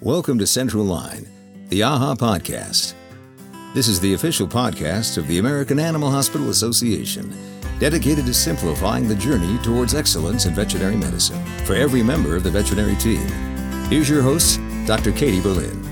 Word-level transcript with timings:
Welcome 0.00 0.38
to 0.38 0.46
Central 0.46 0.84
Line, 0.84 1.26
the 1.68 1.80
AAHA 1.80 2.16
podcast. 2.18 2.94
This 3.74 3.88
is 3.88 4.00
the 4.00 4.14
official 4.14 4.46
podcast 4.46 5.16
of 5.18 5.26
the 5.28 5.38
American 5.38 5.78
Animal 5.78 6.10
Hospital 6.10 6.50
Association, 6.50 7.32
dedicated 7.78 8.26
to 8.26 8.34
simplifying 8.34 9.08
the 9.08 9.14
journey 9.14 9.56
towards 9.62 9.94
excellence 9.94 10.46
in 10.46 10.54
veterinary 10.54 10.96
medicine 10.96 11.42
for 11.64 11.74
every 11.74 12.02
member 12.02 12.36
of 12.36 12.42
the 12.42 12.50
veterinary 12.50 12.96
team. 12.96 13.26
Here's 13.88 14.08
your 14.10 14.22
host, 14.22 14.60
Dr. 14.86 15.12
Katie 15.12 15.40
Berlin. 15.40 15.82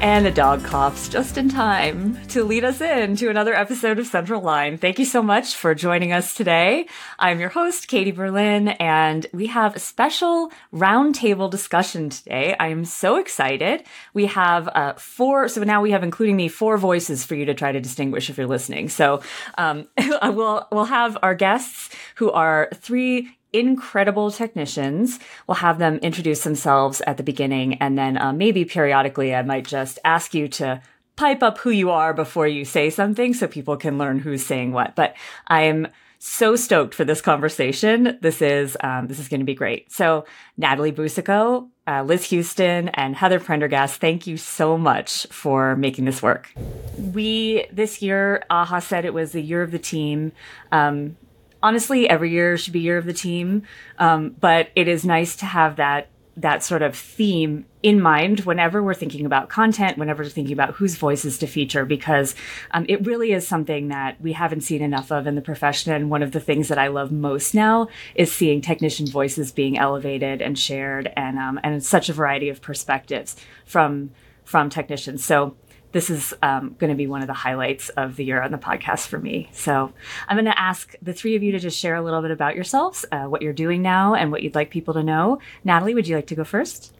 And 0.00 0.24
the 0.24 0.30
dog 0.30 0.62
coughs 0.62 1.08
just 1.08 1.36
in 1.38 1.48
time 1.48 2.24
to 2.28 2.44
lead 2.44 2.62
us 2.62 2.80
in 2.80 3.16
to 3.16 3.30
another 3.30 3.52
episode 3.52 3.98
of 3.98 4.06
Central 4.06 4.40
Line. 4.40 4.78
Thank 4.78 5.00
you 5.00 5.04
so 5.04 5.22
much 5.22 5.56
for 5.56 5.74
joining 5.74 6.12
us 6.12 6.34
today. 6.34 6.86
I'm 7.18 7.40
your 7.40 7.48
host, 7.48 7.88
Katie 7.88 8.12
Berlin, 8.12 8.68
and 8.68 9.26
we 9.32 9.48
have 9.48 9.74
a 9.74 9.80
special 9.80 10.52
roundtable 10.72 11.50
discussion 11.50 12.10
today. 12.10 12.54
I 12.60 12.68
am 12.68 12.84
so 12.84 13.16
excited. 13.16 13.82
We 14.14 14.26
have 14.26 14.68
uh, 14.68 14.92
four, 14.92 15.48
so 15.48 15.64
now 15.64 15.82
we 15.82 15.90
have, 15.90 16.04
including 16.04 16.36
me, 16.36 16.46
four 16.46 16.78
voices 16.78 17.24
for 17.24 17.34
you 17.34 17.46
to 17.46 17.54
try 17.54 17.72
to 17.72 17.80
distinguish 17.80 18.30
if 18.30 18.38
you're 18.38 18.46
listening. 18.46 18.90
So 18.90 19.20
um, 19.58 19.88
we'll, 20.22 20.68
we'll 20.70 20.84
have 20.84 21.18
our 21.24 21.34
guests 21.34 21.90
who 22.14 22.30
are 22.30 22.68
three 22.72 23.36
incredible 23.52 24.30
technicians. 24.30 25.18
We'll 25.46 25.56
have 25.56 25.78
them 25.78 25.96
introduce 25.98 26.44
themselves 26.44 27.00
at 27.06 27.16
the 27.16 27.22
beginning, 27.22 27.74
and 27.74 27.96
then 27.96 28.18
uh, 28.18 28.32
maybe 28.32 28.64
periodically 28.64 29.34
I 29.34 29.42
might 29.42 29.66
just 29.66 29.98
ask 30.04 30.34
you 30.34 30.48
to 30.48 30.82
pipe 31.16 31.42
up 31.42 31.58
who 31.58 31.70
you 31.70 31.90
are 31.90 32.14
before 32.14 32.46
you 32.46 32.64
say 32.64 32.90
something 32.90 33.34
so 33.34 33.48
people 33.48 33.76
can 33.76 33.98
learn 33.98 34.20
who's 34.20 34.46
saying 34.46 34.72
what. 34.72 34.94
But 34.94 35.16
I'm 35.48 35.88
so 36.18 36.56
stoked 36.56 36.94
for 36.94 37.04
this 37.04 37.20
conversation. 37.20 38.18
This 38.20 38.42
is 38.42 38.76
um, 38.82 39.06
this 39.06 39.18
is 39.18 39.28
going 39.28 39.40
to 39.40 39.46
be 39.46 39.54
great. 39.54 39.90
So 39.92 40.24
Natalie 40.56 40.92
Boursiquot, 40.92 41.68
uh, 41.86 42.02
Liz 42.02 42.22
Hughston, 42.22 42.90
and 42.94 43.14
Heather 43.14 43.40
Prendergast, 43.40 44.00
thank 44.00 44.26
you 44.26 44.36
so 44.36 44.76
much 44.76 45.26
for 45.28 45.76
making 45.76 46.04
this 46.04 46.22
work. 46.22 46.52
We 46.96 47.66
this 47.72 48.02
year, 48.02 48.44
AAHA 48.50 48.82
said 48.82 49.04
it 49.04 49.14
was 49.14 49.32
the 49.32 49.42
year 49.42 49.62
of 49.62 49.70
the 49.70 49.78
team. 49.78 50.32
Um, 50.72 51.16
honestly, 51.62 52.08
every 52.08 52.30
year 52.30 52.56
should 52.56 52.72
be 52.72 52.80
year 52.80 52.98
of 52.98 53.04
the 53.04 53.12
team. 53.12 53.62
Um, 53.98 54.36
but 54.40 54.68
it 54.74 54.88
is 54.88 55.04
nice 55.04 55.36
to 55.36 55.46
have 55.46 55.76
that 55.76 56.08
that 56.36 56.62
sort 56.62 56.82
of 56.82 56.96
theme 56.96 57.66
in 57.82 58.00
mind 58.00 58.40
whenever 58.40 58.80
we're 58.80 58.94
thinking 58.94 59.26
about 59.26 59.48
content, 59.48 59.98
whenever 59.98 60.22
we're 60.22 60.28
thinking 60.28 60.52
about 60.52 60.74
whose 60.74 60.94
voices 60.94 61.36
to 61.36 61.48
feature, 61.48 61.84
because 61.84 62.36
um, 62.70 62.86
it 62.88 63.04
really 63.04 63.32
is 63.32 63.46
something 63.46 63.88
that 63.88 64.20
we 64.20 64.32
haven't 64.32 64.60
seen 64.60 64.80
enough 64.80 65.10
of 65.10 65.26
in 65.26 65.34
the 65.34 65.40
profession. 65.40 65.92
And 65.92 66.10
one 66.10 66.22
of 66.22 66.30
the 66.30 66.38
things 66.38 66.68
that 66.68 66.78
I 66.78 66.86
love 66.86 67.10
most 67.10 67.54
now 67.54 67.88
is 68.14 68.32
seeing 68.32 68.60
technician 68.60 69.08
voices 69.08 69.50
being 69.50 69.76
elevated 69.76 70.40
and 70.40 70.56
shared, 70.56 71.12
and 71.16 71.38
um, 71.40 71.58
and 71.64 71.84
such 71.84 72.08
a 72.08 72.12
variety 72.12 72.48
of 72.48 72.62
perspectives 72.62 73.34
from 73.64 74.10
from 74.44 74.70
technicians. 74.70 75.24
So 75.24 75.56
this 75.92 76.10
is 76.10 76.34
um, 76.42 76.76
going 76.78 76.90
to 76.90 76.96
be 76.96 77.06
one 77.06 77.22
of 77.22 77.26
the 77.26 77.34
highlights 77.34 77.88
of 77.90 78.16
the 78.16 78.24
year 78.24 78.42
on 78.42 78.52
the 78.52 78.58
podcast 78.58 79.06
for 79.06 79.18
me. 79.18 79.48
So 79.52 79.92
I'm 80.28 80.36
going 80.36 80.44
to 80.44 80.58
ask 80.58 80.94
the 81.00 81.12
three 81.12 81.34
of 81.34 81.42
you 81.42 81.52
to 81.52 81.58
just 81.58 81.78
share 81.78 81.94
a 81.94 82.02
little 82.02 82.20
bit 82.20 82.30
about 82.30 82.54
yourselves, 82.54 83.04
uh, 83.10 83.24
what 83.24 83.42
you're 83.42 83.52
doing 83.52 83.82
now, 83.82 84.14
and 84.14 84.30
what 84.30 84.42
you'd 84.42 84.54
like 84.54 84.70
people 84.70 84.94
to 84.94 85.02
know. 85.02 85.38
Natalie, 85.64 85.94
would 85.94 86.06
you 86.06 86.16
like 86.16 86.26
to 86.28 86.34
go 86.34 86.44
first? 86.44 86.94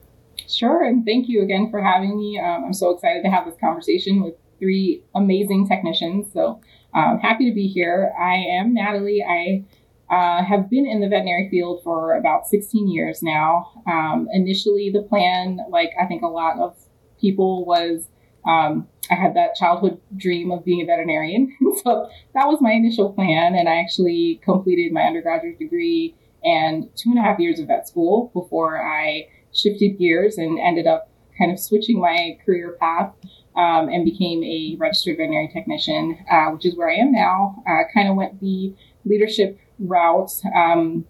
Sure, 0.48 0.84
and 0.84 1.04
thank 1.04 1.28
you 1.28 1.42
again 1.42 1.70
for 1.70 1.82
having 1.82 2.16
me. 2.16 2.38
Um, 2.38 2.64
I'm 2.66 2.72
so 2.72 2.90
excited 2.90 3.22
to 3.24 3.30
have 3.30 3.44
this 3.44 3.56
conversation 3.60 4.22
with 4.22 4.34
three 4.58 5.02
amazing 5.14 5.68
technicians. 5.68 6.32
So 6.32 6.60
um, 6.94 7.18
happy 7.18 7.48
to 7.48 7.54
be 7.54 7.66
here. 7.66 8.12
I 8.18 8.34
am 8.34 8.72
Natalie. 8.72 9.22
I 9.22 9.64
uh, 10.10 10.42
have 10.42 10.70
been 10.70 10.86
in 10.86 11.00
the 11.00 11.08
veterinary 11.08 11.48
field 11.50 11.82
for 11.84 12.14
about 12.14 12.46
16 12.46 12.88
years 12.88 13.22
now. 13.22 13.82
Um, 13.86 14.26
initially, 14.32 14.90
the 14.90 15.02
plan, 15.02 15.58
like 15.68 15.90
I 16.00 16.06
think 16.06 16.22
a 16.22 16.28
lot 16.28 16.58
of 16.58 16.76
people, 17.20 17.66
was 17.66 18.08
um, 18.46 18.88
I 19.10 19.14
had 19.14 19.34
that 19.34 19.54
childhood 19.54 20.00
dream 20.16 20.50
of 20.50 20.64
being 20.64 20.82
a 20.82 20.86
veterinarian. 20.86 21.56
so 21.82 22.08
that 22.34 22.46
was 22.46 22.60
my 22.60 22.72
initial 22.72 23.12
plan. 23.12 23.54
And 23.54 23.68
I 23.68 23.76
actually 23.76 24.40
completed 24.44 24.92
my 24.92 25.02
undergraduate 25.02 25.58
degree 25.58 26.14
and 26.44 26.88
two 26.96 27.10
and 27.10 27.18
a 27.18 27.22
half 27.22 27.38
years 27.38 27.58
of 27.58 27.68
vet 27.68 27.88
school 27.88 28.30
before 28.34 28.80
I 28.80 29.28
shifted 29.52 29.98
gears 29.98 30.38
and 30.38 30.58
ended 30.58 30.86
up 30.86 31.10
kind 31.38 31.52
of 31.52 31.58
switching 31.58 32.00
my 32.00 32.38
career 32.44 32.76
path 32.80 33.12
um, 33.56 33.88
and 33.88 34.04
became 34.04 34.42
a 34.44 34.76
registered 34.78 35.16
veterinary 35.16 35.48
technician, 35.48 36.18
uh, 36.30 36.46
which 36.50 36.66
is 36.66 36.76
where 36.76 36.90
I 36.90 36.96
am 36.96 37.12
now. 37.12 37.62
Uh, 37.66 37.82
kind 37.94 38.08
of 38.08 38.16
went 38.16 38.40
the 38.40 38.74
leadership 39.04 39.58
route 39.78 40.30
um, 40.54 41.06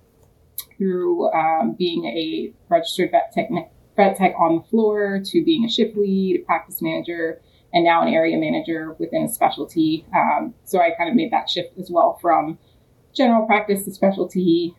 through 0.76 1.30
um, 1.32 1.74
being 1.78 2.04
a 2.06 2.52
registered 2.68 3.10
vet 3.10 3.32
technician 3.32 3.70
vet 3.98 4.16
tech 4.16 4.32
on 4.40 4.56
the 4.56 4.62
floor 4.70 5.20
to 5.22 5.44
being 5.44 5.64
a 5.64 5.68
shift 5.68 5.96
lead, 5.96 6.40
a 6.40 6.44
practice 6.44 6.80
manager, 6.80 7.42
and 7.74 7.84
now 7.84 8.00
an 8.00 8.14
area 8.14 8.38
manager 8.38 8.96
within 8.98 9.24
a 9.24 9.28
specialty. 9.28 10.06
Um, 10.16 10.54
so 10.64 10.80
I 10.80 10.92
kind 10.96 11.10
of 11.10 11.16
made 11.16 11.32
that 11.32 11.50
shift 11.50 11.76
as 11.78 11.90
well 11.90 12.18
from 12.22 12.58
general 13.14 13.46
practice 13.46 13.84
to 13.84 13.92
specialty. 13.92 14.74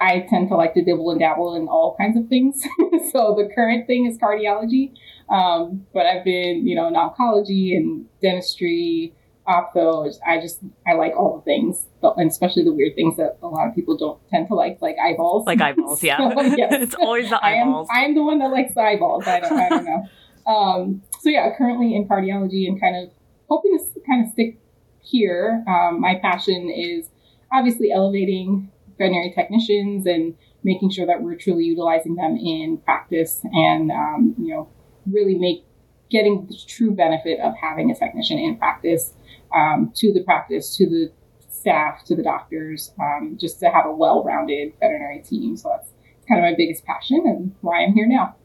I 0.00 0.26
tend 0.30 0.48
to 0.48 0.56
like 0.56 0.74
to 0.74 0.84
dibble 0.84 1.10
and 1.10 1.20
dabble 1.20 1.56
in 1.56 1.68
all 1.68 1.96
kinds 1.98 2.16
of 2.16 2.28
things. 2.28 2.62
so 3.12 3.34
the 3.36 3.50
current 3.54 3.86
thing 3.86 4.06
is 4.06 4.16
cardiology, 4.18 4.92
um, 5.28 5.84
but 5.92 6.06
I've 6.06 6.24
been, 6.24 6.66
you 6.66 6.76
know, 6.76 6.86
in 6.86 6.94
oncology 6.94 7.76
and 7.76 8.06
dentistry, 8.22 9.14
ophtho. 9.46 10.12
I 10.26 10.40
just 10.40 10.60
I 10.86 10.94
like 10.94 11.12
all 11.16 11.36
the 11.36 11.42
things, 11.42 11.86
and 12.02 12.30
especially 12.30 12.64
the 12.64 12.72
weird 12.72 12.94
things 12.94 13.16
that 13.16 13.38
a 13.42 13.46
lot 13.46 13.68
of 13.68 13.74
people 13.74 13.96
don't 13.96 14.18
tend 14.28 14.48
to 14.48 14.54
like, 14.54 14.78
like 14.80 14.96
eyeballs. 15.02 15.46
Like 15.46 15.60
eyeballs, 15.68 16.02
yeah. 16.02 16.18
so, 16.18 16.42
yes. 16.42 16.72
it's 16.82 16.94
always 16.94 17.30
the 17.30 17.44
eyeballs. 17.44 17.88
I 17.90 18.00
am, 18.00 18.04
I 18.04 18.08
am 18.08 18.14
the 18.14 18.22
one 18.22 18.38
that 18.40 18.50
likes 18.50 18.74
the 18.74 18.82
eyeballs. 18.82 19.26
I 19.26 19.40
don't, 19.40 19.52
I 19.52 19.68
don't 19.68 19.84
know. 19.84 20.04
Um, 20.46 21.02
so 21.22 21.28
yeah, 21.28 21.48
currently 21.58 21.96
in 21.96 22.06
cardiology 22.06 22.68
and 22.68 22.80
kind 22.80 22.94
of 22.94 23.10
hoping 23.48 23.76
to 23.76 24.00
kind 24.08 24.24
of 24.24 24.32
stick 24.32 24.60
here. 25.00 25.64
Um, 25.66 26.00
my 26.00 26.20
passion 26.22 26.70
is 26.70 27.08
obviously 27.52 27.90
elevating 27.90 28.70
veterinary 28.96 29.32
technicians 29.34 30.06
and 30.06 30.36
making 30.62 30.90
sure 30.90 31.06
that 31.06 31.22
we're 31.22 31.36
truly 31.36 31.64
utilizing 31.64 32.14
them 32.14 32.36
in 32.36 32.78
practice 32.84 33.40
and 33.52 33.90
um, 33.90 34.34
you 34.38 34.54
know 34.54 34.68
really 35.10 35.34
make 35.34 35.64
getting 36.10 36.46
the 36.46 36.56
true 36.66 36.92
benefit 36.92 37.40
of 37.40 37.54
having 37.60 37.90
a 37.90 37.94
technician 37.94 38.38
in 38.38 38.56
practice 38.56 39.12
um, 39.54 39.92
to 39.96 40.12
the 40.12 40.22
practice, 40.22 40.76
to 40.76 40.86
the 40.86 41.12
staff, 41.48 42.04
to 42.04 42.14
the 42.14 42.22
doctors, 42.22 42.92
um, 43.00 43.36
just 43.40 43.58
to 43.60 43.66
have 43.66 43.86
a 43.86 43.92
well-rounded 43.92 44.72
veterinary 44.80 45.20
team. 45.20 45.56
So 45.56 45.70
that's 45.74 45.90
kind 46.28 46.40
of 46.44 46.50
my 46.50 46.54
biggest 46.56 46.84
passion 46.84 47.22
and 47.26 47.54
why 47.60 47.84
I'm 47.84 47.92
here 47.92 48.06
now. 48.06 48.36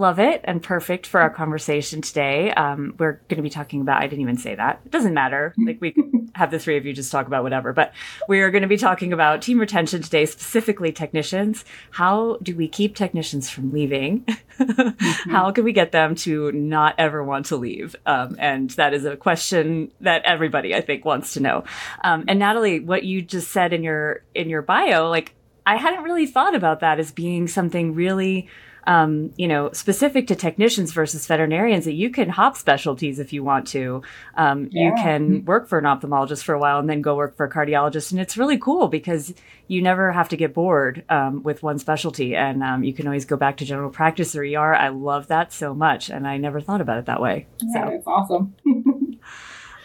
Love 0.00 0.20
it 0.20 0.40
and 0.44 0.62
perfect 0.62 1.08
for 1.08 1.20
our 1.20 1.28
conversation 1.28 2.00
today. 2.00 2.52
Um, 2.52 2.94
we're 3.00 3.14
going 3.26 3.38
to 3.38 3.42
be 3.42 3.50
talking 3.50 3.80
about, 3.80 4.00
I 4.00 4.06
didn't 4.06 4.22
even 4.22 4.38
say 4.38 4.54
that. 4.54 4.80
It 4.84 4.92
doesn't 4.92 5.12
matter. 5.12 5.54
Like 5.68 5.82
we 5.82 5.90
could 5.90 6.30
have 6.34 6.50
the 6.50 6.58
three 6.58 6.78
of 6.78 6.86
you 6.86 6.94
just 6.94 7.12
talk 7.12 7.26
about 7.26 7.42
whatever, 7.42 7.74
but 7.74 7.92
we 8.26 8.40
are 8.40 8.50
going 8.50 8.62
to 8.62 8.68
be 8.68 8.78
talking 8.78 9.12
about 9.12 9.42
team 9.42 9.58
retention 9.58 10.00
today, 10.00 10.24
specifically 10.24 10.92
technicians. 10.92 11.64
How 11.90 12.38
do 12.42 12.56
we 12.56 12.68
keep 12.68 12.96
technicians 12.96 13.50
from 13.50 13.70
leaving? 13.70 14.20
mm-hmm. 14.58 15.30
How 15.30 15.50
can 15.50 15.64
we 15.64 15.74
get 15.74 15.92
them 15.92 16.14
to 16.14 16.52
not 16.52 16.94
ever 16.96 17.22
want 17.22 17.46
to 17.46 17.56
leave? 17.56 17.96
Um, 18.06 18.36
and 18.38 18.70
that 18.70 18.94
is 18.94 19.04
a 19.04 19.14
question 19.14 19.92
that 20.00 20.22
everybody, 20.24 20.74
I 20.74 20.80
think, 20.80 21.04
wants 21.04 21.34
to 21.34 21.40
know. 21.40 21.64
Um, 22.02 22.24
and 22.28 22.38
Natalie, 22.38 22.80
what 22.80 23.02
you 23.02 23.20
just 23.20 23.50
said 23.50 23.74
in 23.74 23.82
your, 23.82 24.22
in 24.34 24.48
your 24.48 24.62
bio, 24.62 25.10
like 25.10 25.34
I 25.66 25.76
hadn't 25.76 26.04
really 26.04 26.24
thought 26.24 26.54
about 26.54 26.80
that 26.80 26.98
as 26.98 27.12
being 27.12 27.46
something 27.46 27.94
really 27.94 28.48
um, 28.88 29.32
you 29.36 29.46
know, 29.46 29.70
specific 29.72 30.26
to 30.28 30.34
technicians 30.34 30.92
versus 30.92 31.26
veterinarians 31.26 31.84
that 31.84 31.92
you 31.92 32.08
can 32.08 32.30
hop 32.30 32.56
specialties 32.56 33.18
if 33.18 33.34
you 33.34 33.44
want 33.44 33.66
to. 33.68 34.00
Um, 34.34 34.70
yeah. 34.72 34.84
You 34.86 34.94
can 34.94 35.44
work 35.44 35.68
for 35.68 35.78
an 35.78 35.84
ophthalmologist 35.84 36.42
for 36.42 36.54
a 36.54 36.58
while 36.58 36.78
and 36.78 36.88
then 36.88 37.02
go 37.02 37.14
work 37.14 37.36
for 37.36 37.44
a 37.44 37.50
cardiologist. 37.50 38.12
And 38.12 38.20
it's 38.20 38.38
really 38.38 38.56
cool 38.56 38.88
because 38.88 39.34
you 39.66 39.82
never 39.82 40.10
have 40.10 40.30
to 40.30 40.38
get 40.38 40.54
bored 40.54 41.04
um, 41.10 41.42
with 41.42 41.62
one 41.62 41.78
specialty 41.78 42.34
and 42.34 42.62
um, 42.62 42.82
you 42.82 42.94
can 42.94 43.06
always 43.06 43.26
go 43.26 43.36
back 43.36 43.58
to 43.58 43.66
general 43.66 43.90
practice 43.90 44.34
or 44.34 44.42
ER. 44.42 44.74
I 44.74 44.88
love 44.88 45.26
that 45.26 45.52
so 45.52 45.74
much. 45.74 46.08
And 46.08 46.26
I 46.26 46.38
never 46.38 46.62
thought 46.62 46.80
about 46.80 46.96
it 46.96 47.04
that 47.04 47.20
way. 47.20 47.46
Yeah, 47.60 47.84
so. 47.84 47.90
it's 47.90 48.06
awesome. 48.06 48.54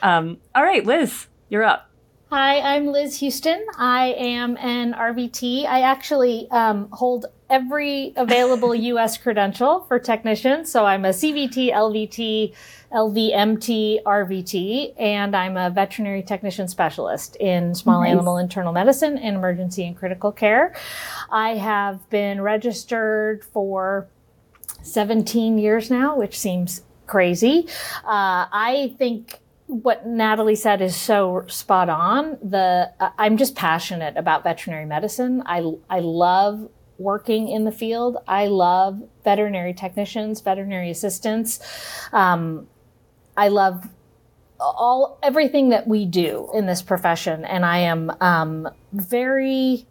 Um, 0.03 0.39
all 0.53 0.63
right, 0.63 0.85
Liz, 0.85 1.27
you're 1.47 1.63
up. 1.63 1.89
Hi, 2.35 2.61
I'm 2.61 2.87
Liz 2.87 3.19
Hughston. 3.19 3.63
I 3.77 4.15
am 4.17 4.57
an 4.57 4.93
RVT. 4.93 5.67
I 5.67 5.81
actually 5.81 6.47
um, 6.49 6.89
hold 6.91 7.27
every 7.47 8.11
available 8.15 8.73
U.S. 8.93 9.19
credential 9.19 9.81
for 9.81 9.99
technicians. 9.99 10.71
So 10.71 10.83
I'm 10.83 11.05
a 11.05 11.09
CVT, 11.09 11.71
LVT, 11.71 12.55
LVMT, 12.91 14.01
RVT, 14.01 14.99
and 14.99 15.35
I'm 15.35 15.57
a 15.57 15.69
veterinary 15.69 16.23
technician 16.23 16.67
specialist 16.67 17.35
in 17.35 17.75
small 17.75 18.01
nice. 18.01 18.13
animal 18.13 18.39
internal 18.39 18.73
medicine 18.73 19.19
and 19.19 19.35
emergency 19.35 19.85
and 19.85 19.95
critical 19.95 20.31
care. 20.31 20.73
I 21.29 21.49
have 21.57 22.09
been 22.09 22.41
registered 22.41 23.43
for 23.43 24.07
17 24.81 25.59
years 25.59 25.91
now, 25.91 26.17
which 26.17 26.39
seems 26.39 26.81
crazy. 27.05 27.67
Uh, 28.03 28.49
I 28.51 28.95
think 28.97 29.39
what 29.81 30.05
Natalie 30.05 30.55
said 30.55 30.81
is 30.81 30.95
so 30.95 31.45
spot 31.47 31.89
on. 31.89 32.37
The 32.43 32.91
uh, 32.99 33.09
I'm 33.17 33.37
just 33.37 33.55
passionate 33.55 34.15
about 34.17 34.43
veterinary 34.43 34.85
medicine. 34.85 35.41
I 35.45 35.63
I 35.89 35.99
love 35.99 36.69
working 36.99 37.49
in 37.49 37.65
the 37.65 37.71
field. 37.71 38.17
I 38.27 38.47
love 38.47 39.01
veterinary 39.23 39.73
technicians, 39.73 40.41
veterinary 40.41 40.91
assistants. 40.91 41.59
Um, 42.11 42.67
I 43.35 43.47
love 43.47 43.89
all 44.59 45.17
everything 45.23 45.69
that 45.69 45.87
we 45.87 46.05
do 46.05 46.49
in 46.53 46.67
this 46.67 46.83
profession, 46.83 47.43
and 47.43 47.65
I 47.65 47.79
am 47.79 48.11
um, 48.21 48.69
very. 48.91 49.87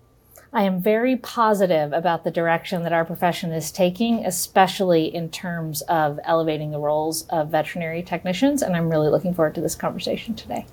I 0.54 0.64
am 0.64 0.82
very 0.82 1.16
positive 1.16 1.92
about 1.92 2.24
the 2.24 2.30
direction 2.30 2.82
that 2.82 2.92
our 2.92 3.06
profession 3.06 3.52
is 3.52 3.72
taking, 3.72 4.26
especially 4.26 5.06
in 5.14 5.30
terms 5.30 5.80
of 5.82 6.20
elevating 6.24 6.70
the 6.70 6.78
roles 6.78 7.22
of 7.28 7.48
veterinary 7.48 8.02
technicians. 8.02 8.60
And 8.60 8.76
I'm 8.76 8.90
really 8.90 9.08
looking 9.08 9.32
forward 9.32 9.54
to 9.54 9.62
this 9.62 9.74
conversation 9.74 10.34
today. 10.34 10.66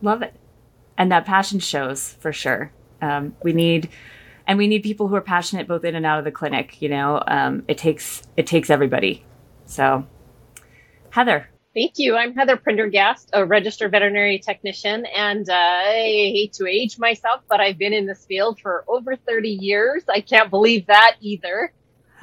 Love 0.00 0.22
it. 0.22 0.34
And 0.96 1.12
that 1.12 1.26
passion 1.26 1.60
shows 1.60 2.14
for 2.20 2.32
sure. 2.32 2.72
Um, 3.02 3.36
we 3.42 3.52
need 3.52 3.90
and 4.46 4.58
we 4.58 4.66
need 4.66 4.82
people 4.82 5.08
who 5.08 5.14
are 5.14 5.20
passionate 5.20 5.68
both 5.68 5.84
in 5.84 5.94
and 5.94 6.06
out 6.06 6.18
of 6.18 6.24
the 6.24 6.30
clinic 6.30 6.80
you 6.80 6.88
know 6.88 7.22
um, 7.26 7.64
it 7.68 7.78
takes 7.78 8.22
it 8.36 8.46
takes 8.46 8.70
everybody 8.70 9.24
so 9.66 10.06
heather 11.10 11.48
Thank 11.74 11.94
you. 11.96 12.16
I'm 12.16 12.34
Heather 12.34 12.58
Prendergast, 12.58 13.30
a 13.32 13.46
registered 13.46 13.92
veterinary 13.92 14.38
technician, 14.38 15.06
and 15.06 15.48
uh, 15.48 15.54
I 15.54 15.94
hate 16.34 16.52
to 16.54 16.66
age 16.66 16.98
myself, 16.98 17.40
but 17.48 17.60
I've 17.60 17.78
been 17.78 17.94
in 17.94 18.04
this 18.04 18.26
field 18.26 18.60
for 18.60 18.84
over 18.86 19.16
30 19.16 19.48
years. 19.48 20.02
I 20.06 20.20
can't 20.20 20.50
believe 20.50 20.88
that 20.88 21.16
either. 21.22 21.72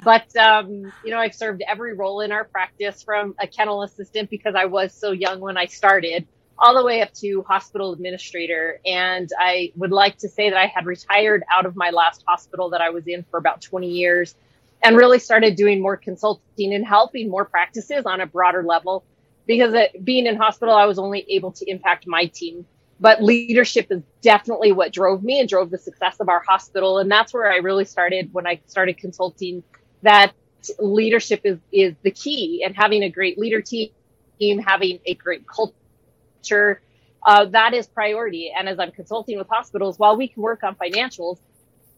But, 0.03 0.35
um, 0.35 0.93
you 1.03 1.09
know, 1.09 1.17
I've 1.17 1.33
served 1.33 1.63
every 1.67 1.95
role 1.95 2.21
in 2.21 2.31
our 2.31 2.43
practice 2.43 3.01
from 3.01 3.33
a 3.39 3.47
kennel 3.47 3.81
assistant 3.81 4.29
because 4.29 4.53
I 4.53 4.65
was 4.65 4.93
so 4.93 5.11
young 5.13 5.39
when 5.39 5.57
I 5.57 5.65
started 5.65 6.27
all 6.59 6.75
the 6.75 6.85
way 6.85 7.01
up 7.01 7.11
to 7.15 7.41
hospital 7.41 7.91
administrator. 7.91 8.79
And 8.85 9.29
I 9.39 9.71
would 9.75 9.91
like 9.91 10.19
to 10.19 10.29
say 10.29 10.51
that 10.51 10.59
I 10.59 10.67
had 10.67 10.85
retired 10.85 11.43
out 11.51 11.65
of 11.65 11.75
my 11.75 11.89
last 11.89 12.23
hospital 12.27 12.69
that 12.69 12.81
I 12.81 12.91
was 12.91 13.07
in 13.07 13.25
for 13.31 13.37
about 13.37 13.61
20 13.61 13.89
years 13.89 14.35
and 14.83 14.95
really 14.95 15.17
started 15.17 15.55
doing 15.55 15.81
more 15.81 15.97
consulting 15.97 16.73
and 16.75 16.85
helping 16.85 17.29
more 17.31 17.45
practices 17.45 18.05
on 18.05 18.21
a 18.21 18.27
broader 18.27 18.63
level. 18.63 19.03
Because 19.49 19.73
it, 19.73 20.05
being 20.05 20.27
in 20.27 20.35
hospital, 20.35 20.75
I 20.75 20.85
was 20.85 20.99
only 20.99 21.25
able 21.27 21.51
to 21.53 21.65
impact 21.67 22.05
my 22.05 22.25
team. 22.25 22.65
But 22.99 23.23
leadership 23.23 23.87
is 23.89 24.03
definitely 24.21 24.71
what 24.73 24.93
drove 24.93 25.23
me 25.23 25.39
and 25.39 25.49
drove 25.49 25.71
the 25.71 25.77
success 25.79 26.19
of 26.19 26.29
our 26.29 26.43
hospital. 26.47 26.99
And 26.99 27.09
that's 27.09 27.33
where 27.33 27.51
I 27.51 27.57
really 27.57 27.85
started 27.85 28.29
when 28.31 28.45
I 28.45 28.61
started 28.67 28.99
consulting 28.99 29.63
that 30.03 30.33
leadership 30.77 31.41
is, 31.45 31.57
is 31.71 31.95
the 32.03 32.11
key 32.11 32.61
and 32.63 32.75
having 32.75 33.01
a 33.01 33.09
great 33.09 33.39
leader 33.39 33.61
team, 33.61 33.89
having 34.59 34.99
a 35.07 35.15
great 35.15 35.45
culture 35.47 36.81
uh, 37.23 37.45
that 37.45 37.73
is 37.73 37.87
priority. 37.87 38.53
And 38.55 38.69
as 38.69 38.79
I'm 38.79 38.91
consulting 38.91 39.37
with 39.37 39.47
hospitals, 39.49 39.97
while 39.97 40.15
we 40.15 40.27
can 40.27 40.43
work 40.43 40.63
on 40.63 40.75
financials, 40.75 41.39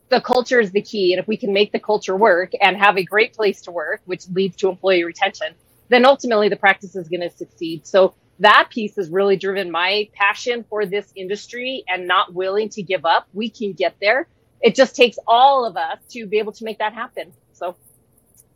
the 0.09 0.21
culture 0.21 0.59
is 0.59 0.71
the 0.71 0.81
key. 0.81 1.13
And 1.13 1.19
if 1.19 1.27
we 1.27 1.37
can 1.37 1.53
make 1.53 1.71
the 1.71 1.79
culture 1.79 2.15
work 2.15 2.51
and 2.61 2.77
have 2.77 2.97
a 2.97 3.03
great 3.03 3.33
place 3.33 3.61
to 3.63 3.71
work, 3.71 4.01
which 4.05 4.27
leads 4.29 4.55
to 4.57 4.69
employee 4.69 5.03
retention, 5.03 5.53
then 5.91 6.05
ultimately 6.05 6.47
the 6.47 6.55
practice 6.55 6.95
is 6.95 7.09
going 7.09 7.19
to 7.21 7.29
succeed. 7.29 7.85
So 7.85 8.15
that 8.39 8.69
piece 8.71 8.95
has 8.95 9.09
really 9.09 9.35
driven 9.35 9.69
my 9.69 10.09
passion 10.13 10.65
for 10.69 10.85
this 10.85 11.11
industry 11.15 11.83
and 11.87 12.07
not 12.07 12.33
willing 12.33 12.69
to 12.69 12.81
give 12.81 13.05
up. 13.05 13.27
We 13.33 13.49
can 13.49 13.73
get 13.73 13.95
there. 13.99 14.27
It 14.61 14.73
just 14.73 14.95
takes 14.95 15.17
all 15.27 15.65
of 15.65 15.75
us 15.75 15.99
to 16.11 16.25
be 16.25 16.39
able 16.39 16.53
to 16.53 16.63
make 16.63 16.79
that 16.79 16.93
happen. 16.93 17.33
So 17.51 17.75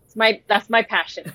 it's 0.06 0.16
my, 0.16 0.42
that's 0.48 0.70
my 0.70 0.82
passion. 0.82 1.34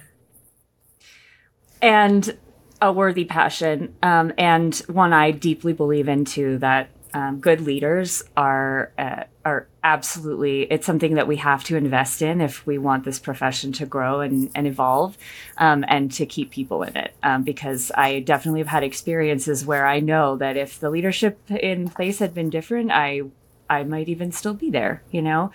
And 1.83 2.37
a 2.81 2.93
worthy 2.93 3.25
passion 3.25 3.95
um, 4.03 4.33
and 4.39 4.75
one 4.87 5.13
I 5.13 5.33
deeply 5.33 5.75
believe 5.75 6.09
into 6.09 6.59
that 6.59 6.91
um, 7.13 7.41
good 7.41 7.61
leaders 7.61 8.23
are 8.37 8.93
uh, 8.99 9.25
are 9.45 9.67
absolutely 9.83 10.63
it's 10.63 10.87
something 10.87 11.15
that 11.15 11.27
we 11.27 11.37
have 11.37 11.65
to 11.65 11.77
invest 11.77 12.23
in 12.23 12.41
if 12.41 12.67
we 12.67 12.79
want 12.79 13.05
this 13.05 13.19
profession 13.19 13.73
to 13.73 13.87
grow 13.87 14.21
and, 14.21 14.51
and 14.55 14.67
evolve 14.67 15.17
um, 15.59 15.85
and 15.89 16.13
to 16.13 16.27
keep 16.27 16.51
people 16.51 16.83
in 16.83 16.97
it. 16.97 17.15
Um, 17.23 17.43
because 17.43 17.91
I 17.95 18.21
definitely 18.21 18.61
have 18.61 18.69
had 18.69 18.83
experiences 18.83 19.65
where 19.65 19.87
I 19.87 20.01
know 20.01 20.37
that 20.37 20.57
if 20.57 20.79
the 20.79 20.91
leadership 20.91 21.39
in 21.51 21.89
place 21.89 22.19
had 22.19 22.35
been 22.35 22.51
different 22.51 22.91
I 22.91 23.23
I 23.69 23.85
might 23.85 24.09
even 24.09 24.33
still 24.33 24.55
be 24.55 24.71
there 24.71 25.03
you 25.11 25.23
know? 25.23 25.53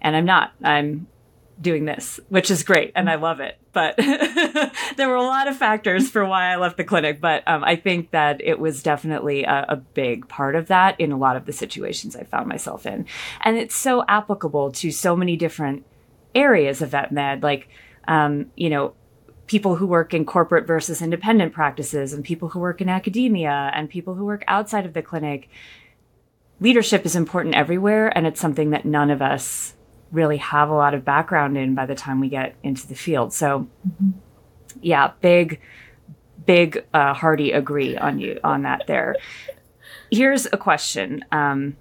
And 0.00 0.16
I'm 0.16 0.24
not. 0.24 0.52
I'm 0.62 1.06
doing 1.60 1.84
this, 1.84 2.20
which 2.28 2.50
is 2.50 2.62
great 2.62 2.92
and 2.94 3.10
I 3.10 3.16
love 3.16 3.40
it. 3.40 3.58
But 3.72 3.96
there 4.96 5.08
were 5.08 5.16
a 5.16 5.22
lot 5.22 5.48
of 5.48 5.56
factors 5.56 6.08
for 6.08 6.24
why 6.24 6.52
I 6.52 6.56
left 6.56 6.76
the 6.76 6.84
clinic. 6.84 7.20
But 7.20 7.42
um, 7.46 7.64
I 7.64 7.76
think 7.76 8.10
that 8.12 8.40
it 8.42 8.58
was 8.58 8.82
definitely 8.82 9.44
a, 9.44 9.66
a, 9.68 9.76
big 9.76 10.28
part 10.28 10.54
of 10.54 10.68
that 10.68 10.98
in 11.00 11.12
a 11.12 11.18
lot 11.18 11.36
of 11.36 11.46
the 11.46 11.52
situations 11.52 12.16
I 12.16 12.24
found 12.24 12.48
myself 12.48 12.86
in. 12.86 13.06
And 13.42 13.56
it's 13.56 13.74
so 13.74 14.04
applicable 14.08 14.72
to 14.72 14.90
so 14.90 15.16
many 15.16 15.36
different 15.36 15.84
areas 16.34 16.82
of 16.82 16.90
vet 16.90 17.10
med, 17.10 17.42
like, 17.42 17.68
um, 18.06 18.50
you 18.56 18.70
know, 18.70 18.94
people 19.46 19.76
who 19.76 19.86
work 19.86 20.14
in 20.14 20.24
corporate 20.24 20.66
versus 20.66 21.02
independent 21.02 21.52
practices 21.52 22.12
and 22.12 22.24
people 22.24 22.50
who 22.50 22.60
work 22.60 22.80
in 22.80 22.88
academia 22.88 23.70
and 23.74 23.88
people 23.88 24.14
who 24.14 24.24
work 24.24 24.44
outside 24.46 24.86
of 24.86 24.92
the 24.92 25.02
clinic. 25.02 25.48
Leadership 26.60 27.06
is 27.06 27.14
important 27.14 27.54
everywhere, 27.54 28.08
and 28.16 28.26
it's 28.26 28.40
something 28.40 28.70
that 28.70 28.84
none 28.84 29.10
of 29.10 29.22
us 29.22 29.74
really 30.12 30.38
have 30.38 30.70
a 30.70 30.74
lot 30.74 30.94
of 30.94 31.04
background 31.04 31.56
in 31.56 31.74
by 31.74 31.86
the 31.86 31.94
time 31.94 32.20
we 32.20 32.28
get 32.28 32.54
into 32.62 32.86
the 32.86 32.94
field. 32.94 33.32
So, 33.32 33.68
mm-hmm. 33.86 34.10
yeah, 34.80 35.12
big, 35.20 35.60
big, 36.46 36.84
uh, 36.94 37.14
hearty 37.14 37.52
agree 37.52 37.96
on 37.96 38.18
you 38.18 38.40
on 38.42 38.62
that 38.62 38.84
there. 38.86 39.16
Here's 40.10 40.46
a 40.46 40.56
question, 40.56 41.24
um, 41.30 41.76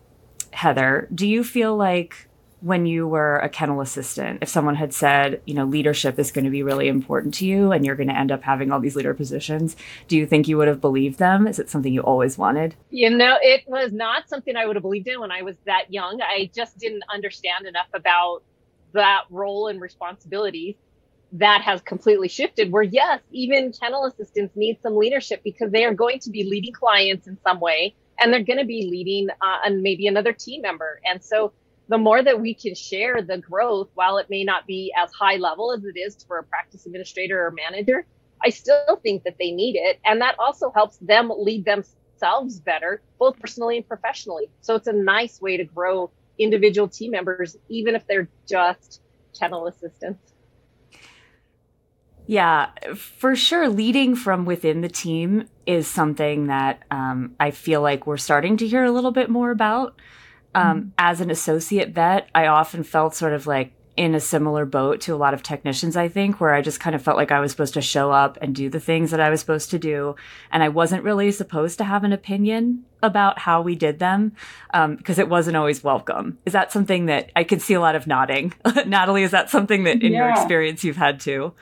Heather. 0.51 1.07
Do 1.13 1.27
you 1.27 1.44
feel 1.44 1.75
like 1.75 2.26
when 2.62 2.86
you 2.86 3.07
were 3.07 3.38
a 3.38 3.50
kennel 3.50 3.81
assistant, 3.81 4.39
if 4.42 4.50
someone 4.50 4.75
had 4.75 4.94
said, 4.94 5.42
you 5.45 5.54
know, 5.54 5.65
leadership 5.65 6.18
is 6.18 6.31
going 6.31 6.45
to 6.45 6.51
be 6.51 6.63
really 6.63 6.88
important 6.88 7.33
to 7.36 7.45
you 7.45 7.71
and 7.71 7.86
you're 7.86 7.95
going 7.95 8.09
to 8.09 8.18
end 8.18 8.31
up 8.31 8.42
having 8.42 8.71
all 8.71 8.80
these 8.80 8.95
leader 8.95 9.13
positions, 9.13 9.75
do 10.07 10.18
you 10.18 10.25
think 10.25 10.48
you 10.48 10.57
would 10.57 10.68
have 10.68 10.81
believed 10.81 11.19
them? 11.19 11.48
Is 11.48 11.59
it 11.59 11.69
something 11.69 11.94
you 11.94 12.01
always 12.01 12.38
wanted? 12.38 12.75
You 12.89 13.12
know, 13.12 13.38
it 13.42 13.63
was 13.68 13.92
not 13.92 14.27
something 14.27 14.56
I 14.56 14.65
would 14.65 14.75
have 14.75 14.83
believed 14.83 15.07
in 15.07 15.19
when 15.19 15.31
I 15.31 15.44
was 15.44 15.56
that 15.65 15.94
young. 15.94 16.19
I 16.21 16.50
just 16.56 16.77
didn't 16.80 17.04
understand 17.13 17.68
enough 17.68 17.89
about 17.94 18.42
that 18.94 19.24
role 19.30 19.68
and 19.68 19.80
responsibilities. 19.80 20.75
That 21.33 21.62
has 21.62 21.81
completely 21.81 22.30
shifted 22.30 22.71
where 22.71 22.83
yes, 22.83 23.19
even 23.31 23.74
kennel 23.74 24.06
assistants 24.06 24.56
need 24.56 24.80
some 24.81 24.95
leadership 24.95 25.42
because 25.44 25.71
they 25.71 25.83
are 25.83 25.94
going 25.94 26.19
to 26.21 26.30
be 26.30 26.44
leading 26.44 26.74
clients 26.74 27.27
in 27.27 27.38
some 27.44 27.59
way 27.59 27.94
and 28.18 28.31
they're 28.31 28.44
going 28.44 28.59
to 28.59 28.65
be 28.65 28.88
leading 28.89 29.30
uh, 29.30 29.57
and 29.65 29.83
maybe 29.83 30.07
another 30.07 30.33
team 30.33 30.62
member. 30.62 31.00
And 31.06 31.24
so 31.24 31.51
the 31.89 31.98
more 31.98 32.22
that 32.22 32.42
we 32.42 32.54
can 32.54 32.75
share 32.75 33.22
the 33.22 33.38
growth, 33.38 33.89
while 33.94 34.18
it 34.18 34.30
may 34.30 34.44
not 34.44 34.68
be 34.68 34.94
as 34.98 35.12
high 35.13 35.38
level 35.38 35.74
as 35.74 35.84
it 35.86 35.98
is 35.98 36.18
for 36.28 36.39
a 36.39 36.44
practice 36.44 36.86
administrator 36.86 37.45
or 37.45 37.51
manager, 37.51 38.06
I 38.44 38.50
still 38.50 39.00
think 39.02 39.23
that 39.23 39.35
they 39.40 39.52
need 39.52 39.76
it. 39.76 40.00
And 40.06 40.21
that 40.21 40.35
also 40.38 40.71
helps 40.76 40.97
them 40.97 41.31
lead 41.35 41.66
themselves 41.66 42.59
better, 42.59 43.02
both 43.19 43.40
personally 43.40 43.78
and 43.78 43.88
professionally. 43.88 44.50
So 44.61 44.76
it's 44.76 44.88
a 44.88 44.94
nice 44.94 45.42
way 45.42 45.57
to 45.57 45.64
grow 45.64 46.11
individual 46.38 46.88
team 46.88 47.11
members, 47.11 47.56
even 47.69 47.95
if 47.95 48.06
they're 48.07 48.30
just 48.47 49.02
kennel 49.38 49.68
assistants. 49.68 50.33
Yeah, 52.28 52.71
for 52.95 53.38
sure. 53.38 53.69
Leading 53.69 54.14
from 54.14 54.44
within 54.44 54.81
the 54.81 54.90
team 54.90 55.47
is 55.66 55.88
something 55.88 56.47
that 56.47 56.83
um, 56.92 57.35
I 57.40 57.52
feel 57.52 57.81
like 57.81 58.06
we're 58.06 58.18
starting 58.18 58.57
to 58.57 58.68
hear 58.68 58.83
a 58.83 58.92
little 58.92 59.11
bit 59.11 59.30
more 59.30 59.50
about. 59.50 59.95
Um, 60.56 60.80
mm-hmm. 60.80 60.89
As 60.97 61.21
an 61.21 61.30
associate 61.30 61.89
vet, 61.89 62.30
I 62.33 62.47
often 62.47 62.83
felt 62.83 63.16
sort 63.16 63.33
of 63.33 63.47
like 63.47 63.73
in 63.97 64.13
a 64.13 64.19
similar 64.19 64.63
boat 64.63 65.01
to 65.01 65.13
a 65.13 65.18
lot 65.18 65.33
of 65.33 65.42
technicians, 65.42 65.97
I 65.97 66.07
think, 66.07 66.39
where 66.39 66.54
I 66.54 66.61
just 66.61 66.80
kind 66.80 66.95
of 66.95 67.01
felt 67.01 67.18
like 67.18 67.31
I 67.31 67.39
was 67.39 67.51
supposed 67.51 67.73
to 67.73 67.81
show 67.81 68.11
up 68.11 68.37
and 68.42 68.56
do 68.56 68.69
the 68.69 68.80
things 68.80 69.09
that 69.09 69.19
I 69.19 69.31
was 69.31 69.39
supposed 69.39 69.71
to 69.71 69.80
do. 69.80 70.16
And 70.51 70.61
I 70.61 70.69
wasn't 70.69 71.04
really 71.04 71.31
supposed 71.31 71.80
to 71.80 71.83
have 71.83 72.04
an 72.04 72.13
opinion 72.13 72.85
about 73.01 73.39
how 73.39 73.61
we 73.61 73.75
did 73.75 73.97
them 73.97 74.33
because 74.71 75.19
um, 75.19 75.21
it 75.21 75.30
wasn't 75.30 75.57
always 75.57 75.83
welcome. 75.83 76.37
Is 76.45 76.54
that 76.54 76.71
something 76.71 77.07
that 77.07 77.31
I 77.35 77.44
could 77.44 77.61
see 77.61 77.73
a 77.73 77.81
lot 77.81 77.95
of 77.95 78.06
nodding? 78.06 78.54
Natalie, 78.85 79.23
is 79.23 79.31
that 79.31 79.49
something 79.49 79.83
that 79.85 80.04
in 80.04 80.13
yeah. 80.13 80.19
your 80.19 80.30
experience 80.30 80.83
you've 80.83 80.97
had 80.97 81.19
too? 81.19 81.54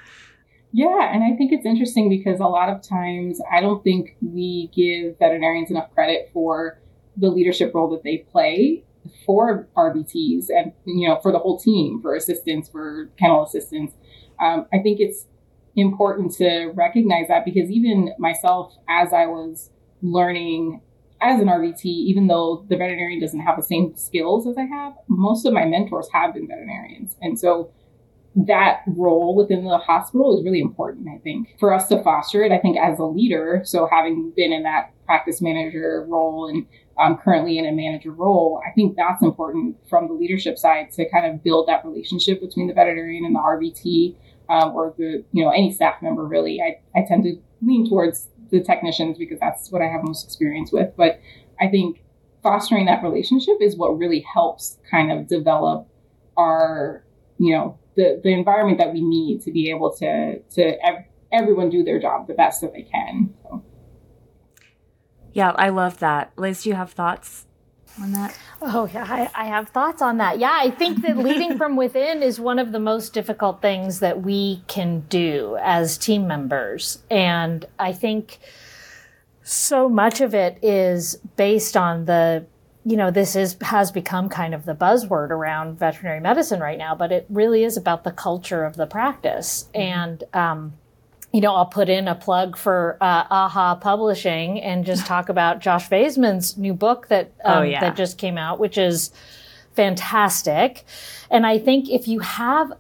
Yeah, 0.74 1.14
and 1.14 1.24
I 1.24 1.38
think 1.38 1.54
it's 1.54 1.66
interesting 1.66 2.10
because 2.10 2.42
a 2.42 2.48
lot 2.48 2.68
of 2.68 2.82
times 2.82 3.40
I 3.50 3.62
don't 3.62 3.82
think 3.82 4.18
we 4.22 4.70
give 4.76 5.18
veterinarians 5.20 5.72
enough 5.72 5.94
credit 5.94 6.32
for 6.34 6.82
the 7.18 7.30
leadership 7.30 7.74
role 7.74 7.90
that 7.92 8.04
they 8.04 8.18
play 8.32 8.84
for 9.26 9.68
RVTs 9.78 10.50
and 10.50 10.72
you 10.86 11.08
know 11.08 11.20
for 11.22 11.32
the 11.32 11.40
whole 11.40 11.60
team, 11.60 12.02
for 12.02 12.16
assistants, 12.16 12.70
for 12.70 13.10
kennel 13.18 13.44
assistants. 13.44 13.94
Um, 14.40 14.66
I 14.74 14.80
think 14.80 15.00
it's 15.00 15.28
important 15.76 16.34
to 16.36 16.72
recognize 16.74 17.28
that 17.28 17.46
because 17.46 17.70
even 17.70 18.14
myself, 18.18 18.74
as 18.90 19.14
I 19.14 19.26
was 19.26 19.70
learning 20.02 20.82
as 21.22 21.40
an 21.40 21.48
RVT, 21.48 21.86
even 21.86 22.28
though 22.28 22.66
the 22.70 22.78
veterinarian 22.78 23.20
doesn't 23.20 23.40
have 23.40 23.56
the 23.56 23.64
same 23.64 23.96
skills 23.96 24.48
as 24.48 24.58
I 24.58 24.66
have, 24.66 24.94
most 25.08 25.46
of 25.46 25.54
my 25.54 25.66
mentors 25.66 26.08
have 26.14 26.34
been 26.34 26.48
veterinarians, 26.48 27.16
and 27.22 27.40
so 27.40 27.72
that 28.36 28.82
role 28.86 29.34
within 29.34 29.64
the 29.64 29.78
hospital 29.78 30.38
is 30.38 30.44
really 30.44 30.60
important, 30.60 31.08
I 31.08 31.20
think, 31.20 31.56
for 31.58 31.74
us 31.74 31.88
to 31.88 32.04
foster 32.04 32.44
it. 32.44 32.52
I 32.52 32.58
think 32.58 32.78
as 32.78 33.00
a 33.00 33.06
leader, 33.06 33.62
so 33.64 33.88
having 33.90 34.34
been 34.36 34.52
in 34.52 34.64
that 34.64 34.92
practice 35.06 35.42
manager 35.42 36.06
role 36.08 36.50
and 36.50 36.66
um, 36.98 37.18
currently 37.18 37.58
in 37.58 37.66
a 37.66 37.72
manager 37.72 38.12
role, 38.12 38.62
I 38.66 38.72
think 38.72 38.96
that's 38.96 39.22
important 39.22 39.78
from 39.90 40.08
the 40.08 40.14
leadership 40.14 40.58
side 40.58 40.92
to 40.94 41.10
kind 41.10 41.26
of 41.26 41.44
build 41.44 41.68
that 41.68 41.86
relationship 41.86 42.40
between 42.42 42.68
the 42.68 42.74
veterinarian 42.74 43.26
and 43.26 43.36
the 43.36 43.40
RVT 43.40 44.16
um, 44.50 44.74
or 44.74 44.94
the, 44.98 45.24
you 45.32 45.44
know, 45.44 45.52
any 45.52 45.74
staff 45.74 46.02
member 46.02 46.26
really. 46.26 46.62
I, 46.62 46.80
I 46.98 47.04
tend 47.06 47.24
to 47.24 47.36
lean 47.62 47.90
towards 47.90 48.30
the 48.52 48.62
technicians 48.62 49.18
because 49.18 49.40
that's 49.40 49.72
what 49.72 49.82
I 49.82 49.88
have 49.88 50.02
most 50.04 50.26
experience 50.26 50.72
with. 50.72 50.92
But 50.96 51.20
I 51.60 51.68
think 51.68 52.02
fostering 52.42 52.86
that 52.86 53.04
relationship 53.04 53.56
is 53.60 53.76
what 53.76 53.98
really 53.98 54.26
helps 54.34 54.78
kind 54.90 55.12
of 55.12 55.28
develop 55.28 55.88
our, 56.38 57.04
you 57.40 57.54
know, 57.54 57.78
the, 57.96 58.22
the 58.24 58.32
environment 58.32 58.78
that 58.78 58.94
we 58.94 59.02
need 59.02 59.42
to 59.42 59.52
be 59.52 59.70
able 59.70 59.94
to, 59.98 60.40
to 60.40 60.86
ev- 60.86 61.06
everyone 61.34 61.70
do 61.70 61.84
their 61.84 62.00
job 62.00 62.28
the 62.28 62.34
best 62.34 62.62
that 62.62 62.74
they 62.74 62.84
can. 62.84 63.34
So. 63.44 63.64
Yeah, 65.36 65.52
I 65.52 65.68
love 65.68 66.00
that. 66.00 66.32
Liz, 66.38 66.64
do 66.64 66.70
you 66.70 66.76
have 66.76 66.94
thoughts 66.94 67.46
on 68.02 68.14
that? 68.14 68.40
Oh, 68.62 68.90
yeah, 68.92 69.06
I, 69.08 69.30
I, 69.44 69.46
have 69.48 69.68
thoughts 69.68 70.02
on 70.02 70.18
that. 70.20 70.40
Yeah, 70.40 70.58
I 70.58 70.72
think 70.72 71.02
that 71.02 71.18
leading 71.18 71.58
from 71.58 71.76
within 71.84 72.24
is 72.24 72.40
one 72.40 72.58
of 72.58 72.72
the 72.72 72.80
most 72.80 73.14
difficult 73.14 73.62
things 73.62 74.00
that 74.00 74.22
we 74.22 74.64
can 74.68 75.02
do 75.10 75.58
as 75.62 75.98
team 75.98 76.26
members. 76.26 77.00
And 77.12 77.66
I 77.78 77.92
think 77.92 78.40
so 79.44 79.90
much 79.90 80.22
of 80.22 80.34
it 80.34 80.58
is 80.62 81.18
based 81.36 81.76
on 81.76 82.06
the 82.06 82.46
you 82.86 82.96
know 82.96 83.12
this 83.12 83.36
is 83.36 83.58
has 83.62 83.92
become 83.92 84.30
kind 84.30 84.56
of 84.56 84.66
the 84.66 84.74
buzzword 84.74 85.32
around 85.32 85.78
veterinary 85.78 86.20
medicine 86.20 86.60
right 86.60 86.78
now 86.80 86.96
but 86.96 87.12
it 87.12 87.26
really 87.30 87.64
is 87.64 87.78
about 87.78 88.04
the 88.04 88.12
culture 88.12 88.64
of 88.64 88.76
the 88.76 88.88
practice 88.88 89.70
mm-hmm. 89.74 89.82
and 89.82 90.24
um, 90.34 90.74
you 91.36 91.42
know, 91.42 91.54
I'll 91.54 91.66
put 91.66 91.90
in 91.90 92.08
a 92.08 92.16
plug 92.16 92.56
for 92.56 92.98
uh, 93.02 93.50
AAHA 93.50 93.82
Publishing 93.82 94.62
and 94.62 94.86
just 94.86 95.06
talk 95.14 95.28
about 95.28 95.60
Josh 95.60 95.90
Vaisman's 95.90 96.58
new 96.58 96.74
book 96.74 97.10
that 97.10 97.34
oh, 97.44 97.52
um, 97.52 97.58
oh, 97.58 97.62
yeah. 97.64 97.82
that 97.82 97.98
just 97.98 98.18
came 98.18 98.38
out, 98.38 98.58
which 98.58 98.78
is 98.78 99.12
fantastic. 99.74 100.86
And 101.30 101.46
I 101.46 101.60
think 101.60 101.90
if 101.90 102.08
you 102.08 102.20
have 102.20 102.72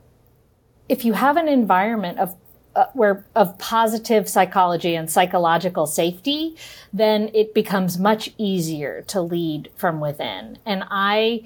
if 0.87 1.03
you 1.03 1.11
have 1.11 1.35
an 1.35 1.49
environment 1.49 2.17
of 2.19 2.33
uh, 2.77 2.85
where 2.93 3.25
of 3.35 3.57
positive 3.57 4.29
psychology 4.29 4.95
and 4.95 5.11
psychological 5.11 5.85
safety, 5.85 6.55
then 6.93 7.29
it 7.33 7.53
becomes 7.53 7.99
much 7.99 8.33
easier 8.37 9.01
to 9.07 9.19
lead 9.19 9.69
from 9.75 9.99
within. 9.99 10.59
And 10.65 10.85
I 10.89 11.43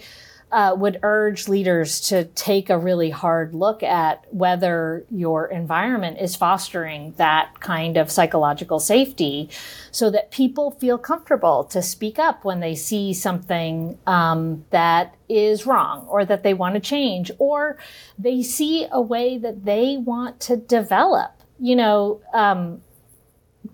uh, 0.52 0.76
would 0.78 1.00
urge 1.04 1.48
leaders 1.48 2.02
to 2.02 2.26
take 2.26 2.70
a 2.70 2.78
really 2.78 3.10
hard 3.10 3.54
look 3.54 3.84
at 3.84 4.26
whether 4.34 5.06
your 5.12 5.48
environment 5.48 6.18
is 6.20 6.36
fostering 6.36 7.14
that 7.18 7.60
kind 7.60 7.98
of 7.98 8.10
psychological 8.10 8.80
safety 8.80 9.50
so 9.92 10.10
that 10.10 10.32
people 10.32 10.72
feel 10.72 10.98
comfortable 10.98 11.64
to 11.64 11.82
speak 11.82 12.18
up 12.18 12.44
when 12.44 12.60
they 12.60 12.76
see 12.76 13.14
something 13.14 13.98
um, 14.08 14.66
that 14.72 15.16
is 15.28 15.66
wrong 15.66 16.06
or 16.10 16.26
that 16.26 16.42
they 16.44 16.54
want 16.54 16.74
to 16.74 16.80
change 16.80 17.32
or 17.38 17.78
they 18.18 18.42
see 18.42 18.88
a 18.92 19.02
way 19.02 19.38
that 19.38 19.66
they 19.66 19.98
want 19.98 20.40
to 20.40 20.58
develop. 20.58 21.32
You 21.60 21.76
know, 21.76 22.22
um, 22.34 22.82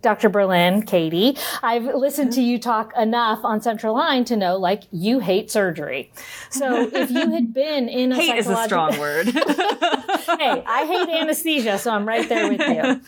Dr. 0.01 0.29
Berlin, 0.29 0.83
Katie, 0.83 1.37
I've 1.63 1.83
listened 1.83 2.33
to 2.33 2.41
you 2.41 2.59
talk 2.59 2.93
enough 2.97 3.43
on 3.43 3.61
Central 3.61 3.93
Line 3.95 4.25
to 4.25 4.35
know 4.35 4.57
like 4.57 4.83
you 4.91 5.19
hate 5.19 5.49
surgery. 5.51 6.11
So 6.49 6.89
if 6.93 7.09
you 7.09 7.31
had 7.31 7.53
been 7.53 7.89
in 7.89 8.11
a 8.11 8.15
hate 8.21 8.37
is 8.37 8.47
a 8.47 8.63
strong 8.63 8.97
word. 8.99 9.25
hey, 9.29 10.63
I 10.65 10.85
hate 10.85 11.09
anesthesia, 11.21 11.77
so 11.77 11.91
I'm 11.91 12.07
right 12.07 12.27
there 12.27 12.49
with 12.49 12.61
you. 12.61 13.01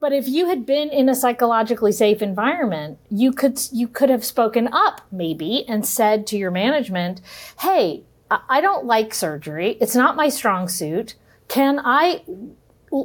But 0.00 0.12
if 0.12 0.28
you 0.28 0.48
had 0.48 0.66
been 0.66 0.90
in 0.90 1.08
a 1.08 1.14
psychologically 1.14 1.92
safe 1.92 2.20
environment, 2.20 2.98
you 3.10 3.32
could 3.32 3.58
you 3.72 3.88
could 3.88 4.10
have 4.10 4.24
spoken 4.24 4.68
up 4.72 5.00
maybe 5.10 5.66
and 5.66 5.86
said 5.86 6.26
to 6.26 6.36
your 6.36 6.50
management, 6.50 7.20
"Hey, 7.60 8.02
I 8.30 8.60
don't 8.60 8.84
like 8.84 9.14
surgery. 9.14 9.76
It's 9.80 9.94
not 9.94 10.16
my 10.16 10.28
strong 10.28 10.68
suit. 10.68 11.14
Can 11.48 11.80
I 11.82 12.22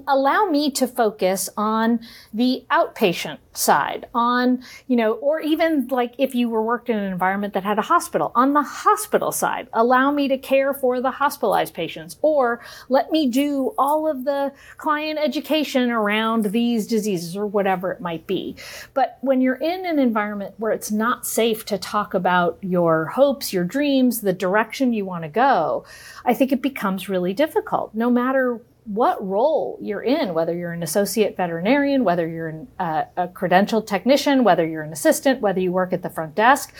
allow 0.08 0.46
me 0.46 0.70
to 0.72 0.88
focus 0.88 1.50
on 1.58 2.00
the 2.34 2.64
outpatient 2.72 3.40
side 3.54 4.08
on, 4.14 4.64
you 4.88 4.96
know, 4.96 5.14
or 5.14 5.40
even 5.40 5.88
like 5.90 6.14
if 6.18 6.34
you 6.34 6.50
were 6.50 6.62
worked 6.62 6.90
in 6.90 6.98
an 6.98 7.12
environment 7.12 7.54
that 7.54 7.64
had 7.64 7.78
a 7.80 7.84
hospital 7.84 8.32
on 8.36 8.54
the 8.54 8.62
hospital 8.62 9.32
side, 9.32 9.68
allow 9.74 10.12
me 10.12 10.28
to 10.28 10.38
care 10.38 10.74
for 10.74 11.02
the 11.02 11.12
hospitalized 11.12 11.74
patients 11.74 12.18
or 12.22 12.62
let 12.88 13.12
me 13.12 13.28
do 13.30 13.74
all 13.78 14.08
of 14.08 14.24
the 14.24 14.52
client 14.78 15.20
education 15.20 15.90
around 15.92 16.46
these 16.46 16.88
diseases 16.88 17.36
or 17.36 17.46
whatever 17.46 17.92
it 17.92 18.00
might 18.00 18.26
be. 18.28 18.56
But 18.94 19.18
when 19.22 19.42
you're 19.42 19.56
in 19.56 19.86
an 19.86 20.00
environment 20.00 20.56
where 20.58 20.72
it's 20.72 20.92
not 20.92 21.26
safe 21.26 21.66
to 21.66 21.78
talk 21.78 22.14
about 22.14 22.58
your 22.62 23.08
hopes, 23.08 23.52
your 23.52 23.66
dreams, 23.66 24.22
the 24.22 24.34
direction 24.34 24.94
you 24.94 25.06
want 25.06 25.24
to 25.24 25.30
go, 25.30 25.86
I 26.24 26.34
think 26.34 26.52
it 26.52 26.62
becomes 26.62 27.10
really 27.10 27.34
difficult 27.34 27.94
no 27.94 28.10
matter 28.10 28.62
what 28.90 29.24
role 29.24 29.78
you're 29.80 30.02
in, 30.02 30.34
whether 30.34 30.58
you're 30.58 30.72
an 30.72 30.82
associate 30.82 31.38
veterinarian, 31.38 32.04
whether 32.04 32.28
you're 32.28 32.48
an, 32.48 32.68
uh, 32.80 33.04
a 33.16 33.28
credentialed 33.28 33.86
technician, 33.86 34.44
whether 34.44 34.68
you're 34.68 34.82
an 34.82 34.92
assistant, 34.92 35.42
whether 35.42 35.60
you 35.60 35.72
work 35.72 35.94
at 35.94 36.02
the 36.02 36.10
front 36.10 36.34
desk. 36.34 36.74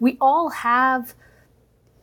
We 0.00 0.18
all 0.20 0.50
have 0.50 1.14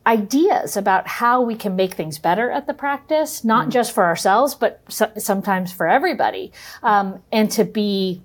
ideas 0.07 0.77
about 0.77 1.09
how 1.09 1.41
we 1.41 1.55
can 1.55 1.75
make 1.75 1.93
things 1.93 2.17
better 2.17 2.49
at 2.49 2.67
the 2.67 2.73
practice, 2.73 3.43
not 3.43 3.67
mm 3.67 3.71
just 3.71 3.91
for 3.91 4.05
ourselves, 4.05 4.55
but 4.55 4.81
so- 4.87 5.11
sometimes 5.17 5.73
for 5.73 5.89
everybody. 5.89 6.53
Um, 6.81 7.21
and 7.29 7.51
to 7.51 7.65
be 7.65 8.23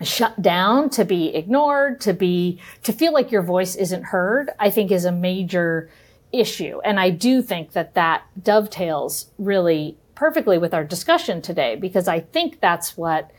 shut 0.00 0.40
down, 0.40 0.90
to 0.90 1.04
be 1.04 1.34
ignored, 1.34 2.00
to 2.02 2.12
be, 2.12 2.60
to 2.84 2.92
feel 2.92 3.12
like 3.12 3.32
your 3.32 3.42
voice 3.42 3.74
isn't 3.74 4.04
heard, 4.04 4.50
I 4.60 4.70
think 4.70 4.92
is 4.92 5.04
a 5.04 5.12
major 5.12 5.90
issue. 6.32 6.80
And 6.84 7.00
I 7.00 7.10
do 7.10 7.42
think 7.42 7.72
that 7.72 7.94
that 7.94 8.22
dovetails 8.40 9.32
really 9.38 9.96
perfectly 10.16 10.58
with 10.58 10.74
our 10.74 10.82
discussion 10.82 11.40
today 11.40 11.76
because 11.76 12.08
I 12.08 12.18
think 12.18 12.60
that's 12.60 12.96
what 12.96 13.30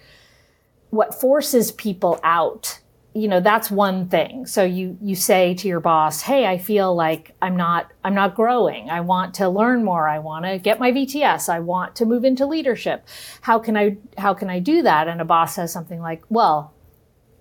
what 0.90 1.20
forces 1.20 1.74
people 1.74 2.18
out. 2.24 2.80
You 3.14 3.28
know, 3.28 3.40
that's 3.40 3.70
one 3.70 4.08
thing. 4.08 4.46
So 4.46 4.64
you 4.64 4.98
you 5.02 5.16
say 5.16 5.56
to 5.56 5.68
your 5.68 5.80
boss, 5.82 6.22
"Hey, 6.22 6.46
I 6.46 6.58
feel 6.58 6.96
like 6.96 7.36
I'm 7.42 7.58
not 7.58 7.92
I'm 8.04 8.14
not 8.14 8.36
growing. 8.36 8.90
I 8.90 9.02
want 9.02 9.34
to 9.36 9.50
learn 9.50 9.84
more. 9.84 10.08
I 10.08 10.20
want 10.20 10.46
to 10.46 10.60
get 10.60 10.80
my 10.80 10.92
VTS. 10.92 11.50
I 11.50 11.60
want 11.60 11.96
to 11.98 12.06
move 12.06 12.24
into 12.24 12.46
leadership. 12.46 13.06
How 13.42 13.60
can 13.60 13.76
I 13.76 13.98
how 14.18 14.34
can 14.34 14.50
I 14.50 14.60
do 14.60 14.84
that?" 14.84 15.08
And 15.08 15.20
a 15.20 15.26
boss 15.26 15.56
says 15.56 15.74
something 15.74 16.00
like, 16.00 16.24
"Well, 16.30 16.74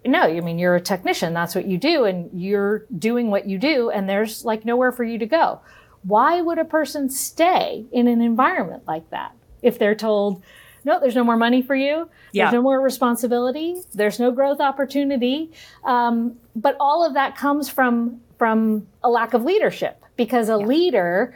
no, 0.04 0.22
I 0.22 0.40
mean, 0.40 0.58
you're 0.58 0.76
a 0.76 0.80
technician. 0.80 1.34
That's 1.34 1.54
what 1.54 1.66
you 1.66 1.78
do. 1.78 2.04
And 2.04 2.30
you're 2.32 2.86
doing 2.96 3.30
what 3.30 3.46
you 3.48 3.58
do. 3.58 3.90
And 3.90 4.08
there's 4.08 4.44
like 4.44 4.64
nowhere 4.64 4.92
for 4.92 5.04
you 5.04 5.18
to 5.18 5.26
go 5.26 5.60
why 6.06 6.40
would 6.40 6.58
a 6.58 6.64
person 6.64 7.10
stay 7.10 7.84
in 7.92 8.06
an 8.06 8.20
environment 8.20 8.84
like 8.86 9.10
that 9.10 9.32
if 9.62 9.78
they're 9.78 9.94
told, 9.94 10.42
no, 10.84 11.00
there's 11.00 11.16
no 11.16 11.25
more 11.25 11.36
money 11.36 11.62
for 11.62 11.75
you. 11.75 12.08
Yeah. 12.32 12.44
There's 12.44 12.54
no 12.54 12.62
more 12.62 12.80
responsibility. 12.80 13.76
There's 13.92 14.20
no 14.20 14.30
growth 14.30 14.60
opportunity. 14.60 15.50
Um, 15.84 16.36
but 16.54 16.76
all 16.78 17.04
of 17.04 17.14
that 17.14 17.36
comes 17.36 17.68
from 17.68 18.20
from 18.38 18.86
a 19.02 19.08
lack 19.08 19.32
of 19.32 19.44
leadership 19.44 20.04
because 20.16 20.48
a 20.48 20.52
yeah. 20.52 20.66
leader, 20.66 21.34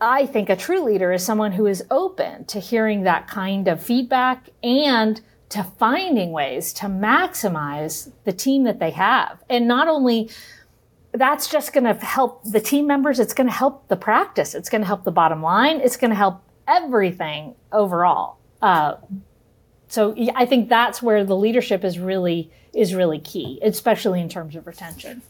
I 0.00 0.26
think 0.26 0.48
a 0.48 0.56
true 0.56 0.80
leader 0.80 1.12
is 1.12 1.24
someone 1.24 1.52
who 1.52 1.66
is 1.66 1.84
open 1.90 2.44
to 2.46 2.60
hearing 2.60 3.02
that 3.02 3.26
kind 3.26 3.66
of 3.66 3.82
feedback 3.82 4.48
and 4.62 5.20
to 5.48 5.64
finding 5.64 6.30
ways 6.30 6.72
to 6.74 6.86
maximize 6.86 8.12
the 8.24 8.32
team 8.32 8.64
that 8.64 8.78
they 8.78 8.90
have. 8.90 9.42
And 9.50 9.66
not 9.66 9.88
only 9.88 10.30
that's 11.12 11.48
just 11.48 11.72
going 11.72 11.84
to 11.84 11.94
help 12.04 12.44
the 12.44 12.60
team 12.60 12.86
members. 12.86 13.18
It's 13.18 13.34
going 13.34 13.46
to 13.46 13.52
help 13.52 13.88
the 13.88 13.96
practice. 13.96 14.54
It's 14.54 14.68
going 14.68 14.82
to 14.82 14.86
help 14.86 15.04
the 15.04 15.12
bottom 15.12 15.42
line. 15.42 15.80
It's 15.80 15.96
going 15.96 16.10
to 16.10 16.16
help 16.16 16.42
everything 16.66 17.54
overall. 17.72 18.38
Uh, 18.60 18.96
so 19.88 20.14
I 20.34 20.44
think 20.44 20.68
that's 20.68 21.02
where 21.02 21.24
the 21.24 21.36
leadership 21.36 21.82
is 21.82 21.98
really 21.98 22.50
is 22.74 22.94
really 22.94 23.18
key, 23.18 23.58
especially 23.62 24.20
in 24.20 24.28
terms 24.28 24.54
of 24.54 24.66
retention. 24.66 25.22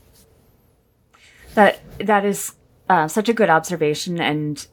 That 1.54 1.80
that 1.98 2.24
is 2.24 2.54
uh, 2.88 3.06
such 3.06 3.28
a 3.28 3.32
good 3.32 3.50
observation, 3.50 4.20
and 4.20 4.66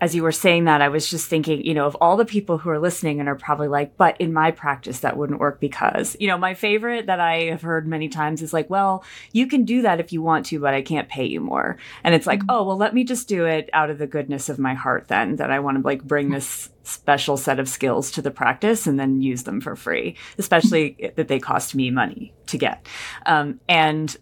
as 0.00 0.14
you 0.14 0.22
were 0.22 0.32
saying 0.32 0.64
that, 0.64 0.80
I 0.80 0.88
was 0.88 1.10
just 1.10 1.28
thinking, 1.28 1.64
you 1.64 1.74
know, 1.74 1.86
of 1.86 1.96
all 1.96 2.16
the 2.16 2.24
people 2.24 2.58
who 2.58 2.70
are 2.70 2.78
listening 2.78 3.18
and 3.18 3.28
are 3.28 3.34
probably 3.34 3.66
like, 3.66 3.96
but 3.96 4.20
in 4.20 4.32
my 4.32 4.52
practice, 4.52 5.00
that 5.00 5.16
wouldn't 5.16 5.40
work 5.40 5.58
because, 5.58 6.16
you 6.20 6.28
know, 6.28 6.38
my 6.38 6.54
favorite 6.54 7.06
that 7.06 7.18
I 7.18 7.46
have 7.46 7.62
heard 7.62 7.86
many 7.86 8.08
times 8.08 8.40
is 8.40 8.52
like, 8.52 8.70
well, 8.70 9.04
you 9.32 9.48
can 9.48 9.64
do 9.64 9.82
that 9.82 9.98
if 9.98 10.12
you 10.12 10.22
want 10.22 10.46
to, 10.46 10.60
but 10.60 10.72
I 10.72 10.82
can't 10.82 11.08
pay 11.08 11.26
you 11.26 11.40
more. 11.40 11.78
And 12.04 12.14
it's 12.14 12.28
like, 12.28 12.40
mm-hmm. 12.40 12.50
oh, 12.50 12.62
well, 12.62 12.76
let 12.76 12.94
me 12.94 13.02
just 13.02 13.26
do 13.26 13.44
it 13.46 13.68
out 13.72 13.90
of 13.90 13.98
the 13.98 14.06
goodness 14.06 14.48
of 14.48 14.58
my 14.58 14.74
heart 14.74 15.08
then, 15.08 15.36
that 15.36 15.50
I 15.50 15.58
want 15.58 15.78
to 15.78 15.84
like 15.84 16.04
bring 16.04 16.30
this 16.30 16.70
special 16.84 17.36
set 17.36 17.58
of 17.58 17.68
skills 17.68 18.12
to 18.12 18.22
the 18.22 18.30
practice 18.30 18.86
and 18.86 19.00
then 19.00 19.20
use 19.20 19.42
them 19.42 19.60
for 19.60 19.74
free, 19.74 20.16
especially 20.38 21.12
that 21.16 21.26
they 21.26 21.40
cost 21.40 21.74
me 21.74 21.90
money 21.90 22.32
to 22.46 22.56
get. 22.56 22.86
Um, 23.26 23.60
and 23.68 24.16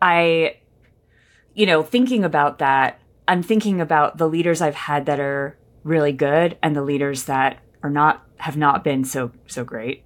I, 0.00 0.58
you 1.54 1.66
know, 1.66 1.82
thinking 1.82 2.22
about 2.24 2.60
that, 2.60 3.00
I'm 3.28 3.42
thinking 3.42 3.80
about 3.80 4.16
the 4.16 4.28
leaders 4.28 4.60
I've 4.62 4.74
had 4.74 5.06
that 5.06 5.20
are 5.20 5.56
really 5.84 6.12
good 6.12 6.58
and 6.62 6.74
the 6.74 6.82
leaders 6.82 7.24
that 7.24 7.58
are 7.82 7.90
not 7.90 8.26
have 8.38 8.56
not 8.56 8.82
been 8.82 9.04
so 9.04 9.30
so 9.46 9.64
great 9.64 10.02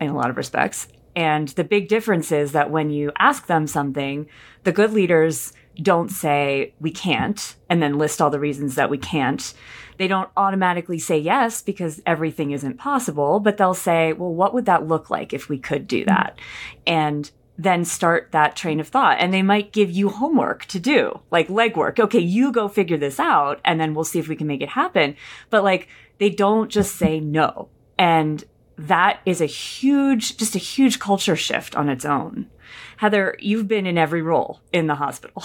in 0.00 0.10
a 0.10 0.14
lot 0.14 0.30
of 0.30 0.36
respects. 0.36 0.86
And 1.16 1.48
the 1.48 1.64
big 1.64 1.88
difference 1.88 2.30
is 2.30 2.52
that 2.52 2.70
when 2.70 2.90
you 2.90 3.10
ask 3.18 3.46
them 3.46 3.66
something, 3.66 4.28
the 4.64 4.72
good 4.72 4.92
leaders 4.92 5.54
don't 5.80 6.10
say 6.10 6.74
we 6.78 6.90
can't 6.90 7.56
and 7.70 7.82
then 7.82 7.98
list 7.98 8.20
all 8.20 8.30
the 8.30 8.38
reasons 8.38 8.74
that 8.74 8.90
we 8.90 8.98
can't. 8.98 9.54
They 9.96 10.08
don't 10.08 10.28
automatically 10.36 10.98
say 10.98 11.18
yes 11.18 11.62
because 11.62 12.02
everything 12.04 12.50
isn't 12.50 12.76
possible, 12.76 13.40
but 13.40 13.56
they'll 13.56 13.74
say, 13.74 14.12
well, 14.12 14.32
what 14.32 14.52
would 14.52 14.66
that 14.66 14.86
look 14.86 15.08
like 15.08 15.32
if 15.32 15.48
we 15.48 15.58
could 15.58 15.86
do 15.86 16.04
that? 16.04 16.38
And 16.86 17.30
then 17.58 17.84
start 17.84 18.28
that 18.32 18.56
train 18.56 18.80
of 18.80 18.88
thought. 18.88 19.18
And 19.18 19.32
they 19.32 19.42
might 19.42 19.72
give 19.72 19.90
you 19.90 20.08
homework 20.08 20.66
to 20.66 20.78
do, 20.78 21.20
like 21.30 21.48
legwork. 21.48 21.98
Okay, 21.98 22.18
you 22.18 22.52
go 22.52 22.68
figure 22.68 22.98
this 22.98 23.18
out 23.18 23.60
and 23.64 23.80
then 23.80 23.94
we'll 23.94 24.04
see 24.04 24.18
if 24.18 24.28
we 24.28 24.36
can 24.36 24.46
make 24.46 24.60
it 24.60 24.70
happen. 24.70 25.16
But 25.50 25.64
like, 25.64 25.88
they 26.18 26.30
don't 26.30 26.70
just 26.70 26.96
say 26.96 27.20
no. 27.20 27.68
And 27.98 28.44
that 28.78 29.20
is 29.24 29.40
a 29.40 29.46
huge, 29.46 30.36
just 30.36 30.54
a 30.54 30.58
huge 30.58 30.98
culture 30.98 31.36
shift 31.36 31.74
on 31.76 31.88
its 31.88 32.04
own. 32.04 32.46
Heather, 32.98 33.36
you've 33.40 33.68
been 33.68 33.86
in 33.86 33.98
every 33.98 34.22
role 34.22 34.60
in 34.72 34.86
the 34.86 34.94
hospital. 34.94 35.42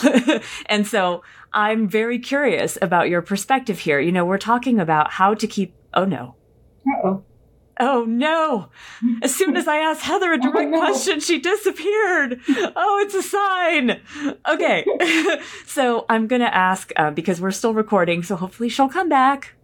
and 0.66 0.88
so 0.88 1.24
I'm 1.54 1.88
very 1.88 2.20
curious 2.20 2.78
about 2.82 3.10
your 3.10 3.22
perspective 3.22 3.80
here. 3.80 4.00
You 4.00 4.12
know, 4.12 4.26
we're 4.26 4.38
talking 4.38 4.80
about 4.80 5.12
how 5.12 5.34
to 5.34 5.48
keep, 5.48 5.76
oh 5.94 6.06
no. 6.06 6.36
Uh-oh. 6.88 7.24
Oh 7.82 8.06
no. 8.06 8.70
As 9.24 9.34
soon 9.34 9.58
as 9.58 9.68
I 9.68 9.78
asked 9.78 10.04
Heather 10.04 10.32
a 10.32 10.38
direct 10.38 10.68
oh, 10.68 10.70
no. 10.70 10.80
question, 10.80 11.20
she 11.20 11.40
disappeared. 11.40 12.40
Oh, 12.48 13.04
it's 13.04 13.16
a 13.16 13.24
sign. 13.24 14.00
Okay. 14.48 14.86
so 15.66 16.06
I'm 16.08 16.28
going 16.28 16.42
to 16.42 16.56
ask, 16.56 16.92
uh, 16.96 17.10
because 17.10 17.42
we're 17.42 17.50
still 17.50 17.74
recording, 17.74 18.22
so 18.22 18.36
hopefully 18.36 18.70
she'll 18.70 18.88
come 18.88 19.10
back. 19.10 19.56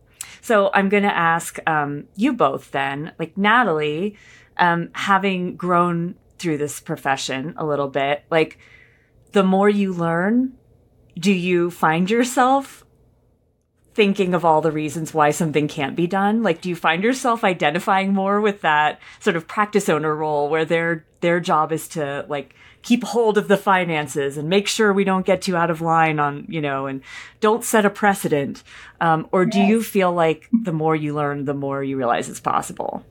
So 0.42 0.72
I'm 0.74 0.90
going 0.90 1.04
to 1.04 1.16
ask 1.16 1.60
um, 1.70 2.06
you 2.16 2.34
both 2.34 2.72
then, 2.72 3.12
like 3.20 3.38
Natalie, 3.38 4.18
um, 4.58 4.90
having 4.94 5.56
grown 5.56 6.16
through 6.40 6.58
this 6.58 6.80
profession 6.80 7.54
a 7.56 7.66
little 7.68 7.88
bit, 7.88 8.24
like 8.32 8.58
the 9.32 9.44
more 9.44 9.70
you 9.70 9.94
learn, 9.94 10.54
do 11.20 11.32
you 11.32 11.70
find 11.70 12.10
yourself 12.10 12.84
thinking 13.98 14.36
of 14.36 14.46
all 14.46 14.62
the 14.62 14.72
reasons 14.72 15.12
why 15.12 15.32
something 15.32 15.68
can't 15.68 15.96
be 15.96 16.06
done? 16.06 16.44
Like, 16.44 16.62
do 16.62 16.70
you 16.70 16.76
find 16.76 17.04
yourself 17.04 17.44
identifying 17.44 18.14
more 18.14 18.40
with 18.40 18.62
that 18.62 19.02
sort 19.20 19.36
of 19.36 19.48
practice 19.48 19.90
owner 19.90 20.16
role 20.16 20.50
where 20.50 20.66
their 20.66 21.04
their 21.22 21.40
job 21.40 21.72
is 21.72 21.88
to 21.88 22.24
like 22.30 22.54
keep 22.84 23.04
hold 23.04 23.40
of 23.40 23.48
the 23.48 23.58
finances 23.58 24.38
and 24.38 24.48
make 24.48 24.68
sure 24.68 24.94
we 24.94 25.04
don't 25.04 25.26
get 25.26 25.42
too 25.42 25.58
out 25.58 25.72
of 25.72 25.82
line 25.82 26.20
on 26.20 26.46
you 26.48 26.62
know 26.62 26.86
and 26.86 27.02
don't 27.40 27.64
set 27.64 27.88
a 27.88 27.90
precedent? 27.90 28.62
Um, 29.02 29.28
or 29.32 29.48
do 29.48 29.58
yes. 29.58 29.68
you 29.68 29.82
feel 29.82 30.14
like 30.14 30.48
the 30.52 30.72
more 30.72 30.96
you 30.96 31.16
learn, 31.16 31.46
the 31.46 31.56
more 31.56 31.84
you 31.84 31.98
realize 31.98 32.30
it's 32.30 32.40
possible? 32.40 33.04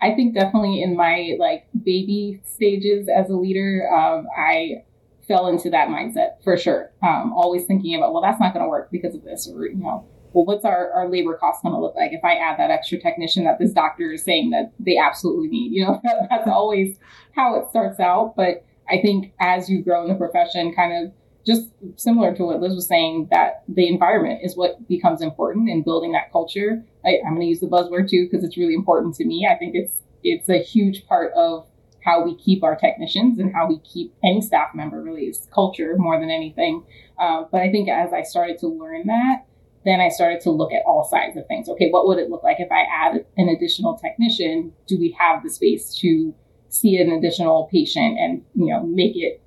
I 0.00 0.14
think 0.14 0.34
definitely 0.34 0.80
in 0.80 0.96
my 0.96 1.36
like 1.38 1.66
baby 1.74 2.40
stages 2.46 3.06
as 3.14 3.28
a 3.28 3.36
leader, 3.36 3.86
um, 3.92 4.26
I 4.34 4.82
fell 5.28 5.48
into 5.48 5.70
that 5.70 5.88
mindset 5.88 6.42
for 6.44 6.56
sure. 6.56 6.92
Um, 7.02 7.32
always 7.32 7.64
thinking 7.64 7.94
about, 7.94 8.12
well, 8.12 8.22
that's 8.22 8.40
not 8.40 8.52
going 8.52 8.64
to 8.64 8.68
work 8.68 8.90
because 8.90 9.14
of 9.14 9.24
this, 9.24 9.48
or 9.48 9.66
you 9.66 9.76
know, 9.76 10.06
well, 10.32 10.44
what's 10.44 10.64
our, 10.64 10.92
our 10.92 11.08
labor 11.08 11.36
cost 11.38 11.62
going 11.62 11.74
to 11.74 11.80
look 11.80 11.94
like 11.94 12.12
if 12.12 12.24
I 12.24 12.34
add 12.34 12.58
that 12.58 12.70
extra 12.70 13.00
technician 13.00 13.44
that 13.44 13.58
this 13.58 13.72
doctor 13.72 14.12
is 14.12 14.22
saying 14.22 14.50
that 14.50 14.72
they 14.78 14.98
absolutely 14.98 15.48
need? 15.48 15.72
You 15.72 15.86
know, 15.86 16.00
that's 16.30 16.46
always 16.46 16.98
how 17.34 17.58
it 17.58 17.70
starts 17.70 17.98
out. 18.00 18.34
But 18.36 18.64
I 18.88 19.00
think 19.00 19.32
as 19.40 19.70
you 19.70 19.82
grow 19.82 20.02
in 20.02 20.08
the 20.08 20.14
profession, 20.14 20.74
kind 20.74 21.06
of 21.06 21.12
just 21.46 21.70
similar 21.96 22.34
to 22.34 22.42
what 22.44 22.60
Liz 22.60 22.74
was 22.74 22.86
saying, 22.86 23.28
that 23.30 23.62
the 23.68 23.88
environment 23.88 24.40
is 24.42 24.56
what 24.56 24.86
becomes 24.88 25.22
important 25.22 25.70
in 25.70 25.82
building 25.82 26.12
that 26.12 26.32
culture. 26.32 26.84
I, 27.04 27.18
I'm 27.24 27.34
going 27.34 27.42
to 27.42 27.46
use 27.46 27.60
the 27.60 27.68
buzzword 27.68 28.10
too 28.10 28.28
because 28.30 28.44
it's 28.44 28.56
really 28.56 28.74
important 28.74 29.14
to 29.16 29.24
me. 29.24 29.48
I 29.50 29.56
think 29.56 29.74
it's 29.74 30.02
it's 30.22 30.48
a 30.48 30.58
huge 30.58 31.06
part 31.06 31.32
of 31.34 31.66
how 32.06 32.22
we 32.22 32.36
keep 32.36 32.62
our 32.62 32.76
technicians 32.76 33.40
and 33.40 33.52
how 33.52 33.66
we 33.66 33.80
keep 33.80 34.14
any 34.24 34.40
staff 34.40 34.68
member 34.74 35.02
really 35.02 35.24
is 35.24 35.48
culture 35.52 35.96
more 35.98 36.18
than 36.20 36.30
anything. 36.30 36.84
Uh, 37.18 37.44
but 37.50 37.60
I 37.60 37.70
think 37.70 37.88
as 37.88 38.12
I 38.12 38.22
started 38.22 38.58
to 38.60 38.68
learn 38.68 39.08
that, 39.08 39.44
then 39.84 40.00
I 40.00 40.08
started 40.08 40.40
to 40.42 40.50
look 40.50 40.72
at 40.72 40.82
all 40.86 41.04
sides 41.04 41.36
of 41.36 41.46
things. 41.48 41.68
Okay, 41.68 41.90
what 41.90 42.06
would 42.06 42.18
it 42.18 42.30
look 42.30 42.44
like 42.44 42.58
if 42.60 42.70
I 42.70 42.82
add 42.82 43.26
an 43.36 43.48
additional 43.48 43.98
technician? 43.98 44.72
Do 44.86 44.98
we 44.98 45.16
have 45.18 45.42
the 45.42 45.50
space 45.50 45.96
to 45.96 46.32
see 46.68 46.96
an 46.96 47.10
additional 47.10 47.68
patient 47.72 48.18
and 48.18 48.42
you 48.54 48.66
know 48.66 48.84
make 48.84 49.16
it 49.16 49.40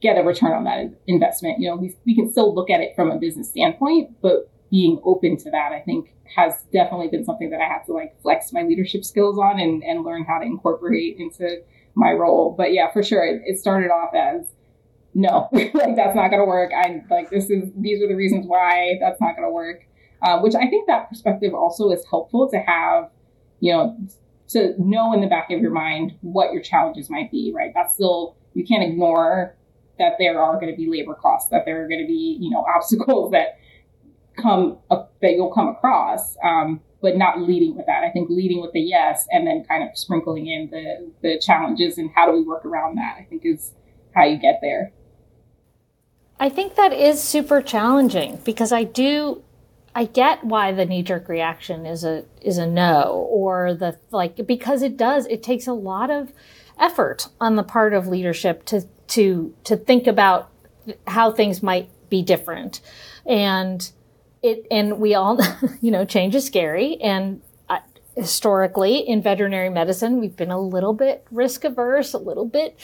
get 0.00 0.18
a 0.18 0.22
return 0.22 0.52
on 0.52 0.64
that 0.64 0.94
investment? 1.06 1.60
You 1.60 1.70
know, 1.70 1.76
we 1.76 1.94
we 2.06 2.14
can 2.14 2.30
still 2.32 2.54
look 2.54 2.70
at 2.70 2.80
it 2.80 2.96
from 2.96 3.10
a 3.10 3.18
business 3.18 3.50
standpoint, 3.50 4.16
but 4.22 4.50
being 4.70 5.00
open 5.04 5.36
to 5.38 5.50
that, 5.50 5.72
I 5.72 5.80
think, 5.80 6.14
has 6.34 6.64
definitely 6.72 7.08
been 7.08 7.24
something 7.24 7.50
that 7.50 7.60
I 7.60 7.68
have 7.68 7.84
to 7.86 7.92
like 7.92 8.20
flex 8.22 8.52
my 8.52 8.62
leadership 8.62 9.04
skills 9.04 9.38
on 9.38 9.60
and, 9.60 9.82
and 9.84 10.02
learn 10.02 10.24
how 10.24 10.38
to 10.38 10.44
incorporate 10.44 11.16
into 11.18 11.62
my 11.96 12.12
role. 12.12 12.54
But 12.56 12.72
yeah, 12.72 12.92
for 12.92 13.02
sure, 13.02 13.26
it, 13.26 13.42
it 13.44 13.58
started 13.58 13.90
off 13.90 14.14
as 14.14 14.46
no, 15.14 15.48
like 15.52 15.72
that's 15.72 16.14
not 16.14 16.28
going 16.28 16.42
to 16.42 16.46
work. 16.46 16.70
I 16.76 17.02
like 17.10 17.30
this 17.30 17.50
is 17.50 17.70
these 17.76 18.02
are 18.02 18.08
the 18.08 18.14
reasons 18.14 18.44
why 18.46 18.98
that's 19.00 19.20
not 19.20 19.34
going 19.34 19.48
to 19.48 19.52
work. 19.52 19.82
Uh, 20.22 20.40
which 20.40 20.54
I 20.54 20.68
think 20.68 20.86
that 20.86 21.08
perspective 21.08 21.54
also 21.54 21.90
is 21.90 22.04
helpful 22.08 22.48
to 22.50 22.58
have, 22.58 23.10
you 23.60 23.72
know, 23.72 23.98
to 24.48 24.74
know 24.78 25.12
in 25.12 25.20
the 25.20 25.26
back 25.26 25.50
of 25.50 25.60
your 25.60 25.72
mind 25.72 26.12
what 26.20 26.52
your 26.52 26.62
challenges 26.62 27.10
might 27.10 27.30
be. 27.30 27.52
Right, 27.54 27.72
that's 27.74 27.94
still 27.94 28.36
you 28.54 28.64
can't 28.64 28.82
ignore 28.82 29.56
that 29.98 30.12
there 30.18 30.40
are 30.40 30.60
going 30.60 30.70
to 30.70 30.76
be 30.76 30.90
labor 30.90 31.14
costs, 31.14 31.50
that 31.50 31.64
there 31.64 31.82
are 31.82 31.88
going 31.88 32.00
to 32.00 32.06
be 32.06 32.36
you 32.38 32.50
know 32.50 32.64
obstacles 32.76 33.32
that 33.32 33.58
come 34.36 34.78
that 34.90 35.32
you'll 35.32 35.52
come 35.52 35.68
across. 35.68 36.36
Um, 36.44 36.80
but 37.00 37.16
not 37.16 37.40
leading 37.40 37.76
with 37.76 37.86
that. 37.86 38.02
I 38.02 38.10
think 38.10 38.30
leading 38.30 38.60
with 38.60 38.72
the 38.72 38.80
yes 38.80 39.26
and 39.30 39.46
then 39.46 39.64
kind 39.64 39.82
of 39.82 39.96
sprinkling 39.96 40.46
in 40.46 40.70
the, 40.70 41.10
the 41.22 41.38
challenges 41.38 41.98
and 41.98 42.10
how 42.14 42.26
do 42.26 42.32
we 42.32 42.42
work 42.42 42.64
around 42.64 42.96
that, 42.96 43.16
I 43.18 43.24
think 43.24 43.42
is 43.44 43.72
how 44.14 44.24
you 44.24 44.38
get 44.38 44.60
there. 44.62 44.92
I 46.38 46.48
think 46.48 46.74
that 46.76 46.92
is 46.92 47.22
super 47.22 47.62
challenging 47.62 48.40
because 48.44 48.72
I 48.72 48.84
do 48.84 49.42
I 49.94 50.04
get 50.04 50.44
why 50.44 50.72
the 50.72 50.84
knee 50.84 51.02
jerk 51.02 51.26
reaction 51.26 51.86
is 51.86 52.04
a 52.04 52.26
is 52.42 52.58
a 52.58 52.66
no 52.66 53.26
or 53.30 53.72
the 53.72 53.98
like 54.10 54.46
because 54.46 54.82
it 54.82 54.98
does 54.98 55.24
it 55.26 55.42
takes 55.42 55.66
a 55.66 55.72
lot 55.72 56.10
of 56.10 56.32
effort 56.78 57.28
on 57.40 57.56
the 57.56 57.62
part 57.62 57.94
of 57.94 58.06
leadership 58.06 58.66
to 58.66 58.82
to 59.08 59.54
to 59.64 59.76
think 59.76 60.06
about 60.06 60.50
how 61.06 61.32
things 61.32 61.62
might 61.62 61.88
be 62.10 62.22
different 62.22 62.82
and 63.24 63.90
it 64.46 64.66
and 64.70 64.98
we 64.98 65.14
all 65.14 65.38
you 65.80 65.90
know 65.90 66.04
change 66.04 66.34
is 66.34 66.46
scary. 66.46 67.00
And 67.00 67.42
uh, 67.68 67.78
historically 68.16 68.98
in 68.98 69.22
veterinary 69.22 69.70
medicine 69.70 70.18
we've 70.18 70.36
been 70.36 70.50
a 70.50 70.60
little 70.60 70.94
bit 70.94 71.26
risk 71.30 71.64
averse 71.64 72.12
a 72.12 72.18
little 72.18 72.46
bit 72.46 72.78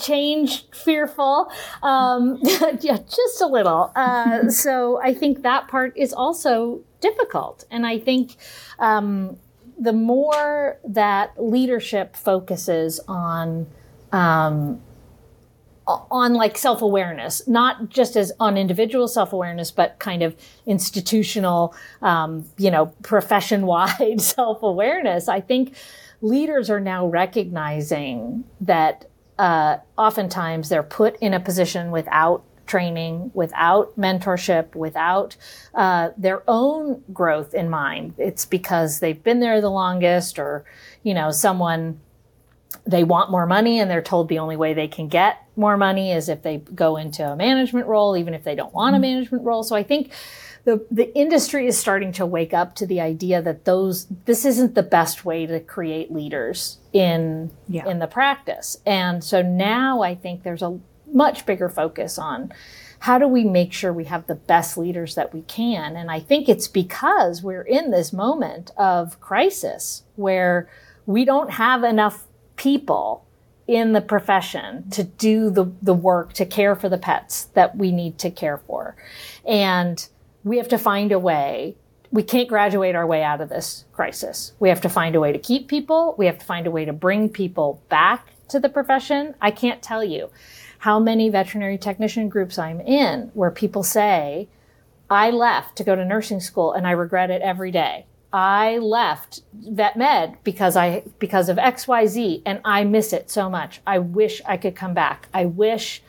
change 0.00 0.68
fearful 0.72 1.50
um, 1.82 2.38
yeah 2.80 2.98
just 2.98 3.40
a 3.40 3.46
little. 3.46 3.92
Uh, 3.96 4.48
so 4.48 5.00
i 5.02 5.14
think 5.14 5.42
that 5.42 5.68
part 5.68 5.96
is 5.96 6.12
also 6.12 6.80
difficult. 7.00 7.64
And 7.70 7.86
i 7.86 7.98
think 7.98 8.36
um, 8.78 9.38
the 9.78 9.92
more 9.94 10.78
that 10.84 11.32
leadership 11.42 12.14
focuses 12.14 13.00
on 13.08 13.66
um, 14.12 14.80
on 16.10 16.34
like 16.34 16.56
self 16.58 16.82
awareness, 16.82 17.46
not 17.48 17.88
just 17.88 18.16
as 18.16 18.32
on 18.40 18.56
individual 18.56 19.08
self 19.08 19.32
awareness, 19.32 19.70
but 19.70 19.98
kind 19.98 20.22
of 20.22 20.36
institutional, 20.66 21.74
um, 22.02 22.44
you 22.58 22.70
know, 22.70 22.86
profession 23.02 23.66
wide 23.66 24.20
self 24.36 24.62
awareness. 24.62 25.28
I 25.28 25.40
think 25.40 25.74
leaders 26.20 26.70
are 26.70 26.80
now 26.80 27.06
recognizing 27.06 28.44
that 28.60 29.06
uh, 29.38 29.78
oftentimes 29.96 30.68
they're 30.68 30.82
put 30.82 31.16
in 31.20 31.32
a 31.32 31.40
position 31.40 31.90
without 31.90 32.44
training, 32.66 33.32
without 33.34 33.98
mentorship, 33.98 34.74
without 34.76 35.36
uh, 35.74 36.10
their 36.16 36.42
own 36.46 37.02
growth 37.12 37.52
in 37.52 37.68
mind. 37.68 38.14
It's 38.16 38.44
because 38.44 39.00
they've 39.00 39.22
been 39.22 39.40
there 39.40 39.60
the 39.60 39.70
longest, 39.70 40.38
or 40.38 40.64
you 41.02 41.14
know, 41.14 41.32
someone 41.32 42.00
they 42.86 43.04
want 43.04 43.30
more 43.30 43.46
money 43.46 43.78
and 43.78 43.90
they're 43.90 44.02
told 44.02 44.28
the 44.28 44.38
only 44.38 44.56
way 44.56 44.74
they 44.74 44.88
can 44.88 45.08
get 45.08 45.42
more 45.56 45.76
money 45.76 46.12
is 46.12 46.28
if 46.28 46.42
they 46.42 46.58
go 46.58 46.96
into 46.96 47.24
a 47.24 47.36
management 47.36 47.86
role, 47.86 48.16
even 48.16 48.34
if 48.34 48.44
they 48.44 48.54
don't 48.54 48.72
want 48.72 48.94
a 48.94 48.96
mm-hmm. 48.96 49.02
management 49.02 49.44
role. 49.44 49.62
So 49.62 49.76
I 49.76 49.82
think 49.82 50.12
the, 50.64 50.86
the 50.90 51.14
industry 51.16 51.66
is 51.66 51.78
starting 51.78 52.12
to 52.12 52.26
wake 52.26 52.52
up 52.52 52.74
to 52.76 52.86
the 52.86 53.00
idea 53.00 53.40
that 53.42 53.64
those, 53.64 54.06
this 54.24 54.44
isn't 54.44 54.74
the 54.74 54.82
best 54.82 55.24
way 55.24 55.46
to 55.46 55.60
create 55.60 56.12
leaders 56.12 56.78
in, 56.92 57.50
yeah. 57.68 57.88
in 57.88 57.98
the 57.98 58.06
practice. 58.06 58.78
And 58.84 59.22
so 59.22 59.42
now 59.42 60.02
I 60.02 60.14
think 60.14 60.42
there's 60.42 60.62
a 60.62 60.78
much 61.12 61.46
bigger 61.46 61.68
focus 61.68 62.18
on 62.18 62.52
how 63.00 63.18
do 63.18 63.26
we 63.26 63.44
make 63.44 63.72
sure 63.72 63.92
we 63.92 64.04
have 64.04 64.26
the 64.26 64.34
best 64.34 64.76
leaders 64.76 65.14
that 65.14 65.32
we 65.32 65.40
can? 65.42 65.96
And 65.96 66.10
I 66.10 66.20
think 66.20 66.48
it's 66.48 66.68
because 66.68 67.42
we're 67.42 67.62
in 67.62 67.90
this 67.90 68.12
moment 68.12 68.72
of 68.76 69.18
crisis 69.20 70.04
where 70.16 70.68
we 71.06 71.24
don't 71.24 71.52
have 71.52 71.82
enough 71.82 72.26
people 72.60 73.24
in 73.66 73.92
the 73.92 74.00
profession 74.00 74.90
to 74.90 75.02
do 75.02 75.48
the, 75.48 75.72
the 75.80 75.94
work 75.94 76.32
to 76.34 76.44
care 76.44 76.74
for 76.74 76.88
the 76.88 76.98
pets 76.98 77.44
that 77.54 77.76
we 77.76 77.90
need 77.90 78.18
to 78.18 78.30
care 78.30 78.58
for. 78.58 78.96
And 79.46 80.06
we 80.44 80.58
have 80.58 80.68
to 80.68 80.78
find 80.78 81.10
a 81.12 81.18
way 81.18 81.76
we 82.12 82.22
can't 82.24 82.48
graduate 82.48 82.96
our 82.96 83.06
way 83.06 83.22
out 83.22 83.40
of 83.40 83.48
this 83.48 83.84
crisis. 83.92 84.52
We 84.58 84.68
have 84.68 84.80
to 84.80 84.88
find 84.88 85.14
a 85.14 85.20
way 85.20 85.32
to 85.32 85.38
keep 85.38 85.68
people. 85.68 86.14
We 86.18 86.26
have 86.26 86.38
to 86.38 86.44
find 86.44 86.66
a 86.66 86.70
way 86.70 86.84
to 86.84 86.92
bring 86.92 87.28
people 87.28 87.82
back 87.88 88.26
to 88.48 88.58
the 88.58 88.68
profession. 88.68 89.34
I 89.40 89.52
can't 89.52 89.80
tell 89.80 90.02
you 90.02 90.30
how 90.78 90.98
many 90.98 91.28
veterinary 91.28 91.78
technician 91.78 92.28
groups 92.28 92.58
I'm 92.58 92.80
in 92.80 93.30
where 93.34 93.50
people 93.50 93.84
say, 93.84 94.48
I 95.08 95.30
left 95.30 95.76
to 95.76 95.84
go 95.84 95.94
to 95.94 96.04
nursing 96.04 96.40
school 96.40 96.72
and 96.72 96.86
I 96.86 96.92
regret 96.92 97.30
it 97.30 97.42
every 97.42 97.70
day. 97.70 98.06
I 98.32 98.78
left 98.78 99.42
vet 99.52 99.96
med 99.96 100.36
because 100.44 100.76
I 100.76 101.02
because 101.18 101.48
of 101.48 101.56
XYZ 101.56 102.42
and 102.46 102.60
I 102.64 102.84
miss 102.84 103.12
it 103.12 103.30
so 103.30 103.50
much. 103.50 103.80
I 103.86 103.98
wish 103.98 104.40
I 104.46 104.56
could 104.56 104.76
come 104.76 104.94
back. 104.94 105.28
I 105.34 105.46
wish 105.46 106.02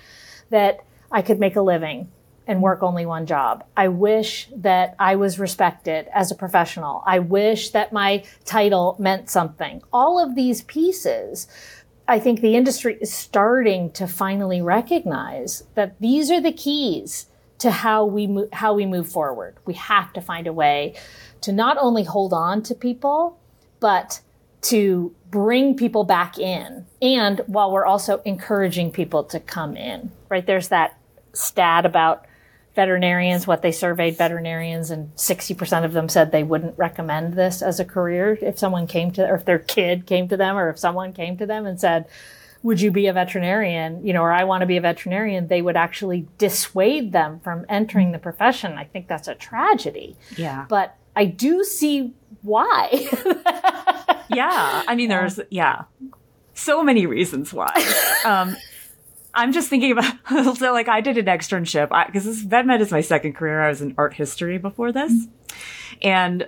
that 0.49 0.85
I 1.11 1.21
could 1.21 1.39
make 1.39 1.55
a 1.55 1.61
living 1.61 2.09
and 2.47 2.61
work 2.61 2.83
only 2.83 3.05
one 3.05 3.25
job. 3.25 3.63
I 3.77 3.87
wish 3.87 4.49
that 4.55 4.95
I 4.99 5.15
was 5.15 5.39
respected 5.39 6.07
as 6.13 6.31
a 6.31 6.35
professional. 6.35 7.03
I 7.05 7.19
wish 7.19 7.69
that 7.71 7.93
my 7.93 8.23
title 8.45 8.95
meant 8.99 9.29
something. 9.29 9.81
All 9.93 10.19
of 10.19 10.35
these 10.35 10.63
pieces, 10.63 11.47
I 12.07 12.19
think 12.19 12.41
the 12.41 12.55
industry 12.55 12.97
is 12.99 13.13
starting 13.13 13.91
to 13.91 14.07
finally 14.07 14.61
recognize 14.61 15.63
that 15.75 15.99
these 15.99 16.29
are 16.29 16.41
the 16.41 16.51
keys 16.51 17.27
to 17.59 17.69
how 17.69 18.03
we 18.05 18.25
move, 18.25 18.51
how 18.53 18.73
we 18.73 18.87
move 18.87 19.07
forward. 19.07 19.55
We 19.65 19.75
have 19.75 20.11
to 20.13 20.21
find 20.21 20.47
a 20.47 20.53
way 20.53 20.95
to 21.41 21.51
not 21.51 21.77
only 21.79 22.03
hold 22.03 22.33
on 22.33 22.61
to 22.63 22.75
people, 22.75 23.39
but 23.79 24.21
to 24.61 25.13
bring 25.29 25.75
people 25.75 26.03
back 26.03 26.37
in. 26.37 26.85
And 27.01 27.41
while 27.47 27.71
we're 27.71 27.85
also 27.85 28.21
encouraging 28.25 28.91
people 28.91 29.23
to 29.25 29.39
come 29.39 29.75
in, 29.75 30.11
right? 30.29 30.45
There's 30.45 30.67
that 30.67 30.97
stat 31.33 31.85
about 31.85 32.25
veterinarians, 32.75 33.47
what 33.47 33.61
they 33.61 33.71
surveyed 33.71 34.17
veterinarians, 34.17 34.91
and 34.91 35.13
60% 35.15 35.83
of 35.83 35.93
them 35.93 36.07
said 36.07 36.31
they 36.31 36.43
wouldn't 36.43 36.77
recommend 36.77 37.33
this 37.33 37.61
as 37.61 37.79
a 37.79 37.85
career 37.85 38.37
if 38.41 38.59
someone 38.59 38.87
came 38.87 39.11
to, 39.11 39.27
or 39.27 39.35
if 39.35 39.45
their 39.45 39.59
kid 39.59 40.05
came 40.05 40.27
to 40.27 40.37
them, 40.37 40.57
or 40.57 40.69
if 40.69 40.79
someone 40.79 41.11
came 41.11 41.37
to 41.37 41.45
them 41.45 41.65
and 41.65 41.79
said, 41.79 42.05
would 42.63 42.79
you 42.79 42.91
be 42.91 43.07
a 43.07 43.13
veterinarian? 43.13 44.05
You 44.05 44.13
know, 44.13 44.21
or 44.21 44.31
I 44.31 44.43
want 44.43 44.61
to 44.61 44.67
be 44.67 44.77
a 44.77 44.81
veterinarian, 44.81 45.47
they 45.47 45.61
would 45.61 45.75
actually 45.75 46.27
dissuade 46.37 47.11
them 47.11 47.39
from 47.39 47.65
entering 47.67 48.11
the 48.11 48.19
profession. 48.19 48.73
I 48.73 48.83
think 48.83 49.07
that's 49.07 49.27
a 49.27 49.35
tragedy. 49.35 50.15
Yeah. 50.37 50.65
But 50.69 50.95
I 51.15 51.25
do 51.25 51.63
see 51.63 52.13
why. 52.41 52.89
yeah. 54.29 54.83
I 54.87 54.95
mean, 54.95 55.09
there's, 55.09 55.39
yeah, 55.49 55.83
so 56.53 56.83
many 56.83 57.05
reasons 57.05 57.53
why. 57.53 57.73
Um, 58.23 58.55
I'm 59.33 59.51
just 59.51 59.67
thinking 59.67 59.93
about 59.93 60.13
so 60.57 60.71
like 60.73 60.87
I 60.87 61.01
did 61.01 61.17
an 61.17 61.25
externship 61.25 61.89
because 62.05 62.25
this 62.25 62.41
vet 62.41 62.67
med 62.67 62.81
is 62.81 62.91
my 62.91 63.01
second 63.01 63.33
career. 63.33 63.63
I 63.63 63.69
was 63.69 63.81
in 63.81 63.95
art 63.97 64.13
history 64.13 64.59
before 64.59 64.91
this, 64.91 65.25
and 66.03 66.47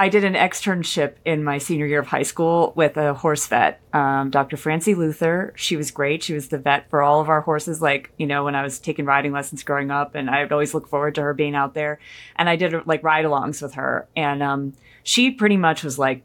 I 0.00 0.08
did 0.08 0.24
an 0.24 0.32
externship 0.32 1.16
in 1.26 1.44
my 1.44 1.58
senior 1.58 1.84
year 1.84 2.00
of 2.00 2.06
high 2.06 2.22
school 2.22 2.72
with 2.74 2.96
a 2.96 3.12
horse 3.12 3.46
vet, 3.46 3.82
um, 3.92 4.30
Dr. 4.30 4.56
Francie 4.56 4.94
Luther. 4.94 5.52
She 5.56 5.76
was 5.76 5.90
great. 5.90 6.22
She 6.22 6.32
was 6.32 6.48
the 6.48 6.56
vet 6.56 6.88
for 6.88 7.02
all 7.02 7.20
of 7.20 7.28
our 7.28 7.42
horses. 7.42 7.82
Like 7.82 8.10
you 8.16 8.26
know, 8.26 8.44
when 8.44 8.54
I 8.54 8.62
was 8.62 8.78
taking 8.78 9.04
riding 9.04 9.30
lessons 9.30 9.62
growing 9.62 9.90
up, 9.90 10.14
and 10.14 10.30
I 10.30 10.42
would 10.42 10.52
always 10.52 10.72
look 10.72 10.88
forward 10.88 11.16
to 11.16 11.20
her 11.20 11.34
being 11.34 11.54
out 11.54 11.74
there. 11.74 12.00
And 12.36 12.48
I 12.48 12.56
did 12.56 12.86
like 12.86 13.04
ride-alongs 13.04 13.60
with 13.60 13.74
her, 13.74 14.08
and 14.16 14.42
um, 14.42 14.72
she 15.02 15.32
pretty 15.32 15.58
much 15.58 15.84
was 15.84 15.98
like, 15.98 16.22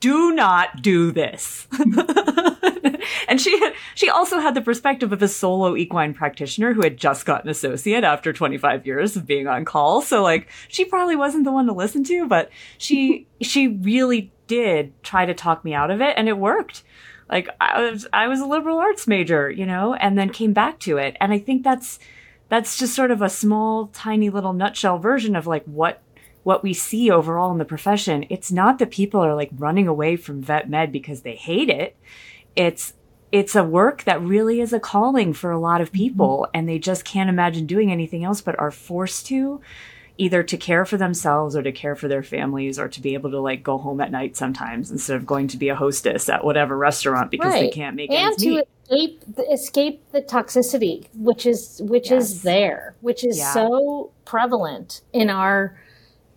"Do 0.00 0.34
not 0.34 0.82
do 0.82 1.10
this." 1.10 1.66
and 3.28 3.40
she 3.40 3.60
she 3.94 4.08
also 4.08 4.38
had 4.38 4.54
the 4.54 4.60
perspective 4.60 5.12
of 5.12 5.22
a 5.22 5.28
solo 5.28 5.76
equine 5.76 6.14
practitioner 6.14 6.72
who 6.72 6.82
had 6.82 6.96
just 6.96 7.26
gotten 7.26 7.50
associate 7.50 8.04
after 8.04 8.32
25 8.32 8.86
years 8.86 9.16
of 9.16 9.26
being 9.26 9.46
on 9.46 9.64
call. 9.64 10.02
So 10.02 10.22
like 10.22 10.48
she 10.68 10.84
probably 10.84 11.16
wasn't 11.16 11.44
the 11.44 11.52
one 11.52 11.66
to 11.66 11.72
listen 11.72 12.04
to, 12.04 12.26
but 12.26 12.50
she 12.78 13.26
she 13.40 13.68
really 13.68 14.32
did 14.46 14.92
try 15.02 15.26
to 15.26 15.34
talk 15.34 15.64
me 15.64 15.74
out 15.74 15.90
of 15.90 16.00
it 16.00 16.14
and 16.16 16.28
it 16.28 16.38
worked. 16.38 16.82
Like 17.30 17.48
I 17.60 17.90
was 17.90 18.06
I 18.12 18.28
was 18.28 18.40
a 18.40 18.46
liberal 18.46 18.78
arts 18.78 19.06
major, 19.06 19.50
you 19.50 19.66
know, 19.66 19.94
and 19.94 20.18
then 20.18 20.30
came 20.30 20.52
back 20.52 20.78
to 20.80 20.98
it. 20.98 21.16
And 21.20 21.32
I 21.32 21.38
think 21.38 21.64
that's 21.64 21.98
that's 22.48 22.78
just 22.78 22.94
sort 22.94 23.10
of 23.10 23.22
a 23.22 23.28
small 23.28 23.88
tiny 23.88 24.30
little 24.30 24.52
nutshell 24.52 24.98
version 24.98 25.34
of 25.34 25.46
like 25.46 25.64
what 25.64 26.02
what 26.42 26.62
we 26.62 26.74
see 26.74 27.10
overall 27.10 27.50
in 27.50 27.58
the 27.58 27.64
profession. 27.64 28.26
It's 28.28 28.52
not 28.52 28.78
that 28.78 28.90
people 28.90 29.20
are 29.20 29.34
like 29.34 29.50
running 29.56 29.88
away 29.88 30.16
from 30.16 30.42
vet 30.42 30.68
med 30.68 30.92
because 30.92 31.22
they 31.22 31.34
hate 31.34 31.70
it. 31.70 31.96
It's 32.54 32.92
it's 33.34 33.56
a 33.56 33.64
work 33.64 34.04
that 34.04 34.22
really 34.22 34.60
is 34.60 34.72
a 34.72 34.78
calling 34.78 35.32
for 35.32 35.50
a 35.50 35.58
lot 35.58 35.80
of 35.80 35.88
mm-hmm. 35.88 36.04
people 36.04 36.48
and 36.54 36.68
they 36.68 36.78
just 36.78 37.04
can't 37.04 37.28
imagine 37.28 37.66
doing 37.66 37.90
anything 37.90 38.22
else 38.22 38.40
but 38.40 38.56
are 38.60 38.70
forced 38.70 39.26
to 39.26 39.60
either 40.16 40.44
to 40.44 40.56
care 40.56 40.84
for 40.84 40.96
themselves 40.96 41.56
or 41.56 41.62
to 41.64 41.72
care 41.72 41.96
for 41.96 42.06
their 42.06 42.22
families 42.22 42.78
or 42.78 42.86
to 42.86 43.00
be 43.00 43.14
able 43.14 43.32
to 43.32 43.40
like 43.40 43.64
go 43.64 43.76
home 43.76 44.00
at 44.00 44.12
night 44.12 44.36
sometimes 44.36 44.92
instead 44.92 45.16
of 45.16 45.26
going 45.26 45.48
to 45.48 45.56
be 45.56 45.68
a 45.68 45.74
hostess 45.74 46.28
at 46.28 46.44
whatever 46.44 46.78
restaurant 46.78 47.32
because 47.32 47.52
right. 47.52 47.62
they 47.62 47.70
can't 47.70 47.96
make 47.96 48.08
it. 48.08 48.14
and 48.14 48.38
to 48.38 48.48
meet. 48.50 48.68
escape 48.88 49.24
escape 49.50 50.12
the 50.12 50.22
toxicity 50.22 51.08
which 51.14 51.44
is 51.44 51.82
which 51.82 52.12
yes. 52.12 52.30
is 52.30 52.42
there 52.42 52.94
which 53.00 53.24
is 53.24 53.38
yeah. 53.38 53.52
so 53.52 54.12
prevalent 54.24 55.00
in 55.12 55.28
our 55.28 55.76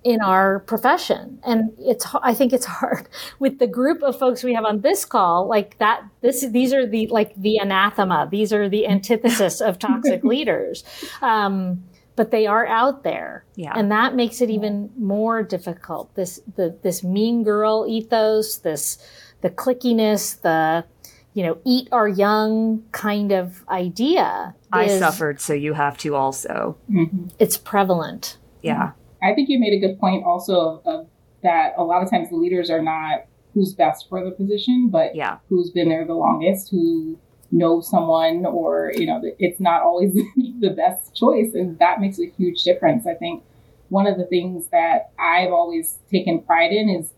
in 0.03 0.21
our 0.21 0.59
profession. 0.61 1.39
And 1.43 1.71
it's 1.79 2.05
i 2.21 2.33
think 2.33 2.53
it's 2.53 2.65
hard. 2.65 3.07
With 3.39 3.59
the 3.59 3.67
group 3.67 4.01
of 4.01 4.17
folks 4.17 4.43
we 4.43 4.53
have 4.53 4.65
on 4.65 4.81
this 4.81 5.05
call 5.05 5.47
like 5.47 5.77
that 5.79 6.03
this 6.21 6.45
these 6.47 6.73
are 6.73 6.85
the 6.85 7.07
like 7.07 7.35
the 7.35 7.57
anathema. 7.57 8.27
These 8.29 8.53
are 8.53 8.69
the 8.69 8.87
antithesis 8.87 9.61
of 9.61 9.79
toxic 9.87 10.23
leaders. 10.23 10.83
Um, 11.21 11.83
but 12.15 12.31
they 12.31 12.47
are 12.47 12.65
out 12.65 13.03
there. 13.03 13.45
Yeah. 13.55 13.73
And 13.75 13.91
that 13.91 14.15
makes 14.15 14.41
it 14.41 14.49
even 14.49 14.89
more 14.97 15.43
difficult. 15.43 16.13
This 16.15 16.39
the 16.55 16.77
this 16.81 17.03
mean 17.03 17.43
girl 17.43 17.85
ethos 17.87 18.57
this 18.57 18.97
the 19.41 19.49
clickiness 19.49 20.41
the 20.41 20.85
you 21.33 21.43
know 21.43 21.57
eat 21.65 21.87
our 21.91 22.07
young 22.07 22.83
kind 22.91 23.31
of 23.31 23.63
idea 23.69 24.55
i 24.71 24.87
suffered 24.87 25.39
so 25.39 25.53
you 25.53 25.73
have 25.73 25.97
to 25.99 26.15
also. 26.15 26.77
Mm-hmm. 26.89 27.27
it's 27.39 27.57
prevalent. 27.57 28.37
Yeah 28.61 28.91
I 29.21 29.33
think 29.33 29.49
you 29.49 29.59
made 29.59 29.73
a 29.73 29.79
good 29.79 29.99
point 29.99 30.25
also 30.25 30.81
of, 30.85 30.87
of 30.87 31.07
that 31.43 31.73
a 31.77 31.83
lot 31.83 32.03
of 32.03 32.09
times 32.09 32.29
the 32.29 32.35
leaders 32.35 32.69
are 32.69 32.81
not 32.81 33.25
who's 33.53 33.73
best 33.73 34.07
for 34.09 34.23
the 34.23 34.31
position, 34.31 34.89
but 34.89 35.15
yeah. 35.15 35.37
who's 35.49 35.71
been 35.71 35.89
there 35.89 36.05
the 36.05 36.13
longest, 36.13 36.69
who 36.69 37.17
knows 37.51 37.89
someone, 37.89 38.45
or 38.45 38.91
you 38.95 39.05
know, 39.05 39.21
it's 39.39 39.59
not 39.59 39.81
always 39.81 40.13
the 40.59 40.69
best 40.69 41.15
choice, 41.15 41.53
and 41.53 41.79
that 41.79 41.99
makes 41.99 42.19
a 42.19 42.29
huge 42.37 42.63
difference. 42.63 43.07
I 43.07 43.15
think 43.15 43.43
one 43.89 44.05
of 44.05 44.17
the 44.17 44.25
things 44.25 44.67
that 44.67 45.11
I've 45.17 45.51
always 45.51 45.97
taken 46.11 46.41
pride 46.41 46.71
in 46.71 46.89
is 46.89 47.13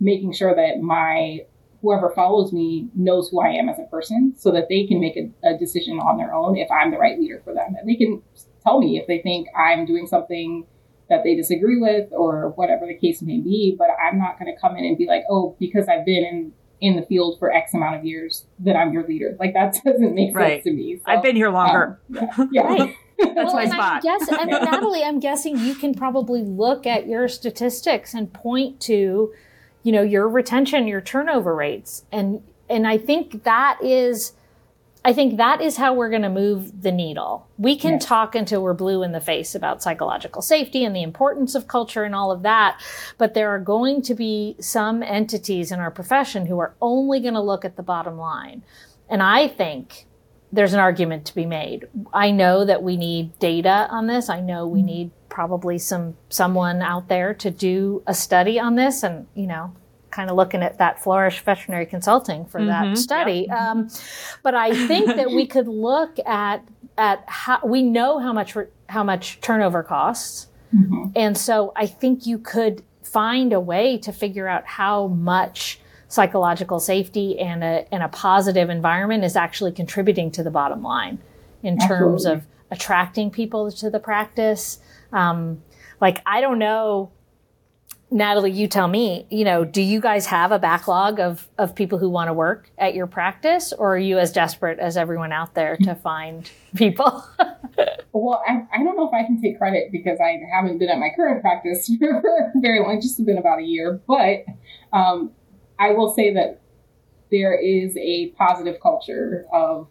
making 0.00 0.32
sure 0.32 0.54
that 0.54 0.80
my 0.80 1.40
whoever 1.80 2.10
follows 2.10 2.52
me 2.52 2.88
knows 2.94 3.28
who 3.30 3.40
I 3.40 3.50
am 3.50 3.68
as 3.68 3.78
a 3.78 3.84
person, 3.84 4.34
so 4.36 4.50
that 4.50 4.68
they 4.68 4.86
can 4.86 5.00
make 5.00 5.16
a, 5.16 5.30
a 5.42 5.56
decision 5.56 6.00
on 6.00 6.18
their 6.18 6.34
own 6.34 6.56
if 6.56 6.70
I'm 6.70 6.90
the 6.90 6.98
right 6.98 7.18
leader 7.18 7.40
for 7.44 7.54
them, 7.54 7.76
and 7.78 7.88
they 7.88 7.96
can 7.96 8.22
tell 8.62 8.80
me 8.80 8.98
if 8.98 9.06
they 9.06 9.20
think 9.20 9.48
I'm 9.56 9.86
doing 9.86 10.06
something 10.06 10.66
that 11.08 11.24
they 11.24 11.34
disagree 11.34 11.80
with 11.80 12.12
or 12.12 12.50
whatever 12.50 12.86
the 12.86 12.94
case 12.94 13.22
may 13.22 13.38
be. 13.38 13.74
But 13.78 13.88
I'm 14.02 14.18
not 14.18 14.38
going 14.38 14.52
to 14.52 14.60
come 14.60 14.76
in 14.76 14.84
and 14.84 14.96
be 14.96 15.06
like, 15.06 15.24
oh, 15.30 15.56
because 15.58 15.88
I've 15.88 16.04
been 16.04 16.24
in 16.24 16.52
in 16.80 16.94
the 16.94 17.02
field 17.02 17.38
for 17.40 17.52
X 17.52 17.74
amount 17.74 17.96
of 17.96 18.04
years, 18.04 18.46
that 18.60 18.76
I'm 18.76 18.92
your 18.92 19.06
leader. 19.06 19.36
Like 19.38 19.52
that 19.54 19.76
doesn't 19.84 20.14
make 20.14 20.34
right. 20.34 20.62
sense 20.62 20.64
to 20.64 20.72
me. 20.72 20.98
So, 20.98 21.02
I've 21.06 21.22
been 21.22 21.36
here 21.36 21.50
longer. 21.50 22.00
Um, 22.16 22.18
yeah. 22.18 22.46
yeah. 22.52 22.62
Right. 22.62 22.94
That's 23.18 23.34
well, 23.34 23.54
my 23.54 23.66
spot. 23.66 23.94
I 23.94 24.00
guess, 24.00 24.28
I 24.30 24.44
mean, 24.44 24.62
Natalie, 24.62 25.02
I'm 25.02 25.18
guessing 25.18 25.58
you 25.58 25.74
can 25.74 25.92
probably 25.92 26.42
look 26.42 26.86
at 26.86 27.08
your 27.08 27.26
statistics 27.26 28.14
and 28.14 28.32
point 28.32 28.80
to, 28.82 29.34
you 29.82 29.92
know, 29.92 30.02
your 30.02 30.28
retention, 30.28 30.86
your 30.86 31.00
turnover 31.00 31.52
rates, 31.52 32.04
and 32.12 32.42
and 32.70 32.86
I 32.86 32.96
think 32.96 33.42
that 33.42 33.78
is 33.82 34.34
I 35.08 35.14
think 35.14 35.38
that 35.38 35.62
is 35.62 35.78
how 35.78 35.94
we're 35.94 36.10
going 36.10 36.20
to 36.20 36.28
move 36.28 36.82
the 36.82 36.92
needle. 36.92 37.48
We 37.56 37.76
can 37.76 37.92
yes. 37.92 38.04
talk 38.04 38.34
until 38.34 38.62
we're 38.62 38.74
blue 38.74 39.02
in 39.02 39.12
the 39.12 39.22
face 39.22 39.54
about 39.54 39.82
psychological 39.82 40.42
safety 40.42 40.84
and 40.84 40.94
the 40.94 41.02
importance 41.02 41.54
of 41.54 41.66
culture 41.66 42.04
and 42.04 42.14
all 42.14 42.30
of 42.30 42.42
that. 42.42 42.78
But 43.16 43.32
there 43.32 43.48
are 43.48 43.58
going 43.58 44.02
to 44.02 44.14
be 44.14 44.54
some 44.60 45.02
entities 45.02 45.72
in 45.72 45.80
our 45.80 45.90
profession 45.90 46.44
who 46.44 46.58
are 46.58 46.74
only 46.82 47.20
going 47.20 47.32
to 47.32 47.40
look 47.40 47.64
at 47.64 47.76
the 47.76 47.82
bottom 47.82 48.18
line. 48.18 48.62
And 49.08 49.22
I 49.22 49.48
think 49.48 50.04
there's 50.52 50.74
an 50.74 50.80
argument 50.80 51.24
to 51.24 51.34
be 51.34 51.46
made. 51.46 51.88
I 52.12 52.30
know 52.30 52.66
that 52.66 52.82
we 52.82 52.98
need 52.98 53.38
data 53.38 53.88
on 53.90 54.08
this. 54.08 54.28
I 54.28 54.40
know 54.40 54.66
we 54.66 54.80
mm-hmm. 54.80 54.86
need 54.88 55.10
probably 55.30 55.78
some 55.78 56.18
someone 56.28 56.82
out 56.82 57.08
there 57.08 57.32
to 57.32 57.50
do 57.50 58.02
a 58.06 58.12
study 58.12 58.60
on 58.60 58.74
this 58.74 59.02
and, 59.02 59.26
you 59.34 59.46
know, 59.46 59.72
kind 60.18 60.30
of 60.30 60.36
looking 60.36 60.64
at 60.64 60.78
that 60.78 61.00
Flourish 61.00 61.44
Veterinary 61.44 61.86
Consulting 61.86 62.44
for 62.44 62.58
mm-hmm, 62.58 62.90
that 62.94 62.98
study. 62.98 63.46
Yep. 63.48 63.56
Um, 63.56 63.88
but 64.42 64.52
I 64.52 64.74
think 64.88 65.06
that 65.14 65.30
we 65.30 65.46
could 65.54 65.68
look 65.68 66.18
at 66.26 66.66
at 66.96 67.22
how 67.28 67.60
we 67.64 67.82
know 67.82 68.18
how 68.18 68.32
much 68.32 68.56
how 68.88 69.04
much 69.04 69.40
turnover 69.40 69.84
costs, 69.84 70.48
mm-hmm. 70.74 71.12
and 71.14 71.38
so 71.38 71.72
I 71.76 71.86
think 71.86 72.26
you 72.26 72.36
could 72.36 72.82
find 73.04 73.52
a 73.52 73.60
way 73.60 73.96
to 73.98 74.12
figure 74.12 74.48
out 74.48 74.66
how 74.66 75.06
much 75.06 75.78
psychological 76.08 76.80
safety 76.80 77.38
and 77.38 77.62
a 77.62 77.86
and 77.94 78.02
a 78.02 78.08
positive 78.08 78.70
environment 78.70 79.22
is 79.22 79.36
actually 79.36 79.70
contributing 79.70 80.32
to 80.32 80.42
the 80.42 80.50
bottom 80.50 80.82
line 80.82 81.20
in 81.62 81.74
Absolutely. 81.74 81.96
terms 81.96 82.24
of 82.24 82.44
attracting 82.72 83.30
people 83.30 83.70
to 83.70 83.88
the 83.88 84.00
practice. 84.00 84.80
Um, 85.12 85.62
like 86.00 86.22
I 86.26 86.40
don't 86.40 86.58
know 86.58 87.12
Natalie, 88.10 88.52
you 88.52 88.68
tell 88.68 88.88
me, 88.88 89.26
you 89.28 89.44
know, 89.44 89.64
do 89.64 89.82
you 89.82 90.00
guys 90.00 90.24
have 90.26 90.50
a 90.50 90.58
backlog 90.58 91.20
of, 91.20 91.46
of 91.58 91.74
people 91.74 91.98
who 91.98 92.08
want 92.08 92.28
to 92.28 92.32
work 92.32 92.70
at 92.78 92.94
your 92.94 93.06
practice 93.06 93.72
or 93.72 93.96
are 93.96 93.98
you 93.98 94.18
as 94.18 94.32
desperate 94.32 94.78
as 94.78 94.96
everyone 94.96 95.30
out 95.30 95.54
there 95.54 95.76
to 95.78 95.94
find 95.94 96.50
people? 96.74 97.22
well, 98.12 98.42
I, 98.48 98.62
I 98.72 98.82
don't 98.82 98.96
know 98.96 99.06
if 99.06 99.12
I 99.12 99.24
can 99.24 99.40
take 99.42 99.58
credit 99.58 99.92
because 99.92 100.18
I 100.20 100.40
haven't 100.50 100.78
been 100.78 100.88
at 100.88 100.98
my 100.98 101.10
current 101.14 101.42
practice 101.42 101.90
for 102.00 102.22
very 102.56 102.80
long, 102.80 102.98
just 103.00 103.22
been 103.26 103.36
about 103.36 103.58
a 103.58 103.64
year. 103.64 104.00
But 104.06 104.46
um, 104.94 105.32
I 105.78 105.90
will 105.90 106.14
say 106.14 106.32
that 106.32 106.62
there 107.30 107.54
is 107.54 107.94
a 107.98 108.30
positive 108.38 108.80
culture 108.82 109.44
of, 109.52 109.86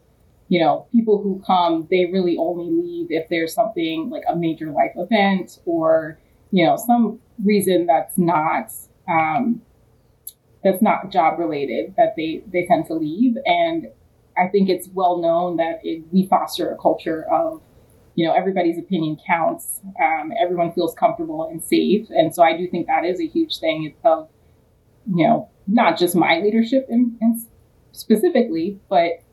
you 0.48 0.60
know, 0.60 0.88
people 0.92 1.22
who 1.22 1.44
come, 1.46 1.88
they 1.92 2.06
really 2.06 2.36
only 2.38 2.72
leave 2.72 3.12
if 3.12 3.30
there's 3.30 3.54
something 3.54 4.10
like 4.10 4.24
a 4.28 4.36
major 4.36 4.72
life 4.72 4.94
event 4.96 5.60
or, 5.66 6.18
you 6.50 6.66
know, 6.66 6.78
some 6.78 7.20
reason 7.44 7.86
that's 7.86 8.18
not 8.18 8.72
um, 9.10 9.62
that's 10.64 10.82
not 10.82 11.12
job 11.12 11.40
related 11.40 11.96
that 11.98 12.16
they 12.16 12.44
they 12.52 12.66
tend 12.66 12.86
to 12.88 12.94
leave. 12.94 13.36
And 13.46 13.88
i 14.38 14.48
think 14.48 14.70
it's 14.70 14.88
well 14.94 15.18
known 15.18 15.58
that 15.58 15.80
it, 15.84 16.04
we 16.12 16.28
foster 16.28 16.70
a 16.70 16.78
culture 16.78 17.26
of 17.32 17.62
you 18.16 18.26
know 18.28 18.34
everybody's 18.34 18.78
opinion 18.78 19.18
counts 19.26 19.82
um, 20.02 20.32
everyone 20.42 20.72
feels 20.72 20.94
comfortable 20.94 21.48
and 21.50 21.64
safe. 21.64 22.08
And 22.10 22.34
so 22.34 22.44
i 22.44 22.56
do 22.56 22.68
think 22.68 22.88
that 22.88 23.06
is 23.06 23.20
a 23.20 23.28
huge 23.28 23.60
thing 23.60 23.86
It's 23.86 24.06
of 24.06 24.30
you 25.14 25.28
know 25.28 25.50
not 25.68 25.98
just 25.98 26.16
my 26.16 26.40
leadership 26.40 26.88
in, 26.90 27.18
in 27.22 27.42
specifically 27.92 28.80
but 28.90 29.24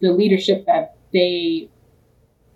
the 0.00 0.12
leadership 0.12 0.66
that 0.66 0.96
they 1.12 1.68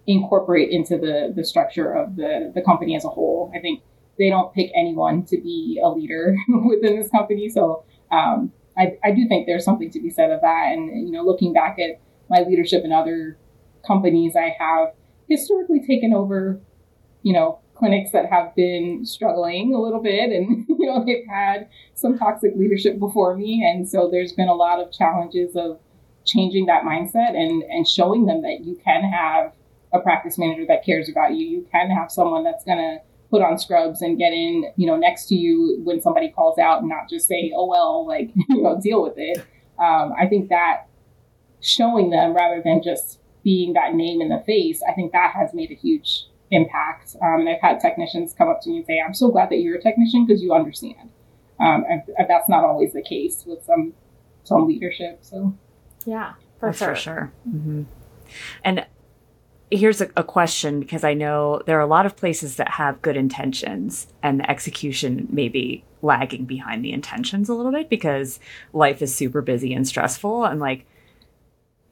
incorporate 0.07 0.71
into 0.71 0.97
the 0.97 1.33
the 1.35 1.45
structure 1.45 1.93
of 1.93 2.17
the 2.17 2.53
the 2.55 2.63
company 2.63 2.97
as 2.97 3.05
a 3.05 3.09
whole. 3.09 3.51
I 3.55 3.59
think 3.61 3.83
they 4.19 4.31
don't 4.31 4.53
pick 4.55 4.71
anyone 4.75 5.25
to 5.27 5.37
be 5.39 5.81
a 5.83 5.89
leader 5.89 6.37
within 6.49 6.99
this 6.99 7.11
company. 7.11 7.49
So 7.49 7.85
um, 8.11 8.53
I, 8.77 8.97
I 9.05 9.11
do 9.13 9.27
think 9.29 9.47
there's 9.47 9.65
something 9.65 9.91
to 9.91 10.01
be 10.01 10.11
said 10.11 10.31
of 10.31 10.41
that. 10.43 10.73
And, 10.73 11.07
you 11.07 11.13
know, 11.13 11.23
looking 11.23 11.53
back 11.53 11.79
at 11.79 12.01
my 12.29 12.41
leadership 12.41 12.85
in 12.85 12.93
other 12.93 13.39
companies, 13.87 14.35
I 14.37 14.55
have 14.59 14.95
historically 15.29 15.81
taken 15.87 16.13
over, 16.13 16.61
you 17.23 17.33
know, 17.33 17.61
clinics 17.75 18.11
that 18.13 18.27
have 18.31 18.55
been 18.55 19.05
struggling 19.05 19.75
a 19.75 19.81
little 19.81 20.03
bit 20.03 20.31
and, 20.31 20.65
you 20.69 20.87
know, 20.87 21.05
they've 21.05 21.27
had 21.29 21.69
some 21.95 22.19
toxic 22.19 22.53
leadership 22.57 22.99
before 22.99 23.37
me. 23.37 23.65
And 23.67 23.89
so 23.89 24.09
there's 24.11 24.33
been 24.33 24.49
a 24.49 24.55
lot 24.55 24.81
of 24.81 24.93
challenges 24.93 25.57
of 25.57 25.79
changing 26.25 26.67
that 26.67 26.83
mindset 26.83 27.37
and, 27.37 27.63
and 27.63 27.87
showing 27.87 28.27
them 28.27 28.43
that 28.43 28.61
you 28.65 28.79
can 28.83 29.03
have 29.03 29.53
a 29.93 30.01
practice 30.01 30.39
manager 30.39 30.65
that 30.67 30.85
cares 30.85 31.09
about 31.09 31.35
you. 31.35 31.47
You 31.47 31.67
can 31.71 31.91
have 31.91 32.11
someone 32.11 32.45
that's 32.45 32.65
going 32.65 32.79
to 32.79 32.99
put 33.31 33.43
on 33.43 33.59
scrubs 33.59 34.03
and 34.03 34.19
get 34.19 34.33
in, 34.33 34.73
you 34.77 34.87
know, 34.87 34.97
next 34.97 35.27
to 35.27 35.35
you 35.35 35.81
when 35.85 36.01
somebody 36.01 36.31
calls 36.31 36.59
out 36.59 36.81
and 36.81 36.89
not 36.89 37.09
just 37.09 37.27
say, 37.27 37.53
oh, 37.55 37.67
well, 37.67 38.07
like, 38.07 38.31
you 38.49 38.63
know, 38.63 38.81
deal 38.81 39.03
with 39.03 39.15
it. 39.17 39.39
Um, 39.79 40.13
I 40.19 40.27
think 40.27 40.49
that 40.49 40.87
showing 41.61 42.11
them 42.11 42.35
rather 42.35 42.63
than 42.63 42.83
just 42.83 43.21
being 43.43 43.73
that 43.75 43.95
name 43.95 44.21
in 44.21 44.29
the 44.29 44.43
face, 44.47 44.83
I 44.89 44.93
think 44.93 45.13
that 45.13 45.33
has 45.35 45.55
made 45.55 45.71
a 45.71 45.75
huge 45.75 46.27
impact. 46.51 47.17
Um, 47.23 47.41
and 47.41 47.49
I've 47.49 47.61
had 47.61 47.81
technicians 47.81 48.33
come 48.33 48.49
up 48.49 48.61
to 48.63 48.71
me 48.71 48.79
and 48.79 48.87
say, 48.87 49.01
I'm 49.01 49.15
so 49.15 49.31
glad 49.31 49.51
that 49.51 49.57
you're 49.57 49.77
a 49.77 49.83
technician 49.83 50.27
because 50.27 50.43
you 50.43 50.55
understand. 50.55 51.11
Um, 51.59 51.85
and, 51.89 52.03
and, 52.19 52.29
that's 52.29 52.51
not 52.51 52.65
always 52.65 52.93
the 52.93 53.03
case 53.03 53.45
with 53.47 53.65
some 53.65 53.95
some 54.45 54.69
leadership. 54.69 55.21
So, 55.23 55.57
yeah, 56.05 56.35
for 56.61 56.69
that's 56.69 56.79
sure. 56.79 56.89
For 56.89 57.01
sure. 57.01 57.33
Mm-hmm. 57.49 57.83
And 58.63 58.87
here's 59.77 60.01
a, 60.01 60.11
a, 60.17 60.25
question 60.25 60.81
because 60.81 61.05
I 61.05 61.15
know 61.15 61.63
there 61.67 61.79
are 61.79 61.83
a 61.83 61.87
lot 61.87 62.07
of 62.07 62.17
places 62.17 62.57
that 62.57 62.73
have 62.73 63.03
good 63.03 63.17
intentions 63.17 64.07
and 64.23 64.41
the 64.41 64.51
execution 64.51 65.29
may 65.31 65.49
be 65.49 65.85
lagging 66.03 66.45
behind 66.45 66.85
the 66.85 66.93
intentions 66.93 67.49
a 67.49 67.55
little 67.55 67.73
bit 67.73 67.89
because 67.89 68.41
life 68.73 69.03
is 69.03 69.15
super 69.15 69.43
busy 69.43 69.73
and 69.73 69.87
stressful. 69.87 70.45
And 70.45 70.61
like, 70.61 70.87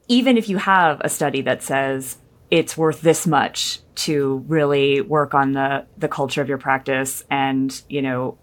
even 0.09 0.37
if 0.37 0.49
you 0.49 0.59
have 0.59 1.01
a 1.03 1.09
study 1.09 1.43
that 1.43 1.63
says 1.63 2.19
it's 2.51 2.77
worth 2.77 3.01
this 3.01 3.27
much 3.27 3.81
to 3.95 4.45
really 4.47 5.01
work 5.01 5.35
on 5.35 5.53
the, 5.53 5.87
the 5.97 6.09
culture 6.09 6.43
of 6.43 6.49
your 6.49 6.59
practice 6.59 7.25
and, 7.31 7.83
you 7.89 8.03
know, 8.03 8.39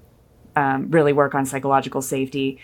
um, 0.56 0.92
really 0.92 1.14
work 1.14 1.36
on 1.36 1.46
psychological 1.46 2.02
safety, 2.02 2.60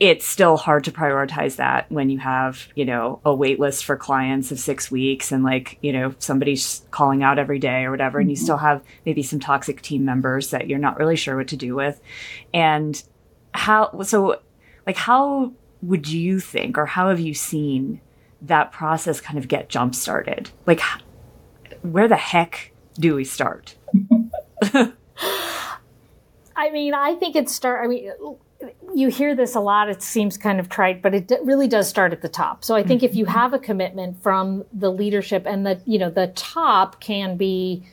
it's 0.00 0.26
still 0.26 0.56
hard 0.56 0.84
to 0.84 0.92
prioritize 0.92 1.56
that 1.56 1.90
when 1.90 2.08
you 2.08 2.18
have, 2.18 2.68
you 2.76 2.84
know, 2.84 3.20
a 3.24 3.34
wait 3.34 3.58
list 3.58 3.84
for 3.84 3.96
clients 3.96 4.52
of 4.52 4.60
six 4.60 4.90
weeks 4.90 5.32
and 5.32 5.42
like, 5.42 5.78
you 5.82 5.92
know, 5.92 6.14
somebody's 6.18 6.82
calling 6.92 7.24
out 7.24 7.38
every 7.38 7.58
day 7.58 7.84
or 7.84 7.90
whatever, 7.90 8.20
and 8.20 8.30
you 8.30 8.36
mm-hmm. 8.36 8.44
still 8.44 8.58
have 8.58 8.82
maybe 9.04 9.24
some 9.24 9.40
toxic 9.40 9.82
team 9.82 10.04
members 10.04 10.50
that 10.50 10.68
you're 10.68 10.78
not 10.78 10.98
really 10.98 11.16
sure 11.16 11.36
what 11.36 11.48
to 11.48 11.56
do 11.56 11.74
with. 11.74 12.00
And 12.54 13.02
how, 13.52 14.02
so 14.02 14.40
like, 14.86 14.96
how 14.96 15.52
would 15.82 16.08
you 16.08 16.38
think 16.38 16.78
or 16.78 16.86
how 16.86 17.08
have 17.08 17.20
you 17.20 17.34
seen 17.34 18.00
that 18.42 18.70
process 18.70 19.20
kind 19.20 19.38
of 19.38 19.48
get 19.48 19.68
jump 19.68 19.96
started? 19.96 20.50
Like, 20.64 20.80
where 21.82 22.06
the 22.06 22.16
heck 22.16 22.72
do 22.98 23.16
we 23.16 23.24
start? 23.24 23.74
I 26.56 26.70
mean, 26.70 26.94
I 26.94 27.14
think 27.14 27.36
it 27.36 27.48
start. 27.48 27.84
I 27.84 27.88
mean, 27.88 28.12
you 28.94 29.08
hear 29.08 29.34
this 29.34 29.54
a 29.54 29.60
lot. 29.60 29.88
It 29.88 30.02
seems 30.02 30.36
kind 30.36 30.58
of 30.58 30.68
trite, 30.68 31.02
but 31.02 31.14
it 31.14 31.32
really 31.44 31.68
does 31.68 31.88
start 31.88 32.12
at 32.12 32.22
the 32.22 32.28
top. 32.28 32.64
So 32.64 32.74
I 32.74 32.82
think 32.82 33.02
if 33.02 33.14
you 33.14 33.24
mm-hmm. 33.24 33.34
have 33.34 33.54
a 33.54 33.58
commitment 33.58 34.20
from 34.22 34.64
the 34.72 34.90
leadership 34.90 35.44
and 35.46 35.64
the, 35.64 35.80
you 35.84 35.98
know, 35.98 36.10
the 36.10 36.28
top 36.28 37.00
can 37.00 37.36
be 37.36 37.84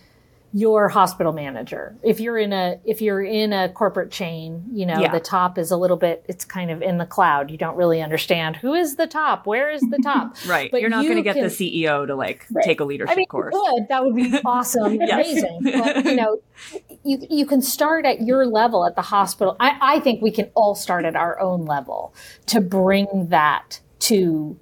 your 0.55 0.87
hospital 0.87 1.33
manager. 1.33 1.97
If 2.01 2.21
you're 2.21 2.37
in 2.37 2.53
a 2.53 2.79
if 2.85 3.01
you're 3.01 3.21
in 3.21 3.51
a 3.51 3.67
corporate 3.67 4.09
chain, 4.09 4.63
you 4.71 4.85
know, 4.85 5.01
yeah. 5.01 5.11
the 5.11 5.19
top 5.19 5.57
is 5.57 5.69
a 5.69 5.75
little 5.75 5.97
bit 5.97 6.23
it's 6.29 6.45
kind 6.45 6.71
of 6.71 6.81
in 6.81 6.97
the 6.97 7.05
cloud. 7.05 7.51
You 7.51 7.57
don't 7.57 7.75
really 7.75 8.01
understand 8.01 8.55
who 8.55 8.73
is 8.73 8.95
the 8.95 9.05
top, 9.05 9.45
where 9.45 9.69
is 9.69 9.81
the 9.81 9.99
top. 10.01 10.37
right. 10.47 10.71
But 10.71 10.79
you're 10.79 10.89
not 10.89 11.03
you 11.03 11.09
going 11.09 11.21
to 11.21 11.23
get 11.23 11.35
can, 11.35 11.43
the 11.43 11.49
CEO 11.49 12.07
to 12.07 12.15
like 12.15 12.45
right. 12.51 12.63
take 12.63 12.79
a 12.79 12.85
leadership 12.85 13.11
I 13.11 13.15
mean, 13.17 13.25
course. 13.25 13.53
Good. 13.53 13.89
That 13.89 14.05
would 14.05 14.15
be 14.15 14.33
awesome. 14.45 15.01
Amazing. 15.01 15.59
But, 15.75 16.05
you 16.05 16.15
know, 16.15 16.41
you 17.03 17.27
you 17.29 17.45
can 17.45 17.61
start 17.61 18.05
at 18.05 18.21
your 18.21 18.45
level 18.45 18.85
at 18.85 18.95
the 18.95 19.01
hospital. 19.01 19.57
I, 19.59 19.77
I 19.81 19.99
think 19.99 20.21
we 20.21 20.31
can 20.31 20.49
all 20.55 20.73
start 20.73 21.03
at 21.03 21.17
our 21.17 21.37
own 21.37 21.65
level 21.65 22.13
to 22.45 22.61
bring 22.61 23.27
that 23.27 23.81
to 23.99 24.57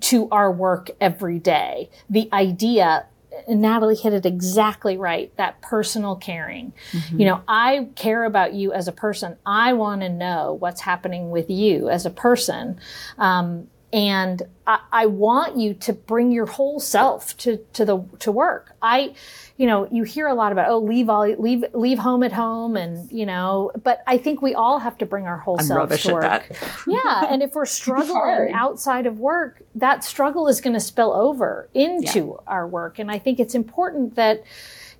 to 0.00 0.28
our 0.30 0.52
work 0.52 0.90
every 1.00 1.40
day. 1.40 1.90
The 2.08 2.28
idea 2.32 3.06
Natalie 3.48 3.96
hit 3.96 4.12
it 4.12 4.26
exactly 4.26 4.96
right. 4.96 5.34
That 5.36 5.60
personal 5.60 6.16
caring. 6.16 6.72
Mm-hmm. 6.92 7.20
You 7.20 7.26
know, 7.26 7.42
I 7.48 7.88
care 7.94 8.24
about 8.24 8.54
you 8.54 8.72
as 8.72 8.88
a 8.88 8.92
person. 8.92 9.36
I 9.44 9.72
want 9.72 10.02
to 10.02 10.08
know 10.08 10.56
what's 10.58 10.80
happening 10.80 11.30
with 11.30 11.50
you 11.50 11.88
as 11.88 12.06
a 12.06 12.10
person. 12.10 12.78
Um, 13.18 13.68
and 13.94 14.42
I, 14.66 14.80
I, 14.90 15.06
want 15.06 15.56
you 15.56 15.72
to 15.74 15.92
bring 15.92 16.32
your 16.32 16.46
whole 16.46 16.80
self 16.80 17.36
to, 17.38 17.58
to 17.74 17.84
the, 17.84 18.04
to 18.18 18.32
work. 18.32 18.74
I, 18.82 19.14
you 19.56 19.68
know, 19.68 19.86
you 19.92 20.02
hear 20.02 20.26
a 20.26 20.34
lot 20.34 20.50
about, 20.50 20.68
oh, 20.68 20.78
leave 20.78 21.08
all, 21.08 21.28
leave, 21.36 21.64
leave 21.72 22.00
home 22.00 22.24
at 22.24 22.32
home. 22.32 22.76
And, 22.76 23.08
you 23.12 23.24
know, 23.24 23.70
but 23.84 24.02
I 24.08 24.18
think 24.18 24.42
we 24.42 24.52
all 24.52 24.80
have 24.80 24.98
to 24.98 25.06
bring 25.06 25.28
our 25.28 25.38
whole 25.38 25.60
I'm 25.60 25.66
selves 25.66 26.02
to 26.02 26.12
work. 26.12 26.50
yeah. 26.88 27.26
And 27.30 27.40
if 27.40 27.54
we're 27.54 27.66
struggling 27.66 28.52
outside 28.52 29.06
of 29.06 29.20
work, 29.20 29.62
that 29.76 30.02
struggle 30.02 30.48
is 30.48 30.60
going 30.60 30.74
to 30.74 30.80
spill 30.80 31.12
over 31.12 31.68
into 31.72 32.18
yeah. 32.18 32.52
our 32.52 32.66
work. 32.66 32.98
And 32.98 33.12
I 33.12 33.20
think 33.20 33.38
it's 33.38 33.54
important 33.54 34.16
that, 34.16 34.42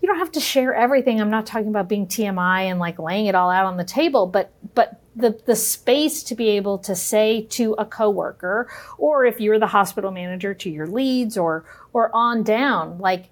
you 0.04 0.08
don't 0.08 0.18
have 0.18 0.32
to 0.32 0.40
share 0.40 0.74
everything. 0.74 1.18
I'm 1.18 1.30
not 1.30 1.46
talking 1.46 1.68
about 1.68 1.88
being 1.88 2.06
TMI 2.06 2.64
and 2.64 2.78
like 2.78 2.98
laying 2.98 3.24
it 3.24 3.34
all 3.34 3.48
out 3.48 3.64
on 3.64 3.78
the 3.78 3.84
table, 3.84 4.26
but 4.26 4.52
but 4.74 5.00
the 5.16 5.40
the 5.46 5.56
space 5.56 6.22
to 6.24 6.34
be 6.34 6.50
able 6.50 6.76
to 6.80 6.94
say 6.94 7.46
to 7.52 7.72
a 7.78 7.86
coworker 7.86 8.68
or 8.98 9.24
if 9.24 9.40
you're 9.40 9.58
the 9.58 9.68
hospital 9.68 10.10
manager 10.10 10.52
to 10.52 10.68
your 10.68 10.86
leads 10.86 11.38
or 11.38 11.64
or 11.94 12.14
on 12.14 12.42
down 12.42 12.98
like 12.98 13.30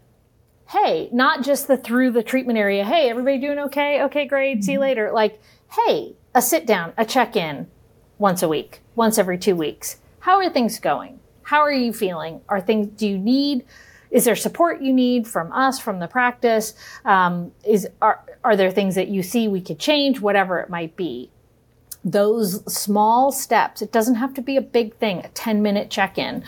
hey, 0.71 1.11
not 1.13 1.45
just 1.45 1.69
the 1.69 1.77
through 1.77 2.13
the 2.13 2.23
treatment 2.23 2.59
area, 2.59 2.87
hey, 2.87 3.11
everybody 3.11 3.37
doing 3.37 3.59
okay? 3.59 4.05
Okay, 4.05 4.25
great. 4.25 4.65
See 4.65 4.73
you 4.73 4.79
mm-hmm. 4.79 4.85
later. 4.85 5.13
Like, 5.13 5.39
hey, 5.71 6.17
a 6.35 6.41
sit 6.41 6.65
down, 6.65 6.95
a 6.97 7.05
check 7.05 7.37
in 7.37 7.67
once 8.17 8.43
a 8.43 8.49
week, 8.49 8.81
once 8.95 9.19
every 9.19 9.37
2 9.37 9.55
weeks. 9.55 9.99
How 10.21 10.37
are 10.37 10.49
things 10.49 10.79
going? 10.79 11.21
How 11.43 11.61
are 11.61 11.71
you 11.71 11.93
feeling? 11.93 12.41
Are 12.49 12.63
things 12.63 12.87
do 12.87 13.07
you 13.07 13.19
need 13.19 13.67
is 14.13 14.27
there 14.27 14.37
support 14.37 14.83
you 14.83 14.93
need 14.93 15.27
from 15.27 15.51
us, 15.53 15.81
from 15.81 15.99
the 15.99 16.07
practice? 16.07 16.75
Um, 17.05 17.53
is 17.67 17.89
are 18.01 18.23
are 18.45 18.57
there 18.57 18.71
things 18.71 18.95
that 18.95 19.09
you 19.09 19.23
see 19.23 19.49
we 19.49 19.61
could 19.61 19.79
change? 19.79 20.21
Whatever 20.21 20.61
it 20.61 20.69
might 20.69 20.95
be. 20.97 21.31
Those 22.05 22.65
small 22.73 23.31
steps, 23.31 23.81
it 23.81 23.93
doesn't 23.93 24.17
have 24.17 24.35
to 24.35 24.43
be 24.43 24.57
a 24.57 24.61
big 24.61 24.97
thing, 24.97 25.21
a 25.21 25.29
10 25.29 25.63
minute 25.63 25.89
check 25.89 26.19
in, 26.19 26.43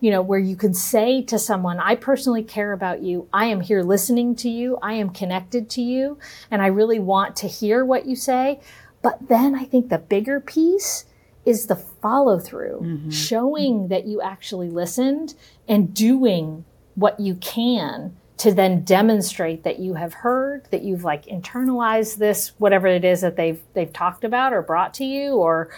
you 0.00 0.10
know, 0.10 0.20
where 0.20 0.38
you 0.38 0.54
can 0.54 0.74
say 0.74 1.22
to 1.22 1.38
someone, 1.38 1.80
I 1.80 1.94
personally 1.94 2.42
care 2.42 2.72
about 2.72 3.02
you. 3.02 3.26
I 3.32 3.46
am 3.46 3.62
here 3.62 3.82
listening 3.82 4.36
to 4.36 4.50
you. 4.50 4.76
I 4.82 4.92
am 4.92 5.08
connected 5.08 5.70
to 5.70 5.80
you. 5.80 6.18
And 6.50 6.60
I 6.60 6.66
really 6.66 6.98
want 6.98 7.36
to 7.36 7.48
hear 7.48 7.86
what 7.86 8.04
you 8.04 8.16
say. 8.16 8.60
But 9.00 9.28
then 9.28 9.54
I 9.54 9.64
think 9.64 9.88
the 9.88 9.96
bigger 9.96 10.40
piece 10.40 11.06
is 11.46 11.68
the 11.68 11.76
follow 11.76 12.38
through, 12.38 12.80
mm-hmm. 12.82 13.08
showing 13.08 13.88
that 13.88 14.06
you 14.06 14.20
actually 14.20 14.68
listened 14.68 15.34
and 15.66 15.94
doing 15.94 16.66
what 16.98 17.20
you 17.20 17.34
can 17.36 18.16
to 18.38 18.52
then 18.52 18.84
demonstrate 18.84 19.64
that 19.64 19.78
you 19.78 19.94
have 19.94 20.14
heard, 20.14 20.68
that 20.70 20.82
you've 20.82 21.04
like 21.04 21.26
internalized 21.26 22.16
this, 22.16 22.52
whatever 22.58 22.86
it 22.86 23.04
is 23.04 23.20
that 23.20 23.36
they've 23.36 23.60
they've 23.74 23.92
talked 23.92 24.24
about 24.24 24.52
or 24.52 24.62
brought 24.62 24.94
to 24.94 25.04
you, 25.04 25.34
or 25.34 25.70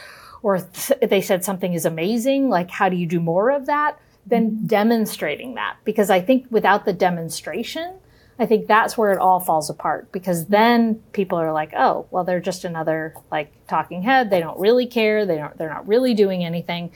or 0.43 0.61
th- 0.61 1.01
they 1.09 1.21
said 1.21 1.45
something 1.45 1.75
is 1.75 1.85
amazing. 1.85 2.49
Like, 2.49 2.71
how 2.71 2.89
do 2.89 2.97
you 2.97 3.07
do 3.07 3.21
more 3.21 3.51
of 3.51 3.67
that? 3.67 3.99
Then 4.27 4.51
mm-hmm. 4.51 4.67
demonstrating 4.67 5.55
that, 5.55 5.77
because 5.85 6.11
I 6.11 6.21
think 6.21 6.47
without 6.51 6.85
the 6.85 6.93
demonstration, 6.93 7.95
I 8.39 8.47
think 8.47 8.67
that's 8.67 8.97
where 8.97 9.13
it 9.13 9.19
all 9.19 9.41
falls 9.41 9.71
apart. 9.71 10.13
Because 10.13 10.47
then 10.47 11.03
people 11.13 11.39
are 11.39 11.53
like, 11.53 11.73
oh, 11.77 12.07
well, 12.11 12.25
they're 12.25 12.41
just 12.41 12.65
another 12.65 13.15
like 13.31 13.53
talking 13.67 14.03
head. 14.03 14.31
They 14.31 14.41
don't 14.41 14.59
really 14.59 14.87
care. 14.87 15.27
They 15.27 15.37
don't. 15.37 15.57
They're 15.57 15.69
not 15.73 15.89
really 15.89 16.15
doing 16.15 16.45
anything. 16.45 16.93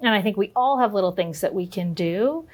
And 0.00 0.14
I 0.14 0.22
think 0.22 0.36
we 0.36 0.52
all 0.54 0.78
have 0.78 0.94
little 0.94 1.12
things 1.12 1.40
that 1.40 1.54
we 1.54 1.66
can 1.66 1.94
do, 1.94 2.46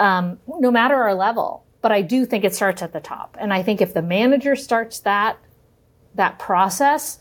um, 0.00 0.38
no 0.46 0.70
matter 0.70 0.94
our 0.94 1.14
level 1.14 1.66
but 1.86 1.92
I 1.92 2.02
do 2.02 2.26
think 2.26 2.42
it 2.42 2.52
starts 2.52 2.82
at 2.82 2.92
the 2.92 2.98
top. 2.98 3.36
And 3.38 3.52
I 3.52 3.62
think 3.62 3.80
if 3.80 3.94
the 3.94 4.02
manager 4.02 4.56
starts 4.56 4.98
that, 5.00 5.38
that 6.16 6.36
process, 6.36 7.20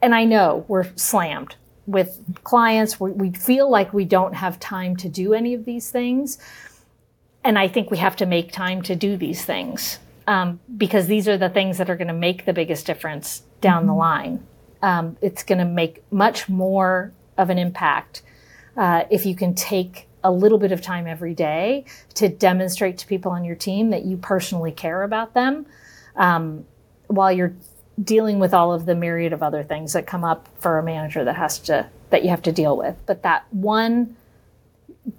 and 0.00 0.14
I 0.14 0.24
know 0.24 0.64
we're 0.66 0.86
slammed 0.96 1.56
with 1.86 2.18
clients, 2.42 2.98
we, 2.98 3.10
we 3.10 3.32
feel 3.32 3.68
like 3.70 3.92
we 3.92 4.06
don't 4.06 4.32
have 4.32 4.58
time 4.58 4.96
to 4.96 5.10
do 5.10 5.34
any 5.34 5.52
of 5.52 5.66
these 5.66 5.90
things. 5.90 6.38
And 7.44 7.58
I 7.58 7.68
think 7.68 7.90
we 7.90 7.98
have 7.98 8.16
to 8.16 8.24
make 8.24 8.50
time 8.50 8.80
to 8.80 8.96
do 8.96 9.14
these 9.18 9.44
things 9.44 9.98
um, 10.26 10.58
because 10.78 11.06
these 11.06 11.28
are 11.28 11.36
the 11.36 11.50
things 11.50 11.76
that 11.76 11.90
are 11.90 11.96
going 11.96 12.08
to 12.08 12.14
make 12.14 12.46
the 12.46 12.54
biggest 12.54 12.86
difference 12.86 13.42
down 13.60 13.80
mm-hmm. 13.80 13.88
the 13.88 13.94
line. 13.94 14.46
Um, 14.80 15.18
it's 15.20 15.42
going 15.42 15.58
to 15.58 15.66
make 15.66 16.02
much 16.10 16.48
more 16.48 17.12
of 17.36 17.50
an 17.50 17.58
impact 17.58 18.22
uh, 18.74 19.04
if 19.10 19.26
you 19.26 19.36
can 19.36 19.54
take 19.54 20.05
a 20.26 20.30
little 20.30 20.58
bit 20.58 20.72
of 20.72 20.82
time 20.82 21.06
every 21.06 21.34
day 21.34 21.84
to 22.14 22.28
demonstrate 22.28 22.98
to 22.98 23.06
people 23.06 23.30
on 23.30 23.44
your 23.44 23.54
team 23.54 23.90
that 23.90 24.04
you 24.04 24.16
personally 24.16 24.72
care 24.72 25.04
about 25.04 25.34
them 25.34 25.64
um, 26.16 26.64
while 27.06 27.30
you're 27.30 27.54
dealing 28.02 28.40
with 28.40 28.52
all 28.52 28.72
of 28.72 28.86
the 28.86 28.94
myriad 28.94 29.32
of 29.32 29.42
other 29.42 29.62
things 29.62 29.92
that 29.92 30.04
come 30.04 30.24
up 30.24 30.48
for 30.58 30.78
a 30.78 30.82
manager 30.82 31.24
that 31.24 31.36
has 31.36 31.60
to 31.60 31.88
that 32.10 32.24
you 32.24 32.30
have 32.30 32.42
to 32.42 32.52
deal 32.52 32.76
with. 32.76 32.96
But 33.06 33.22
that 33.22 33.46
one 33.52 34.16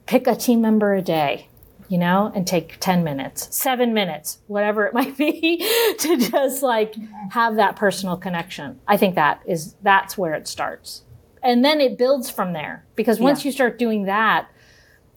pick 0.05 0.27
a 0.27 0.35
team 0.35 0.61
member 0.61 0.93
a 0.93 1.01
day 1.01 1.47
you 1.87 1.97
know 1.97 2.29
and 2.35 2.45
take 2.45 2.77
10 2.81 3.01
minutes 3.05 3.55
7 3.55 3.93
minutes 3.93 4.39
whatever 4.47 4.85
it 4.85 4.93
might 4.99 5.15
be 5.15 5.57
to 5.99 6.17
just 6.17 6.61
like 6.61 6.95
have 7.31 7.55
that 7.55 7.77
personal 7.77 8.17
connection. 8.17 8.79
I 8.85 8.97
think 8.97 9.15
that 9.15 9.41
is 9.45 9.75
that's 9.81 10.17
where 10.17 10.33
it 10.33 10.49
starts. 10.49 11.03
And 11.41 11.63
then 11.63 11.79
it 11.79 11.97
builds 11.97 12.29
from 12.29 12.51
there. 12.51 12.83
Because 12.97 13.19
once 13.21 13.45
yeah. 13.45 13.49
you 13.49 13.51
start 13.53 13.79
doing 13.79 14.03
that 14.03 14.49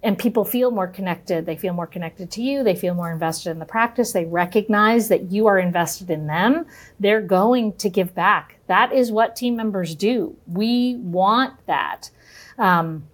and 0.02 0.18
people 0.18 0.44
feel 0.44 0.70
more 0.70 0.86
connected. 0.86 1.44
They 1.44 1.56
feel 1.56 1.74
more 1.74 1.86
connected 1.86 2.30
to 2.32 2.42
you. 2.42 2.64
They 2.64 2.74
feel 2.74 2.94
more 2.94 3.12
invested 3.12 3.50
in 3.50 3.58
the 3.58 3.66
practice. 3.66 4.12
They 4.12 4.24
recognize 4.24 5.08
that 5.08 5.30
you 5.30 5.46
are 5.46 5.58
invested 5.58 6.10
in 6.10 6.26
them. 6.26 6.66
They're 6.98 7.20
going 7.20 7.74
to 7.74 7.90
give 7.90 8.14
back. 8.14 8.58
That 8.66 8.92
is 8.92 9.12
what 9.12 9.36
team 9.36 9.56
members 9.56 9.94
do. 9.94 10.36
We 10.46 10.96
want 10.96 11.54
that. 11.66 12.10
Um, 12.56 13.04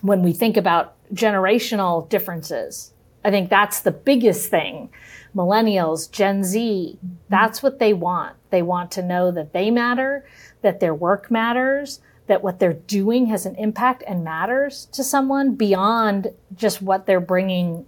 when 0.00 0.22
we 0.22 0.32
think 0.32 0.56
about 0.56 0.94
generational 1.12 2.08
differences, 2.08 2.92
I 3.24 3.30
think 3.30 3.50
that's 3.50 3.80
the 3.80 3.90
biggest 3.90 4.48
thing. 4.48 4.90
Millennials, 5.34 6.10
Gen 6.10 6.44
Z, 6.44 6.98
that's 7.28 7.62
what 7.62 7.78
they 7.78 7.92
want. 7.92 8.36
They 8.50 8.62
want 8.62 8.90
to 8.92 9.02
know 9.02 9.30
that 9.32 9.52
they 9.52 9.70
matter, 9.70 10.24
that 10.62 10.80
their 10.80 10.94
work 10.94 11.30
matters, 11.30 12.00
that 12.28 12.42
what 12.42 12.58
they're 12.58 12.72
doing 12.72 13.26
has 13.26 13.44
an 13.44 13.56
impact 13.56 14.04
and 14.06 14.22
matters 14.22 14.86
to 14.92 15.02
someone 15.02 15.54
beyond 15.54 16.28
just 16.54 16.80
what 16.80 17.06
they're 17.06 17.20
bringing 17.20 17.84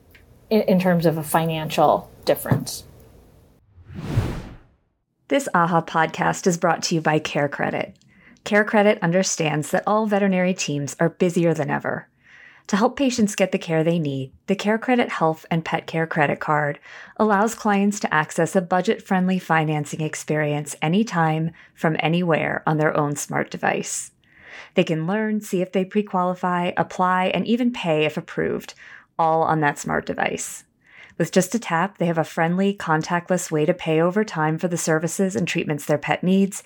in, 0.50 0.62
in 0.62 0.80
terms 0.80 1.06
of 1.06 1.16
a 1.16 1.22
financial 1.22 2.10
difference. 2.24 2.84
This 5.28 5.48
AAHA 5.54 5.86
podcast 5.86 6.46
is 6.46 6.58
brought 6.58 6.82
to 6.84 6.96
you 6.96 7.00
by 7.00 7.20
CareCredit. 7.20 7.94
Care 8.42 8.64
Credit 8.64 8.98
understands 9.00 9.70
that 9.70 9.84
all 9.86 10.06
veterinary 10.06 10.54
teams 10.54 10.96
are 10.98 11.10
busier 11.10 11.54
than 11.54 11.70
ever. 11.70 12.08
To 12.68 12.76
help 12.76 12.96
patients 12.96 13.34
get 13.34 13.52
the 13.52 13.58
care 13.58 13.82
they 13.82 13.98
need, 13.98 14.32
the 14.46 14.56
CareCredit 14.56 15.08
Health 15.08 15.44
and 15.50 15.64
Pet 15.64 15.86
Care 15.86 16.06
Credit 16.06 16.38
Card 16.38 16.78
allows 17.16 17.54
clients 17.54 18.00
to 18.00 18.14
access 18.14 18.54
a 18.54 18.60
budget 18.60 19.02
friendly 19.02 19.38
financing 19.38 20.00
experience 20.00 20.76
anytime, 20.80 21.50
from 21.74 21.96
anywhere 21.98 22.62
on 22.66 22.78
their 22.78 22.96
own 22.96 23.16
smart 23.16 23.50
device. 23.50 24.12
They 24.74 24.84
can 24.84 25.06
learn, 25.06 25.40
see 25.40 25.62
if 25.62 25.72
they 25.72 25.84
pre 25.84 26.02
qualify, 26.02 26.72
apply, 26.76 27.26
and 27.26 27.46
even 27.46 27.72
pay 27.72 28.04
if 28.04 28.16
approved, 28.16 28.74
all 29.18 29.42
on 29.42 29.60
that 29.60 29.78
smart 29.78 30.06
device. 30.06 30.64
With 31.18 31.32
just 31.32 31.54
a 31.54 31.58
tap, 31.58 31.98
they 31.98 32.06
have 32.06 32.16
a 32.16 32.24
friendly, 32.24 32.74
contactless 32.74 33.50
way 33.50 33.66
to 33.66 33.74
pay 33.74 34.00
over 34.00 34.24
time 34.24 34.58
for 34.58 34.68
the 34.68 34.78
services 34.78 35.36
and 35.36 35.46
treatments 35.46 35.84
their 35.84 35.98
pet 35.98 36.24
needs, 36.24 36.62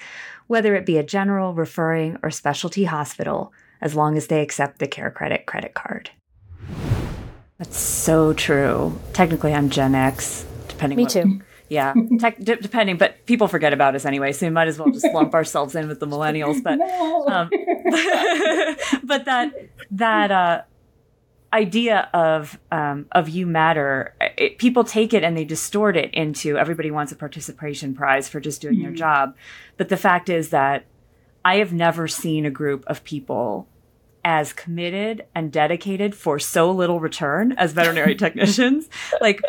whether 0.46 0.76
it 0.76 0.86
be 0.86 0.96
a 0.96 1.02
general, 1.02 1.54
referring, 1.54 2.18
or 2.22 2.30
specialty 2.30 2.84
hospital, 2.84 3.52
as 3.80 3.96
long 3.96 4.16
as 4.16 4.28
they 4.28 4.40
accept 4.40 4.78
the 4.78 4.86
CareCredit 4.86 5.46
credit 5.46 5.74
card. 5.74 6.10
That's 7.58 7.76
so 7.76 8.32
true. 8.32 8.98
Technically, 9.12 9.52
I'm 9.52 9.70
Gen 9.70 9.94
X, 9.94 10.46
depending. 10.68 10.98
On. 10.98 11.00
Me 11.00 11.04
what, 11.04 11.12
too. 11.12 11.40
Yeah, 11.68 11.94
tech, 12.18 12.38
d- 12.38 12.56
depending, 12.56 12.98
but 12.98 13.24
people 13.26 13.48
forget 13.48 13.72
about 13.72 13.94
us 13.94 14.04
anyway, 14.04 14.32
so 14.32 14.46
we 14.46 14.50
might 14.50 14.68
as 14.68 14.78
well 14.78 14.90
just 14.90 15.06
lump 15.14 15.34
ourselves 15.34 15.74
in 15.74 15.88
with 15.88 15.98
the 15.98 16.06
millennials. 16.06 16.62
But, 16.62 16.76
no. 16.78 17.26
um, 17.26 17.50
but 19.04 19.24
that 19.24 19.52
that 19.90 20.30
uh, 20.30 20.62
idea 21.54 22.10
of 22.12 22.58
um, 22.70 23.06
of 23.12 23.28
you 23.28 23.46
matter, 23.46 24.14
it, 24.36 24.58
people 24.58 24.84
take 24.84 25.14
it 25.14 25.24
and 25.24 25.36
they 25.36 25.44
distort 25.44 25.96
it 25.96 26.12
into 26.12 26.58
everybody 26.58 26.90
wants 26.90 27.12
a 27.12 27.16
participation 27.16 27.94
prize 27.94 28.28
for 28.28 28.40
just 28.40 28.60
doing 28.60 28.74
mm-hmm. 28.74 28.82
their 28.84 28.92
job. 28.92 29.36
But 29.76 29.88
the 29.88 29.96
fact 29.96 30.28
is 30.28 30.50
that 30.50 30.84
I 31.44 31.56
have 31.56 31.72
never 31.72 32.08
seen 32.08 32.44
a 32.44 32.50
group 32.50 32.84
of 32.86 33.04
people 33.04 33.68
as 34.24 34.52
committed 34.52 35.26
and 35.34 35.52
dedicated 35.52 36.14
for 36.14 36.38
so 36.38 36.70
little 36.70 36.98
return 36.98 37.52
as 37.52 37.72
veterinary 37.72 38.14
technicians. 38.16 38.88
Like 39.20 39.40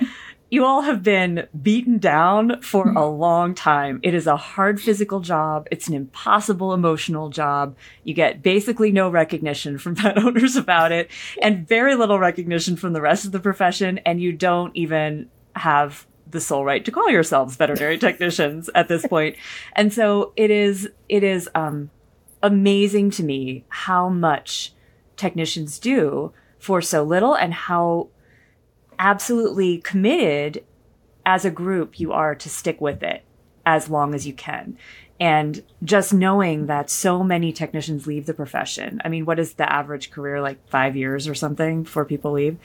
you 0.56 0.63
all 0.63 0.84
have 0.84 1.04
been 1.04 1.50
beaten 1.62 1.98
down 1.98 2.62
for 2.62 2.89
a 2.94 3.06
long 3.06 3.54
time. 3.54 4.00
It 4.04 4.13
is 4.13 4.26
a 4.26 4.38
hard 4.38 4.82
physical 4.82 5.20
job. 5.20 5.68
It's 5.70 5.89
an 5.89 5.94
impossible 5.94 6.74
emotional 6.74 7.30
job. 7.30 7.76
You 8.06 8.13
get 8.13 8.41
basically 8.41 8.94
no 8.94 9.10
recognition 9.10 9.78
from 9.78 9.96
pet 9.98 10.18
owners 10.18 10.56
about 10.56 10.94
it 10.94 11.12
and 11.41 11.68
very 11.68 11.96
little 11.96 12.20
recognition 12.20 12.78
from 12.78 12.94
the 12.94 13.02
rest 13.02 13.26
of 13.26 13.34
the 13.34 13.39
profession. 13.41 13.98
And 14.06 14.22
you 14.22 14.32
don't 14.32 14.74
even 14.78 15.30
have 15.58 16.08
the 16.32 16.39
sole 16.39 16.63
right 16.63 16.86
to 16.86 16.91
call 16.91 17.10
yourselves 17.10 17.58
veterinary 17.58 17.98
technicians 18.08 18.70
at 18.74 18.88
this 18.88 19.06
point. 19.06 19.36
And 19.74 19.94
so 19.94 20.32
it 20.38 20.52
is, 20.52 20.89
it 21.10 21.24
is, 21.24 21.50
um, 21.54 21.91
amazing 22.41 23.10
to 23.10 23.24
me 23.24 23.65
how 23.68 24.08
much 24.08 24.72
technicians 25.18 25.80
do 25.80 26.32
for 26.60 26.82
so 26.82 27.04
little 27.04 27.36
and 27.36 27.54
how 27.54 28.08
absolutely 28.99 29.79
committed 29.79 30.63
as 31.25 31.45
a 31.45 31.51
group 31.51 31.99
you 31.99 32.12
are 32.12 32.36
to 32.36 32.49
stick 32.49 32.79
with 32.79 33.01
it 33.03 33.23
as 33.65 33.89
long 33.89 34.13
as 34.13 34.27
you 34.27 34.34
can. 34.34 34.77
And 35.19 35.63
just 35.84 36.13
knowing 36.13 36.65
that 36.67 36.89
so 36.89 37.23
many 37.23 37.53
technicians 37.53 38.05
leave 38.05 38.25
the 38.25 38.34
profession. 38.34 39.01
I 39.03 39.10
mean, 39.10 39.25
what 39.25 39.39
is 39.39 39.53
the 39.53 39.71
average 39.71 40.12
career 40.12 40.41
like 40.41 40.67
5 40.69 40.95
years 40.95 41.27
or 41.27 41.34
something 41.34 41.84
before 41.84 42.05
people 42.05 42.34
leave? 42.34 42.58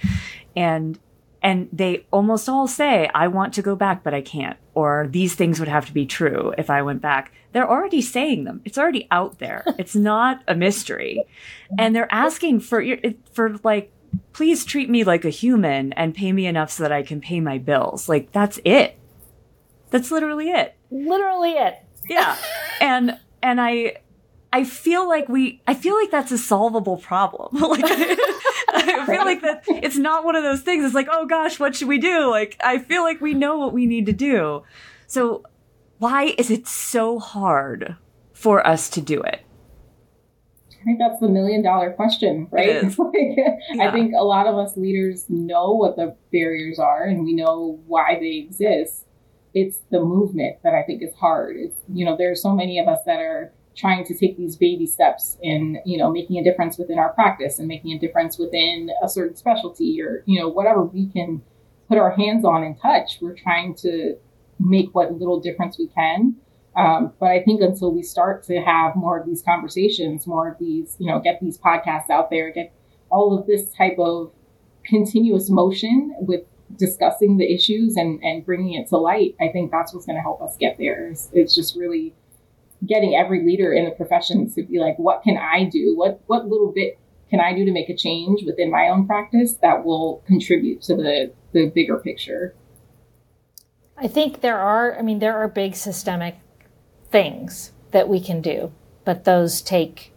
And 0.57 0.99
and 1.43 1.69
they 1.73 2.05
almost 2.11 2.49
all 2.49 2.69
say, 2.69 3.09
I 3.15 3.29
want 3.29 3.55
to 3.55 3.63
go 3.63 3.75
back, 3.75 4.03
but 4.03 4.13
I 4.13 4.21
can't. 4.21 4.59
Or 4.75 5.09
these 5.11 5.35
things 5.35 5.59
would 5.59 5.69
have 5.69 5.87
to 5.87 5.93
be 5.95 6.05
true 6.05 6.53
if 6.59 6.69
I 6.69 6.83
went 6.83 7.01
back. 7.01 7.33
They're 7.53 7.69
already 7.69 8.03
saying 8.03 8.45
them. 8.45 8.61
It's 8.65 8.77
already 8.77 9.09
out 9.11 9.39
there. 9.39 9.65
It's 9.79 9.95
not 9.97 10.43
a 10.47 10.55
mystery. 10.55 11.25
And 11.79 11.97
they're 11.97 12.13
asking 12.13 12.61
for, 12.61 12.85
for 13.33 13.57
like 13.65 13.91
please 14.33 14.65
treat 14.65 14.89
me 14.89 15.05
like 15.05 15.25
a 15.25 15.31
human 15.31 15.93
and 15.95 16.15
pay 16.15 16.33
me 16.33 16.47
enough 16.47 16.71
so 16.71 16.83
that 16.83 16.93
I 16.93 17.03
can 17.03 17.21
pay 17.21 17.41
my 17.41 17.59
bills. 17.59 18.09
Like 18.09 18.33
that's 18.33 18.59
it. 18.65 18.99
That's 19.91 20.11
literally 20.11 20.51
it. 20.51 20.77
Literally 20.91 21.53
it. 21.53 21.77
Yeah. 22.09 22.37
and 22.81 23.19
and 23.43 23.61
I 23.61 23.97
I 24.53 24.65
feel 24.65 25.09
like 25.09 25.29
we 25.29 25.63
I 25.67 25.75
feel 25.75 25.95
like 25.95 26.11
that's 26.11 26.33
a 26.33 26.39
solvable 26.39 26.97
problem. 26.97 27.49
like 27.61 27.85
I 27.85 29.07
feel 29.07 29.25
like 29.25 29.43
that 29.43 29.65
it's 29.69 29.97
not 29.97 30.25
one 30.25 30.37
of 30.37 30.43
those 30.43 30.63
things. 30.63 30.85
It's 30.85 30.95
like, 30.95 31.09
"Oh 31.11 31.27
gosh, 31.27 31.61
what 31.61 31.77
should 31.77 31.89
we 31.89 31.99
do?" 31.99 32.31
Like 32.31 32.57
I 32.63 32.79
feel 32.79 33.03
like 33.03 33.21
we 33.21 33.35
know 33.35 33.59
what 33.59 33.73
we 33.73 33.87
need 33.87 34.07
to 34.07 34.13
do. 34.13 34.63
So 35.07 35.45
why 35.99 36.35
is 36.39 36.51
it 36.51 36.67
so 36.67 37.19
hard 37.19 37.97
for 38.33 38.67
us 38.67 38.89
to 38.91 39.01
do 39.01 39.21
it? 39.23 39.43
I 40.81 40.85
think 40.85 40.99
that's 40.99 41.21
the 41.21 41.29
million 41.29 41.63
dollar 41.63 41.93
question, 41.93 42.49
right? 42.51 42.83
like, 42.99 43.15
yeah. 43.15 43.85
I 43.85 43.91
think 43.91 44.15
a 44.19 44.25
lot 44.25 44.47
of 44.47 44.57
us 44.57 44.77
leaders 44.77 45.27
know 45.29 45.73
what 45.73 45.97
the 45.97 46.17
barriers 46.33 46.79
are 46.79 47.05
and 47.05 47.25
we 47.25 47.35
know 47.35 47.81
why 47.87 48.19
they 48.19 48.37
exist. 48.37 49.05
It's 49.53 49.81
the 49.91 50.01
movement 50.01 50.57
that 50.63 50.75
I 50.75 50.83
think 50.83 51.03
is 51.03 51.15
hard. 51.15 51.57
It's, 51.59 51.77
you 51.93 52.05
know, 52.05 52.17
there 52.17 52.31
are 52.31 52.37
so 52.37 52.55
many 52.55 52.79
of 52.79 52.89
us 52.89 53.01
that 53.05 53.21
are 53.21 53.53
trying 53.77 54.05
to 54.05 54.17
take 54.17 54.37
these 54.37 54.57
baby 54.57 54.87
steps 54.87 55.37
in, 55.43 55.81
you 55.85 55.99
know, 55.99 56.11
making 56.11 56.39
a 56.39 56.45
difference 56.45 56.79
within 56.79 56.99
our 56.99 57.13
practice 57.13 57.59
and 57.59 57.69
making 57.69 57.93
a 57.93 57.99
difference 57.99 58.39
within 58.39 58.91
a 59.03 59.09
certain 59.09 59.37
specialty 59.37 60.01
or, 60.01 60.23
you 60.27 60.41
know, 60.41 60.49
whatever 60.49 60.83
we 60.83 61.07
can 61.07 61.43
put 61.89 61.99
our 61.99 62.13
hands 62.13 62.45
on 62.45 62.63
and 62.63 62.81
touch. 62.81 63.19
We're 63.21 63.37
trying 63.37 63.75
to 63.77 64.17
make 64.59 64.95
what 64.95 65.13
little 65.13 65.41
difference 65.41 65.79
we 65.79 65.89
can. 65.89 66.37
Um, 66.77 67.13
but 67.19 67.31
I 67.31 67.43
think 67.43 67.61
until 67.61 67.93
we 67.93 68.03
start 68.03 68.45
to 68.45 68.61
have 68.61 68.95
more 68.95 69.19
of 69.19 69.27
these 69.27 69.43
conversations, 69.43 70.27
more 70.27 70.49
of 70.49 70.59
these, 70.59 70.97
you 70.99 71.07
know, 71.11 71.19
get 71.21 71.41
these 71.41 71.59
podcasts 71.59 72.11
out 72.11 72.31
there, 72.31 72.53
get 72.53 72.73
all 73.11 73.37
of 73.37 73.47
this 73.47 73.73
type 73.75 73.99
of 73.99 74.33
continuous 74.85 75.51
motion 75.51 76.15
with 76.21 76.43
discussing 76.77 77.37
the 77.37 77.53
issues 77.53 77.97
and, 77.97 78.23
and 78.23 78.47
bringing 78.47 78.75
it 78.75 78.89
to 78.89 78.97
light, 78.97 79.35
I 79.41 79.49
think 79.49 79.71
that's 79.71 79.93
what's 79.93 80.07
going 80.07 80.17
to 80.17 80.23
help 80.23 80.41
us 80.41 80.57
get 80.57 80.79
there. 80.79 81.09
It's, 81.09 81.29
it's 81.33 81.55
just 81.55 81.77
really 81.77 82.15
getting 82.87 83.15
every 83.15 83.45
leader 83.45 83.73
in 83.73 83.85
the 83.85 83.91
profession 83.91 84.51
to 84.53 84.63
be 84.63 84.79
like, 84.79 84.97
what 84.99 85.23
can 85.23 85.37
I 85.37 85.65
do? 85.65 85.95
What 85.97 86.21
what 86.27 86.47
little 86.47 86.73
bit 86.73 86.99
can 87.29 87.41
I 87.41 87.55
do 87.55 87.65
to 87.65 87.73
make 87.73 87.89
a 87.89 87.97
change 87.97 88.45
within 88.45 88.71
my 88.71 88.89
own 88.89 89.07
practice 89.07 89.55
that 89.63 89.85
will 89.85 90.23
contribute 90.27 90.83
to 90.83 90.97
the 90.97 91.33
the 91.53 91.69
bigger 91.69 91.99
picture? 91.99 92.55
I 93.97 94.09
think 94.09 94.41
there 94.41 94.59
are, 94.59 94.99
I 94.99 95.03
mean, 95.03 95.19
there 95.19 95.37
are 95.37 95.47
big 95.47 95.75
systemic 95.75 96.37
things 97.11 97.73
that 97.91 98.09
we 98.09 98.21
can 98.21 98.41
do, 98.41 98.73
but 99.05 99.25
those 99.25 99.63
take 99.63 100.13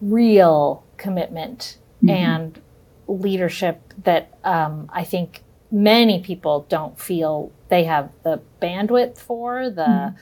real 0.00 0.84
commitment 0.96 1.78
mm-hmm. 2.02 2.10
and 2.10 2.62
leadership 3.06 3.94
that 4.04 4.38
um, 4.44 4.90
I 4.92 5.04
think 5.04 5.42
many 5.70 6.20
people 6.20 6.66
don't 6.68 6.98
feel 6.98 7.52
they 7.68 7.84
have 7.84 8.10
the 8.22 8.40
bandwidth 8.60 9.18
for 9.18 9.70
the 9.70 9.82
mm-hmm. 9.82 10.16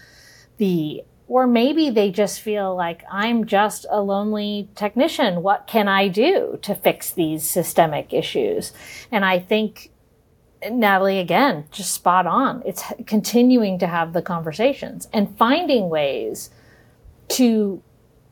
the 0.59 1.05
or 1.27 1.47
maybe 1.47 1.89
they 1.89 2.11
just 2.11 2.41
feel 2.41 2.77
like 2.77 3.03
I'm 3.11 3.47
just 3.47 3.87
a 3.91 4.03
lonely 4.03 4.69
technician. 4.75 5.43
What 5.43 5.67
can 5.67 5.89
I 5.89 6.09
do 6.09 6.59
to 6.63 6.75
fix 6.75 7.11
these 7.11 7.49
systemic 7.49 8.13
issues? 8.13 8.73
And 9.11 9.25
I 9.25 9.39
think 9.39 9.91
Natalie, 10.71 11.19
again, 11.19 11.65
just 11.71 11.93
spot 11.93 12.27
on. 12.27 12.63
It's 12.65 12.83
continuing 13.07 13.79
to 13.79 13.87
have 13.87 14.13
the 14.13 14.23
conversations 14.23 15.09
and 15.13 15.37
finding 15.37 15.89
ways 15.89 16.51
to 17.29 17.83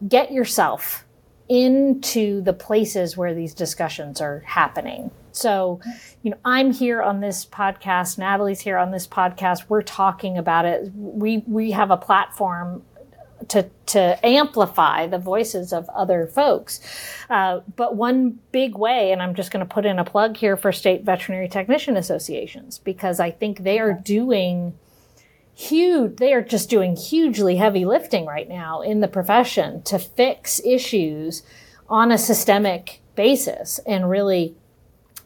get 0.09 0.33
yourself 0.33 1.05
into 1.49 2.41
the 2.41 2.53
places 2.53 3.16
where 3.16 3.35
these 3.35 3.55
discussions 3.55 4.20
are 4.20 4.41
happening. 4.47 5.11
So, 5.33 5.80
you 6.22 6.30
know, 6.30 6.37
I'm 6.45 6.72
here 6.72 7.03
on 7.03 7.20
this 7.20 7.45
podcast, 7.45 8.18
Natalie's 8.18 8.61
here 8.61 8.76
on 8.76 8.91
this 8.91 9.07
podcast. 9.07 9.64
We're 9.68 9.83
talking 9.83 10.39
about 10.39 10.64
it. 10.66 10.93
We 10.95 11.39
we 11.47 11.70
have 11.72 11.91
a 11.91 11.97
platform 11.97 12.83
to 13.49 13.68
to 13.86 14.26
amplify 14.26 15.07
the 15.07 15.18
voices 15.18 15.72
of 15.72 15.88
other 15.90 16.26
folks. 16.26 16.80
Uh, 17.28 17.61
but 17.76 17.97
one 17.97 18.38
big 18.53 18.76
way, 18.76 19.12
and 19.12 19.22
I'm 19.22 19.34
just 19.34 19.51
going 19.51 19.66
to 19.66 19.74
put 19.74 19.86
in 19.86 19.99
a 19.99 20.05
plug 20.05 20.36
here 20.36 20.57
for 20.57 20.72
state 20.72 21.05
veterinary 21.05 21.49
technician 21.49 21.97
associations 21.97 22.78
because 22.78 23.20
I 23.20 23.30
think 23.30 23.62
they 23.62 23.78
are 23.78 23.93
doing 23.93 24.74
huge. 25.55 26.16
They 26.16 26.32
are 26.32 26.43
just 26.43 26.70
doing 26.70 26.97
hugely 26.97 27.57
heavy 27.57 27.84
lifting 27.84 28.26
right 28.26 28.49
now 28.49 28.80
in 28.80 29.01
the 29.01 29.09
profession 29.09 29.82
to 29.82 29.99
fix 29.99 30.61
issues 30.64 31.43
on 31.88 32.11
a 32.11 32.18
systemic 32.18 33.01
basis 33.14 33.78
and 33.86 34.09
really 34.09 34.55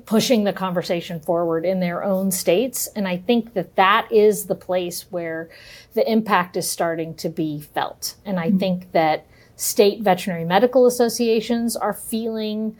pushing 0.04 0.44
the 0.44 0.52
conversation 0.52 1.20
forward 1.20 1.64
in 1.64 1.80
their 1.80 2.04
own 2.04 2.30
states. 2.30 2.86
And 2.94 3.08
I 3.08 3.16
think 3.16 3.54
that 3.54 3.76
that 3.76 4.08
is 4.10 4.46
the 4.46 4.54
place 4.54 5.06
where 5.10 5.48
the 5.96 6.08
impact 6.08 6.56
is 6.56 6.70
starting 6.70 7.14
to 7.14 7.28
be 7.28 7.60
felt. 7.60 8.14
And 8.24 8.38
I 8.38 8.48
mm-hmm. 8.48 8.58
think 8.58 8.92
that 8.92 9.26
state 9.56 10.02
veterinary 10.02 10.44
medical 10.44 10.86
associations 10.86 11.74
are 11.74 11.94
feeling 11.94 12.76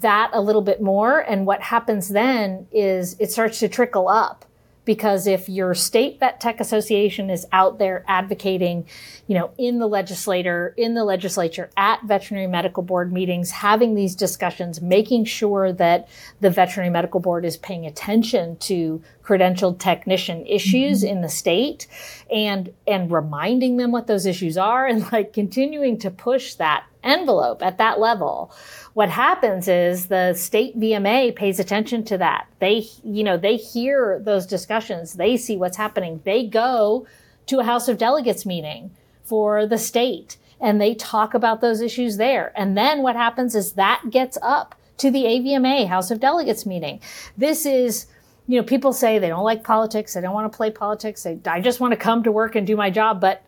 that 0.00 0.30
a 0.32 0.40
little 0.40 0.62
bit 0.62 0.80
more. 0.80 1.18
And 1.18 1.46
what 1.46 1.62
happens 1.62 2.10
then 2.10 2.68
is 2.70 3.16
it 3.18 3.32
starts 3.32 3.58
to 3.60 3.68
trickle 3.68 4.08
up 4.08 4.44
because 4.88 5.26
if 5.26 5.50
your 5.50 5.74
state 5.74 6.18
vet 6.18 6.40
tech 6.40 6.60
association 6.60 7.28
is 7.28 7.46
out 7.52 7.78
there 7.78 8.02
advocating 8.08 8.86
you 9.26 9.34
know 9.34 9.50
in 9.58 9.78
the 9.78 9.86
legislator 9.86 10.72
in 10.78 10.94
the 10.94 11.04
legislature 11.04 11.68
at 11.76 12.02
veterinary 12.04 12.46
medical 12.46 12.82
board 12.82 13.12
meetings 13.12 13.50
having 13.50 13.94
these 13.94 14.16
discussions 14.16 14.80
making 14.80 15.26
sure 15.26 15.74
that 15.74 16.08
the 16.40 16.48
veterinary 16.48 16.88
medical 16.88 17.20
board 17.20 17.44
is 17.44 17.58
paying 17.58 17.84
attention 17.84 18.56
to 18.56 19.02
credentialed 19.22 19.78
technician 19.78 20.46
issues 20.46 21.02
mm-hmm. 21.02 21.16
in 21.16 21.20
the 21.20 21.28
state 21.28 21.86
and 22.32 22.72
and 22.86 23.12
reminding 23.12 23.76
them 23.76 23.92
what 23.92 24.06
those 24.06 24.24
issues 24.24 24.56
are 24.56 24.86
and 24.86 25.12
like 25.12 25.34
continuing 25.34 25.98
to 25.98 26.10
push 26.10 26.54
that 26.54 26.86
envelope 27.08 27.62
at 27.62 27.78
that 27.78 27.98
level 27.98 28.52
what 28.98 29.10
happens 29.10 29.68
is 29.68 30.06
the 30.06 30.34
state 30.34 30.76
VMA 30.76 31.36
pays 31.36 31.60
attention 31.60 32.02
to 32.06 32.18
that. 32.18 32.48
They, 32.58 32.88
you 33.04 33.22
know, 33.22 33.36
they 33.36 33.54
hear 33.54 34.18
those 34.18 34.44
discussions. 34.44 35.12
They 35.12 35.36
see 35.36 35.56
what's 35.56 35.76
happening. 35.76 36.20
They 36.24 36.44
go 36.44 37.06
to 37.46 37.60
a 37.60 37.64
House 37.64 37.86
of 37.86 37.96
Delegates 37.96 38.44
meeting 38.44 38.90
for 39.22 39.66
the 39.66 39.78
state 39.78 40.36
and 40.60 40.80
they 40.80 40.96
talk 40.96 41.32
about 41.32 41.60
those 41.60 41.80
issues 41.80 42.16
there. 42.16 42.52
And 42.56 42.76
then 42.76 43.02
what 43.02 43.14
happens 43.14 43.54
is 43.54 43.74
that 43.74 44.02
gets 44.10 44.36
up 44.42 44.74
to 44.96 45.12
the 45.12 45.22
AVMA 45.22 45.86
House 45.86 46.10
of 46.10 46.18
Delegates 46.18 46.66
meeting. 46.66 47.00
This 47.36 47.64
is, 47.66 48.06
you 48.48 48.58
know, 48.58 48.66
people 48.66 48.92
say 48.92 49.20
they 49.20 49.28
don't 49.28 49.44
like 49.44 49.62
politics. 49.62 50.14
They 50.14 50.22
don't 50.22 50.34
want 50.34 50.50
to 50.50 50.56
play 50.56 50.72
politics. 50.72 51.22
They, 51.22 51.38
I 51.46 51.60
just 51.60 51.78
want 51.78 51.92
to 51.92 51.96
come 51.96 52.24
to 52.24 52.32
work 52.32 52.56
and 52.56 52.66
do 52.66 52.74
my 52.74 52.90
job. 52.90 53.20
But 53.20 53.44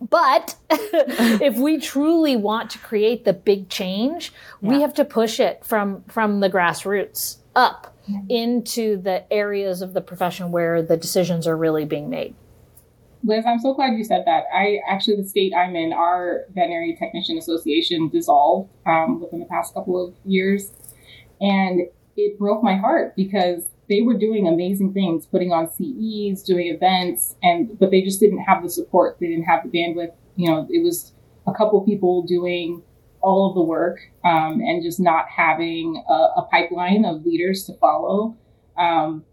but 0.00 0.56
if 0.70 1.56
we 1.56 1.78
truly 1.80 2.36
want 2.36 2.70
to 2.70 2.78
create 2.78 3.24
the 3.24 3.32
big 3.32 3.68
change, 3.68 4.32
yeah. 4.60 4.68
we 4.68 4.80
have 4.80 4.94
to 4.94 5.04
push 5.04 5.40
it 5.40 5.64
from 5.64 6.02
from 6.04 6.40
the 6.40 6.50
grassroots 6.50 7.38
up 7.54 7.96
into 8.28 8.96
the 8.96 9.30
areas 9.32 9.82
of 9.82 9.92
the 9.92 10.00
profession 10.00 10.52
where 10.52 10.80
the 10.80 10.96
decisions 10.96 11.46
are 11.46 11.56
really 11.56 11.84
being 11.84 12.08
made. 12.08 12.34
Liz, 13.24 13.44
I'm 13.44 13.58
so 13.58 13.74
glad 13.74 13.94
you 13.94 14.04
said 14.04 14.22
that. 14.26 14.44
I 14.54 14.78
actually, 14.88 15.16
the 15.16 15.26
state 15.26 15.52
I'm 15.52 15.74
in, 15.74 15.92
our 15.92 16.44
veterinary 16.54 16.94
technician 16.94 17.38
association 17.38 18.08
dissolved 18.08 18.70
um, 18.86 19.20
within 19.20 19.40
the 19.40 19.46
past 19.46 19.74
couple 19.74 20.02
of 20.02 20.14
years, 20.24 20.72
and 21.40 21.80
it 22.16 22.38
broke 22.38 22.62
my 22.62 22.76
heart 22.76 23.16
because 23.16 23.64
they 23.88 24.02
were 24.02 24.14
doing 24.14 24.48
amazing 24.48 24.92
things, 24.92 25.26
putting 25.26 25.52
on 25.52 25.68
CEs, 25.68 26.42
doing 26.42 26.68
events, 26.68 27.36
and 27.42 27.78
but 27.78 27.90
they 27.90 28.02
just 28.02 28.20
didn't 28.20 28.40
have 28.40 28.62
the 28.62 28.68
support. 28.68 29.18
They 29.20 29.26
didn't 29.28 29.44
have 29.44 29.62
the 29.62 29.68
bandwidth. 29.68 30.12
You 30.34 30.50
know, 30.50 30.66
it 30.70 30.82
was 30.82 31.12
a 31.46 31.52
couple 31.52 31.80
people 31.82 32.22
doing 32.22 32.82
all 33.22 33.48
of 33.48 33.54
the 33.54 33.62
work 33.62 33.98
um, 34.24 34.60
and 34.60 34.82
just 34.82 35.00
not 35.00 35.26
having 35.28 36.02
a, 36.08 36.12
a, 36.12 36.48
pipeline 36.50 37.04
of 37.04 37.24
leaders 37.24 37.64
to 37.64 37.74
follow. 37.74 38.36
Um, 38.78 39.24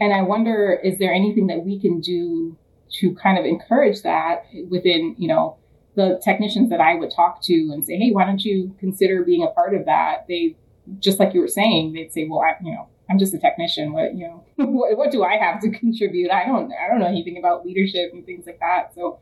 and 0.00 0.12
I 0.12 0.22
wonder, 0.22 0.78
is 0.84 0.98
there 0.98 1.12
anything 1.12 1.46
that 1.48 1.64
we 1.64 1.80
can 1.80 2.00
do 2.00 2.56
to 3.00 3.14
kind 3.14 3.38
of 3.38 3.44
encourage 3.44 4.02
that 4.02 4.44
within, 4.68 5.16
you 5.18 5.26
know, 5.26 5.56
the 5.96 6.20
technicians 6.22 6.70
that 6.70 6.80
I 6.80 6.94
would 6.94 7.10
talk 7.10 7.42
to 7.44 7.54
and 7.72 7.84
say, 7.84 7.96
hey, 7.96 8.10
why 8.10 8.24
don't 8.24 8.44
you 8.44 8.74
consider 8.78 9.24
being 9.24 9.42
a 9.42 9.48
part 9.48 9.74
of 9.74 9.86
that? 9.86 10.26
They, 10.28 10.56
just 10.98 11.18
like 11.18 11.34
you 11.34 11.40
were 11.40 11.48
saying, 11.48 11.92
they'd 11.92 12.12
say, 12.12 12.26
well, 12.28 12.40
I, 12.40 12.54
you 12.62 12.72
know, 12.72 12.88
I'm 13.10 13.18
just 13.18 13.34
a 13.34 13.38
technician. 13.38 13.92
What 13.92 14.14
you 14.14 14.28
know, 14.28 14.44
what, 14.56 14.96
what, 14.96 15.10
do 15.10 15.22
I 15.24 15.36
have 15.36 15.60
to 15.60 15.70
contribute? 15.78 16.30
I 16.30 16.46
don't 16.46 16.72
I 16.72 16.88
don't 16.88 17.00
know 17.00 17.06
anything 17.06 17.38
about 17.38 17.64
leadership 17.64 18.12
and 18.12 18.24
things 18.24 18.46
like 18.46 18.60
that. 18.60 18.94
So 18.94 19.20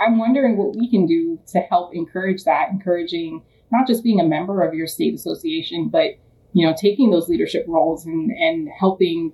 I'm 0.00 0.18
wondering 0.18 0.56
what 0.56 0.76
we 0.76 0.90
can 0.90 1.06
do 1.06 1.38
to 1.48 1.60
help 1.60 1.94
encourage 1.94 2.44
that, 2.44 2.70
encouraging 2.70 3.42
not 3.72 3.86
just 3.86 4.02
being 4.02 4.20
a 4.20 4.24
member 4.24 4.62
of 4.62 4.74
your 4.74 4.86
state 4.86 5.14
association, 5.14 5.88
but 5.88 6.12
you 6.52 6.66
know, 6.66 6.74
taking 6.78 7.10
those 7.10 7.28
leadership 7.28 7.64
roles 7.68 8.06
and 8.06 8.30
and 8.30 8.68
helping 8.78 9.32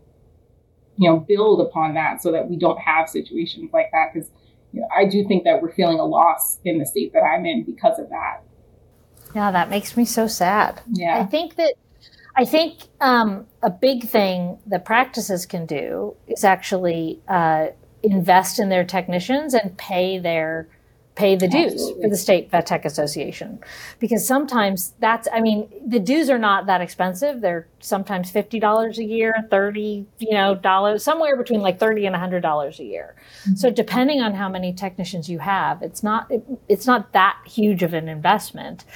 you 0.96 1.10
know 1.10 1.18
build 1.18 1.60
upon 1.60 1.94
that 1.94 2.22
so 2.22 2.32
that 2.32 2.48
we 2.48 2.56
don't 2.56 2.78
have 2.78 3.08
situations 3.08 3.70
like 3.72 3.90
that 3.92 4.12
because 4.12 4.30
you 4.72 4.80
know, 4.80 4.88
I 4.94 5.04
do 5.04 5.26
think 5.26 5.44
that 5.44 5.60
we're 5.62 5.72
feeling 5.72 5.98
a 5.98 6.04
loss 6.04 6.58
in 6.64 6.78
the 6.78 6.86
state 6.86 7.12
that 7.12 7.22
I'm 7.22 7.44
in 7.44 7.64
because 7.64 7.98
of 7.98 8.08
that. 8.08 8.42
Yeah, 9.34 9.50
that 9.50 9.70
makes 9.70 9.96
me 9.96 10.04
so 10.04 10.26
sad. 10.26 10.80
Yeah. 10.90 11.18
I 11.18 11.24
think 11.24 11.56
that 11.56 11.74
I 12.34 12.44
think 12.44 12.78
um, 13.00 13.46
a 13.62 13.70
big 13.70 14.04
thing 14.04 14.58
that 14.66 14.84
practices 14.84 15.44
can 15.46 15.66
do 15.66 16.16
is 16.26 16.44
actually 16.44 17.20
uh, 17.28 17.68
invest 18.02 18.58
in 18.58 18.68
their 18.68 18.84
technicians 18.84 19.54
and 19.54 19.76
pay 19.76 20.18
their 20.18 20.68
pay 21.14 21.36
the 21.36 21.46
dues 21.46 21.74
Absolutely. 21.74 22.02
for 22.02 22.08
the 22.08 22.16
state 22.16 22.50
vet 22.50 22.64
tech 22.64 22.86
association 22.86 23.58
because 23.98 24.26
sometimes 24.26 24.94
that's 24.98 25.28
i 25.32 25.42
mean 25.42 25.68
the 25.86 26.00
dues 26.00 26.30
are 26.30 26.38
not 26.38 26.64
that 26.64 26.80
expensive 26.80 27.42
they're 27.42 27.68
sometimes 27.80 28.32
$50 28.32 28.96
a 28.96 29.04
year 29.04 29.34
30 29.50 30.06
you 30.18 30.32
know 30.32 30.54
dollars 30.54 31.04
somewhere 31.04 31.36
between 31.36 31.60
like 31.60 31.78
30 31.78 32.06
and 32.06 32.16
$100 32.16 32.78
a 32.78 32.82
year 32.82 33.14
mm-hmm. 33.42 33.54
so 33.56 33.70
depending 33.70 34.22
on 34.22 34.32
how 34.32 34.48
many 34.48 34.72
technicians 34.72 35.28
you 35.28 35.38
have 35.38 35.82
it's 35.82 36.02
not 36.02 36.30
it, 36.30 36.42
it's 36.70 36.86
not 36.86 37.12
that 37.12 37.36
huge 37.44 37.82
of 37.82 37.92
an 37.92 38.08
investment 38.08 38.86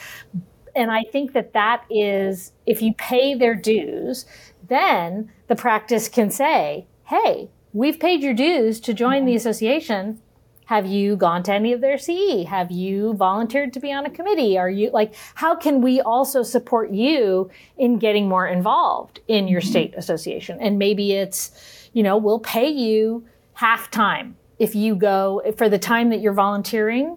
and 0.76 0.90
I 0.90 1.04
think 1.04 1.32
that 1.32 1.54
that 1.54 1.84
is, 1.90 2.52
if 2.66 2.82
you 2.82 2.92
pay 2.94 3.34
their 3.34 3.54
dues, 3.54 4.26
then 4.68 5.32
the 5.48 5.56
practice 5.56 6.08
can 6.08 6.30
say, 6.30 6.86
hey, 7.04 7.50
we've 7.72 7.98
paid 7.98 8.22
your 8.22 8.34
dues 8.34 8.78
to 8.80 8.92
join 8.92 9.24
the 9.24 9.34
association. 9.34 10.20
Have 10.66 10.84
you 10.84 11.16
gone 11.16 11.42
to 11.44 11.52
any 11.52 11.72
of 11.72 11.80
their 11.80 11.96
CE? 11.96 12.44
Have 12.46 12.70
you 12.70 13.14
volunteered 13.14 13.72
to 13.72 13.80
be 13.80 13.92
on 13.92 14.04
a 14.04 14.10
committee? 14.10 14.58
Are 14.58 14.68
you 14.68 14.90
like, 14.90 15.14
how 15.36 15.54
can 15.54 15.80
we 15.80 16.00
also 16.00 16.42
support 16.42 16.90
you 16.90 17.50
in 17.78 17.98
getting 17.98 18.28
more 18.28 18.46
involved 18.46 19.20
in 19.28 19.48
your 19.48 19.60
mm-hmm. 19.60 19.70
state 19.70 19.94
association? 19.96 20.58
And 20.60 20.78
maybe 20.78 21.12
it's, 21.12 21.88
you 21.92 22.02
know, 22.02 22.16
we'll 22.16 22.40
pay 22.40 22.68
you 22.68 23.24
half 23.54 23.90
time 23.90 24.36
if 24.58 24.74
you 24.74 24.94
go 24.96 25.40
for 25.56 25.68
the 25.68 25.78
time 25.78 26.10
that 26.10 26.20
you're 26.20 26.32
volunteering 26.32 27.16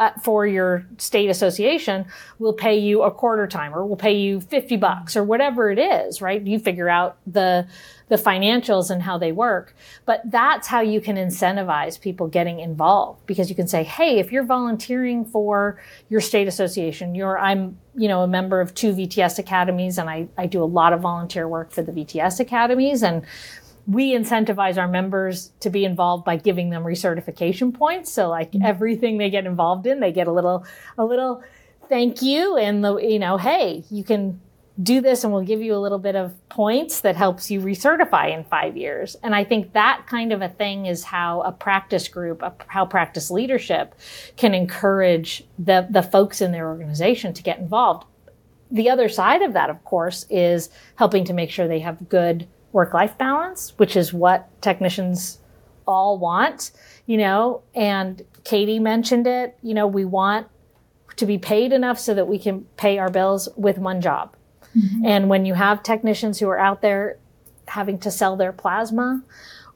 uh, 0.00 0.12
for 0.22 0.46
your 0.46 0.86
state 0.96 1.28
association, 1.28 2.06
we'll 2.38 2.54
pay 2.54 2.78
you 2.78 3.02
a 3.02 3.10
quarter 3.10 3.46
time 3.46 3.74
or 3.74 3.84
we'll 3.84 3.96
pay 3.96 4.16
you 4.16 4.40
50 4.40 4.78
bucks 4.78 5.14
or 5.14 5.22
whatever 5.22 5.70
it 5.70 5.78
is, 5.78 6.22
right? 6.22 6.40
You 6.40 6.58
figure 6.58 6.88
out 6.88 7.18
the, 7.26 7.68
the 8.08 8.16
financials 8.16 8.90
and 8.90 9.02
how 9.02 9.18
they 9.18 9.30
work. 9.30 9.76
But 10.06 10.22
that's 10.24 10.66
how 10.66 10.80
you 10.80 11.02
can 11.02 11.16
incentivize 11.16 12.00
people 12.00 12.28
getting 12.28 12.60
involved 12.60 13.26
because 13.26 13.50
you 13.50 13.54
can 13.54 13.68
say, 13.68 13.84
Hey, 13.84 14.18
if 14.18 14.32
you're 14.32 14.44
volunteering 14.44 15.26
for 15.26 15.78
your 16.08 16.22
state 16.22 16.48
association, 16.48 17.14
you're, 17.14 17.38
I'm, 17.38 17.78
you 17.94 18.08
know, 18.08 18.22
a 18.22 18.26
member 18.26 18.62
of 18.62 18.74
two 18.74 18.94
VTS 18.94 19.38
academies 19.38 19.98
and 19.98 20.08
I, 20.08 20.28
I 20.38 20.46
do 20.46 20.62
a 20.62 20.64
lot 20.64 20.94
of 20.94 21.02
volunteer 21.02 21.46
work 21.46 21.72
for 21.72 21.82
the 21.82 21.92
VTS 21.92 22.40
academies 22.40 23.02
and 23.02 23.22
we 23.90 24.14
incentivize 24.14 24.78
our 24.78 24.86
members 24.86 25.50
to 25.58 25.68
be 25.68 25.84
involved 25.84 26.24
by 26.24 26.36
giving 26.36 26.70
them 26.70 26.84
recertification 26.84 27.74
points. 27.74 28.12
So 28.12 28.28
like 28.28 28.52
mm-hmm. 28.52 28.64
everything 28.64 29.18
they 29.18 29.30
get 29.30 29.46
involved 29.46 29.84
in, 29.84 29.98
they 29.98 30.12
get 30.12 30.28
a 30.28 30.32
little, 30.32 30.64
a 30.96 31.04
little 31.04 31.42
thank 31.88 32.22
you 32.22 32.56
and 32.56 32.84
the, 32.84 32.96
you 32.98 33.18
know, 33.18 33.36
hey, 33.36 33.82
you 33.90 34.04
can 34.04 34.40
do 34.80 35.00
this 35.00 35.24
and 35.24 35.32
we'll 35.32 35.42
give 35.42 35.60
you 35.60 35.74
a 35.74 35.78
little 35.78 35.98
bit 35.98 36.14
of 36.14 36.32
points 36.48 37.00
that 37.00 37.16
helps 37.16 37.50
you 37.50 37.60
recertify 37.60 38.32
in 38.32 38.44
five 38.44 38.76
years. 38.76 39.16
And 39.24 39.34
I 39.34 39.42
think 39.42 39.72
that 39.72 40.04
kind 40.06 40.32
of 40.32 40.40
a 40.40 40.48
thing 40.48 40.86
is 40.86 41.02
how 41.02 41.40
a 41.40 41.50
practice 41.50 42.06
group, 42.06 42.42
a, 42.42 42.54
how 42.68 42.86
practice 42.86 43.28
leadership 43.28 43.96
can 44.36 44.54
encourage 44.54 45.44
the, 45.58 45.88
the 45.90 46.02
folks 46.02 46.40
in 46.40 46.52
their 46.52 46.68
organization 46.68 47.34
to 47.34 47.42
get 47.42 47.58
involved. 47.58 48.06
The 48.70 48.88
other 48.88 49.08
side 49.08 49.42
of 49.42 49.54
that, 49.54 49.68
of 49.68 49.82
course, 49.82 50.26
is 50.30 50.70
helping 50.94 51.24
to 51.24 51.32
make 51.32 51.50
sure 51.50 51.66
they 51.66 51.80
have 51.80 52.08
good 52.08 52.46
work 52.72 52.94
life 52.94 53.16
balance, 53.18 53.72
which 53.76 53.96
is 53.96 54.12
what 54.12 54.48
technicians 54.60 55.38
all 55.86 56.18
want, 56.18 56.70
you 57.06 57.16
know, 57.16 57.62
and 57.74 58.22
Katie 58.44 58.78
mentioned 58.78 59.26
it, 59.26 59.56
you 59.62 59.74
know, 59.74 59.86
we 59.86 60.04
want 60.04 60.46
to 61.16 61.26
be 61.26 61.38
paid 61.38 61.72
enough 61.72 61.98
so 61.98 62.14
that 62.14 62.28
we 62.28 62.38
can 62.38 62.62
pay 62.76 62.98
our 62.98 63.10
bills 63.10 63.48
with 63.56 63.78
one 63.78 64.00
job. 64.00 64.34
Mm-hmm. 64.76 65.04
And 65.04 65.28
when 65.28 65.44
you 65.44 65.54
have 65.54 65.82
technicians 65.82 66.38
who 66.38 66.48
are 66.48 66.58
out 66.58 66.80
there 66.80 67.18
having 67.66 67.98
to 67.98 68.10
sell 68.10 68.36
their 68.36 68.52
plasma 68.52 69.22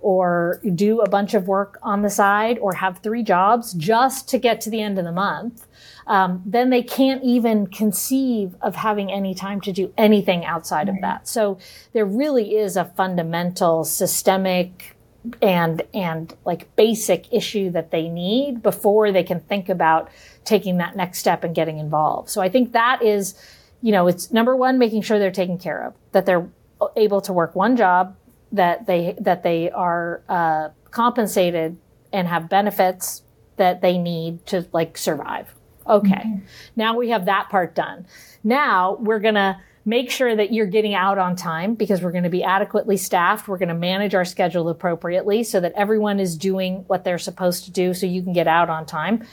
or 0.01 0.61
do 0.75 1.01
a 1.01 1.09
bunch 1.09 1.35
of 1.35 1.49
work 1.49 1.79
on 1.83 2.03
the 2.03 2.11
side 2.11 2.59
or 2.59 2.75
have 2.75 2.99
three 2.99 3.23
jobs 3.23 3.73
just 3.75 4.29
to 4.29 4.39
get 4.39 4.61
to 4.61 4.71
the 4.71 4.81
end 4.81 4.99
of 4.99 5.05
the 5.05 5.13
month, 5.13 5.67
um, 6.07 6.43
then 6.45 6.71
they 6.71 6.83
can't 6.83 7.23
even 7.23 7.67
conceive 7.67 8.55
of 8.61 8.77
having 8.77 9.11
any 9.11 9.35
time 9.35 9.61
to 9.63 9.73
do 9.73 9.93
anything 9.97 10.45
outside 10.45 10.89
right. 10.89 10.97
of 10.97 11.01
that. 11.03 11.29
So 11.29 11.59
there 11.93 12.05
really 12.05 12.57
is 12.57 12.77
a 12.77 12.85
fundamental 12.85 13.85
systemic 13.85 14.97
and 15.41 15.83
and 15.95 16.37
like 16.45 16.75
basic 16.77 17.33
issue 17.33 17.71
that 17.71 17.91
they 17.91 18.09
need 18.09 18.63
before 18.63 19.11
they 19.11 19.23
can 19.23 19.41
think 19.41 19.69
about 19.69 20.11
taking 20.45 20.77
that 20.79 20.97
next 20.97 21.19
step 21.19 21.45
and 21.45 21.55
getting 21.55 21.79
involved. 21.79 22.29
So 22.29 22.43
I 22.43 22.49
think 22.49 22.73
that 22.73 23.03
is, 23.03 23.35
you 23.81 23.93
know, 23.93 24.07
it's 24.07 24.31
number 24.31 24.55
one, 24.55 24.79
making 24.79 25.03
sure 25.03 25.19
they're 25.19 25.31
taken 25.31 25.59
care 25.59 25.83
of, 25.87 25.95
that 26.13 26.27
they're 26.27 26.49
able 26.97 27.23
to 27.23 27.33
work 27.33 27.55
one 27.55 27.77
job, 27.77 28.17
that 28.53 28.87
they 28.87 29.17
that 29.19 29.43
they 29.43 29.71
are 29.71 30.23
uh, 30.29 30.69
compensated 30.91 31.79
and 32.13 32.29
have 32.29 32.49
benefits 32.49 33.23
that 33.57 33.81
they 33.81 33.99
need 33.99 34.45
to 34.47 34.67
like 34.73 34.99
survive. 34.99 35.55
Okay. 35.87 36.11
Mm-hmm. 36.15 36.45
Now 36.77 36.97
we 36.97 37.11
have 37.11 37.27
that 37.27 37.49
part 37.51 37.75
done. 37.75 38.07
Now 38.43 38.97
we're 39.01 39.21
going 39.21 39.35
to 39.35 39.61
make 39.85 40.11
sure 40.11 40.35
that 40.35 40.53
you're 40.53 40.67
getting 40.67 40.95
out 40.95 41.19
on 41.19 41.37
time 41.37 41.75
because 41.75 42.03
we're 42.03 42.13
going 42.13 42.25
to 42.25 42.31
be 42.31 42.43
adequately 42.43 42.97
staffed. 42.97 43.49
We're 43.49 43.59
going 43.59 43.69
to 43.69 43.75
manage 43.75 44.15
our 44.15 44.25
schedule 44.25 44.69
appropriately 44.69 45.43
so 45.43 45.61
that 45.61 45.73
everyone 45.77 46.21
is 46.21 46.37
doing 46.37 46.85
what 46.87 47.05
they're 47.05 47.19
supposed 47.19 47.65
to 47.65 47.71
do 47.71 47.93
so 47.93 48.07
you 48.07 48.23
can 48.23 48.33
get 48.33 48.49
out 48.49 48.71
on 48.71 48.87
time 48.87 49.27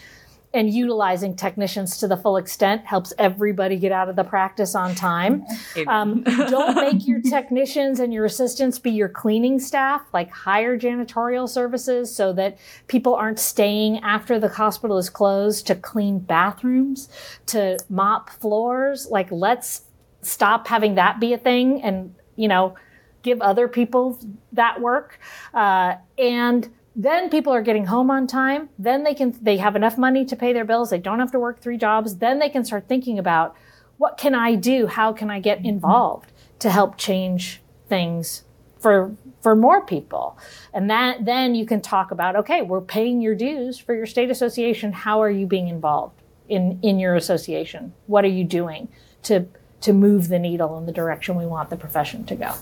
and 0.53 0.73
utilizing 0.73 1.35
technicians 1.35 1.97
to 1.97 2.07
the 2.07 2.17
full 2.17 2.35
extent 2.35 2.85
helps 2.85 3.13
everybody 3.17 3.77
get 3.77 3.91
out 3.91 4.09
of 4.09 4.15
the 4.17 4.23
practice 4.23 4.75
on 4.75 4.93
time. 4.95 5.45
Um, 5.87 6.23
don't 6.23 6.75
make 6.75 7.07
your 7.07 7.21
technicians 7.21 7.99
and 7.99 8.13
your 8.13 8.25
assistants 8.25 8.77
be 8.77 8.91
your 8.91 9.07
cleaning 9.07 9.59
staff, 9.59 10.01
like 10.13 10.29
hire 10.29 10.77
janitorial 10.77 11.47
services 11.47 12.13
so 12.13 12.33
that 12.33 12.57
people 12.87 13.15
aren't 13.15 13.39
staying 13.39 13.99
after 13.99 14.39
the 14.39 14.49
hospital 14.49 14.97
is 14.97 15.09
closed 15.09 15.67
to 15.67 15.75
clean 15.75 16.19
bathrooms, 16.19 17.07
to 17.45 17.77
mop 17.89 18.29
floors. 18.29 19.07
Like, 19.09 19.31
let's 19.31 19.83
stop 20.21 20.67
having 20.67 20.95
that 20.95 21.19
be 21.19 21.31
a 21.33 21.37
thing 21.37 21.81
and, 21.81 22.13
you 22.35 22.47
know, 22.49 22.75
give 23.23 23.41
other 23.41 23.67
people 23.67 24.19
that 24.51 24.81
work. 24.81 25.19
Uh, 25.53 25.95
and 26.17 26.69
then 26.95 27.29
people 27.29 27.53
are 27.53 27.61
getting 27.61 27.85
home 27.85 28.11
on 28.11 28.27
time. 28.27 28.69
Then 28.77 29.03
they 29.03 29.13
can, 29.13 29.37
they 29.41 29.57
have 29.57 29.75
enough 29.75 29.97
money 29.97 30.25
to 30.25 30.35
pay 30.35 30.51
their 30.51 30.65
bills. 30.65 30.89
They 30.89 30.99
don't 30.99 31.19
have 31.19 31.31
to 31.31 31.39
work 31.39 31.61
three 31.61 31.77
jobs. 31.77 32.17
Then 32.17 32.39
they 32.39 32.49
can 32.49 32.65
start 32.65 32.87
thinking 32.87 33.17
about 33.17 33.55
what 33.97 34.17
can 34.17 34.35
I 34.35 34.55
do? 34.55 34.87
How 34.87 35.13
can 35.13 35.29
I 35.29 35.39
get 35.39 35.59
mm-hmm. 35.59 35.67
involved 35.67 36.31
to 36.59 36.69
help 36.69 36.97
change 36.97 37.61
things 37.87 38.43
for, 38.79 39.15
for 39.41 39.55
more 39.55 39.85
people? 39.85 40.37
And 40.73 40.89
that, 40.89 41.23
then 41.23 41.55
you 41.55 41.65
can 41.65 41.81
talk 41.81 42.11
about, 42.11 42.35
okay, 42.35 42.61
we're 42.61 42.81
paying 42.81 43.21
your 43.21 43.35
dues 43.35 43.77
for 43.77 43.95
your 43.95 44.05
state 44.05 44.29
association. 44.29 44.91
How 44.91 45.21
are 45.21 45.29
you 45.29 45.45
being 45.45 45.69
involved 45.69 46.19
in, 46.49 46.79
in 46.81 46.99
your 46.99 47.15
association? 47.15 47.93
What 48.07 48.25
are 48.25 48.29
you 48.29 48.43
doing 48.43 48.89
to, 49.23 49.45
to 49.81 49.93
move 49.93 50.27
the 50.27 50.39
needle 50.39 50.77
in 50.77 50.87
the 50.87 50.91
direction 50.91 51.37
we 51.37 51.45
want 51.45 51.69
the 51.69 51.77
profession 51.77 52.25
to 52.25 52.35
go? 52.35 52.53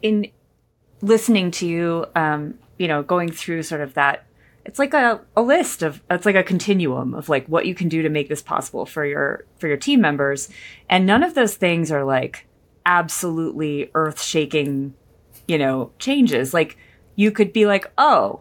In 0.00 0.30
listening 1.02 1.50
to 1.52 1.66
you, 1.66 2.06
um, 2.14 2.54
you 2.78 2.88
know, 2.88 3.02
going 3.02 3.30
through 3.30 3.62
sort 3.62 3.80
of 3.80 3.94
that, 3.94 4.26
it's 4.64 4.78
like 4.78 4.94
a, 4.94 5.20
a 5.36 5.42
list 5.42 5.82
of, 5.82 6.02
it's 6.10 6.24
like 6.24 6.36
a 6.36 6.42
continuum 6.42 7.14
of 7.14 7.28
like 7.28 7.46
what 7.46 7.66
you 7.66 7.74
can 7.74 7.88
do 7.88 8.02
to 8.02 8.08
make 8.08 8.28
this 8.28 8.42
possible 8.42 8.86
for 8.86 9.04
your, 9.04 9.44
for 9.58 9.68
your 9.68 9.76
team 9.76 10.00
members. 10.00 10.48
And 10.88 11.04
none 11.06 11.22
of 11.22 11.34
those 11.34 11.54
things 11.56 11.92
are 11.92 12.04
like 12.04 12.46
absolutely 12.86 13.90
earth 13.94 14.22
shaking, 14.22 14.94
you 15.46 15.58
know, 15.58 15.92
changes. 15.98 16.54
Like 16.54 16.78
you 17.14 17.30
could 17.30 17.52
be 17.52 17.66
like, 17.66 17.92
oh, 17.98 18.40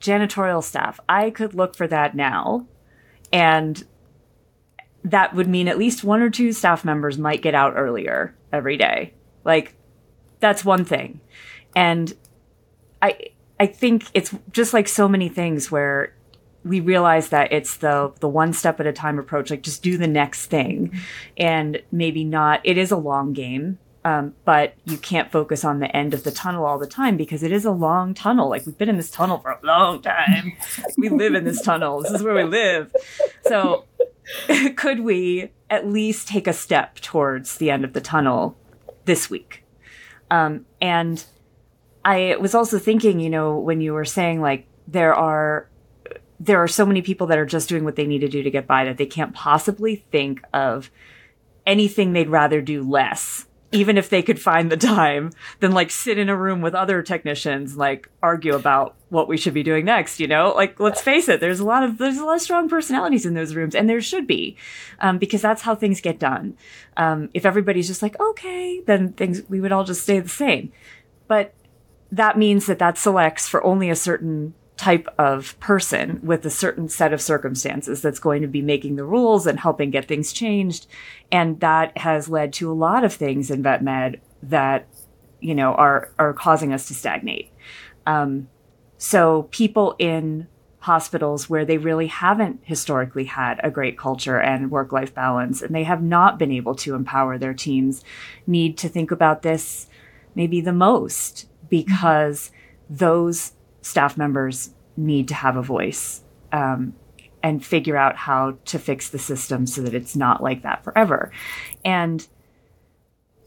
janitorial 0.00 0.62
staff, 0.62 1.00
I 1.08 1.30
could 1.30 1.54
look 1.54 1.76
for 1.76 1.86
that 1.86 2.14
now. 2.14 2.66
And 3.32 3.84
that 5.04 5.34
would 5.34 5.48
mean 5.48 5.68
at 5.68 5.78
least 5.78 6.04
one 6.04 6.22
or 6.22 6.30
two 6.30 6.52
staff 6.52 6.84
members 6.84 7.18
might 7.18 7.42
get 7.42 7.54
out 7.54 7.74
earlier 7.76 8.34
every 8.52 8.76
day. 8.76 9.14
Like 9.44 9.74
that's 10.40 10.64
one 10.64 10.84
thing. 10.84 11.20
And 11.74 12.14
I 13.02 13.30
I 13.60 13.66
think 13.66 14.06
it's 14.14 14.34
just 14.50 14.72
like 14.72 14.88
so 14.88 15.08
many 15.08 15.28
things 15.28 15.70
where 15.70 16.14
we 16.64 16.80
realize 16.80 17.28
that 17.30 17.52
it's 17.52 17.76
the 17.78 18.12
the 18.20 18.28
one 18.28 18.52
step 18.52 18.80
at 18.80 18.86
a 18.86 18.92
time 18.92 19.18
approach 19.18 19.50
like 19.50 19.62
just 19.62 19.82
do 19.82 19.96
the 19.96 20.08
next 20.08 20.46
thing 20.46 20.92
and 21.36 21.80
maybe 21.92 22.24
not 22.24 22.60
it 22.64 22.76
is 22.76 22.90
a 22.90 22.96
long 22.96 23.32
game 23.32 23.78
um, 24.04 24.34
but 24.44 24.74
you 24.84 24.96
can't 24.96 25.30
focus 25.30 25.64
on 25.64 25.80
the 25.80 25.94
end 25.94 26.14
of 26.14 26.24
the 26.24 26.30
tunnel 26.30 26.64
all 26.64 26.78
the 26.78 26.86
time 26.86 27.16
because 27.16 27.42
it 27.42 27.52
is 27.52 27.64
a 27.64 27.70
long 27.70 28.14
tunnel. 28.14 28.48
Like 28.48 28.64
we've 28.64 28.78
been 28.78 28.88
in 28.88 28.96
this 28.96 29.10
tunnel 29.10 29.38
for 29.38 29.50
a 29.50 29.58
long 29.62 30.00
time. 30.00 30.54
We 30.96 31.10
live 31.10 31.34
in 31.34 31.44
this 31.44 31.60
tunnel. 31.60 32.00
This 32.00 32.12
is 32.12 32.22
where 32.22 32.34
we 32.34 32.44
live. 32.44 32.94
So 33.44 33.84
could 34.76 35.00
we 35.00 35.50
at 35.68 35.86
least 35.86 36.28
take 36.28 36.46
a 36.46 36.52
step 36.52 37.00
towards 37.00 37.58
the 37.58 37.70
end 37.70 37.84
of 37.84 37.92
the 37.92 38.00
tunnel 38.00 38.56
this 39.04 39.28
week? 39.28 39.64
Um, 40.30 40.64
and 40.80 41.24
I 42.04 42.36
was 42.40 42.54
also 42.54 42.78
thinking, 42.78 43.20
you 43.20 43.30
know, 43.30 43.58
when 43.58 43.80
you 43.80 43.92
were 43.92 44.04
saying 44.04 44.40
like 44.40 44.66
there 44.86 45.14
are 45.14 45.68
there 46.40 46.62
are 46.62 46.68
so 46.68 46.86
many 46.86 47.02
people 47.02 47.26
that 47.26 47.38
are 47.38 47.46
just 47.46 47.68
doing 47.68 47.84
what 47.84 47.96
they 47.96 48.06
need 48.06 48.20
to 48.20 48.28
do 48.28 48.42
to 48.42 48.50
get 48.50 48.66
by 48.66 48.84
that 48.84 48.96
they 48.96 49.06
can't 49.06 49.34
possibly 49.34 49.96
think 50.10 50.42
of 50.54 50.90
anything 51.66 52.12
they'd 52.12 52.28
rather 52.28 52.62
do 52.62 52.82
less 52.82 53.46
even 53.70 53.98
if 53.98 54.08
they 54.08 54.22
could 54.22 54.40
find 54.40 54.72
the 54.72 54.76
time 54.76 55.30
than 55.60 55.72
like 55.72 55.90
sit 55.90 56.18
in 56.18 56.28
a 56.28 56.36
room 56.36 56.62
with 56.62 56.74
other 56.74 57.02
technicians 57.02 57.76
like 57.76 58.08
argue 58.22 58.54
about 58.54 58.94
what 59.10 59.28
we 59.28 59.36
should 59.36 59.54
be 59.54 59.62
doing 59.62 59.84
next 59.84 60.20
you 60.20 60.26
know? 60.26 60.52
Like 60.56 60.80
let's 60.80 61.00
face 61.00 61.28
it 61.28 61.40
there's 61.40 61.60
a 61.60 61.64
lot 61.64 61.82
of 61.82 61.98
there's 61.98 62.18
a 62.18 62.24
lot 62.24 62.36
of 62.36 62.42
strong 62.42 62.68
personalities 62.68 63.26
in 63.26 63.34
those 63.34 63.54
rooms 63.54 63.74
and 63.74 63.88
there 63.88 64.00
should 64.00 64.26
be 64.26 64.56
um, 65.00 65.18
because 65.18 65.42
that's 65.42 65.62
how 65.62 65.74
things 65.74 66.00
get 66.00 66.18
done. 66.18 66.56
Um, 66.96 67.28
if 67.34 67.44
everybody's 67.44 67.88
just 67.88 68.02
like 68.02 68.18
okay 68.18 68.80
then 68.86 69.12
things 69.12 69.42
we 69.48 69.60
would 69.60 69.72
all 69.72 69.84
just 69.84 70.02
stay 70.02 70.20
the 70.20 70.28
same. 70.28 70.72
But 71.26 71.52
that 72.12 72.38
means 72.38 72.66
that 72.66 72.78
that 72.78 72.98
selects 72.98 73.48
for 73.48 73.62
only 73.64 73.90
a 73.90 73.96
certain 73.96 74.54
type 74.76 75.08
of 75.18 75.58
person 75.58 76.20
with 76.22 76.46
a 76.46 76.50
certain 76.50 76.88
set 76.88 77.12
of 77.12 77.20
circumstances 77.20 78.00
that's 78.00 78.20
going 78.20 78.42
to 78.42 78.48
be 78.48 78.62
making 78.62 78.96
the 78.96 79.04
rules 79.04 79.46
and 79.46 79.58
helping 79.58 79.90
get 79.90 80.06
things 80.06 80.32
changed. 80.32 80.86
And 81.32 81.58
that 81.60 81.98
has 81.98 82.28
led 82.28 82.52
to 82.54 82.70
a 82.70 82.74
lot 82.74 83.02
of 83.02 83.12
things 83.12 83.50
in 83.50 83.62
vet 83.62 83.82
med 83.82 84.20
that, 84.42 84.86
you 85.40 85.54
know, 85.54 85.74
are, 85.74 86.12
are 86.18 86.32
causing 86.32 86.72
us 86.72 86.86
to 86.88 86.94
stagnate. 86.94 87.50
Um, 88.06 88.48
So 88.98 89.44
people 89.50 89.94
in 89.98 90.48
hospitals 90.80 91.48
where 91.50 91.64
they 91.64 91.78
really 91.78 92.06
haven't 92.06 92.60
historically 92.62 93.24
had 93.24 93.60
a 93.62 93.70
great 93.70 93.98
culture 93.98 94.40
and 94.40 94.70
work 94.70 94.92
life 94.92 95.14
balance 95.14 95.60
and 95.60 95.74
they 95.74 95.84
have 95.84 96.02
not 96.02 96.38
been 96.38 96.52
able 96.52 96.74
to 96.74 96.94
empower 96.94 97.36
their 97.36 97.54
teams 97.54 98.02
need 98.46 98.78
to 98.78 98.88
think 98.88 99.10
about 99.10 99.42
this 99.42 99.88
maybe 100.34 100.60
the 100.60 100.72
most 100.72 101.48
because 101.68 102.50
those 102.90 103.52
staff 103.82 104.16
members 104.16 104.70
need 104.96 105.28
to 105.28 105.34
have 105.34 105.56
a 105.56 105.62
voice 105.62 106.22
um, 106.52 106.94
and 107.42 107.64
figure 107.64 107.96
out 107.96 108.16
how 108.16 108.56
to 108.64 108.78
fix 108.78 109.10
the 109.10 109.18
system 109.18 109.66
so 109.66 109.82
that 109.82 109.94
it's 109.94 110.16
not 110.16 110.42
like 110.42 110.62
that 110.62 110.82
forever. 110.84 111.30
And 111.84 112.26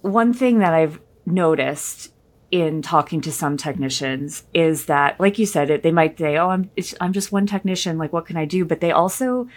one 0.02 0.34
thing 0.34 0.60
that 0.60 0.74
I've 0.74 1.00
noticed 1.26 2.14
in 2.50 2.82
talking 2.82 3.22
to 3.22 3.32
some 3.32 3.56
technicians 3.56 4.44
is 4.54 4.86
that, 4.86 5.20
like 5.20 5.40
you 5.40 5.46
said, 5.46 5.82
they 5.84 5.92
might 5.92 6.18
say, 6.18 6.38
"Oh, 6.38 6.50
I'm 6.50 6.70
I'm 7.00 7.14
just 7.14 7.32
one 7.32 7.46
technician. 7.46 7.98
Like, 7.98 8.12
what 8.12 8.26
can 8.26 8.38
I 8.38 8.46
do?" 8.46 8.66
But 8.66 8.82
they 8.82 8.92
also, 8.92 9.48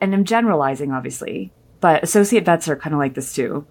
and 0.00 0.14
I'm 0.14 0.24
generalizing, 0.24 0.92
obviously, 0.92 1.52
but 1.80 2.02
associate 2.02 2.44
vets 2.44 2.68
are 2.68 2.76
kind 2.76 2.94
of 2.94 2.98
like 2.98 3.14
this 3.14 3.32
too. 3.34 3.66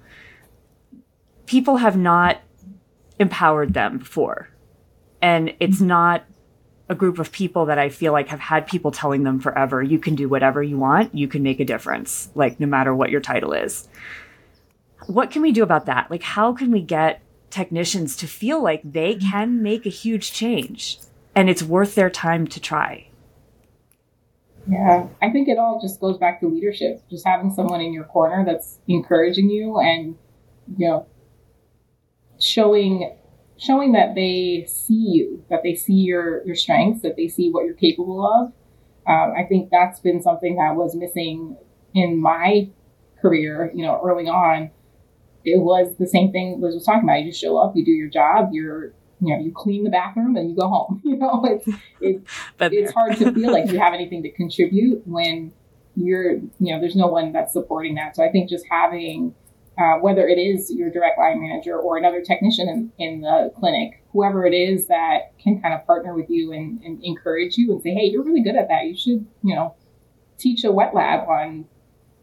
People 1.45 1.77
have 1.77 1.95
not 1.97 2.41
empowered 3.19 3.73
them 3.73 3.99
before, 3.99 4.49
and 5.21 5.53
it's 5.59 5.81
not 5.81 6.23
a 6.89 6.95
group 6.95 7.19
of 7.19 7.31
people 7.31 7.65
that 7.65 7.77
I 7.77 7.89
feel 7.89 8.13
like 8.13 8.29
have 8.29 8.39
had 8.39 8.65
people 8.65 8.91
telling 8.91 9.23
them 9.23 9.39
forever, 9.39 9.83
"You 9.83 9.99
can 9.99 10.15
do 10.15 10.29
whatever 10.29 10.63
you 10.63 10.77
want. 10.77 11.13
You 11.13 11.27
can 11.27 11.43
make 11.43 11.59
a 11.59 11.65
difference. 11.65 12.29
Like, 12.35 12.59
no 12.59 12.67
matter 12.67 12.93
what 12.95 13.09
your 13.09 13.21
title 13.21 13.53
is." 13.53 13.87
What 15.05 15.31
can 15.31 15.41
we 15.41 15.51
do 15.51 15.63
about 15.63 15.85
that? 15.85 16.09
Like, 16.09 16.23
how 16.23 16.53
can 16.53 16.71
we 16.71 16.81
get 16.81 17.21
technicians 17.49 18.15
to 18.17 18.27
feel 18.27 18.61
like 18.61 18.81
they 18.83 19.15
mm-hmm. 19.15 19.29
can 19.29 19.61
make 19.61 19.85
a 19.85 19.89
huge 19.89 20.31
change 20.31 20.99
and 21.35 21.49
it's 21.49 21.63
worth 21.63 21.95
their 21.95 22.09
time 22.09 22.47
to 22.47 22.59
try. 22.59 23.07
Yeah, 24.69 25.07
I 25.21 25.29
think 25.29 25.47
it 25.47 25.57
all 25.57 25.79
just 25.79 26.01
goes 26.01 26.17
back 26.17 26.41
to 26.41 26.47
leadership. 26.47 27.01
Just 27.09 27.25
having 27.25 27.53
someone 27.53 27.79
in 27.79 27.93
your 27.93 28.03
corner 28.03 28.43
that's 28.43 28.79
encouraging 28.87 29.49
you 29.49 29.79
and 29.79 30.17
you 30.77 30.87
know 30.87 31.05
showing 32.39 33.15
showing 33.59 33.93
that 33.93 34.15
they 34.15 34.65
see 34.67 34.93
you, 34.93 35.43
that 35.49 35.63
they 35.63 35.75
see 35.75 35.93
your 35.93 36.45
your 36.45 36.55
strengths, 36.55 37.01
that 37.01 37.15
they 37.15 37.27
see 37.27 37.49
what 37.49 37.65
you're 37.65 37.73
capable 37.73 38.25
of. 38.25 38.53
Um, 39.07 39.33
I 39.37 39.43
think 39.47 39.69
that's 39.71 39.99
been 39.99 40.21
something 40.21 40.57
that 40.57 40.75
was 40.75 40.95
missing 40.95 41.57
in 41.93 42.21
my 42.21 42.69
career. 43.21 43.71
You 43.73 43.85
know, 43.85 44.01
early 44.03 44.27
on, 44.27 44.71
it 45.43 45.61
was 45.61 45.95
the 45.97 46.07
same 46.07 46.31
thing 46.31 46.59
Liz 46.59 46.75
was 46.75 46.85
talking 46.85 47.03
about. 47.03 47.21
You 47.21 47.31
just 47.31 47.41
show 47.41 47.57
up, 47.57 47.73
you 47.75 47.85
do 47.85 47.91
your 47.91 48.09
job, 48.09 48.49
you're 48.51 48.93
you 49.19 49.35
know, 49.35 49.43
you 49.43 49.51
clean 49.51 49.83
the 49.83 49.89
bathroom 49.89 50.35
and 50.35 50.49
you 50.49 50.55
go 50.55 50.67
home. 50.67 51.01
You 51.07 51.17
know, 51.17 51.43
it's 51.45 51.67
it, 52.01 52.21
it's 52.59 52.91
hard 52.91 53.17
to 53.17 53.31
feel 53.31 53.51
like 53.51 53.71
you 53.71 53.79
have 53.79 53.93
anything 53.93 54.23
to 54.23 54.31
contribute 54.31 55.01
when 55.07 55.53
you're 55.95 56.33
you 56.33 56.73
know 56.73 56.79
there's 56.79 56.95
no 56.95 57.07
one 57.07 57.31
that's 57.31 57.53
supporting 57.53 57.95
that. 57.95 58.15
So 58.15 58.23
I 58.23 58.29
think 58.29 58.49
just 58.49 58.65
having 58.69 59.33
uh, 59.77 59.95
whether 59.99 60.27
it 60.27 60.37
is 60.37 60.71
your 60.73 60.89
direct 60.89 61.19
line 61.19 61.39
manager 61.41 61.77
or 61.77 61.97
another 61.97 62.21
technician 62.21 62.67
in, 62.67 62.91
in 62.97 63.21
the 63.21 63.51
clinic, 63.59 64.03
whoever 64.11 64.45
it 64.45 64.53
is 64.53 64.87
that 64.87 65.37
can 65.37 65.61
kind 65.61 65.73
of 65.73 65.85
partner 65.85 66.15
with 66.15 66.29
you 66.29 66.51
and, 66.51 66.81
and 66.81 67.03
encourage 67.03 67.57
you 67.57 67.71
and 67.71 67.81
say, 67.81 67.91
hey, 67.91 68.05
you're 68.05 68.23
really 68.23 68.41
good 68.41 68.55
at 68.55 68.67
that. 68.69 68.85
You 68.85 68.97
should, 68.97 69.25
you 69.43 69.55
know, 69.55 69.75
teach 70.37 70.63
a 70.63 70.71
wet 70.71 70.95
lab 70.95 71.27
on 71.27 71.65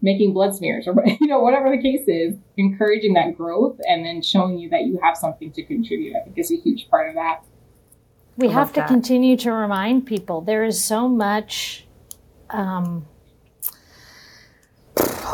making 0.02 0.34
blood 0.34 0.54
smears 0.54 0.86
or 0.86 0.94
you 1.20 1.26
know 1.26 1.40
whatever 1.40 1.70
the 1.70 1.82
case 1.82 2.06
is 2.06 2.34
encouraging 2.56 3.14
that 3.14 3.36
growth 3.36 3.78
and 3.88 4.04
then 4.04 4.20
showing 4.20 4.58
you 4.58 4.68
that 4.68 4.82
you 4.82 5.00
have 5.02 5.16
something 5.16 5.50
to 5.50 5.64
contribute 5.64 6.14
i 6.14 6.22
think 6.22 6.38
is 6.38 6.52
a 6.52 6.56
huge 6.56 6.88
part 6.90 7.08
of 7.08 7.14
that 7.14 7.40
we 8.36 8.48
have 8.48 8.68
to 8.68 8.80
that. 8.80 8.88
continue 8.88 9.36
to 9.36 9.50
remind 9.50 10.04
people 10.04 10.42
there 10.42 10.62
is 10.62 10.82
so 10.84 11.08
much 11.08 11.86
um, 12.50 13.06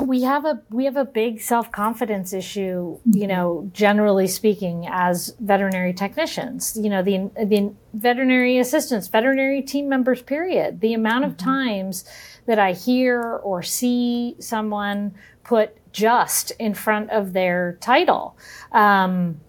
we 0.02 0.22
have 0.22 0.44
a 0.44 0.60
we 0.70 0.84
have 0.84 0.96
a 0.96 1.04
big 1.04 1.40
self-confidence 1.40 2.32
issue 2.32 2.98
you 3.12 3.26
know 3.26 3.70
generally 3.72 4.26
speaking 4.26 4.86
as 4.90 5.34
veterinary 5.40 5.92
technicians 5.92 6.76
you 6.80 6.88
know 6.88 7.02
the 7.02 7.30
the 7.44 7.72
veterinary 7.94 8.58
assistants 8.58 9.08
veterinary 9.08 9.62
team 9.62 9.88
members 9.88 10.22
period 10.22 10.80
the 10.80 10.94
amount 10.94 11.24
of 11.24 11.32
mm-hmm. 11.32 11.50
times 11.50 12.04
that 12.46 12.58
I 12.58 12.72
hear 12.72 13.22
or 13.44 13.62
see 13.62 14.34
someone 14.40 15.14
put 15.44 15.76
just 15.92 16.50
in 16.58 16.74
front 16.74 17.10
of 17.10 17.32
their 17.32 17.78
title. 17.80 18.36
Um, 18.72 19.40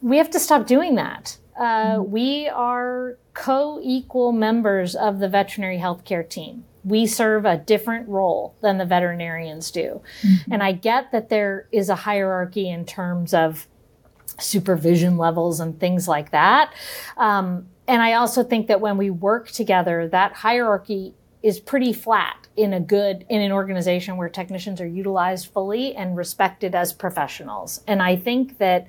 we 0.00 0.18
have 0.18 0.30
to 0.30 0.38
stop 0.38 0.66
doing 0.66 0.94
that. 0.94 1.36
Uh, 1.60 1.96
mm-hmm. 1.96 2.10
we 2.10 2.48
are 2.48 3.18
co 3.34 3.78
equal 3.82 4.32
members 4.32 4.96
of 4.96 5.18
the 5.20 5.28
veterinary 5.28 5.78
healthcare 5.78 6.28
team. 6.28 6.64
We 6.82 7.06
serve 7.06 7.44
a 7.44 7.58
different 7.58 8.08
role 8.08 8.54
than 8.62 8.78
the 8.78 8.86
veterinarians 8.86 9.70
do. 9.70 10.00
Mm-hmm. 10.22 10.52
And 10.52 10.62
I 10.62 10.72
get 10.72 11.12
that 11.12 11.28
there 11.28 11.68
is 11.70 11.90
a 11.90 11.94
hierarchy 11.94 12.70
in 12.70 12.86
terms 12.86 13.34
of 13.34 13.68
supervision 14.38 15.18
levels 15.18 15.60
and 15.60 15.78
things 15.78 16.08
like 16.08 16.30
that. 16.30 16.72
Um, 17.18 17.66
and 17.86 18.00
I 18.00 18.14
also 18.14 18.42
think 18.42 18.68
that 18.68 18.80
when 18.80 18.96
we 18.96 19.10
work 19.10 19.50
together, 19.50 20.08
that 20.08 20.32
hierarchy 20.32 21.14
is 21.42 21.58
pretty 21.58 21.92
flat 21.92 22.48
in 22.56 22.72
a 22.72 22.80
good 22.80 23.24
in 23.28 23.40
an 23.40 23.52
organization 23.52 24.16
where 24.16 24.28
technicians 24.28 24.80
are 24.80 24.86
utilized 24.86 25.48
fully 25.52 25.94
and 25.94 26.16
respected 26.16 26.74
as 26.74 26.92
professionals 26.92 27.82
and 27.86 28.02
i 28.02 28.14
think 28.14 28.58
that 28.58 28.86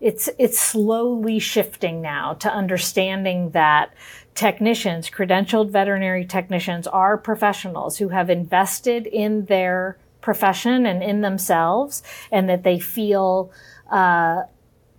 it's 0.00 0.28
it's 0.38 0.58
slowly 0.58 1.38
shifting 1.38 2.00
now 2.00 2.34
to 2.34 2.52
understanding 2.52 3.50
that 3.50 3.92
technicians 4.34 5.10
credentialed 5.10 5.70
veterinary 5.70 6.24
technicians 6.24 6.86
are 6.86 7.18
professionals 7.18 7.98
who 7.98 8.08
have 8.08 8.30
invested 8.30 9.06
in 9.06 9.44
their 9.46 9.98
profession 10.20 10.86
and 10.86 11.02
in 11.02 11.20
themselves 11.20 12.02
and 12.30 12.48
that 12.48 12.62
they 12.62 12.78
feel 12.78 13.50
uh, 13.90 14.42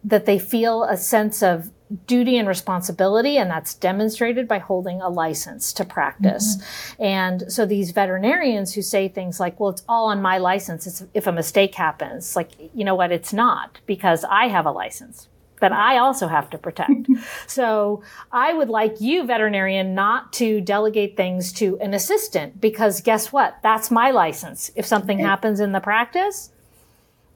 that 0.04 0.26
they 0.26 0.39
feel 0.39 0.84
a 0.84 0.97
sense 0.97 1.41
of 1.43 1.72
duty 2.06 2.38
and 2.38 2.48
responsibility, 2.48 3.38
and 3.38 3.50
that's 3.50 3.74
demonstrated 3.74 4.48
by 4.48 4.60
holding 4.60 5.02
a 5.02 5.10
license 5.10 5.74
to 5.74 5.86
practice. 5.86 6.58
Mm-hmm. 6.58 7.04
And 7.04 7.52
so 7.52 7.66
these 7.66 7.92
veterinarians 7.92 8.74
who 8.74 8.82
say 8.82 9.08
things 9.08 9.39
like, 9.39 9.60
well, 9.60 9.72
it's 9.72 9.84
all 9.88 10.08
on 10.08 10.22
my 10.22 10.38
license 10.38 10.88
it's, 10.88 11.04
if 11.14 11.28
a 11.28 11.32
mistake 11.32 11.76
happens, 11.76 12.36
like, 12.36 12.52
you 12.74 12.84
know 12.84 12.96
what, 12.96 13.12
it's 13.12 13.34
not 13.34 13.80
because 13.86 14.24
I 14.24 14.48
have 14.48 14.66
a 14.66 14.72
license 14.72 15.28
that 15.62 15.72
I 15.72 15.98
also 15.98 16.28
have 16.28 16.50
to 16.50 16.58
protect. 16.58 17.08
so 17.48 18.04
I 18.32 18.54
would 18.54 18.70
like 18.70 19.00
you, 19.00 19.24
veterinarian, 19.24 19.96
not 19.96 20.34
to 20.34 20.60
delegate 20.60 21.16
things 21.16 21.54
to 21.54 21.80
an 21.80 21.94
assistant 21.94 22.60
because 22.60 23.00
guess 23.02 23.32
what? 23.32 23.58
That's 23.64 23.89
my 23.89 24.12
license. 24.12 24.72
If 24.76 24.86
something 24.86 25.20
happens 25.20 25.60
in 25.60 25.72
the 25.72 25.80
practice, 25.80 26.52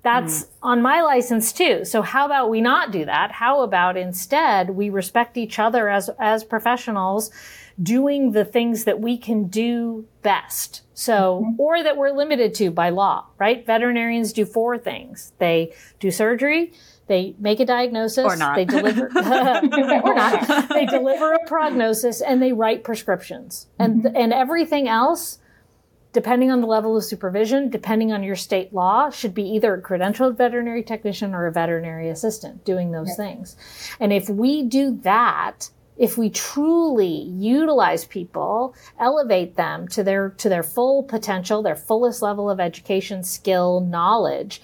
that's 0.06 0.44
mm. 0.44 0.50
on 0.62 0.82
my 0.84 1.02
license 1.02 1.52
too. 1.52 1.84
So 1.84 2.04
how 2.04 2.28
about 2.28 2.52
we 2.52 2.62
not 2.62 2.92
do 2.92 3.06
that? 3.06 3.32
How 3.32 3.62
about 3.62 3.98
instead 3.98 4.70
we 4.70 4.90
respect 4.90 5.36
each 5.36 5.58
other 5.58 5.90
as, 5.90 6.10
as 6.20 6.44
professionals 6.44 7.32
doing 7.82 8.32
the 8.32 8.46
things 8.46 8.86
that 8.86 9.00
we 9.00 9.18
can 9.18 9.48
do 9.48 10.06
best. 10.22 10.84
So, 10.94 11.42
mm-hmm. 11.44 11.60
or 11.60 11.84
that 11.84 11.98
we're 11.98 12.12
limited 12.12 12.54
to 12.56 12.72
by 12.72 12.90
law, 12.90 13.26
right? 13.38 13.66
Veterinarians 13.66 14.32
do 14.32 14.46
four 14.46 14.78
things. 14.78 15.34
They 15.40 15.74
do 16.00 16.10
surgery. 16.12 16.72
They 17.08 17.36
make 17.38 17.60
a 17.60 17.66
diagnosis. 17.66 18.24
Or 18.24 18.36
not. 18.36 18.56
They 18.56 18.66
deliver, 18.66 19.08
or 19.16 20.16
not. 20.16 20.70
They 20.70 20.86
deliver 20.86 21.34
a 21.34 21.46
prognosis 21.48 22.22
and 22.22 22.42
they 22.42 22.54
write 22.54 22.84
prescriptions. 22.84 23.68
And, 23.78 24.04
mm-hmm. 24.04 24.16
and 24.16 24.32
everything 24.32 24.88
else, 24.88 25.40
depending 26.16 26.50
on 26.50 26.62
the 26.62 26.68
level 26.68 26.96
of 26.96 27.04
supervision, 27.04 27.70
depending 27.70 28.14
on 28.14 28.24
your 28.24 28.38
state 28.38 28.74
law, 28.74 29.10
should 29.10 29.34
be 29.34 29.44
either 29.44 29.76
a 29.76 29.82
credentialed 29.82 30.38
veterinary 30.38 30.82
technician 30.82 31.36
or 31.36 31.46
a 31.46 31.52
veterinary 31.52 32.08
assistant 32.08 32.64
doing 32.64 32.92
those 32.92 33.10
yeah. 33.10 33.16
things. 33.16 33.58
And 34.00 34.14
if 34.14 34.30
we 34.30 34.64
do 34.64 34.98
that, 35.04 35.70
if 35.98 36.18
we 36.18 36.30
truly 36.30 37.24
utilize 37.52 38.06
people, 38.06 38.74
elevate 38.98 39.58
them 39.58 39.90
to 39.90 40.04
their, 40.04 40.30
to 40.38 40.48
their 40.48 40.64
full 40.64 41.04
potential, 41.04 41.62
their 41.62 41.76
fullest 41.76 42.22
level 42.22 42.50
of 42.50 42.62
education, 42.62 43.22
skill, 43.22 43.82
knowledge, 43.82 44.62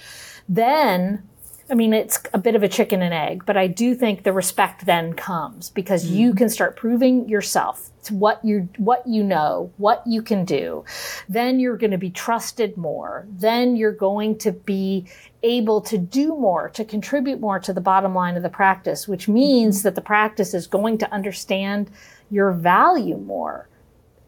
then 0.47 1.27
I 1.71 1.73
mean, 1.73 1.93
it's 1.93 2.21
a 2.33 2.37
bit 2.37 2.55
of 2.55 2.63
a 2.63 2.67
chicken 2.67 3.01
and 3.01 3.13
egg, 3.13 3.45
but 3.45 3.55
I 3.55 3.67
do 3.67 3.95
think 3.95 4.23
the 4.23 4.33
respect 4.33 4.85
then 4.85 5.13
comes 5.13 5.69
because 5.69 6.03
mm-hmm. 6.03 6.15
you 6.15 6.33
can 6.33 6.49
start 6.49 6.75
proving 6.75 7.29
yourself 7.29 7.89
to 8.03 8.13
what 8.13 8.43
you 8.43 8.67
what 8.75 9.07
you 9.07 9.23
know, 9.23 9.71
what 9.77 10.03
you 10.05 10.21
can 10.21 10.43
do. 10.43 10.83
Then 11.29 11.61
you're 11.61 11.77
going 11.77 11.91
to 11.91 11.97
be 11.97 12.09
trusted 12.09 12.75
more. 12.75 13.25
Then 13.29 13.77
you're 13.77 13.93
going 13.93 14.37
to 14.39 14.51
be 14.51 15.05
able 15.43 15.79
to 15.81 15.97
do 15.97 16.35
more, 16.35 16.67
to 16.71 16.83
contribute 16.83 17.39
more 17.39 17.59
to 17.61 17.71
the 17.71 17.79
bottom 17.79 18.13
line 18.13 18.35
of 18.35 18.43
the 18.43 18.49
practice, 18.49 19.07
which 19.07 19.29
means 19.29 19.77
mm-hmm. 19.77 19.83
that 19.83 19.95
the 19.95 20.01
practice 20.01 20.53
is 20.53 20.67
going 20.67 20.97
to 20.97 21.13
understand 21.13 21.89
your 22.29 22.51
value 22.51 23.17
more. 23.17 23.69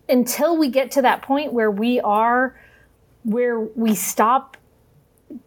Until 0.07 0.57
we 0.57 0.69
get 0.69 0.91
to 0.91 1.01
that 1.01 1.21
point 1.21 1.51
where 1.51 1.71
we 1.71 1.99
are 1.99 2.55
where 3.23 3.59
we 3.59 3.95
stop 3.95 4.57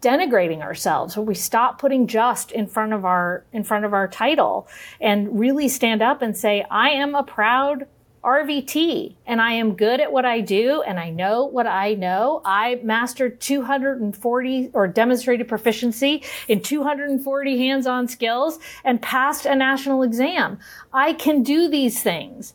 denigrating 0.00 0.60
ourselves 0.60 1.16
where 1.16 1.24
we 1.24 1.34
stop 1.34 1.78
putting 1.78 2.06
just 2.06 2.52
in 2.52 2.66
front 2.66 2.92
of 2.92 3.04
our 3.04 3.44
in 3.52 3.64
front 3.64 3.84
of 3.84 3.92
our 3.92 4.08
title 4.08 4.68
and 5.00 5.38
really 5.38 5.68
stand 5.68 6.02
up 6.02 6.22
and 6.22 6.36
say 6.36 6.64
i 6.70 6.90
am 6.90 7.14
a 7.14 7.22
proud 7.22 7.86
RVT 8.26 9.14
and 9.24 9.40
I 9.40 9.52
am 9.52 9.76
good 9.76 10.00
at 10.00 10.10
what 10.10 10.24
I 10.24 10.40
do 10.40 10.82
and 10.82 10.98
I 10.98 11.10
know 11.10 11.44
what 11.44 11.68
I 11.68 11.94
know. 11.94 12.42
I 12.44 12.80
mastered 12.82 13.40
240 13.40 14.70
or 14.72 14.88
demonstrated 14.88 15.46
proficiency 15.46 16.24
in 16.48 16.60
240 16.60 17.58
hands-on 17.58 18.08
skills 18.08 18.58
and 18.82 19.00
passed 19.00 19.46
a 19.46 19.54
national 19.54 20.02
exam. 20.02 20.58
I 20.92 21.12
can 21.12 21.44
do 21.44 21.68
these 21.68 22.02
things. 22.02 22.52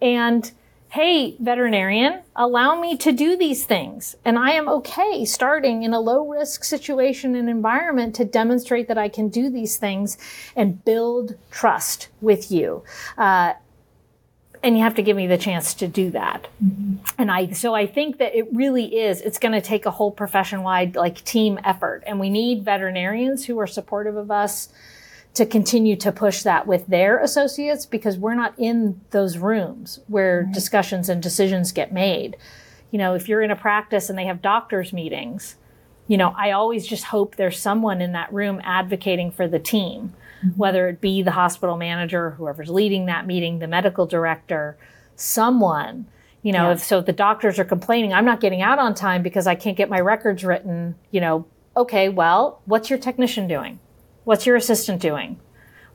And 0.00 0.50
hey, 0.90 1.36
veterinarian, 1.38 2.20
allow 2.34 2.78
me 2.80 2.96
to 2.96 3.12
do 3.12 3.36
these 3.36 3.64
things. 3.64 4.16
And 4.24 4.36
I 4.36 4.50
am 4.52 4.68
okay 4.68 5.24
starting 5.24 5.84
in 5.84 5.94
a 5.94 6.00
low 6.00 6.28
risk 6.28 6.64
situation 6.64 7.36
and 7.36 7.48
environment 7.48 8.16
to 8.16 8.24
demonstrate 8.24 8.88
that 8.88 8.98
I 8.98 9.08
can 9.08 9.28
do 9.28 9.50
these 9.50 9.76
things 9.76 10.18
and 10.56 10.84
build 10.84 11.36
trust 11.52 12.08
with 12.20 12.50
you. 12.50 12.82
Uh, 13.16 13.52
and 14.64 14.76
you 14.76 14.82
have 14.82 14.96
to 14.96 15.02
give 15.02 15.16
me 15.16 15.28
the 15.28 15.38
chance 15.38 15.74
to 15.74 15.86
do 15.86 16.10
that. 16.10 16.48
Mm-hmm. 16.62 16.96
And 17.18 17.30
I, 17.30 17.52
so 17.52 17.72
I 17.72 17.86
think 17.86 18.18
that 18.18 18.34
it 18.34 18.48
really 18.52 18.96
is, 18.98 19.20
it's 19.20 19.38
going 19.38 19.52
to 19.52 19.60
take 19.60 19.86
a 19.86 19.92
whole 19.92 20.10
profession 20.10 20.64
wide 20.64 20.96
like 20.96 21.24
team 21.24 21.60
effort. 21.64 22.02
And 22.04 22.18
we 22.18 22.30
need 22.30 22.64
veterinarians 22.64 23.46
who 23.46 23.60
are 23.60 23.68
supportive 23.68 24.16
of 24.16 24.32
us 24.32 24.70
to 25.34 25.46
continue 25.46 25.96
to 25.96 26.10
push 26.10 26.42
that 26.42 26.66
with 26.66 26.86
their 26.88 27.18
associates 27.18 27.86
because 27.86 28.18
we're 28.18 28.34
not 28.34 28.54
in 28.58 29.00
those 29.10 29.38
rooms 29.38 30.00
where 30.08 30.42
right. 30.44 30.54
discussions 30.54 31.08
and 31.08 31.22
decisions 31.22 31.72
get 31.72 31.92
made. 31.92 32.36
You 32.90 32.98
know, 32.98 33.14
if 33.14 33.28
you're 33.28 33.42
in 33.42 33.50
a 33.50 33.56
practice 33.56 34.10
and 34.10 34.18
they 34.18 34.26
have 34.26 34.42
doctors 34.42 34.92
meetings, 34.92 35.56
you 36.08 36.16
know, 36.16 36.34
I 36.36 36.50
always 36.50 36.86
just 36.86 37.04
hope 37.04 37.36
there's 37.36 37.58
someone 37.58 38.02
in 38.02 38.12
that 38.12 38.32
room 38.32 38.60
advocating 38.64 39.30
for 39.30 39.46
the 39.46 39.60
team 39.60 40.14
mm-hmm. 40.44 40.58
whether 40.58 40.88
it 40.88 41.00
be 41.00 41.22
the 41.22 41.32
hospital 41.32 41.76
manager, 41.76 42.30
whoever's 42.30 42.70
leading 42.70 43.06
that 43.06 43.26
meeting, 43.26 43.58
the 43.58 43.66
medical 43.66 44.06
director, 44.06 44.76
someone. 45.16 46.06
You 46.42 46.52
know, 46.52 46.68
yeah. 46.68 46.72
if 46.72 46.82
so 46.82 46.98
if 46.98 47.06
the 47.06 47.12
doctors 47.12 47.58
are 47.58 47.64
complaining, 47.64 48.12
I'm 48.14 48.24
not 48.24 48.40
getting 48.40 48.62
out 48.62 48.78
on 48.78 48.94
time 48.94 49.22
because 49.22 49.46
I 49.46 49.54
can't 49.54 49.76
get 49.76 49.90
my 49.90 50.00
records 50.00 50.42
written, 50.42 50.94
you 51.10 51.20
know, 51.20 51.46
okay, 51.76 52.08
well, 52.08 52.62
what's 52.64 52.88
your 52.88 52.98
technician 52.98 53.46
doing? 53.46 53.78
What's 54.30 54.46
your 54.46 54.54
assistant 54.54 55.02
doing? 55.02 55.40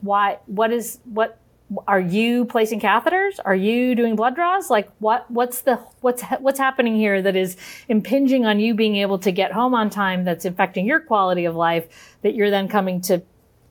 Why 0.01 0.39
what 0.45 0.73
is 0.73 0.99
what 1.05 1.39
are 1.87 2.01
you 2.01 2.43
placing 2.43 2.81
catheters? 2.81 3.39
Are 3.45 3.55
you 3.55 3.95
doing 3.95 4.17
blood 4.17 4.35
draws? 4.35 4.69
Like 4.69 4.89
what 4.99 5.31
what's 5.31 5.61
the 5.61 5.77
what's 6.01 6.21
what's 6.41 6.59
happening 6.59 6.97
here 6.97 7.21
that 7.21 7.37
is 7.37 7.55
impinging 7.87 8.45
on 8.45 8.59
you 8.59 8.73
being 8.73 8.97
able 8.97 9.19
to 9.19 9.31
get 9.31 9.53
home 9.53 9.73
on 9.73 9.89
time 9.89 10.25
that's 10.25 10.43
affecting 10.43 10.85
your 10.85 10.99
quality 10.99 11.45
of 11.45 11.55
life 11.55 11.87
that 12.23 12.35
you're 12.35 12.49
then 12.49 12.67
coming 12.67 12.99
to 13.03 13.23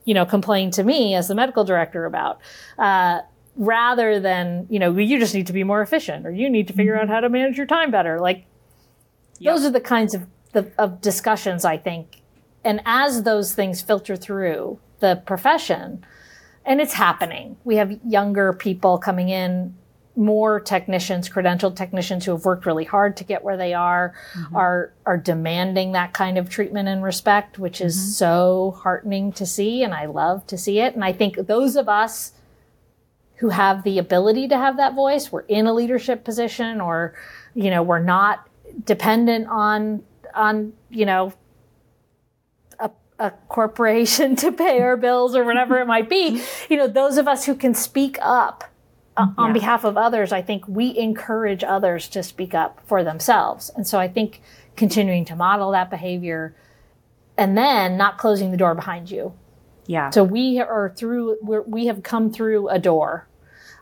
you 0.03 0.15
know, 0.15 0.25
complain 0.25 0.71
to 0.71 0.83
me 0.83 1.13
as 1.13 1.27
the 1.27 1.35
medical 1.35 1.63
director 1.63 2.05
about. 2.05 2.41
Uh, 2.79 3.19
rather 3.55 4.19
than, 4.19 4.65
you 4.71 4.79
know, 4.79 4.97
you 4.97 5.19
just 5.19 5.35
need 5.35 5.45
to 5.45 5.53
be 5.53 5.63
more 5.63 5.83
efficient 5.83 6.25
or 6.25 6.31
you 6.31 6.49
need 6.49 6.67
to 6.69 6.73
figure 6.73 6.95
out 6.95 7.03
mm-hmm. 7.03 7.11
how 7.11 7.19
to 7.19 7.29
manage 7.29 7.55
your 7.55 7.67
time 7.67 7.91
better. 7.91 8.19
Like 8.19 8.47
yep. 9.37 9.53
those 9.53 9.63
are 9.63 9.69
the 9.69 9.79
kinds 9.79 10.15
of, 10.15 10.25
the, 10.53 10.71
of 10.79 11.01
discussions 11.01 11.65
I 11.65 11.77
think. 11.77 12.23
And 12.65 12.81
as 12.85 13.23
those 13.23 13.53
things 13.53 13.81
filter 13.81 14.17
through 14.17 14.79
the 14.99 15.21
profession, 15.25 16.03
and 16.65 16.81
it's 16.81 16.93
happening, 16.93 17.57
we 17.63 17.75
have 17.75 17.97
younger 18.03 18.51
people 18.51 18.97
coming 18.97 19.29
in 19.29 19.75
more 20.15 20.59
technicians, 20.59 21.29
credentialed 21.29 21.75
technicians 21.75 22.25
who 22.25 22.31
have 22.31 22.45
worked 22.45 22.65
really 22.65 22.85
hard 22.85 23.17
to 23.17 23.23
get 23.23 23.43
where 23.43 23.57
they 23.57 23.73
are, 23.73 24.15
mm-hmm. 24.33 24.55
are 24.55 24.93
are 25.05 25.17
demanding 25.17 25.91
that 25.91 26.13
kind 26.13 26.37
of 26.37 26.49
treatment 26.49 26.87
and 26.87 27.03
respect, 27.03 27.59
which 27.59 27.81
is 27.81 27.95
mm-hmm. 27.95 28.09
so 28.11 28.79
heartening 28.81 29.31
to 29.33 29.45
see, 29.45 29.83
and 29.83 29.93
I 29.93 30.05
love 30.05 30.47
to 30.47 30.57
see 30.57 30.79
it. 30.79 30.95
And 30.95 31.03
I 31.03 31.13
think 31.13 31.35
those 31.47 31.75
of 31.75 31.87
us 31.87 32.31
who 33.35 33.49
have 33.49 33.83
the 33.83 33.99
ability 33.99 34.47
to 34.47 34.57
have 34.57 34.77
that 34.77 34.95
voice, 34.95 35.31
we're 35.31 35.41
in 35.41 35.67
a 35.67 35.73
leadership 35.73 36.23
position, 36.23 36.79
or 36.79 37.13
you 37.53 37.69
know, 37.69 37.83
we're 37.83 37.99
not 37.99 38.47
dependent 38.85 39.47
on 39.49 40.01
on 40.33 40.73
you 40.89 41.05
know 41.05 41.33
a, 43.19 43.31
corporation 43.47 44.35
to 44.37 44.51
pay 44.51 44.81
our 44.81 44.97
bills 44.97 45.35
or 45.35 45.43
whatever 45.43 45.79
it 45.79 45.85
might 45.85 46.09
be. 46.09 46.41
You 46.69 46.77
know, 46.77 46.87
those 46.87 47.17
of 47.17 47.27
us 47.27 47.45
who 47.45 47.55
can 47.55 47.73
speak 47.73 48.17
up 48.21 48.63
uh, 49.17 49.27
on 49.37 49.53
behalf 49.53 49.83
of 49.83 49.97
others, 49.97 50.31
I 50.31 50.41
think 50.41 50.67
we 50.67 50.97
encourage 50.97 51.63
others 51.63 52.07
to 52.09 52.23
speak 52.23 52.53
up 52.53 52.81
for 52.85 53.03
themselves. 53.03 53.71
And 53.75 53.87
so 53.87 53.99
I 53.99 54.07
think 54.07 54.41
continuing 54.75 55.25
to 55.25 55.35
model 55.35 55.71
that 55.71 55.89
behavior 55.89 56.55
and 57.37 57.57
then 57.57 57.97
not 57.97 58.17
closing 58.17 58.51
the 58.51 58.57
door 58.57 58.75
behind 58.75 59.09
you. 59.09 59.33
Yeah. 59.87 60.09
So 60.09 60.23
we 60.23 60.59
are 60.59 60.93
through, 60.95 61.37
we 61.41 61.85
have 61.85 62.03
come 62.03 62.31
through 62.31 62.69
a 62.69 62.79
door. 62.79 63.27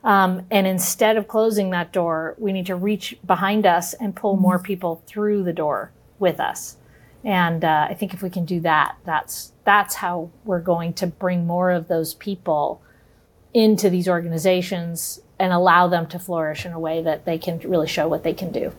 Um, 0.04 0.46
and 0.52 0.68
instead 0.68 1.16
of 1.16 1.28
closing 1.28 1.70
that 1.70 1.94
door, 1.94 2.36
we 2.38 2.52
need 2.52 2.66
to 2.66 2.76
reach 2.76 3.18
behind 3.26 3.66
us 3.66 3.94
and 3.94 4.16
pull 4.16 4.36
more 4.36 4.58
mm-hmm. 4.58 4.66
people 4.66 5.04
through 5.08 5.44
the 5.44 5.54
door 5.54 5.92
with 6.20 6.40
us. 6.40 6.78
And 7.24 7.64
uh, 7.64 7.88
I 7.90 7.94
think 7.94 8.14
if 8.14 8.22
we 8.22 8.30
can 8.30 8.46
do 8.46 8.60
that, 8.62 8.98
that's 9.06 9.54
that's 9.64 9.96
how 9.96 10.30
we're 10.44 10.60
going 10.60 10.94
to 10.94 11.08
bring 11.08 11.48
more 11.48 11.72
of 11.72 11.88
those 11.88 12.14
people 12.14 12.82
into 13.54 13.90
these 13.90 14.08
organizations 14.08 15.22
and 15.40 15.54
allow 15.54 15.88
them 15.88 16.08
to 16.08 16.20
flourish 16.20 16.66
in 16.66 16.74
a 16.74 16.80
way 16.80 17.02
that 17.02 17.26
they 17.26 17.38
can 17.38 17.60
really 17.60 17.88
show 17.88 18.08
what 18.08 18.24
they 18.24 18.34
can 18.34 18.52
do. 18.52 18.74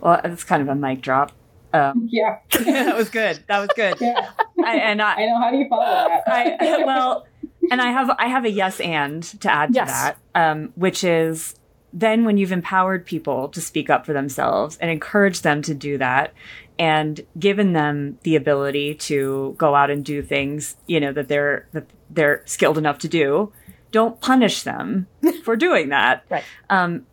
Well, 0.00 0.20
it's 0.24 0.44
kind 0.44 0.62
of 0.62 0.68
a 0.68 0.74
mic 0.74 1.00
drop. 1.00 1.32
Um, 1.72 2.08
yeah, 2.10 2.38
that 2.50 2.96
was 2.96 3.08
good. 3.08 3.42
That 3.48 3.60
was 3.60 3.70
good. 3.76 3.96
Yeah. 4.00 4.30
I, 4.64 4.76
and 4.78 5.00
I, 5.00 5.14
I 5.16 5.26
know 5.26 5.40
how 5.40 5.50
do 5.50 5.58
you 5.58 5.68
follow 5.68 5.84
that? 5.84 6.22
I, 6.26 6.84
well, 6.84 7.26
and 7.70 7.80
I 7.80 7.90
have 7.90 8.10
I 8.18 8.28
have 8.28 8.44
a 8.44 8.50
yes 8.50 8.80
and 8.80 9.22
to 9.40 9.52
add 9.52 9.74
yes. 9.74 9.88
to 9.88 9.92
that, 9.92 10.18
um, 10.34 10.72
which 10.74 11.04
is 11.04 11.54
then 11.92 12.24
when 12.24 12.36
you've 12.36 12.52
empowered 12.52 13.06
people 13.06 13.48
to 13.48 13.60
speak 13.60 13.88
up 13.88 14.04
for 14.04 14.12
themselves 14.12 14.76
and 14.78 14.90
encourage 14.90 15.42
them 15.42 15.62
to 15.62 15.74
do 15.74 15.98
that, 15.98 16.32
and 16.78 17.24
given 17.38 17.72
them 17.72 18.18
the 18.22 18.36
ability 18.36 18.94
to 18.94 19.54
go 19.56 19.74
out 19.74 19.90
and 19.90 20.04
do 20.04 20.22
things, 20.22 20.76
you 20.86 21.00
know, 21.00 21.12
that 21.12 21.28
they're 21.28 21.68
that 21.72 21.86
they're 22.10 22.42
skilled 22.44 22.78
enough 22.78 22.98
to 22.98 23.08
do, 23.08 23.52
don't 23.92 24.20
punish 24.20 24.62
them 24.62 25.06
for 25.44 25.56
doing 25.56 25.88
that. 25.88 26.24
Right. 26.28 26.44
Um, 26.68 27.06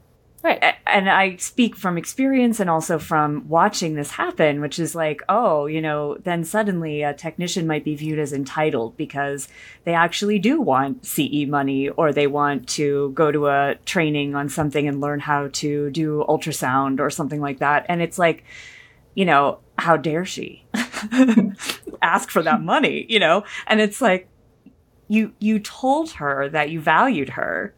right. 0.44 0.76
And 0.86 1.10
I 1.10 1.38
speak 1.38 1.76
from 1.76 1.98
experience 1.98 2.60
and 2.60 2.70
also 2.70 3.00
from 3.00 3.48
watching 3.48 3.96
this 3.96 4.12
happen, 4.12 4.60
which 4.60 4.78
is 4.78 4.94
like, 4.94 5.22
oh, 5.30 5.66
you 5.66 5.82
know, 5.82 6.18
then 6.24 6.44
suddenly 6.44 7.02
a 7.02 7.14
technician 7.14 7.66
might 7.66 7.86
be 7.86 7.96
viewed 7.96 8.20
as 8.20 8.34
entitled 8.34 8.98
because 8.98 9.48
they 9.86 9.94
actually 9.94 10.40
do 10.40 10.60
want 10.60 11.06
CE 11.06 11.46
money 11.48 11.90
or 11.90 12.12
they 12.12 12.28
want 12.28 12.68
to 12.70 13.12
go 13.12 13.32
to 13.32 13.48
a 13.48 13.76
training 13.86 14.36
on 14.36 14.50
something 14.50 14.88
and 14.88 15.00
learn 15.00 15.22
how 15.22 15.48
to 15.54 15.90
do 15.92 16.26
ultrasound 16.28 17.00
or 17.00 17.10
something 17.10 17.40
like 17.40 17.60
that. 17.60 17.86
And 17.88 18.02
it's 18.02 18.20
like, 18.20 18.44
you 19.16 19.26
know, 19.26 19.60
how 19.78 19.98
dare 19.98 20.26
she 20.26 20.66
ask 22.02 22.30
for 22.30 22.44
that 22.44 22.62
money, 22.62 23.06
you 23.08 23.20
know? 23.20 23.44
And 23.66 23.80
it's 23.80 24.02
like, 24.02 24.28
you, 25.08 25.34
you 25.40 25.60
told 25.60 26.12
her 26.12 26.50
that 26.50 26.70
you 26.70 26.80
valued 26.80 27.30
her 27.30 27.74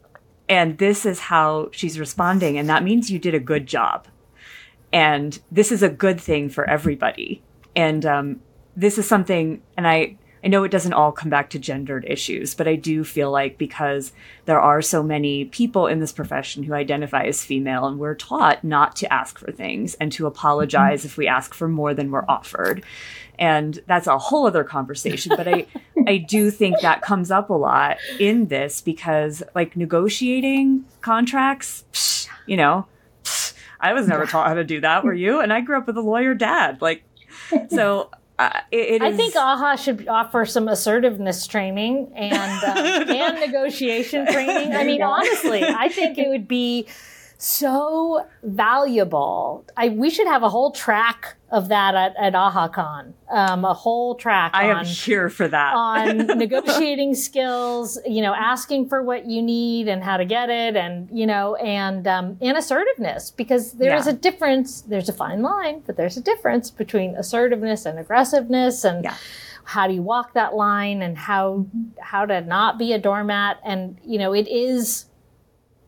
and 0.48 0.78
this 0.78 1.04
is 1.04 1.20
how 1.20 1.68
she's 1.72 1.98
responding. 1.98 2.58
And 2.58 2.68
that 2.68 2.84
means 2.84 3.10
you 3.10 3.18
did 3.18 3.34
a 3.34 3.40
good 3.40 3.66
job. 3.66 4.06
And 4.92 5.38
this 5.50 5.72
is 5.72 5.82
a 5.82 5.88
good 5.88 6.20
thing 6.20 6.48
for 6.48 6.68
everybody. 6.68 7.42
And, 7.74 8.06
um, 8.06 8.40
this 8.76 8.98
is 8.98 9.08
something, 9.08 9.62
and 9.76 9.88
I, 9.88 10.16
I 10.44 10.48
know 10.48 10.62
it 10.62 10.70
doesn't 10.70 10.92
all 10.92 11.10
come 11.10 11.30
back 11.30 11.50
to 11.50 11.58
gendered 11.58 12.04
issues, 12.06 12.54
but 12.54 12.68
I 12.68 12.76
do 12.76 13.02
feel 13.02 13.32
like 13.32 13.58
because 13.58 14.12
there 14.44 14.60
are 14.60 14.80
so 14.80 15.02
many 15.02 15.46
people 15.46 15.88
in 15.88 15.98
this 15.98 16.12
profession 16.12 16.62
who 16.62 16.72
identify 16.74 17.24
as 17.24 17.44
female 17.44 17.86
and 17.86 17.98
we're 17.98 18.14
taught 18.14 18.62
not 18.62 18.94
to 18.96 19.12
ask 19.12 19.38
for 19.38 19.50
things 19.50 19.94
and 19.94 20.12
to 20.12 20.26
apologize 20.26 21.04
if 21.04 21.16
we 21.16 21.26
ask 21.26 21.52
for 21.52 21.66
more 21.66 21.94
than 21.94 22.10
we're 22.12 22.24
offered. 22.28 22.84
And 23.38 23.78
that's 23.86 24.06
a 24.06 24.18
whole 24.18 24.46
other 24.46 24.64
conversation, 24.64 25.32
but 25.36 25.46
I 25.46 25.66
I 26.06 26.18
do 26.18 26.50
think 26.50 26.80
that 26.80 27.02
comes 27.02 27.30
up 27.30 27.50
a 27.50 27.54
lot 27.54 27.98
in 28.18 28.46
this 28.46 28.80
because 28.80 29.42
like 29.54 29.76
negotiating 29.76 30.84
contracts, 31.00 31.84
psh, 31.92 32.28
you 32.46 32.56
know, 32.56 32.86
psh, 33.24 33.54
I 33.80 33.92
was 33.92 34.08
never 34.08 34.26
taught 34.26 34.48
how 34.48 34.54
to 34.54 34.64
do 34.64 34.80
that, 34.80 35.04
were 35.04 35.14
you? 35.14 35.40
And 35.40 35.52
I 35.52 35.60
grew 35.60 35.76
up 35.76 35.86
with 35.86 35.96
a 35.96 36.02
lawyer 36.02 36.34
dad. 36.34 36.80
Like 36.80 37.02
so 37.68 38.10
uh, 38.38 38.60
it, 38.70 38.76
it 38.76 39.02
I 39.02 39.12
think 39.12 39.34
AAHA 39.34 39.78
should 39.78 40.08
offer 40.08 40.44
some 40.44 40.68
assertiveness 40.68 41.46
training 41.46 42.12
and 42.14 42.64
uh, 42.64 43.12
and 43.12 43.40
negotiation 43.40 44.26
training. 44.26 44.74
I 44.74 44.84
mean, 44.84 45.02
honestly, 45.02 45.64
I 45.64 45.88
think 45.88 46.18
it 46.18 46.28
would 46.28 46.46
be 46.46 46.86
so 47.38 48.26
valuable. 48.42 49.64
I 49.76 49.88
we 49.88 50.10
should 50.10 50.26
have 50.26 50.42
a 50.42 50.50
whole 50.50 50.70
track 50.70 51.35
of 51.50 51.68
that 51.68 51.94
at, 51.94 52.14
at 52.16 52.32
AhaCon. 52.32 53.12
Um, 53.30 53.64
a 53.64 53.72
whole 53.72 54.16
track. 54.16 54.50
I 54.54 54.70
on, 54.72 54.78
am 54.80 54.84
here 54.84 55.28
for 55.30 55.46
that. 55.46 55.74
on 55.76 56.26
negotiating 56.38 57.14
skills, 57.14 57.98
you 58.04 58.20
know, 58.20 58.34
asking 58.34 58.88
for 58.88 59.00
what 59.02 59.26
you 59.26 59.42
need 59.42 59.86
and 59.86 60.02
how 60.02 60.16
to 60.16 60.24
get 60.24 60.50
it, 60.50 60.74
and 60.76 61.08
you 61.12 61.26
know, 61.26 61.54
and 61.56 62.06
um, 62.08 62.36
and 62.40 62.56
assertiveness 62.56 63.30
because 63.30 63.72
there 63.74 63.96
is 63.96 64.06
Yeah. 64.06 64.12
a 64.12 64.14
difference. 64.16 64.80
There's 64.82 65.08
a 65.08 65.12
fine 65.12 65.42
line, 65.42 65.82
but 65.86 65.96
there's 65.96 66.16
a 66.16 66.20
difference 66.22 66.70
between 66.70 67.14
assertiveness 67.14 67.86
and 67.86 67.98
aggressiveness, 67.98 68.82
and 68.84 69.04
Yeah. 69.04 69.14
how 69.64 69.86
do 69.86 69.94
you 69.94 70.02
walk 70.02 70.34
that 70.34 70.54
line, 70.54 71.00
and 71.02 71.16
how 71.16 71.66
how 72.00 72.26
to 72.26 72.40
not 72.40 72.76
be 72.76 72.92
a 72.92 72.98
doormat, 72.98 73.58
and 73.64 73.98
you 74.04 74.18
know, 74.18 74.32
it 74.32 74.48
is 74.48 75.06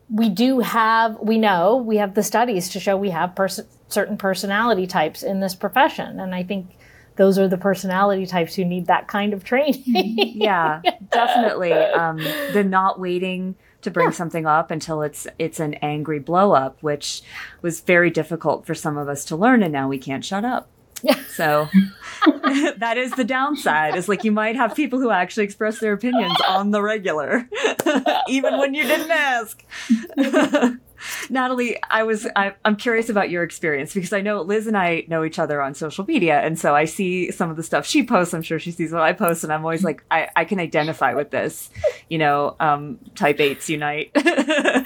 we 0.09 0.29
do 0.29 0.59
have 0.59 1.19
we 1.19 1.37
know 1.37 1.75
we 1.75 1.97
have 1.97 2.15
the 2.15 2.23
studies 2.23 2.69
to 2.69 2.79
show 2.79 2.95
we 2.97 3.09
have 3.11 3.35
pers- 3.35 3.59
certain 3.89 4.17
personality 4.17 4.87
types 4.87 5.23
in 5.23 5.39
this 5.39 5.55
profession 5.55 6.19
and 6.19 6.33
i 6.33 6.43
think 6.43 6.75
those 7.15 7.37
are 7.37 7.49
the 7.49 7.57
personality 7.57 8.25
types 8.25 8.55
who 8.55 8.63
need 8.63 8.85
that 8.85 9.09
kind 9.09 9.33
of 9.33 9.43
training 9.43 9.83
yeah, 10.39 10.81
definitely. 11.11 11.73
Um, 11.73 12.17
the 12.53 12.63
not 12.63 12.99
waiting 12.99 13.55
to 13.81 13.91
bring 13.91 14.11
something 14.11 14.45
up 14.45 14.71
until 14.71 15.01
it's 15.01 15.27
it's 15.37 15.59
an 15.59 15.75
angry 15.75 16.19
blow 16.19 16.53
up, 16.53 16.81
which 16.81 17.21
was 17.61 17.81
very 17.81 18.09
difficult 18.09 18.65
for 18.65 18.75
some 18.75 18.97
of 18.97 19.07
us 19.07 19.25
to 19.25 19.35
learn, 19.35 19.63
and 19.63 19.71
now 19.71 19.87
we 19.87 19.97
can't 19.97 20.23
shut 20.23 20.45
up. 20.45 20.69
Yeah. 21.01 21.17
So 21.29 21.69
that 22.77 22.97
is 22.97 23.11
the 23.11 23.23
downside. 23.23 23.95
Is 23.95 24.09
like 24.09 24.23
you 24.23 24.31
might 24.31 24.55
have 24.55 24.75
people 24.75 24.99
who 24.99 25.11
actually 25.11 25.45
express 25.45 25.79
their 25.79 25.93
opinions 25.93 26.35
on 26.47 26.71
the 26.71 26.81
regular, 26.81 27.47
even 28.27 28.57
when 28.57 28.73
you 28.73 28.83
didn't 28.83 29.11
ask. 29.11 29.63
Natalie, 31.29 31.77
I 31.89 32.03
was 32.03 32.27
I, 32.35 32.53
I'm 32.65 32.75
curious 32.75 33.09
about 33.09 33.29
your 33.29 33.43
experience 33.43 33.93
because 33.93 34.13
I 34.13 34.21
know 34.21 34.41
Liz 34.41 34.67
and 34.67 34.77
I 34.77 35.05
know 35.07 35.23
each 35.23 35.39
other 35.39 35.61
on 35.61 35.73
social 35.73 36.05
media, 36.05 36.39
and 36.39 36.57
so 36.57 36.75
I 36.75 36.85
see 36.85 37.31
some 37.31 37.49
of 37.49 37.57
the 37.57 37.63
stuff 37.63 37.85
she 37.85 38.03
posts. 38.03 38.33
I'm 38.33 38.41
sure 38.41 38.59
she 38.59 38.71
sees 38.71 38.91
what 38.91 39.01
I 39.01 39.13
post, 39.13 39.43
and 39.43 39.53
I'm 39.53 39.63
always 39.63 39.83
like, 39.83 40.03
I, 40.11 40.29
I 40.35 40.45
can 40.45 40.59
identify 40.59 41.13
with 41.13 41.31
this, 41.31 41.69
you 42.09 42.17
know, 42.17 42.55
um, 42.59 42.99
type 43.15 43.39
eights 43.39 43.69
unite. 43.69 44.11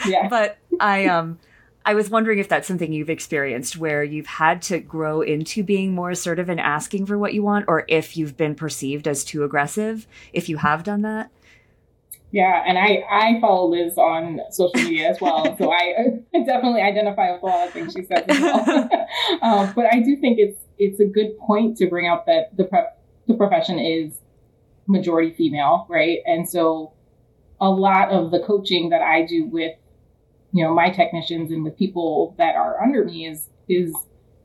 Yeah. 0.06 0.28
But 0.28 0.58
I 0.80 1.06
um 1.06 1.40
I 1.86 1.94
was 1.94 2.10
wondering 2.10 2.40
if 2.40 2.48
that's 2.48 2.68
something 2.68 2.94
you've 2.94 3.10
experienced 3.10 3.78
where 3.78 4.04
you've 4.04 4.26
had 4.26 4.62
to 4.64 4.80
grow 4.80 5.22
into 5.22 5.64
being 5.64 5.94
more 5.94 6.12
assertive 6.12 6.50
and 6.50 6.60
asking 6.60 7.06
for 7.06 7.18
what 7.18 7.34
you 7.34 7.44
want, 7.44 7.66
or 7.68 7.86
if 7.88 8.16
you've 8.16 8.38
been 8.38 8.56
perceived 8.56 9.08
as 9.08 9.24
too 9.24 9.44
aggressive. 9.44 10.08
If 10.32 10.48
you 10.50 10.58
have 10.58 10.84
done 10.84 11.02
that, 11.02 11.30
Yeah, 12.34 12.64
and 12.66 12.80
I 12.80 13.04
I 13.12 13.40
follow 13.40 13.70
Liz 13.70 13.96
on 13.96 14.40
social 14.50 14.84
media 14.84 15.08
as 15.08 15.22
well, 15.22 15.56
so 15.56 15.72
I 15.72 15.94
definitely 16.34 16.82
identify 16.82 17.32
with 17.32 17.44
a 17.44 17.46
lot 17.46 17.68
of 17.68 17.74
things 17.74 17.94
she 17.94 18.06
says 18.06 18.24
as 18.28 18.42
well. 18.42 18.90
um, 19.44 19.72
but 19.76 19.86
I 19.94 20.00
do 20.00 20.18
think 20.18 20.40
it's 20.40 20.60
it's 20.80 21.00
a 21.00 21.06
good 21.06 21.38
point 21.38 21.78
to 21.78 21.88
bring 21.88 22.10
up 22.10 22.26
that 22.26 22.58
the 22.58 22.64
prep 22.64 23.00
the 23.28 23.36
profession 23.36 23.78
is 23.78 24.20
majority 24.88 25.32
female, 25.32 25.86
right? 25.88 26.22
And 26.26 26.50
so 26.50 26.94
a 27.62 27.70
lot 27.70 28.10
of 28.10 28.32
the 28.32 28.40
coaching 28.40 28.90
that 28.90 29.04
I 29.04 29.28
do 29.28 29.46
with 29.46 29.78
you 30.54 30.64
know 30.64 30.74
my 30.74 30.90
technicians 30.90 31.52
and 31.52 31.64
with 31.64 31.78
people 31.78 32.34
that 32.40 32.56
are 32.56 32.82
under 32.82 33.06
me 33.06 33.28
is 33.28 33.48
is 33.70 33.94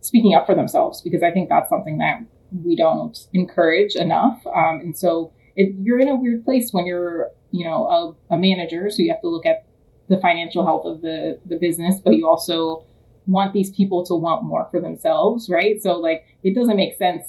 speaking 0.03 0.35
up 0.35 0.45
for 0.45 0.55
themselves 0.55 1.01
because 1.01 1.23
I 1.23 1.31
think 1.31 1.49
that's 1.49 1.71
something 1.71 1.97
that 1.99 2.21
we 2.53 2.77
don't 2.77 3.17
encourage 3.33 3.95
enough. 3.95 4.47
Um, 4.47 4.81
and 4.81 4.97
so 4.97 5.33
if 5.59 5.75
you're 5.83 5.99
in 5.99 6.09
a 6.09 6.17
weird 6.17 6.45
place 6.45 6.73
when 6.73 6.87
you're 6.87 7.31
you 7.51 7.65
know 7.65 8.17
a, 8.31 8.35
a 8.35 8.39
manager 8.39 8.89
so 8.89 9.03
you 9.03 9.11
have 9.11 9.21
to 9.21 9.29
look 9.29 9.45
at 9.45 9.67
the 10.09 10.17
financial 10.19 10.65
health 10.65 10.87
of 10.87 11.03
the 11.03 11.39
the 11.45 11.57
business 11.57 12.01
but 12.03 12.15
you 12.15 12.27
also 12.27 12.85
want 13.27 13.53
these 13.53 13.71
people 13.73 14.07
to 14.07 14.15
want 14.15 14.43
more 14.43 14.67
for 14.71 14.81
themselves 14.81 15.51
right? 15.51 15.83
So 15.83 15.99
like 15.99 16.25
it 16.43 16.55
doesn't 16.55 16.77
make 16.77 16.97
sense 16.97 17.25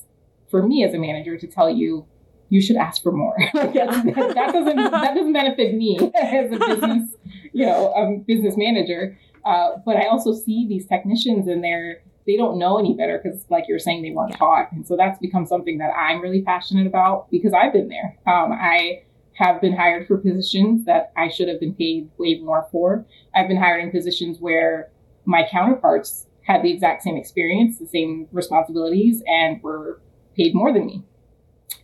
for 0.49 0.65
me 0.65 0.83
as 0.85 0.93
a 0.93 0.97
manager 0.97 1.37
to 1.37 1.47
tell 1.47 1.69
you 1.69 2.05
you 2.51 2.61
should 2.61 2.77
ask 2.77 3.03
for 3.03 3.11
more. 3.11 3.35
Like, 3.53 3.73
that, 3.73 4.05
that 4.15 4.53
doesn't 4.53 4.77
that 4.77 5.13
doesn't 5.15 5.33
benefit 5.33 5.75
me 5.75 5.97
as 6.21 6.51
a 6.51 6.59
business 6.59 7.15
you 7.51 7.65
know 7.65 7.93
um, 7.95 8.19
business 8.19 8.55
manager. 8.55 9.17
Uh, 9.45 9.69
but 9.85 9.95
i 9.95 10.05
also 10.05 10.33
see 10.33 10.67
these 10.67 10.85
technicians 10.85 11.47
and 11.47 11.63
they're 11.63 12.01
they 12.29 12.37
don't 12.37 12.59
know 12.59 12.77
any 12.77 12.93
better 12.93 13.19
because 13.21 13.45
like 13.49 13.65
you're 13.67 13.79
saying 13.79 14.03
they 14.03 14.11
weren't 14.11 14.35
taught 14.37 14.71
and 14.71 14.85
so 14.85 14.95
that's 14.95 15.17
become 15.17 15.45
something 15.47 15.79
that 15.79 15.89
i'm 15.97 16.21
really 16.21 16.41
passionate 16.43 16.85
about 16.85 17.29
because 17.31 17.53
i've 17.53 17.73
been 17.73 17.89
there 17.89 18.15
um, 18.27 18.51
i 18.51 19.01
have 19.39 19.61
been 19.61 19.73
hired 19.73 20.05
for 20.05 20.17
positions 20.17 20.85
that 20.85 21.13
I 21.15 21.29
should 21.29 21.47
have 21.47 21.61
been 21.61 21.73
paid 21.73 22.09
way 22.17 22.39
more 22.39 22.67
for. 22.71 23.05
I've 23.33 23.47
been 23.47 23.57
hired 23.57 23.81
in 23.81 23.89
positions 23.89 24.39
where 24.39 24.91
my 25.23 25.47
counterparts 25.49 26.27
had 26.41 26.61
the 26.61 26.71
exact 26.71 27.03
same 27.03 27.15
experience, 27.15 27.79
the 27.79 27.87
same 27.87 28.27
responsibilities, 28.33 29.23
and 29.27 29.63
were 29.63 30.01
paid 30.35 30.53
more 30.53 30.73
than 30.73 30.85
me. 30.85 31.03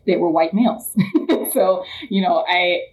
They 0.05 0.17
were 0.17 0.29
white 0.29 0.53
males. 0.53 0.97
so, 1.53 1.85
you 2.09 2.21
know, 2.21 2.43
I 2.47 2.87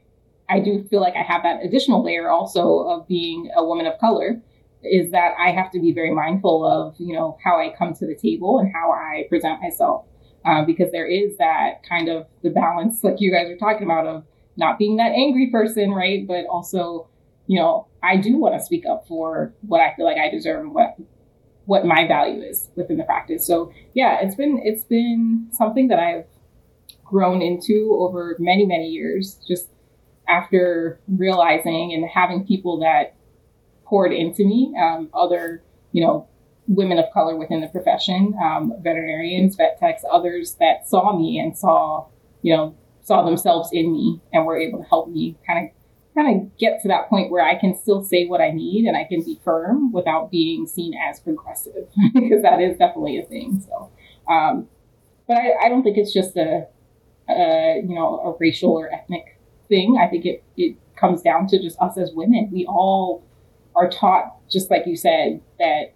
I 0.48 0.60
do 0.60 0.84
feel 0.84 1.00
like 1.00 1.14
I 1.16 1.22
have 1.22 1.42
that 1.42 1.64
additional 1.64 2.04
layer 2.04 2.30
also 2.30 2.80
of 2.80 3.08
being 3.08 3.50
a 3.56 3.64
woman 3.64 3.86
of 3.86 3.98
color 3.98 4.40
is 4.84 5.10
that 5.12 5.34
I 5.38 5.50
have 5.50 5.70
to 5.72 5.80
be 5.80 5.92
very 5.92 6.12
mindful 6.12 6.64
of, 6.64 6.96
you 6.98 7.14
know, 7.14 7.38
how 7.44 7.58
I 7.58 7.74
come 7.76 7.94
to 7.94 8.06
the 8.06 8.14
table 8.14 8.58
and 8.58 8.72
how 8.72 8.92
I 8.92 9.26
present 9.28 9.60
myself. 9.62 10.06
Uh, 10.44 10.64
because 10.64 10.90
there 10.90 11.06
is 11.06 11.36
that 11.36 11.84
kind 11.88 12.08
of 12.08 12.26
the 12.42 12.50
balance, 12.50 13.04
like 13.04 13.20
you 13.20 13.30
guys 13.32 13.48
are 13.48 13.56
talking 13.56 13.84
about, 13.84 14.06
of 14.06 14.24
not 14.56 14.76
being 14.76 14.96
that 14.96 15.12
angry 15.12 15.50
person, 15.50 15.92
right? 15.92 16.26
But 16.26 16.46
also, 16.46 17.08
you 17.46 17.60
know, 17.60 17.86
I 18.02 18.16
do 18.16 18.36
want 18.36 18.58
to 18.58 18.64
speak 18.64 18.84
up 18.84 19.06
for 19.06 19.54
what 19.62 19.80
I 19.80 19.94
feel 19.94 20.04
like 20.04 20.18
I 20.18 20.30
deserve 20.30 20.60
and 20.60 20.74
what 20.74 20.96
what 21.64 21.86
my 21.86 22.08
value 22.08 22.42
is 22.42 22.68
within 22.74 22.96
the 22.96 23.04
practice. 23.04 23.46
So 23.46 23.72
yeah, 23.94 24.18
it's 24.20 24.34
been 24.34 24.60
it's 24.64 24.82
been 24.82 25.48
something 25.52 25.88
that 25.88 26.00
I've 26.00 26.26
grown 27.04 27.40
into 27.40 27.96
over 28.00 28.36
many, 28.38 28.66
many 28.66 28.88
years, 28.88 29.40
just 29.46 29.68
after 30.28 31.00
realizing 31.06 31.92
and 31.92 32.04
having 32.08 32.46
people 32.46 32.80
that 32.80 33.14
poured 33.92 34.10
into 34.10 34.42
me, 34.46 34.74
um, 34.80 35.10
other, 35.12 35.62
you 35.92 36.02
know, 36.02 36.26
women 36.66 36.98
of 36.98 37.04
color 37.12 37.36
within 37.36 37.60
the 37.60 37.66
profession, 37.66 38.34
um, 38.42 38.72
veterinarians, 38.80 39.54
vet 39.54 39.78
techs, 39.78 40.02
others 40.10 40.56
that 40.58 40.88
saw 40.88 41.14
me 41.14 41.38
and 41.38 41.58
saw, 41.58 42.06
you 42.40 42.56
know, 42.56 42.74
saw 43.02 43.22
themselves 43.22 43.68
in 43.70 43.92
me 43.92 44.18
and 44.32 44.46
were 44.46 44.58
able 44.58 44.78
to 44.78 44.88
help 44.88 45.10
me 45.10 45.36
kind 45.46 45.68
of 45.68 45.74
kind 46.14 46.40
of 46.40 46.56
get 46.56 46.80
to 46.80 46.88
that 46.88 47.10
point 47.10 47.30
where 47.30 47.44
I 47.44 47.54
can 47.54 47.78
still 47.78 48.02
say 48.02 48.24
what 48.24 48.40
I 48.40 48.50
need 48.50 48.86
and 48.86 48.96
I 48.96 49.04
can 49.04 49.22
be 49.22 49.38
firm 49.44 49.92
without 49.92 50.30
being 50.30 50.66
seen 50.66 50.94
as 50.94 51.20
progressive 51.20 51.86
because 52.14 52.40
that 52.40 52.62
is 52.62 52.78
definitely 52.78 53.18
a 53.18 53.24
thing. 53.26 53.62
So, 53.66 53.90
um, 54.32 54.68
but 55.28 55.36
I, 55.36 55.66
I 55.66 55.68
don't 55.68 55.82
think 55.82 55.98
it's 55.98 56.14
just 56.14 56.34
a, 56.38 56.66
a 57.28 57.82
you 57.86 57.94
know 57.94 58.20
a 58.20 58.36
racial 58.40 58.72
or 58.72 58.90
ethnic 58.90 59.38
thing. 59.68 59.98
I 60.00 60.08
think 60.08 60.24
it 60.24 60.42
it 60.56 60.78
comes 60.96 61.20
down 61.20 61.46
to 61.48 61.60
just 61.60 61.78
us 61.78 61.98
as 61.98 62.12
women. 62.14 62.48
We 62.50 62.64
all 62.64 63.22
are 63.74 63.88
taught, 63.88 64.48
just 64.50 64.70
like 64.70 64.86
you 64.86 64.96
said, 64.96 65.40
that 65.58 65.94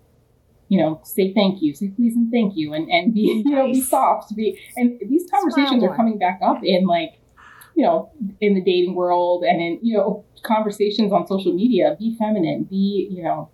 you 0.69 0.81
know, 0.81 1.01
say 1.05 1.33
thank 1.33 1.63
you, 1.63 1.75
say 1.75 1.89
please 1.89 2.17
and 2.17 2.31
thank 2.31 2.57
you, 2.57 2.73
and 2.75 2.89
and 2.89 3.15
be 3.15 3.43
you 3.45 3.55
know 3.55 3.67
be 3.67 3.81
soft, 3.81 4.35
be 4.35 4.59
and 4.77 4.99
these 5.09 5.31
conversations 5.31 5.83
are 5.85 5.95
coming 5.95 6.19
back 6.19 6.41
up 6.43 6.59
in 6.65 6.87
like 6.87 7.21
you 7.75 7.85
know 7.85 8.11
in 8.41 8.55
the 8.55 8.61
dating 8.61 8.95
world 8.95 9.45
and 9.45 9.61
in 9.61 9.79
you 9.83 9.97
know 9.97 10.25
conversations 10.43 11.13
on 11.13 11.27
social 11.27 11.53
media. 11.53 11.97
Be 11.99 12.17
feminine, 12.19 12.65
be 12.65 13.09
you 13.11 13.23
know 13.23 13.51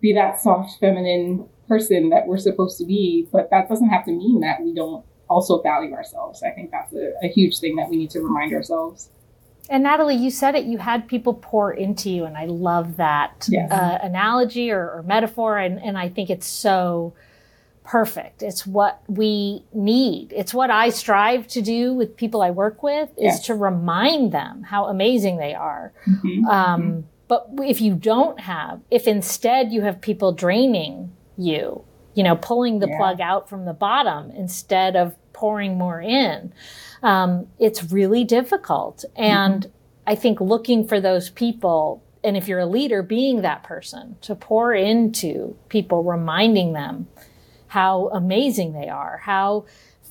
be 0.00 0.12
that 0.12 0.40
soft 0.40 0.78
feminine 0.80 1.48
person 1.68 2.10
that 2.10 2.26
we're 2.26 2.38
supposed 2.38 2.78
to 2.78 2.84
be, 2.84 3.26
but 3.32 3.50
that 3.50 3.68
doesn't 3.68 3.88
have 3.88 4.04
to 4.04 4.12
mean 4.12 4.40
that 4.40 4.62
we 4.62 4.74
don't 4.74 5.04
also 5.28 5.62
value 5.62 5.94
ourselves. 5.94 6.42
I 6.42 6.50
think 6.50 6.70
that's 6.70 6.92
a, 6.92 7.12
a 7.22 7.28
huge 7.28 7.58
thing 7.58 7.76
that 7.76 7.88
we 7.88 7.96
need 7.96 8.10
to 8.10 8.20
remind 8.20 8.52
ourselves. 8.52 9.10
And 9.70 9.84
Natalie, 9.84 10.16
you 10.16 10.30
said 10.30 10.54
it, 10.54 10.64
you 10.64 10.78
had 10.78 11.06
people 11.08 11.34
pour 11.34 11.72
into 11.72 12.10
you, 12.10 12.24
and 12.24 12.36
I 12.36 12.46
love 12.46 12.96
that 12.96 13.46
Yes. 13.48 13.70
uh, 13.70 13.98
analogy 14.02 14.70
or, 14.70 14.90
or 14.90 15.02
metaphor, 15.04 15.56
and, 15.58 15.80
and 15.80 15.96
I 15.96 16.08
think 16.08 16.30
it's 16.30 16.46
so 16.46 17.14
perfect. 17.84 18.42
It's 18.42 18.66
what 18.66 19.00
we 19.08 19.64
need. 19.72 20.32
It's 20.36 20.52
what 20.54 20.70
I 20.70 20.90
strive 20.90 21.46
to 21.48 21.62
do 21.62 21.94
with 21.94 22.16
people 22.16 22.42
I 22.42 22.50
work 22.50 22.82
with 22.82 23.08
is 23.10 23.24
Yes. 23.24 23.46
to 23.46 23.54
remind 23.54 24.32
them 24.32 24.62
how 24.64 24.86
amazing 24.86 25.38
they 25.38 25.54
are. 25.54 25.92
Mhm. 26.06 26.44
Um, 26.46 27.04
but 27.28 27.48
if 27.58 27.80
you 27.80 27.94
don't 27.94 28.38
have, 28.40 28.80
if 28.90 29.08
instead 29.08 29.72
you 29.72 29.82
have 29.82 30.00
people 30.00 30.32
draining 30.32 31.12
you, 31.36 31.82
you 32.14 32.22
know, 32.22 32.36
pulling 32.36 32.78
the 32.78 32.88
Yeah. 32.88 32.98
plug 32.98 33.20
out 33.20 33.48
from 33.48 33.64
the 33.64 33.72
bottom 33.72 34.30
instead 34.32 34.94
of 34.96 35.16
pouring 35.32 35.76
more 35.78 36.00
in, 36.00 36.52
um, 37.02 37.46
it's 37.58 37.92
really 37.92 38.24
difficult. 38.24 39.04
And 39.16 39.70
I 40.06 40.14
think 40.14 40.40
looking 40.40 40.86
for 40.86 41.00
those 41.00 41.30
people, 41.30 42.02
and 42.24 42.36
if 42.36 42.48
you're 42.48 42.60
a 42.60 42.66
leader, 42.66 43.02
being 43.02 43.42
that 43.42 43.62
person 43.62 44.16
to 44.22 44.34
pour 44.34 44.74
into 44.74 45.56
people, 45.68 46.02
reminding 46.04 46.72
them 46.72 47.08
how 47.68 48.08
amazing 48.08 48.72
they 48.72 48.88
are, 48.88 49.20
how 49.24 49.64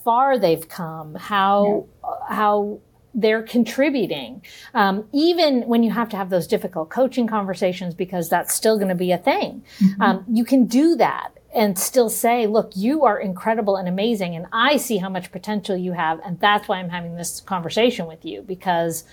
far 0.04 0.38
they've 0.38 0.68
come, 0.68 1.16
how 1.16 1.88
how 2.28 2.80
they're 3.14 3.44
contributing. 3.44 4.42
Um, 4.74 5.06
even 5.14 5.64
when 5.64 5.84
you 5.84 5.92
have 5.92 6.10
to 6.10 6.18
have 6.18 6.30
those 6.30 6.48
difficult 6.48 6.90
coaching 6.90 7.28
conversations, 7.28 7.94
because 7.94 8.30
that's 8.30 8.54
still 8.54 8.78
going 8.78 8.88
to 8.88 8.96
be 8.96 9.12
a 9.12 9.18
thing, 9.18 9.64
mm-hmm. 9.80 10.02
um, 10.02 10.26
you 10.32 10.46
can 10.46 10.66
do 10.66 10.96
that 10.96 11.32
and 11.54 11.78
still 11.78 12.10
say, 12.10 12.48
look, 12.48 12.72
you 12.76 13.04
are 13.04 13.20
incredible 13.20 13.76
and 13.76 13.88
amazing. 13.88 14.36
And 14.36 14.46
I 14.52 14.78
see 14.78 14.98
how 14.98 15.10
much 15.10 15.32
potential 15.32 15.76
you 15.76 15.92
have. 15.94 16.20
And 16.24 16.40
that's 16.40 16.68
why 16.68 16.78
I'm 16.80 16.90
having 16.90 17.16
this 17.16 17.42
conversation 17.42 18.08
with 18.08 18.24
you 18.26 18.42
because 18.42 19.04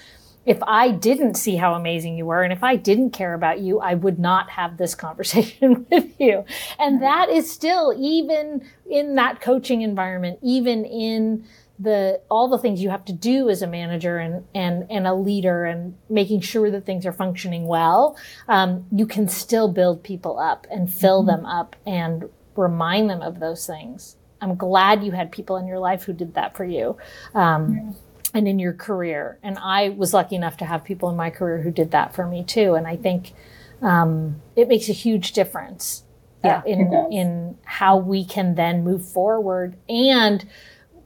if 0.47 0.59
I 0.63 0.93
didn't 0.93 1.35
see 1.35 1.57
how 1.57 1.75
amazing 1.75 2.17
you 2.17 2.25
were 2.25 2.43
and 2.43 2.53
if 2.53 2.65
I 2.65 2.77
didn't 2.77 3.11
care 3.11 3.35
about 3.35 3.61
you, 3.61 3.81
I 3.81 3.95
would 3.95 4.19
not 4.19 4.51
have 4.51 4.77
this 4.77 4.95
conversation 5.07 5.87
with 5.91 6.19
you. 6.19 6.45
And 6.79 7.03
that 7.03 7.29
is 7.29 7.51
still 7.51 7.95
even 7.99 8.65
in 8.89 9.17
that 9.17 9.41
coaching 9.41 9.83
environment, 9.83 10.39
even 10.43 10.85
in 10.85 11.45
the 11.79 12.21
all 12.29 12.49
the 12.49 12.59
things 12.59 12.83
you 12.83 12.91
have 12.91 13.05
to 13.05 13.13
do 13.13 13.49
as 13.49 13.63
a 13.63 13.67
manager 13.67 14.19
and 14.19 14.45
and 14.55 14.87
and 14.91 15.07
a 15.07 15.15
leader 15.15 15.65
and 15.65 15.97
making 16.11 16.41
sure 16.41 16.71
that 16.71 16.85
things 16.85 17.07
are 17.07 17.13
functioning 17.13 17.67
well 17.67 18.17
um, 18.49 18.85
you 18.91 19.07
can 19.07 19.29
still 19.29 19.69
build 19.69 20.03
people 20.03 20.39
up 20.39 20.67
and 20.71 20.93
fill 20.93 21.21
mm-hmm. 21.21 21.43
them 21.43 21.47
up 21.47 21.77
and 21.87 22.29
remind 22.57 23.09
them 23.09 23.23
of 23.23 23.39
those 23.39 23.67
things 23.67 24.17
i'm 24.41 24.57
glad 24.57 25.05
you 25.05 25.13
had 25.13 25.31
people 25.31 25.57
in 25.57 25.67
your 25.67 25.79
life 25.79 26.03
who 26.05 26.13
did 26.13 26.35
that 26.35 26.57
for 26.57 26.65
you 26.65 26.97
um, 27.35 27.75
yeah. 27.75 27.93
and 28.35 28.49
in 28.49 28.59
your 28.59 28.73
career 28.73 29.39
and 29.43 29.57
i 29.59 29.91
was 29.91 30.13
lucky 30.13 30.35
enough 30.35 30.57
to 30.57 30.65
have 30.65 30.83
people 30.83 31.09
in 31.09 31.17
my 31.17 31.31
career 31.31 31.63
who 31.63 31.71
did 31.71 31.93
that 31.93 32.13
for 32.13 32.27
me 32.27 32.43
too 32.43 32.75
and 32.75 32.87
i 32.87 32.97
think 32.97 33.33
um, 33.81 34.43
it 34.57 34.67
makes 34.67 34.89
a 34.89 34.93
huge 34.93 35.31
difference 35.31 36.03
uh, 36.43 36.63
in 36.67 36.93
in 37.13 37.59
how 37.65 37.97
we 37.97 38.25
can 38.25 38.57
then 38.57 38.83
move 38.83 39.09
forward 39.09 39.77
and 39.89 40.45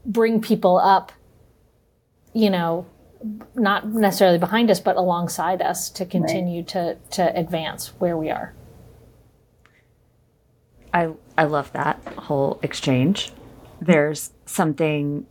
bring 0.04 0.40
people 0.40 0.78
up, 0.78 1.12
you 2.32 2.50
know, 2.50 2.86
not 3.54 3.88
necessarily 3.88 4.38
behind 4.38 4.70
us, 4.70 4.80
but 4.80 4.96
alongside 4.96 5.62
us 5.62 5.88
to 5.90 6.04
continue 6.04 6.60
right. 6.60 6.68
to, 6.68 6.96
to 7.10 7.36
advance 7.38 7.88
where 7.98 8.16
we 8.16 8.30
are. 8.30 8.54
I, 10.92 11.10
I 11.38 11.44
love 11.44 11.72
that 11.72 12.02
whole 12.18 12.58
exchange. 12.62 13.32
There's 13.80 14.30
something 14.44 15.26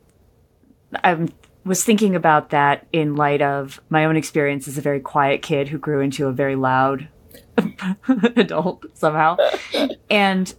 I 1.04 1.28
was 1.64 1.84
thinking 1.84 2.16
about 2.16 2.50
that 2.50 2.88
in 2.92 3.16
light 3.16 3.42
of 3.42 3.82
my 3.90 4.06
own 4.06 4.18
experience 4.18 4.68
as 4.68 4.78
a 4.78 4.82
very 4.82 5.00
quiet 5.00 5.42
kid 5.42 5.68
who 5.68 5.78
grew 5.78 6.02
into 6.02 6.28
a 6.28 6.32
very 6.32 6.56
loud 6.56 7.08
adult 8.36 8.86
somehow. 8.94 9.38
and 10.10 10.54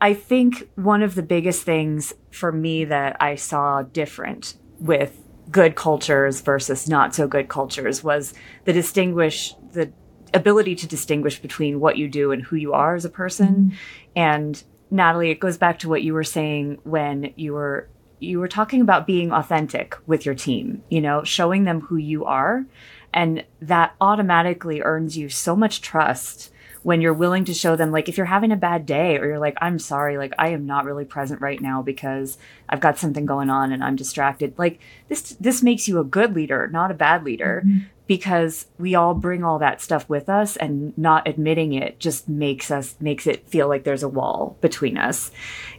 I 0.00 0.14
think 0.14 0.68
one 0.74 1.02
of 1.02 1.14
the 1.14 1.22
biggest 1.22 1.62
things 1.62 2.12
for 2.30 2.52
me 2.52 2.84
that 2.84 3.16
I 3.20 3.36
saw 3.36 3.82
different 3.82 4.54
with 4.78 5.18
good 5.50 5.74
cultures 5.74 6.40
versus 6.40 6.88
not 6.88 7.14
so 7.14 7.26
good 7.26 7.48
cultures 7.48 8.02
was 8.02 8.34
the 8.64 8.72
distinguish 8.72 9.54
the 9.72 9.92
ability 10.34 10.74
to 10.74 10.86
distinguish 10.86 11.38
between 11.40 11.80
what 11.80 11.96
you 11.96 12.08
do 12.08 12.32
and 12.32 12.42
who 12.42 12.56
you 12.56 12.72
are 12.72 12.94
as 12.94 13.04
a 13.04 13.10
person. 13.10 13.48
Mm-hmm. 13.48 13.76
And 14.16 14.64
Natalie, 14.90 15.30
it 15.30 15.40
goes 15.40 15.56
back 15.56 15.78
to 15.80 15.88
what 15.88 16.02
you 16.02 16.14
were 16.14 16.24
saying 16.24 16.78
when 16.84 17.32
you 17.36 17.54
were 17.54 17.88
you 18.18 18.40
were 18.40 18.48
talking 18.48 18.80
about 18.80 19.06
being 19.06 19.30
authentic 19.30 19.94
with 20.06 20.24
your 20.24 20.34
team, 20.34 20.82
you 20.88 21.02
know, 21.02 21.22
showing 21.22 21.64
them 21.64 21.82
who 21.82 21.96
you 21.96 22.24
are. 22.24 22.64
And 23.12 23.44
that 23.60 23.94
automatically 24.00 24.80
earns 24.80 25.18
you 25.18 25.28
so 25.28 25.54
much 25.54 25.82
trust 25.82 26.50
when 26.86 27.00
you're 27.00 27.12
willing 27.12 27.44
to 27.44 27.52
show 27.52 27.74
them 27.74 27.90
like 27.90 28.08
if 28.08 28.16
you're 28.16 28.26
having 28.26 28.52
a 28.52 28.56
bad 28.56 28.86
day 28.86 29.18
or 29.18 29.26
you're 29.26 29.40
like 29.40 29.58
i'm 29.60 29.76
sorry 29.76 30.16
like 30.16 30.32
i 30.38 30.50
am 30.50 30.66
not 30.66 30.84
really 30.84 31.04
present 31.04 31.40
right 31.40 31.60
now 31.60 31.82
because 31.82 32.38
i've 32.68 32.78
got 32.78 32.96
something 32.96 33.26
going 33.26 33.50
on 33.50 33.72
and 33.72 33.82
i'm 33.82 33.96
distracted 33.96 34.56
like 34.56 34.78
this 35.08 35.36
this 35.40 35.64
makes 35.64 35.88
you 35.88 35.98
a 35.98 36.04
good 36.04 36.36
leader 36.36 36.68
not 36.68 36.92
a 36.92 36.94
bad 36.94 37.24
leader 37.24 37.64
mm-hmm. 37.66 37.80
because 38.06 38.66
we 38.78 38.94
all 38.94 39.14
bring 39.14 39.42
all 39.42 39.58
that 39.58 39.82
stuff 39.82 40.08
with 40.08 40.28
us 40.28 40.56
and 40.58 40.96
not 40.96 41.26
admitting 41.26 41.72
it 41.72 41.98
just 41.98 42.28
makes 42.28 42.70
us 42.70 42.94
makes 43.00 43.26
it 43.26 43.48
feel 43.48 43.66
like 43.66 43.82
there's 43.82 44.04
a 44.04 44.08
wall 44.08 44.56
between 44.60 44.96
us 44.96 45.32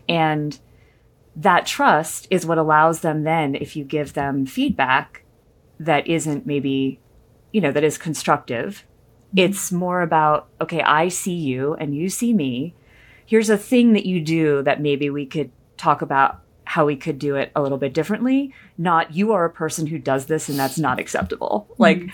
and 0.10 0.60
that 1.38 1.66
trust 1.66 2.28
is 2.30 2.46
what 2.46 2.58
allows 2.58 3.00
them 3.00 3.24
then 3.24 3.56
if 3.56 3.78
you 3.78 3.86
give 3.86 4.12
them 4.12 4.46
feedback 4.46 5.24
that 5.80 6.06
isn't 6.06 6.46
maybe 6.46 7.00
you 7.54 7.62
know 7.62 7.72
that 7.72 7.86
is 7.86 7.98
constructive 7.98 8.84
it's 9.38 9.72
more 9.72 10.02
about, 10.02 10.48
okay, 10.60 10.82
I 10.82 11.10
see 11.10 11.36
you 11.36 11.76
and 11.76 11.96
you 11.96 12.10
see 12.10 12.34
me. 12.34 12.74
Here's 13.26 13.50
a 13.50 13.58
thing 13.58 13.94
that 13.94 14.06
you 14.06 14.22
do 14.22 14.64
that 14.64 14.82
maybe 14.82 15.10
we 15.10 15.26
could 15.26 15.52
talk 15.78 16.02
about 16.02 16.42
how 16.64 16.86
we 16.86 16.96
could 16.96 17.20
do 17.20 17.36
it 17.36 17.52
a 17.56 17.62
little 17.62 17.78
bit 17.78 17.94
differently. 17.94 18.54
Not 18.78 19.14
you 19.14 19.32
are 19.32 19.46
a 19.46 19.50
person 19.50 19.88
who 19.88 20.00
does 20.00 20.26
this 20.26 20.50
and 20.50 20.58
that's 20.58 20.78
not 20.78 21.00
acceptable. 21.00 21.68
Mm-hmm. 21.72 21.82
Like, 21.82 22.10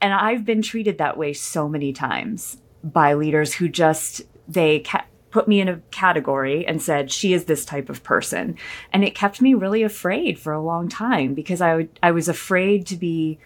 and 0.00 0.12
I've 0.12 0.44
been 0.44 0.62
treated 0.62 0.98
that 0.98 1.16
way 1.16 1.32
so 1.32 1.68
many 1.68 1.92
times 1.92 2.56
by 2.82 3.14
leaders 3.14 3.54
who 3.54 3.68
just, 3.68 4.22
they 4.48 4.80
ca- 4.80 5.06
put 5.30 5.48
me 5.48 5.60
in 5.60 5.68
a 5.68 5.76
category 5.90 6.66
and 6.66 6.80
said, 6.80 7.10
she 7.10 7.32
is 7.32 7.44
this 7.44 7.64
type 7.64 7.88
of 7.88 8.02
person. 8.02 8.56
And 8.92 9.04
it 9.04 9.14
kept 9.14 9.42
me 9.42 9.54
really 9.54 9.82
afraid 9.82 10.38
for 10.38 10.52
a 10.52 10.62
long 10.62 10.88
time 10.88 11.34
because 11.34 11.60
I, 11.60 11.70
w- 11.70 11.88
I 12.02 12.10
was 12.10 12.28
afraid 12.28 12.86
to 12.86 12.96
be 12.96 13.38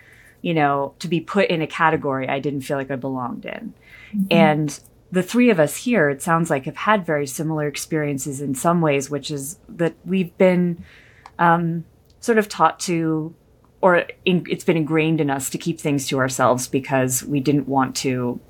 you 0.43 0.55
know, 0.55 0.95
to 0.99 1.09
be 1.09 1.21
put 1.21 1.49
in 1.49 1.63
a 1.63 1.67
category 1.67 2.29
I 2.29 2.39
didn't 2.39 2.63
feel 2.63 2.77
like 2.77 2.91
I 2.91 2.97
belonged 2.97 3.45
in. 3.45 3.75
Mm-hmm. 4.15 4.27
And 4.31 4.81
the 5.13 5.23
three 5.23 5.51
of 5.51 5.59
us 5.59 5.77
here, 5.77 6.09
it 6.09 6.23
sounds 6.23 6.51
like, 6.51 6.65
have 6.65 6.77
had 6.77 7.05
very 7.05 7.27
similar 7.27 7.67
experiences 7.67 8.41
in 8.41 8.55
some 8.55 8.81
ways, 8.81 9.11
which 9.11 9.31
is 9.31 9.59
that 9.69 9.95
we've 10.05 10.37
been 10.39 10.85
um, 11.39 11.85
sort 12.21 12.39
of 12.39 12.49
taught 12.49 12.79
to, 12.81 13.35
or 13.81 14.07
in, 14.25 14.47
it's 14.49 14.65
been 14.65 14.77
ingrained 14.77 15.21
in 15.21 15.31
us 15.31 15.51
to 15.51 15.59
keep 15.59 15.81
things 15.81 16.07
to 16.09 16.19
ourselves 16.19 16.69
because 16.69 17.25
we 17.25 17.41
didn't 17.41 17.69
want 17.69 17.97
to 17.97 18.41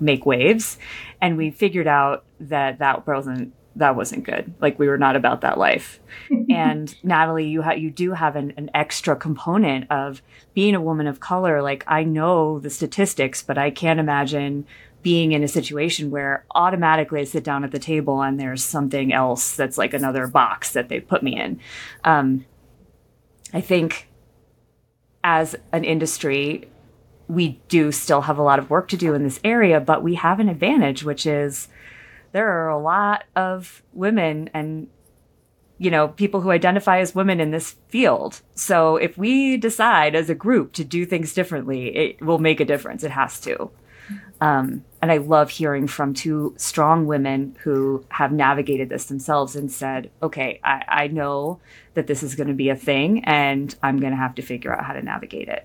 make 0.00 0.26
waves. 0.26 0.78
And 1.20 1.36
we 1.36 1.50
figured 1.50 1.86
out 1.86 2.24
that 2.40 2.78
that 2.78 3.06
wasn't 3.06 3.54
that 3.76 3.96
wasn't 3.96 4.24
good. 4.24 4.52
Like 4.60 4.78
we 4.78 4.88
were 4.88 4.98
not 4.98 5.16
about 5.16 5.40
that 5.40 5.58
life. 5.58 6.00
and 6.50 6.94
Natalie, 7.02 7.48
you 7.48 7.62
ha- 7.62 7.72
you 7.72 7.90
do 7.90 8.12
have 8.12 8.36
an, 8.36 8.52
an 8.56 8.70
extra 8.74 9.16
component 9.16 9.90
of 9.90 10.22
being 10.54 10.74
a 10.74 10.80
woman 10.80 11.06
of 11.06 11.20
color. 11.20 11.62
Like 11.62 11.84
I 11.86 12.04
know 12.04 12.58
the 12.58 12.70
statistics, 12.70 13.42
but 13.42 13.58
I 13.58 13.70
can't 13.70 14.00
imagine 14.00 14.66
being 15.02 15.32
in 15.32 15.42
a 15.42 15.48
situation 15.48 16.10
where 16.10 16.44
automatically 16.54 17.20
I 17.20 17.24
sit 17.24 17.42
down 17.42 17.64
at 17.64 17.72
the 17.72 17.78
table 17.78 18.22
and 18.22 18.38
there's 18.38 18.62
something 18.62 19.12
else 19.12 19.56
that's 19.56 19.76
like 19.76 19.94
another 19.94 20.26
box 20.26 20.72
that 20.72 20.88
they 20.88 21.00
put 21.00 21.22
me 21.22 21.38
in. 21.38 21.58
Um, 22.04 22.46
I 23.52 23.60
think 23.60 24.08
as 25.24 25.56
an 25.72 25.84
industry, 25.84 26.68
we 27.28 27.60
do 27.68 27.90
still 27.92 28.22
have 28.22 28.38
a 28.38 28.42
lot 28.42 28.58
of 28.58 28.70
work 28.70 28.88
to 28.88 28.96
do 28.96 29.14
in 29.14 29.24
this 29.24 29.40
area, 29.42 29.80
but 29.80 30.02
we 30.02 30.14
have 30.14 30.38
an 30.38 30.48
advantage, 30.48 31.02
which 31.04 31.26
is 31.26 31.68
there 32.32 32.48
are 32.48 32.68
a 32.68 32.78
lot 32.78 33.24
of 33.36 33.82
women 33.92 34.50
and 34.52 34.88
you 35.78 35.90
know 35.90 36.08
people 36.08 36.40
who 36.40 36.50
identify 36.50 36.98
as 36.98 37.14
women 37.14 37.40
in 37.40 37.50
this 37.50 37.76
field. 37.88 38.40
So 38.54 38.96
if 38.96 39.16
we 39.16 39.56
decide 39.56 40.14
as 40.14 40.30
a 40.30 40.34
group 40.34 40.72
to 40.74 40.84
do 40.84 41.04
things 41.04 41.34
differently 41.34 41.94
it 41.96 42.22
will 42.22 42.38
make 42.38 42.60
a 42.60 42.64
difference. 42.64 43.04
It 43.04 43.10
has 43.10 43.40
to. 43.40 43.70
Um, 44.40 44.84
and 45.00 45.12
i 45.12 45.18
love 45.18 45.50
hearing 45.50 45.86
from 45.86 46.14
two 46.14 46.54
strong 46.56 47.06
women 47.06 47.56
who 47.62 48.04
have 48.08 48.32
navigated 48.32 48.88
this 48.88 49.06
themselves 49.06 49.54
and 49.54 49.70
said 49.70 50.10
okay 50.20 50.60
i, 50.64 50.82
I 50.88 51.06
know 51.06 51.60
that 51.94 52.08
this 52.08 52.24
is 52.24 52.34
going 52.34 52.48
to 52.48 52.54
be 52.54 52.68
a 52.68 52.76
thing 52.76 53.24
and 53.24 53.72
i'm 53.82 54.00
going 54.00 54.10
to 54.10 54.18
have 54.18 54.34
to 54.36 54.42
figure 54.42 54.74
out 54.74 54.84
how 54.84 54.94
to 54.94 55.02
navigate 55.02 55.48
it. 55.48 55.64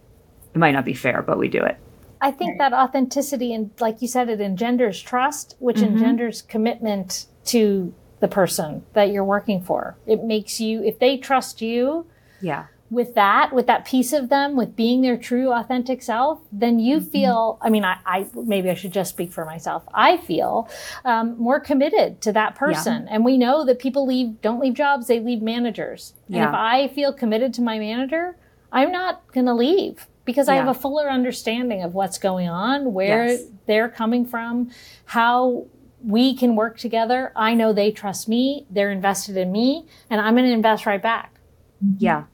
It 0.53 0.59
might 0.59 0.73
not 0.73 0.85
be 0.85 0.93
fair 0.93 1.23
but 1.23 1.39
we 1.39 1.47
do 1.47 1.63
it 1.63 1.79
I 2.21 2.31
think 2.31 2.57
that 2.57 2.73
authenticity 2.73 3.53
and 3.53 3.71
like 3.79 4.01
you 4.01 4.07
said, 4.07 4.29
it 4.29 4.41
engenders 4.41 5.01
trust, 5.01 5.55
which 5.59 5.77
mm-hmm. 5.77 5.93
engenders 5.95 6.41
commitment 6.41 7.27
to 7.45 7.93
the 8.19 8.27
person 8.27 8.83
that 8.93 9.11
you're 9.11 9.23
working 9.23 9.61
for. 9.61 9.97
It 10.05 10.23
makes 10.23 10.59
you, 10.59 10.83
if 10.83 10.99
they 10.99 11.17
trust 11.17 11.61
you, 11.61 12.07
yeah, 12.41 12.65
with 12.89 13.15
that, 13.15 13.53
with 13.53 13.67
that 13.67 13.85
piece 13.85 14.13
of 14.13 14.29
them, 14.29 14.55
with 14.55 14.75
being 14.75 15.01
their 15.01 15.17
true 15.17 15.51
authentic 15.51 16.01
self, 16.01 16.39
then 16.51 16.79
you 16.79 16.97
mm-hmm. 16.97 17.09
feel, 17.09 17.59
I 17.61 17.69
mean, 17.69 17.83
I, 17.83 17.97
I, 18.05 18.27
maybe 18.33 18.69
I 18.69 18.75
should 18.75 18.93
just 18.93 19.11
speak 19.11 19.33
for 19.33 19.45
myself. 19.45 19.83
I 19.93 20.17
feel 20.17 20.69
um, 21.03 21.37
more 21.37 21.59
committed 21.59 22.21
to 22.21 22.31
that 22.31 22.55
person. 22.55 23.03
Yeah. 23.03 23.15
And 23.15 23.25
we 23.25 23.37
know 23.37 23.65
that 23.65 23.79
people 23.79 24.07
leave, 24.07 24.41
don't 24.41 24.59
leave 24.59 24.73
jobs, 24.73 25.07
they 25.07 25.19
leave 25.19 25.41
managers. 25.41 26.13
Yeah. 26.29 26.37
And 26.37 26.49
if 26.49 26.55
I 26.55 26.87
feel 26.87 27.11
committed 27.11 27.53
to 27.55 27.61
my 27.61 27.77
manager, 27.77 28.37
I'm 28.71 28.91
not 28.91 29.31
going 29.33 29.47
to 29.47 29.53
leave 29.53 30.07
because 30.27 30.47
yeah. 30.47 30.53
I 30.53 30.57
have 30.57 30.67
a 30.67 30.75
fuller 30.75 31.09
understanding 31.09 31.81
of 31.81 31.95
what's 31.95 32.19
going 32.19 32.47
on, 32.47 32.93
where 32.93 33.29
yes. 33.29 33.43
they're 33.65 33.89
coming 33.89 34.25
from, 34.25 34.69
how 35.05 35.65
we 36.03 36.35
can 36.35 36.55
work 36.55 36.77
together. 36.77 37.31
I 37.35 37.55
know 37.55 37.73
they 37.73 37.91
trust 37.91 38.29
me, 38.29 38.67
they're 38.69 38.91
invested 38.91 39.37
in 39.37 39.51
me, 39.51 39.87
and 40.11 40.21
I'm 40.21 40.35
going 40.35 40.45
to 40.45 40.51
invest 40.51 40.85
right 40.85 41.01
back. 41.01 41.39
Mm-hmm. 41.83 41.95
Yeah. 41.97 42.25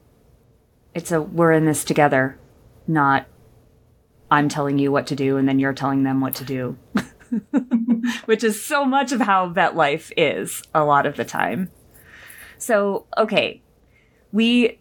It's 0.92 1.10
a 1.10 1.22
we're 1.22 1.52
in 1.52 1.64
this 1.64 1.84
together, 1.84 2.38
not 2.86 3.26
I'm 4.30 4.48
telling 4.48 4.78
you 4.78 4.90
what 4.90 5.06
to 5.08 5.16
do 5.16 5.36
and 5.36 5.48
then 5.48 5.58
you're 5.58 5.72
telling 5.72 6.02
them 6.02 6.20
what 6.20 6.34
to 6.36 6.44
do. 6.44 6.76
Which 8.24 8.42
is 8.42 8.62
so 8.62 8.84
much 8.84 9.12
of 9.12 9.20
how 9.20 9.48
vet 9.48 9.76
life 9.76 10.10
is 10.16 10.62
a 10.74 10.84
lot 10.84 11.06
of 11.06 11.16
the 11.16 11.24
time. 11.24 11.70
So, 12.58 13.06
okay, 13.16 13.62
we 14.32 14.80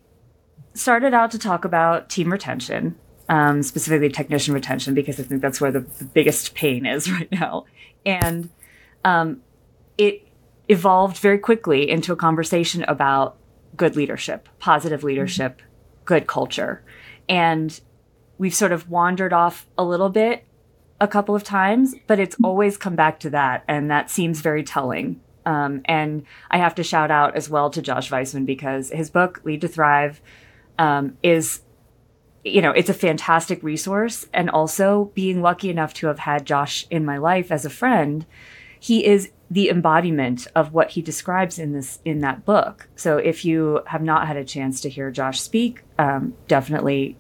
started 0.74 1.14
out 1.14 1.32
to 1.32 1.40
talk 1.40 1.66
about 1.66 2.10
team 2.10 2.32
retention, 2.32 2.96
um, 3.30 3.64
specifically 3.64 4.10
technician 4.10 4.54
retention, 4.54 4.94
because 4.94 5.20
I 5.20 5.24
think 5.24 5.42
that's 5.42 5.62
where 5.62 5.72
the, 5.72 5.82
the 5.82 6.06
biggest 6.06 6.56
pain 6.56 6.86
is 6.86 7.12
right 7.12 7.32
now. 7.32 7.66
And 8.06 8.50
um, 9.06 9.42
it 9.98 10.28
evolved 10.68 11.18
very 11.18 11.38
quickly 11.38 11.90
into 11.90 12.14
a 12.14 12.16
conversation 12.16 12.84
about 12.84 13.38
good 13.76 13.96
leadership, 13.96 14.50
positive 14.60 15.04
leadership, 15.04 15.62
good 16.06 16.28
culture. 16.28 16.84
And 17.28 17.80
we've 18.38 18.54
sort 18.54 18.72
of 18.72 18.90
wandered 18.90 19.34
off 19.34 19.68
a 19.78 19.84
little 19.84 20.10
bit 20.10 20.46
a 21.00 21.08
couple 21.08 21.36
of 21.36 21.44
times, 21.44 21.96
but 22.08 22.20
it's 22.20 22.36
always 22.44 22.78
come 22.78 22.96
back 22.96 23.20
to 23.22 23.30
that. 23.32 23.64
And 23.68 23.90
that 23.92 24.10
seems 24.10 24.42
very 24.42 24.64
telling. 24.64 25.20
Um, 25.46 25.82
and 25.86 26.26
I 26.50 26.58
have 26.58 26.76
to 26.76 26.84
shout 26.84 27.12
out 27.12 27.36
as 27.36 27.50
well 27.50 27.70
to 27.72 27.82
Josh 27.82 28.10
Vaisman 28.10 28.46
because 28.46 28.90
his 28.90 29.10
book, 29.10 29.42
Lead 29.44 29.62
to 29.62 29.68
Thrive, 29.68 30.22
um, 30.80 31.18
is, 31.22 31.62
you 32.44 32.62
know, 32.62 32.72
it's 32.72 32.90
a 32.90 32.94
fantastic 32.94 33.64
resource. 33.64 34.28
And 34.34 34.50
also 34.50 35.12
being 35.14 35.42
lucky 35.42 35.70
enough 35.70 35.94
to 35.96 36.08
have 36.08 36.20
had 36.20 36.46
Josh 36.46 36.86
in 36.90 37.06
my 37.06 37.18
life 37.18 37.52
as 37.52 37.66
a 37.66 37.70
friend, 37.70 38.26
he 38.80 39.06
is 39.06 39.32
the 39.50 39.70
embodiment 39.70 40.48
of 40.56 40.74
what 40.74 40.92
he 40.92 41.02
describes 41.02 41.60
in 41.60 41.74
this 41.74 42.00
in 42.04 42.22
that 42.22 42.44
book. 42.44 42.90
So 42.96 43.18
if 43.18 43.46
you 43.46 43.82
have 43.86 44.02
not 44.02 44.28
had 44.28 44.36
a 44.36 44.44
chance 44.44 44.82
to 44.82 44.90
hear 44.90 45.12
Josh 45.12 45.40
speak, 45.40 45.84
um, 46.00 46.34
definitely 46.48 47.18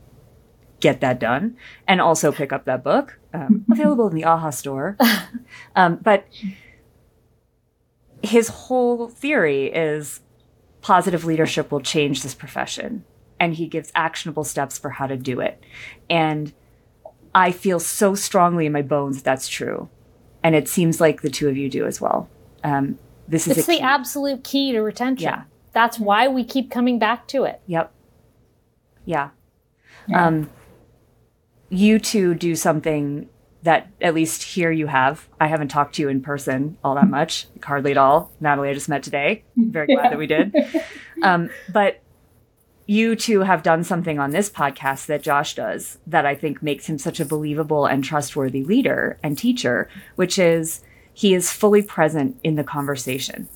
get 0.80 1.00
that 1.00 1.20
done, 1.20 1.56
and 1.88 2.02
also 2.02 2.32
pick 2.32 2.52
up 2.52 2.66
that 2.66 2.84
book 2.84 3.18
um, 3.34 3.66
available 3.72 4.08
in 4.08 4.16
the 4.16 4.24
AAHA 4.24 4.54
store. 4.54 4.98
Um, 5.76 5.98
but 5.98 6.28
his 8.22 8.48
whole 8.48 9.08
theory 9.08 9.68
is 9.68 10.22
positive 10.82 11.24
leadership 11.24 11.72
will 11.72 11.82
change 11.82 12.24
this 12.24 12.34
profession, 12.34 13.06
and 13.40 13.54
he 13.54 13.68
gives 13.68 13.92
actionable 13.96 14.44
steps 14.44 14.78
for 14.78 14.90
how 14.90 15.08
to 15.08 15.18
do 15.18 15.40
it. 15.40 15.64
And 16.10 16.54
I 17.36 17.52
feel 17.52 17.80
so 17.80 18.16
strongly 18.16 18.66
in 18.66 18.72
my 18.72 18.82
bones 18.82 19.24
that's 19.24 19.48
true 19.48 19.90
and 20.44 20.56
it 20.56 20.68
seems 20.68 21.00
like 21.00 21.22
the 21.22 21.30
two 21.30 21.48
of 21.48 21.58
you 21.58 21.70
do 21.70 21.86
as 21.88 22.02
well. 22.02 22.30
Um, 22.64 23.00
this 23.28 23.48
is 23.48 23.58
it's 23.58 23.68
the 23.68 23.80
absolute 23.80 24.44
key 24.44 24.74
to 24.74 24.82
retention. 24.82 25.26
Yeah, 25.26 25.44
that's 25.72 25.98
why 25.98 26.28
we 26.28 26.44
keep 26.44 26.70
coming 26.70 27.00
back 27.00 27.28
to 27.30 27.46
it. 27.46 27.62
Yep. 27.68 27.92
Yeah. 29.06 29.30
yeah. 30.08 30.28
Um, 30.28 30.50
you 31.70 32.00
two 32.00 32.36
do 32.36 32.56
something 32.56 33.30
that 33.64 33.88
at 34.02 34.14
least 34.14 34.44
here 34.44 34.72
you 34.72 34.88
have. 34.88 35.28
I 35.40 35.48
haven't 35.48 35.70
talked 35.70 35.96
to 35.96 36.02
you 36.02 36.10
in 36.10 36.22
person 36.22 36.78
all 36.84 36.96
that 36.96 37.10
much, 37.10 37.48
hardly 37.64 37.92
at 37.92 37.98
all. 37.98 38.32
Natalie, 38.42 38.70
I 38.70 38.74
just 38.74 38.90
met 38.90 39.04
today. 39.04 39.46
Very 39.56 39.88
glad 39.88 40.04
yeah. 40.04 40.10
that 40.10 40.20
we 40.20 40.28
did. 40.28 40.56
Um, 41.22 41.50
but 41.72 42.02
you 42.86 43.16
two 43.16 43.42
have 43.42 43.64
done 43.64 43.84
something 43.84 44.20
on 44.20 44.32
this 44.32 44.50
podcast 44.50 45.06
that 45.06 45.24
Josh 45.24 45.56
does 45.56 45.98
that 46.06 46.26
I 46.26 46.36
think 46.36 46.62
makes 46.62 46.88
him 46.88 46.98
such 46.98 47.20
a 47.20 47.26
believable 47.26 47.86
and 47.86 48.04
trustworthy 48.04 48.64
leader 48.64 49.18
and 49.24 49.38
teacher, 49.38 49.90
which 50.16 50.38
is 50.38 50.82
he 51.14 51.34
is 51.34 51.52
fully 51.52 51.82
present 51.82 52.38
in 52.44 52.56
the 52.56 52.64
conversation. 52.64 53.48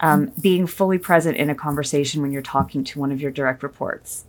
Um, 0.00 0.32
being 0.40 0.66
fully 0.66 0.98
present 0.98 1.36
in 1.36 1.48
a 1.48 1.54
conversation 1.54 2.20
when 2.20 2.32
you're 2.32 2.42
talking 2.42 2.84
to 2.84 2.98
one 2.98 3.12
of 3.12 3.20
your 3.20 3.30
direct 3.30 3.62
reports, 3.62 4.24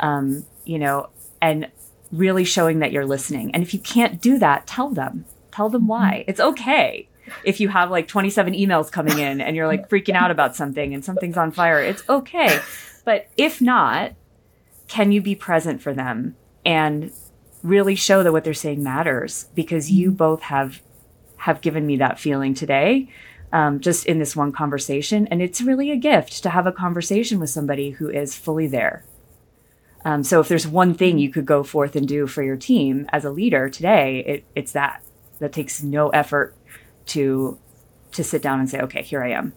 um, 0.00 0.44
you 0.64 0.78
know, 0.78 1.10
and 1.40 1.70
really 2.10 2.42
showing 2.42 2.80
that 2.80 2.90
you're 2.90 3.06
listening. 3.06 3.54
And 3.54 3.62
if 3.62 3.72
you 3.72 3.80
can't 3.80 4.20
do 4.20 4.38
that, 4.38 4.66
tell 4.66 4.88
them. 4.88 5.26
Tell 5.52 5.68
them 5.68 5.86
why. 5.86 6.24
It's 6.26 6.40
okay 6.40 7.06
if 7.44 7.60
you 7.60 7.68
have 7.68 7.90
like 7.90 8.08
27 8.08 8.54
emails 8.54 8.90
coming 8.90 9.18
in 9.18 9.40
and 9.40 9.54
you're 9.54 9.68
like 9.68 9.88
freaking 9.88 10.14
out 10.14 10.32
about 10.32 10.56
something 10.56 10.94
and 10.94 11.04
something's 11.04 11.36
on 11.36 11.52
fire. 11.52 11.80
It's 11.80 12.08
okay 12.08 12.58
but 13.04 13.28
if 13.36 13.60
not, 13.60 14.12
can 14.88 15.12
you 15.12 15.20
be 15.20 15.34
present 15.34 15.80
for 15.80 15.94
them 15.94 16.36
and 16.64 17.12
really 17.62 17.94
show 17.94 18.22
that 18.22 18.32
what 18.32 18.44
they're 18.44 18.54
saying 18.54 18.82
matters? 18.82 19.48
Because 19.54 19.90
you 19.90 20.08
mm-hmm. 20.08 20.16
both 20.16 20.42
have 20.42 20.82
have 21.36 21.62
given 21.62 21.86
me 21.86 21.96
that 21.96 22.18
feeling 22.18 22.52
today, 22.52 23.08
um, 23.50 23.80
just 23.80 24.04
in 24.04 24.18
this 24.18 24.36
one 24.36 24.52
conversation, 24.52 25.26
and 25.28 25.40
it's 25.40 25.62
really 25.62 25.90
a 25.90 25.96
gift 25.96 26.42
to 26.42 26.50
have 26.50 26.66
a 26.66 26.72
conversation 26.72 27.40
with 27.40 27.48
somebody 27.48 27.90
who 27.90 28.10
is 28.10 28.36
fully 28.36 28.66
there. 28.66 29.04
Um, 30.04 30.22
so 30.22 30.40
if 30.40 30.48
there's 30.48 30.66
one 30.66 30.94
thing 30.94 31.18
you 31.18 31.30
could 31.30 31.46
go 31.46 31.62
forth 31.62 31.96
and 31.96 32.06
do 32.06 32.26
for 32.26 32.42
your 32.42 32.56
team 32.56 33.06
as 33.10 33.24
a 33.24 33.30
leader 33.30 33.68
today, 33.68 34.24
it, 34.26 34.44
it's 34.54 34.72
that. 34.72 35.02
That 35.38 35.52
takes 35.52 35.82
no 35.82 36.10
effort 36.10 36.54
to 37.06 37.58
to 38.12 38.24
sit 38.24 38.42
down 38.42 38.60
and 38.60 38.68
say, 38.68 38.80
okay, 38.80 39.02
here 39.02 39.22
I 39.22 39.30
am. 39.30 39.52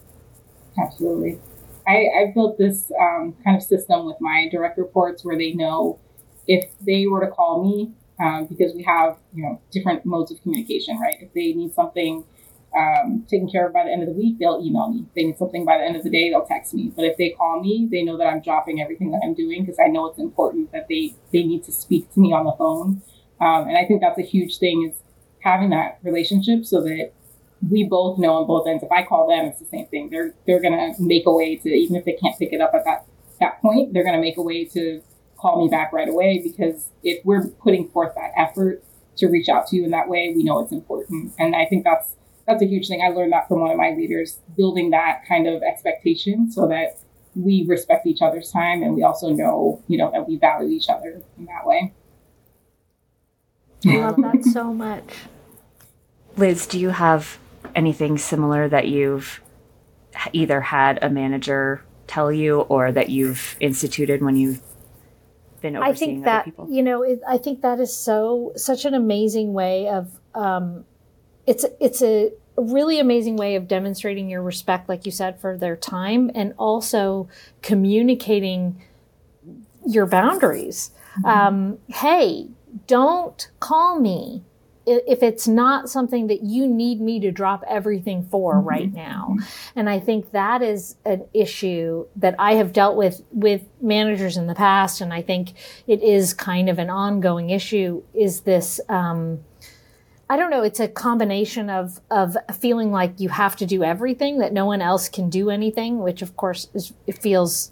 Absolutely. 0.82 1.40
I, 1.88 2.08
I 2.18 2.32
built 2.34 2.58
this 2.58 2.92
um, 3.00 3.36
kind 3.44 3.58
of 3.58 3.64
system 3.64 4.06
with 4.06 4.18
my 4.20 4.48
direct 4.52 4.78
reports 4.78 5.24
where 5.24 5.38
they 5.38 5.54
know 5.54 6.00
if 6.48 6.72
they 6.82 7.08
were 7.08 7.22
to 7.22 7.32
call 7.32 7.64
me 7.64 7.94
um, 8.20 8.46
because 8.46 8.74
we 8.74 8.84
have 8.84 9.18
you 9.34 9.44
know 9.44 9.62
different 9.72 10.06
modes 10.06 10.32
of 10.32 10.42
communication, 10.42 11.00
right? 11.00 11.16
If 11.20 11.34
they 11.34 11.54
need 11.54 11.74
something 11.74 12.24
um, 12.78 13.26
taken 13.30 13.50
care 13.50 13.68
of 13.68 13.74
by 13.74 13.84
the 13.84 13.92
end 13.92 14.02
of 14.02 14.10
the 14.10 14.16
week, 14.16 14.40
they'll 14.40 14.62
email 14.64 14.90
me. 14.90 15.06
If 15.08 15.14
they 15.14 15.24
need 15.24 15.38
something 15.38 15.66
by 15.66 15.78
the 15.78 15.84
end 15.84 15.96
of 15.96 16.04
the 16.04 16.10
day, 16.10 16.30
they'll 16.30 16.46
text 16.46 16.74
me. 16.74 16.92
But 16.96 17.06
if 17.06 17.18
they 17.18 17.30
call 17.32 17.62
me, 17.62 17.88
they 17.92 18.04
know 18.04 18.18
that 18.18 18.28
I'm 18.28 18.42
dropping 18.42 18.82
everything 18.82 19.12
that 19.12 19.22
I'm 19.24 19.34
doing 19.34 19.62
because 19.62 19.80
I 19.84 19.88
know 19.88 20.08
it's 20.08 20.20
important 20.20 20.72
that 20.72 20.88
they 20.88 21.16
they 21.32 21.44
need 21.44 21.64
to 21.66 21.72
speak 21.72 22.12
to 22.14 22.20
me 22.20 22.34
on 22.34 22.46
the 22.46 22.54
phone. 22.54 23.02
Um, 23.42 23.68
and 23.68 23.78
I 23.78 23.86
think 23.86 24.02
that's 24.02 24.20
a 24.20 24.24
huge 24.24 24.58
thing 24.58 24.90
is 24.90 24.96
having 25.40 25.72
that 25.72 26.00
relationship 26.02 26.66
so 26.66 26.82
that 26.82 27.12
we 27.70 27.84
both 27.84 28.18
know 28.18 28.34
on 28.34 28.48
both 28.48 28.68
ends. 28.68 28.84
If 28.84 28.92
I 28.92 29.04
call 29.04 29.28
them, 29.28 29.46
it's 29.46 29.60
the 29.60 29.66
same 29.66 29.88
thing. 29.88 30.10
They're 30.10 30.34
they're 30.46 30.62
gonna 30.62 30.94
make 31.00 31.26
a 31.26 31.32
way 31.32 31.56
to 31.56 31.70
even 31.70 31.96
if 31.96 32.06
they 32.06 32.14
can't 32.14 32.38
pick 32.38 32.54
it 32.54 32.62
up 32.62 32.74
at 32.74 32.84
that 32.86 33.06
that 33.40 33.62
point, 33.62 33.94
they're 33.94 34.04
gonna 34.04 34.22
make 34.22 34.38
a 34.38 34.42
way 34.42 34.66
to 34.66 35.02
call 35.38 35.64
me 35.64 35.70
back 35.70 35.92
right 35.92 36.08
away 36.08 36.42
because 36.44 36.90
if 37.04 37.24
we're 37.26 37.48
putting 37.48 37.90
forth 37.90 38.14
that 38.16 38.32
effort 38.38 38.84
to 39.18 39.28
reach 39.28 39.50
out 39.50 39.68
to 39.68 39.76
you 39.76 39.84
in 39.84 39.92
that 39.92 40.08
way, 40.08 40.34
we 40.36 40.44
know 40.44 40.60
it's 40.60 40.72
important. 40.72 41.34
And 41.38 41.56
I 41.56 41.66
think 41.66 41.84
that's 41.84 42.16
that's 42.48 42.62
a 42.62 42.66
huge 42.66 42.88
thing. 42.88 43.02
I 43.02 43.10
learned 43.10 43.32
that 43.34 43.48
from 43.48 43.62
one 43.62 43.72
of 43.72 43.78
my 43.78 43.92
leaders, 43.92 44.40
building 44.58 44.90
that 44.90 45.26
kind 45.28 45.48
of 45.48 45.62
expectation 45.64 46.52
so 46.52 46.68
that 46.68 47.00
we 47.36 47.66
respect 47.68 48.06
each 48.06 48.22
other's 48.22 48.52
time 48.52 48.84
and 48.84 48.96
we 48.96 49.04
also 49.04 49.30
know, 49.30 49.82
you 49.88 49.98
know, 49.98 50.12
that 50.12 50.28
we 50.28 50.38
value 50.38 50.70
each 50.70 50.90
other 50.90 51.22
in 51.38 51.46
that 51.46 51.66
way. 51.66 51.94
I 53.86 53.98
love 53.98 54.18
that 54.18 54.44
so 54.46 54.74
much. 54.74 55.14
Liz, 56.38 56.66
do 56.68 56.80
you 56.80 56.90
have 56.90 57.38
anything 57.76 58.18
similar 58.18 58.68
that 58.70 58.88
you've 58.88 59.42
either 60.32 60.62
had 60.62 61.04
a 61.04 61.10
manager 61.10 61.84
tell 62.08 62.32
you 62.32 62.62
or 62.62 62.92
that 62.92 63.10
you've 63.10 63.56
instituted 63.60 64.22
when 64.22 64.36
you've 64.36 64.62
been 65.62 65.76
overseeing 65.76 65.94
I 65.94 65.94
think 65.94 66.26
that 66.26 66.46
people? 66.46 66.68
you 66.70 66.84
know 66.84 67.02
it, 67.04 67.22
I 67.28 67.38
think 67.38 67.62
that 67.62 67.80
is 67.80 67.96
so 67.96 68.52
such 68.56 68.86
an 68.86 68.94
amazing 68.94 69.54
way 69.54 69.88
of 69.88 70.20
um, 70.36 70.86
it's 71.48 71.66
it's 71.80 72.02
a 72.02 72.32
really 72.56 73.00
amazing 73.00 73.36
way 73.36 73.56
of 73.56 73.68
demonstrating 73.68 74.30
your 74.30 74.42
respect, 74.42 74.88
like 74.88 75.06
you 75.06 75.12
said, 75.12 75.40
for 75.40 75.58
their 75.58 75.76
time 75.76 76.30
and 76.36 76.54
also 76.58 77.28
communicating 77.62 78.82
your 79.86 80.06
boundaries. 80.06 80.92
Mm-hmm. 81.18 81.26
Um, 81.26 81.78
hey, 81.88 82.50
don't 82.88 83.50
call 83.60 84.00
me 84.00 84.44
if 84.86 85.24
it's 85.24 85.48
not 85.48 85.90
something 85.90 86.28
that 86.28 86.44
you 86.44 86.68
need 86.68 87.00
me 87.00 87.20
to 87.20 87.32
drop 87.32 87.64
everything 87.68 88.24
for 88.24 88.56
mm-hmm. 88.56 88.68
right 88.68 88.94
now. 88.94 89.38
And 89.76 89.90
I 89.90 90.00
think 90.00 90.32
that 90.32 90.62
is 90.62 90.96
an 91.06 91.26
issue 91.34 92.06
that 92.16 92.36
I 92.40 92.56
have 92.56 92.74
dealt 92.74 92.96
with 92.96 93.24
with 93.32 93.64
managers 93.82 94.38
in 94.38 94.48
the 94.48 94.56
past. 94.56 95.02
And 95.02 95.14
I 95.14 95.22
think 95.22 95.54
it 95.88 96.02
is 96.02 96.34
kind 96.34 96.70
of 96.70 96.80
an 96.80 96.90
ongoing 96.90 97.50
issue 97.50 98.04
is 98.14 98.42
this, 98.42 98.80
um, 98.90 99.44
I 100.30 100.38
don't 100.38 100.50
know. 100.50 100.64
It's 100.64 100.80
a 100.80 100.88
combination 100.88 101.70
of 101.70 102.00
of 102.10 102.38
feeling 102.60 102.92
like 102.92 103.20
you 103.20 103.30
have 103.30 103.56
to 103.58 103.66
do 103.66 103.84
everything 103.84 104.40
that 104.40 104.54
no 104.54 104.66
one 104.66 104.82
else 104.82 105.10
can 105.10 105.30
do 105.30 105.50
anything, 105.50 106.00
which 106.00 106.22
of 106.22 106.36
course 106.38 106.70
is, 106.74 106.94
it 107.06 107.18
feels 107.18 107.72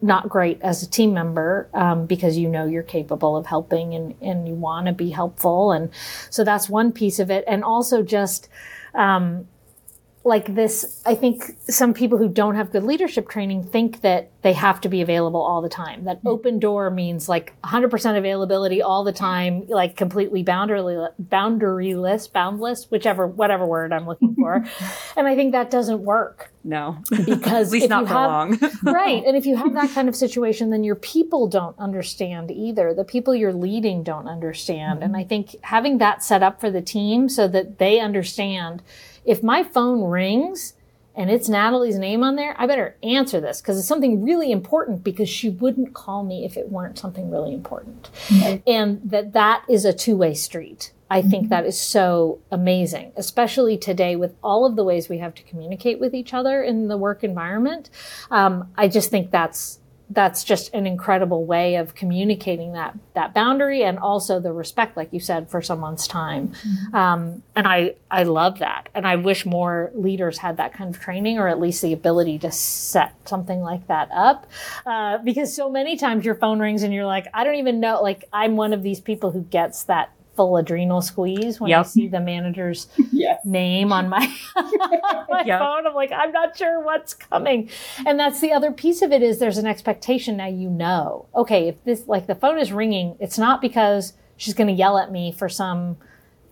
not 0.00 0.28
great 0.28 0.60
as 0.62 0.82
a 0.82 0.88
team 0.88 1.12
member 1.12 1.68
um, 1.74 2.06
because 2.06 2.38
you 2.38 2.48
know 2.48 2.66
you're 2.66 2.82
capable 2.82 3.36
of 3.36 3.46
helping 3.46 3.94
and, 3.94 4.14
and 4.22 4.46
you 4.46 4.54
want 4.54 4.86
to 4.86 4.92
be 4.92 5.10
helpful. 5.10 5.72
And 5.72 5.90
so 6.30 6.44
that's 6.44 6.68
one 6.68 6.92
piece 6.92 7.18
of 7.18 7.30
it. 7.30 7.44
And 7.46 7.64
also 7.64 8.02
just 8.02 8.48
um, 8.94 9.48
like 10.28 10.54
this 10.54 11.02
i 11.06 11.14
think 11.14 11.56
some 11.68 11.92
people 11.92 12.18
who 12.18 12.28
don't 12.28 12.54
have 12.54 12.70
good 12.70 12.84
leadership 12.84 13.28
training 13.28 13.64
think 13.64 14.02
that 14.02 14.30
they 14.42 14.52
have 14.52 14.80
to 14.80 14.88
be 14.88 15.02
available 15.02 15.40
all 15.40 15.60
the 15.60 15.68
time. 15.68 16.04
That 16.04 16.18
mm-hmm. 16.18 16.28
open 16.28 16.58
door 16.60 16.90
means 16.90 17.28
like 17.28 17.54
100% 17.64 18.16
availability 18.16 18.80
all 18.80 19.02
the 19.02 19.12
time 19.12 19.66
like 19.66 19.96
completely 19.96 20.44
boundaryless 20.44 21.12
boundaryless 21.20 22.32
boundless 22.32 22.90
whichever 22.90 23.26
whatever 23.26 23.66
word 23.66 23.92
i'm 23.92 24.06
looking 24.06 24.34
for. 24.36 24.64
And 25.16 25.26
i 25.26 25.34
think 25.34 25.52
that 25.52 25.70
doesn't 25.70 26.00
work. 26.00 26.52
No. 26.62 26.98
Because 27.10 27.68
at 27.68 27.72
least 27.72 27.88
not 27.88 28.06
for 28.06 28.14
have, 28.14 28.30
long. 28.30 28.58
Right. 28.82 29.24
And 29.24 29.36
if 29.36 29.46
you 29.46 29.56
have 29.56 29.74
that 29.74 29.90
kind 29.90 30.08
of 30.08 30.14
situation 30.14 30.70
then 30.70 30.84
your 30.84 30.94
people 30.94 31.48
don't 31.48 31.78
understand 31.78 32.50
either. 32.50 32.94
The 32.94 33.04
people 33.04 33.34
you're 33.34 33.52
leading 33.52 34.02
don't 34.02 34.28
understand. 34.28 35.00
Mm-hmm. 35.00 35.02
and 35.02 35.16
i 35.16 35.24
think 35.24 35.56
having 35.62 35.98
that 35.98 36.22
set 36.22 36.42
up 36.42 36.60
for 36.60 36.70
the 36.70 36.82
team 36.82 37.28
so 37.28 37.48
that 37.48 37.78
they 37.78 37.98
understand 37.98 38.82
if 39.28 39.42
my 39.42 39.62
phone 39.62 40.02
rings 40.04 40.74
and 41.14 41.30
it's 41.30 41.48
Natalie's 41.48 41.98
name 41.98 42.22
on 42.22 42.36
there, 42.36 42.54
I 42.58 42.66
better 42.66 42.96
answer 43.02 43.40
this 43.40 43.60
because 43.60 43.78
it's 43.78 43.88
something 43.88 44.24
really 44.24 44.50
important 44.50 45.04
because 45.04 45.28
she 45.28 45.50
wouldn't 45.50 45.92
call 45.92 46.24
me 46.24 46.44
if 46.44 46.56
it 46.56 46.70
weren't 46.70 46.98
something 46.98 47.30
really 47.30 47.52
important. 47.52 48.08
And 48.66 49.00
that 49.04 49.32
that 49.32 49.64
is 49.68 49.84
a 49.84 49.92
two-way 49.92 50.34
street. 50.34 50.92
I 51.10 51.22
think 51.22 51.44
Mm-hmm. 51.44 51.48
that 51.50 51.66
is 51.66 51.80
so 51.80 52.38
amazing, 52.50 53.12
especially 53.16 53.78
today 53.78 54.14
with 54.14 54.34
all 54.42 54.66
of 54.66 54.76
the 54.76 54.84
ways 54.84 55.08
we 55.08 55.18
have 55.18 55.34
to 55.36 55.42
communicate 55.42 55.98
with 55.98 56.14
each 56.14 56.34
other 56.34 56.62
in 56.62 56.88
the 56.88 56.96
work 56.98 57.24
environment. 57.24 57.90
Um, 58.30 58.68
I 58.76 58.88
just 58.88 59.10
think 59.10 59.30
that's 59.30 59.80
that's 60.10 60.42
just 60.42 60.72
an 60.72 60.86
incredible 60.86 61.44
way 61.44 61.76
of 61.76 61.94
communicating 61.94 62.72
that 62.72 62.96
that 63.14 63.34
boundary 63.34 63.82
and 63.82 63.98
also 63.98 64.40
the 64.40 64.52
respect, 64.52 64.96
like 64.96 65.12
you 65.12 65.20
said, 65.20 65.50
for 65.50 65.60
someone's 65.60 66.08
time. 66.08 66.52
Um, 66.94 67.42
and 67.54 67.66
I 67.66 67.94
I 68.10 68.22
love 68.22 68.60
that, 68.60 68.88
and 68.94 69.06
I 69.06 69.16
wish 69.16 69.44
more 69.44 69.90
leaders 69.94 70.38
had 70.38 70.56
that 70.56 70.72
kind 70.72 70.94
of 70.94 71.00
training, 71.00 71.38
or 71.38 71.48
at 71.48 71.60
least 71.60 71.82
the 71.82 71.92
ability 71.92 72.38
to 72.40 72.50
set 72.50 73.12
something 73.28 73.60
like 73.60 73.86
that 73.88 74.08
up, 74.12 74.46
uh, 74.86 75.18
because 75.18 75.54
so 75.54 75.70
many 75.70 75.96
times 75.96 76.24
your 76.24 76.36
phone 76.36 76.58
rings 76.58 76.82
and 76.82 76.94
you're 76.94 77.06
like, 77.06 77.26
I 77.34 77.44
don't 77.44 77.56
even 77.56 77.80
know. 77.80 78.02
Like 78.02 78.24
I'm 78.32 78.56
one 78.56 78.72
of 78.72 78.82
these 78.82 79.00
people 79.00 79.30
who 79.30 79.42
gets 79.42 79.84
that 79.84 80.10
full 80.38 80.56
adrenal 80.56 81.02
squeeze 81.02 81.60
when 81.60 81.72
I 81.72 81.82
see 81.82 82.06
the 82.06 82.20
manager's 82.20 82.86
yes. 83.12 83.44
name 83.44 83.92
on 83.92 84.08
my, 84.08 84.32
my 84.56 85.42
Yep. 85.44 85.58
phone. 85.58 85.86
I'm 85.88 85.94
like, 85.94 86.12
I'm 86.12 86.30
not 86.30 86.56
sure 86.56 86.80
what's 86.80 87.12
coming. 87.12 87.68
And 88.06 88.18
that's 88.20 88.40
the 88.40 88.52
other 88.52 88.70
piece 88.70 89.02
of 89.02 89.10
it 89.10 89.20
is 89.22 89.40
there's 89.40 89.58
an 89.58 89.66
expectation 89.66 90.36
now 90.36 90.46
you 90.46 90.70
know. 90.70 91.26
Okay, 91.34 91.66
if 91.68 91.82
this 91.84 92.06
like 92.06 92.28
the 92.28 92.36
phone 92.36 92.58
is 92.58 92.72
ringing, 92.72 93.16
it's 93.18 93.36
not 93.36 93.60
because 93.60 94.12
she's 94.36 94.54
going 94.54 94.68
to 94.68 94.72
yell 94.72 94.96
at 94.96 95.10
me 95.10 95.32
for 95.32 95.48
some 95.48 95.96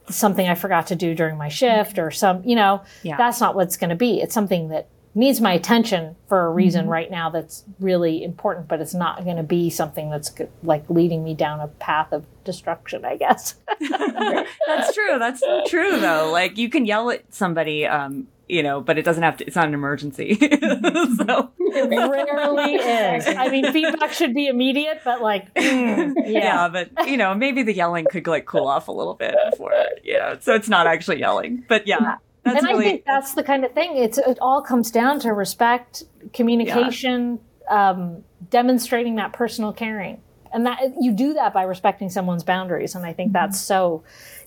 something 0.08 0.48
I 0.48 0.56
forgot 0.56 0.88
to 0.88 0.96
do 0.96 1.14
during 1.14 1.36
my 1.36 1.48
shift 1.48 1.98
or 1.98 2.10
some, 2.10 2.42
you 2.44 2.56
know, 2.56 2.82
Yeah. 3.04 3.16
that's 3.16 3.40
not 3.40 3.54
what's 3.54 3.76
going 3.76 3.90
to 3.90 3.96
be. 3.96 4.20
It's 4.20 4.34
something 4.34 4.68
that 4.68 4.88
needs 5.16 5.40
my 5.40 5.55
attention 5.55 6.14
for 6.28 6.47
a 6.47 6.51
reason 6.51 6.86
right 6.88 7.10
now 7.10 7.30
that's 7.30 7.64
really 7.80 8.22
important, 8.22 8.68
but 8.68 8.82
it's 8.82 8.93
not 8.93 9.24
going 9.24 9.38
to 9.38 9.43
be 9.43 9.70
something 9.70 10.10
that's 10.10 10.30
like 10.62 10.88
leading 10.90 11.24
me 11.24 11.34
down 11.34 11.59
a 11.59 11.68
path 11.68 12.12
of 12.12 12.26
destruction, 12.44 13.05
I 13.05 13.16
guess. 13.16 13.56
That's 13.80 14.94
true. 14.94 15.18
That's 15.18 15.43
true, 15.68 15.98
though. 15.98 16.30
Like 16.30 16.59
you 16.59 16.68
can 16.68 16.84
yell 16.84 17.10
at 17.10 17.34
somebody, 17.34 17.86
um, 17.86 18.28
you 18.48 18.62
know, 18.62 18.80
but 18.80 18.98
it 18.98 19.05
doesn't 19.05 19.22
have 19.22 19.38
to. 19.38 19.47
It's 19.47 19.56
not 19.56 19.66
an 19.66 19.74
emergency. 19.74 20.34
so 21.16 21.51
rarely 21.59 22.74
is. 22.74 23.26
I 23.26 23.48
mean, 23.48 23.72
feedback 23.72 24.12
should 24.12 24.34
be 24.34 24.47
immediate, 24.47 25.01
but 25.05 25.22
like, 25.22 25.52
mm, 25.55 26.14
yeah. 26.26 26.28
yeah. 26.28 26.68
but 26.68 27.09
you 27.09 27.16
know, 27.16 27.34
maybe 27.34 27.62
the 27.62 27.74
yelling 27.74 28.06
could 28.10 28.26
like 28.26 28.47
cool 28.47 28.68
off 28.68 28.88
a 28.88 28.93
little 28.93 29.14
bit 29.14 29.34
before, 29.51 29.72
you 30.05 30.18
know. 30.18 30.36
So 30.40 30.55
it's 30.55 30.68
not 30.68 30.86
actually 30.86 31.18
yelling, 31.20 31.64
but 31.68 31.86
yeah, 31.86 32.16
that's 32.47 32.59
and 32.59 32.68
really. 32.68 32.86
I 32.86 32.89
think 32.90 33.05
that's 33.05 33.35
the 33.35 33.43
kind 33.43 33.64
of 33.64 33.73
thing. 33.73 33.97
It's 33.97 34.18
it 34.18 34.39
all 34.40 34.62
comes 34.62 34.90
down 34.90 35.20
to 35.20 35.32
respect, 35.32 36.05
communication, 36.32 37.40
um, 37.68 38.23
demonstrating 38.51 39.16
that 39.16 39.32
personal 39.32 39.73
caring, 39.73 40.23
and 40.52 40.64
that 40.66 40.81
you 41.01 41.12
do 41.12 41.35
that 41.35 41.52
by 41.52 41.64
respecting 41.64 42.09
someone's 42.09 42.44
boundaries. 42.44 42.94
And 42.94 43.05
I 43.05 43.12
think 43.12 43.32
that's 43.32 43.60
so 43.60 44.05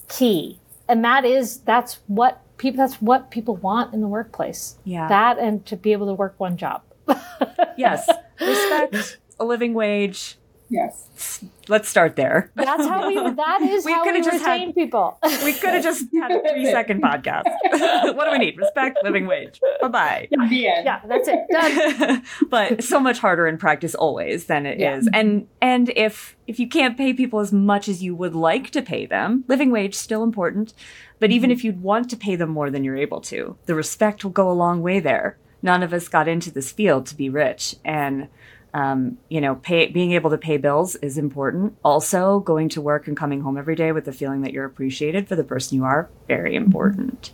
key. 0.07 0.59
And 0.87 1.05
that 1.05 1.25
is 1.25 1.59
that's 1.59 1.99
what 2.07 2.41
people 2.57 2.77
that's 2.77 3.01
what 3.01 3.29
people 3.29 3.55
want 3.57 3.93
in 3.93 4.01
the 4.01 4.07
workplace. 4.07 4.77
Yeah. 4.83 5.07
that 5.07 5.37
and 5.37 5.65
to 5.67 5.75
be 5.75 5.91
able 5.91 6.07
to 6.07 6.13
work 6.13 6.35
one 6.39 6.57
job. 6.57 6.81
yes, 7.77 8.09
respect, 8.39 9.19
a 9.39 9.45
living 9.45 9.73
wage. 9.73 10.38
Yes. 10.69 11.43
Let's 11.67 11.89
start 11.89 12.15
there. 12.15 12.51
That's 12.55 12.85
how 12.85 13.07
we. 13.07 13.15
That 13.15 13.61
is 13.61 13.85
We 13.89 13.91
how 13.91 14.01
we 14.05 14.11
could've 14.11 14.25
just 14.25 14.45
had- 14.45 14.75
people. 14.75 15.17
We 15.43 15.53
could 15.53 15.73
have 15.73 15.83
just 15.83 16.05
had 16.13 16.31
a 16.31 16.41
three 16.47 16.65
second 16.65 17.01
podcast. 17.01 17.43
what 18.15 18.25
do 18.25 18.31
we 18.31 18.37
need? 18.37 18.57
Respect, 18.57 18.99
living 19.03 19.25
wage. 19.25 19.59
Bye 19.81 19.87
bye. 19.87 20.27
The 20.29 20.55
yeah, 20.55 21.01
that's 21.07 21.27
it. 21.27 21.39
Done. 21.51 22.23
but 22.49 22.83
so 22.83 22.99
much 22.99 23.19
harder 23.19 23.47
in 23.47 23.57
practice 23.57 23.95
always 23.95 24.45
than 24.45 24.65
it 24.65 24.79
is. 24.79 25.05
Yeah. 25.11 25.19
And 25.19 25.47
and 25.61 25.89
if 25.95 26.37
if 26.47 26.59
you 26.59 26.67
can't 26.67 26.97
pay 26.97 27.13
people 27.13 27.39
as 27.39 27.51
much 27.51 27.87
as 27.87 28.03
you 28.03 28.15
would 28.15 28.35
like 28.35 28.69
to 28.71 28.81
pay 28.81 29.05
them, 29.05 29.43
living 29.47 29.71
wage 29.71 29.95
still 29.95 30.23
important. 30.23 30.73
But 31.19 31.31
even 31.31 31.49
mm-hmm. 31.49 31.57
if 31.57 31.63
you'd 31.63 31.81
want 31.81 32.09
to 32.11 32.17
pay 32.17 32.35
them 32.35 32.49
more 32.49 32.69
than 32.69 32.83
you're 32.83 32.95
able 32.95 33.21
to, 33.21 33.57
the 33.65 33.75
respect 33.75 34.23
will 34.23 34.31
go 34.31 34.49
a 34.49 34.53
long 34.53 34.81
way 34.81 34.99
there. 34.99 35.37
None 35.61 35.83
of 35.83 35.93
us 35.93 36.07
got 36.07 36.27
into 36.27 36.51
this 36.51 36.71
field 36.71 37.05
to 37.07 37.15
be 37.15 37.29
rich, 37.29 37.75
and 37.83 38.29
um, 38.73 39.17
you 39.29 39.41
know, 39.41 39.55
pay, 39.55 39.87
being 39.87 40.11
able 40.11 40.29
to 40.29 40.37
pay 40.37 40.57
bills 40.57 40.95
is 40.97 41.17
important. 41.17 41.75
Also, 41.83 42.39
going 42.39 42.69
to 42.69 42.81
work 42.81 43.07
and 43.07 43.17
coming 43.17 43.41
home 43.41 43.57
every 43.57 43.75
day 43.75 43.91
with 43.91 44.05
the 44.05 44.13
feeling 44.13 44.41
that 44.41 44.53
you're 44.53 44.65
appreciated 44.65 45.27
for 45.27 45.35
the 45.35 45.43
person 45.43 45.77
you 45.77 45.83
are, 45.83 46.09
very 46.27 46.55
important. 46.55 47.31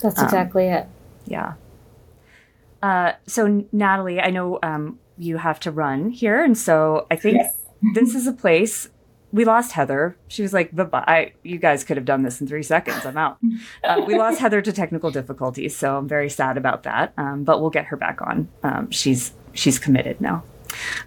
That's 0.00 0.20
exactly 0.20 0.66
it. 0.66 0.86
Yeah. 1.26 1.54
Uh, 2.82 3.12
so 3.26 3.64
Natalie, 3.72 4.20
I 4.20 4.28
know 4.30 4.58
um, 4.62 4.98
you 5.16 5.38
have 5.38 5.58
to 5.60 5.70
run 5.70 6.10
here, 6.10 6.42
and 6.44 6.56
so 6.56 7.06
I 7.10 7.16
think 7.16 7.36
Yes. 7.36 7.56
this 7.94 8.14
is 8.14 8.26
a 8.26 8.32
place. 8.32 8.88
We 9.32 9.44
lost 9.44 9.72
Heather. 9.72 10.16
She 10.28 10.42
was 10.42 10.52
like, 10.52 10.74
"Bye 10.76 10.84
bye." 10.84 11.32
You 11.42 11.58
guys 11.58 11.82
could 11.82 11.96
have 11.96 12.04
done 12.06 12.22
this 12.22 12.40
in 12.40 12.46
three 12.46 12.62
seconds. 12.62 13.04
I'm 13.06 13.16
out. 13.16 13.38
Uh, 13.82 14.02
we 14.06 14.16
lost 14.16 14.38
Heather 14.38 14.62
to 14.62 14.72
technical 14.72 15.10
difficulties, 15.10 15.76
so 15.76 15.98
I'm 15.98 16.08
very 16.08 16.30
sad 16.30 16.56
about 16.56 16.84
that. 16.84 17.12
Um, 17.18 17.44
but 17.44 17.60
we'll 17.60 17.70
get 17.70 17.86
her 17.86 17.96
back 17.96 18.20
on. 18.22 18.48
Um, 18.62 18.90
she's 18.90 19.32
she's 19.52 19.78
committed 19.78 20.20
now. 20.20 20.42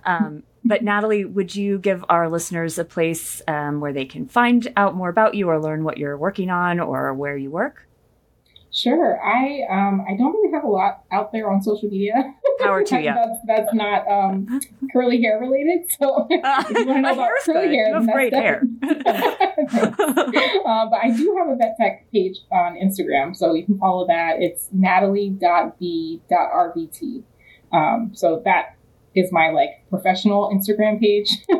Um, 0.05 0.43
but 0.65 0.83
Natalie, 0.83 1.25
would 1.25 1.55
you 1.55 1.79
give 1.79 2.03
our 2.09 2.29
listeners 2.29 2.77
a 2.77 2.85
place 2.85 3.41
um, 3.47 3.79
where 3.79 3.93
they 3.93 4.05
can 4.05 4.27
find 4.27 4.67
out 4.75 4.95
more 4.95 5.09
about 5.09 5.35
you 5.35 5.49
or 5.49 5.59
learn 5.61 5.83
what 5.83 5.97
you're 5.97 6.17
working 6.17 6.49
on 6.49 6.79
or 6.79 7.13
where 7.13 7.37
you 7.37 7.49
work? 7.49 7.83
Sure. 8.69 9.19
I 9.23 9.61
um 9.71 10.05
I 10.07 10.15
don't 10.17 10.33
really 10.33 10.51
have 10.53 10.63
a 10.63 10.67
lot 10.67 11.03
out 11.11 11.31
there 11.31 11.49
on 11.49 11.63
social 11.63 11.89
media. 11.89 12.35
Power 12.59 12.83
to 12.83 12.97
you. 13.01 13.11
that's, 13.13 13.39
that's 13.47 13.73
not 13.73 14.07
um 14.07 14.59
curly 14.93 15.19
hair 15.21 15.39
related. 15.39 15.89
So 15.99 16.27
if 16.29 16.69
you 16.77 16.85
want 16.85 16.97
to 16.97 17.01
know 17.01 17.13
about 17.13 17.29
curly 17.43 17.67
good. 17.69 17.73
hair, 17.73 17.87
You 17.87 17.93
have 17.95 18.11
great 18.11 18.33
hair. 18.33 18.61
uh, 18.83 20.85
but 20.89 20.99
I 21.01 21.11
do 21.15 21.33
have 21.39 21.47
a 21.47 21.55
vet 21.55 21.75
tech 21.79 22.11
page 22.11 22.39
on 22.51 22.75
Instagram, 22.75 23.35
so 23.35 23.53
you 23.55 23.65
can 23.65 23.79
follow 23.79 24.05
that. 24.07 24.41
It's 24.41 24.67
natalie.b.rvt. 24.71 27.23
Um, 27.73 28.11
so 28.13 28.41
that 28.45 28.76
is 29.17 29.31
my 29.31 29.49
like 29.51 29.69
professional 29.89 30.49
Instagram 30.53 30.99
page. 30.99 31.29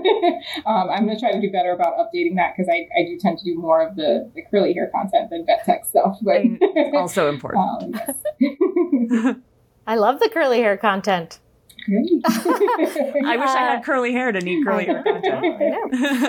um, 0.66 0.90
I'm 0.90 1.06
gonna 1.08 1.20
try 1.20 1.32
to 1.32 1.42
do 1.42 1.50
better 1.52 1.72
about 1.72 1.98
updating 1.98 2.36
that 2.36 2.54
because 2.56 2.70
I, 2.72 2.88
I 2.98 3.04
do 3.06 3.18
tend 3.20 3.40
to 3.40 3.44
do 3.46 3.56
more 3.60 3.86
of 3.86 3.96
the, 3.96 4.30
the 4.36 4.44
curly 4.50 4.74
hair 4.74 4.90
content 4.94 5.30
than 5.30 5.46
vet 5.46 5.64
tech 5.66 5.86
stuff. 5.86 6.18
But 6.22 6.42
And 6.42 6.62
also 6.96 7.30
important. 7.30 7.84
um, 7.84 8.02
yes. 8.40 9.36
I 9.88 9.96
love 9.96 10.20
the 10.20 10.30
curly 10.30 10.60
hair 10.60 10.78
content. 10.78 11.40
I 11.90 13.38
wish 13.38 13.50
I 13.50 13.60
had 13.60 13.84
curly 13.86 14.12
hair 14.12 14.34
to 14.34 14.40
need 14.42 14.66
curly 14.66 14.84
hair 14.86 15.02
content. 15.04 15.46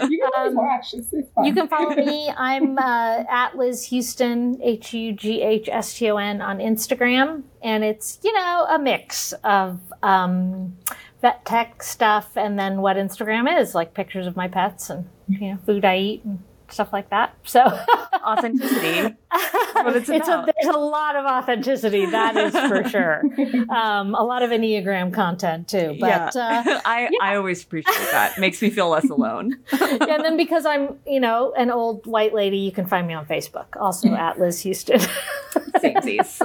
you 0.09 0.21
can 0.21 0.47
Um, 0.49 0.55
watch. 0.55 0.95
It's, 0.95 1.13
it's 1.13 1.29
fun. 1.33 1.45
You 1.47 1.53
can 1.53 1.67
follow 1.67 1.97
me. 1.97 2.31
I'm 2.37 2.79
uh, 2.79 3.25
at 3.29 3.57
Liz 3.57 3.89
Hughston, 3.91 4.61
H 4.63 4.95
U 4.95 5.13
G 5.13 5.43
H 5.43 5.69
S 5.71 5.99
T 5.99 6.09
O 6.11 6.17
N, 6.17 6.41
on 6.41 6.59
Instagram. 6.59 7.43
And 7.61 7.83
it's, 7.83 8.21
you 8.23 8.33
know, 8.35 8.67
a 8.71 8.79
mix 8.79 9.33
of 9.43 9.81
um, 10.05 10.77
vet 11.21 11.45
tech 11.45 11.83
stuff 11.83 12.37
and 12.37 12.59
then 12.59 12.81
what 12.81 12.97
Instagram 12.97 13.61
is 13.61 13.75
like 13.75 13.95
pictures 13.95 14.27
of 14.27 14.37
my 14.37 14.49
pets 14.49 14.91
and, 14.91 15.09
you 15.29 15.53
know, 15.53 15.59
food 15.67 15.85
I 15.85 15.99
eat 15.99 16.25
and 16.25 16.43
stuff 16.71 16.93
like 16.93 17.11
that. 17.11 17.35
So 17.45 17.65
Authenticity. 18.27 19.15
what 19.73 19.97
it's 19.97 20.09
a, 20.09 20.13
there's 20.13 20.75
a 20.75 20.79
lot 20.79 21.17
of 21.17 21.25
authenticity, 21.25 22.07
that 22.07 22.37
is 22.37 22.53
for 22.53 22.89
sure. 22.89 23.23
Um, 23.69 24.15
a 24.15 24.23
lot 24.23 24.43
of 24.43 24.51
Enneagram 24.51 25.13
content 25.13 25.69
too. 25.69 25.97
But 26.01 26.35
yeah. 26.35 26.63
uh, 26.67 26.81
I, 26.85 27.09
I 27.21 27.37
always 27.37 27.63
appreciate 27.63 28.11
that. 28.11 28.39
Makes 28.39 28.63
me 28.63 28.71
feel 28.71 28.89
less 28.89 29.09
alone. 29.11 29.57
and 29.81 30.25
then 30.25 30.37
because 30.37 30.65
I'm, 30.65 30.99
you 31.07 31.21
know, 31.21 31.53
an 31.57 31.71
old 31.71 32.07
white 32.07 32.35
lady, 32.35 32.59
you 32.59 32.73
can 32.73 32.87
find 32.87 33.07
me 33.07 33.15
on 33.15 33.27
Facebook, 33.27 33.67
also 33.77 34.15
at 34.15 34.39
Liz 34.39 34.63
Hughston. 34.63 35.07
Samesies. 35.77 36.41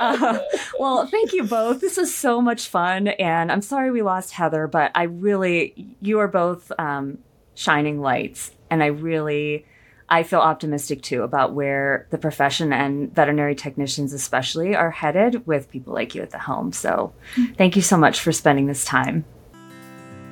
uh, 0.00 0.38
well, 0.78 1.06
thank 1.06 1.32
you 1.32 1.44
both. 1.44 1.80
This 1.80 1.96
was 1.96 2.14
so 2.14 2.40
much 2.40 2.68
fun. 2.68 3.08
And 3.08 3.50
I'm 3.50 3.62
sorry 3.62 3.90
we 3.90 4.02
lost 4.02 4.32
Heather, 4.32 4.66
but 4.66 4.92
I 4.94 5.04
really, 5.04 5.94
you 6.00 6.18
are 6.20 6.28
both 6.28 6.70
um, 6.78 7.18
shining 7.58 8.00
lights. 8.00 8.52
And 8.70 8.82
I 8.82 8.86
really, 8.86 9.66
I 10.08 10.22
feel 10.22 10.38
optimistic 10.38 11.02
too 11.02 11.22
about 11.22 11.54
where 11.54 12.06
the 12.10 12.18
profession 12.18 12.72
and 12.72 13.12
veterinary 13.12 13.56
technicians, 13.56 14.12
especially, 14.12 14.76
are 14.76 14.92
headed 14.92 15.44
with 15.46 15.70
people 15.70 15.92
like 15.92 16.14
you 16.14 16.22
at 16.22 16.30
the 16.30 16.38
helm. 16.38 16.72
So 16.72 17.12
thank 17.56 17.74
you 17.74 17.82
so 17.82 17.96
much 17.96 18.20
for 18.20 18.30
spending 18.30 18.66
this 18.66 18.84
time. 18.84 19.24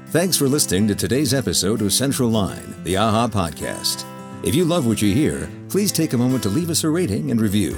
Thanks 0.06 0.36
for 0.36 0.48
listening 0.48 0.86
to 0.86 0.94
today's 0.94 1.34
episode 1.34 1.82
of 1.82 1.92
Central 1.92 2.28
Line, 2.28 2.74
the 2.84 2.94
AAHA 2.94 3.32
podcast. 3.32 4.04
If 4.44 4.54
you 4.54 4.64
love 4.64 4.86
what 4.86 5.02
you 5.02 5.12
hear, 5.12 5.50
please 5.68 5.90
take 5.90 6.12
a 6.12 6.18
moment 6.18 6.44
to 6.44 6.48
leave 6.48 6.70
us 6.70 6.84
a 6.84 6.88
rating 6.88 7.32
and 7.32 7.40
review. 7.40 7.74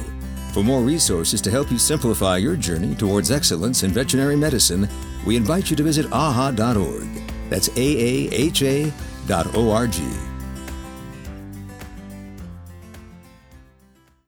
For 0.53 0.63
more 0.63 0.83
resources 0.83 1.41
to 1.41 1.51
help 1.51 1.71
you 1.71 1.79
simplify 1.79 2.37
your 2.37 2.57
journey 2.57 2.95
towards 2.95 3.31
excellence 3.31 3.83
in 3.83 3.93
veterinary 3.93 4.37
medicine, 4.37 4.87
we 5.25 5.37
invite 5.37 5.71
you 5.71 5.77
to 5.77 5.83
visit 5.83 6.05
aaha.org. 6.07 7.09
That's 7.49 7.69
A 7.69 7.81
A 7.81 8.31
H 8.31 8.63
A 8.63 8.93
dot 9.29 9.55
O 9.55 9.71
R 9.71 9.87
G. 9.87 10.38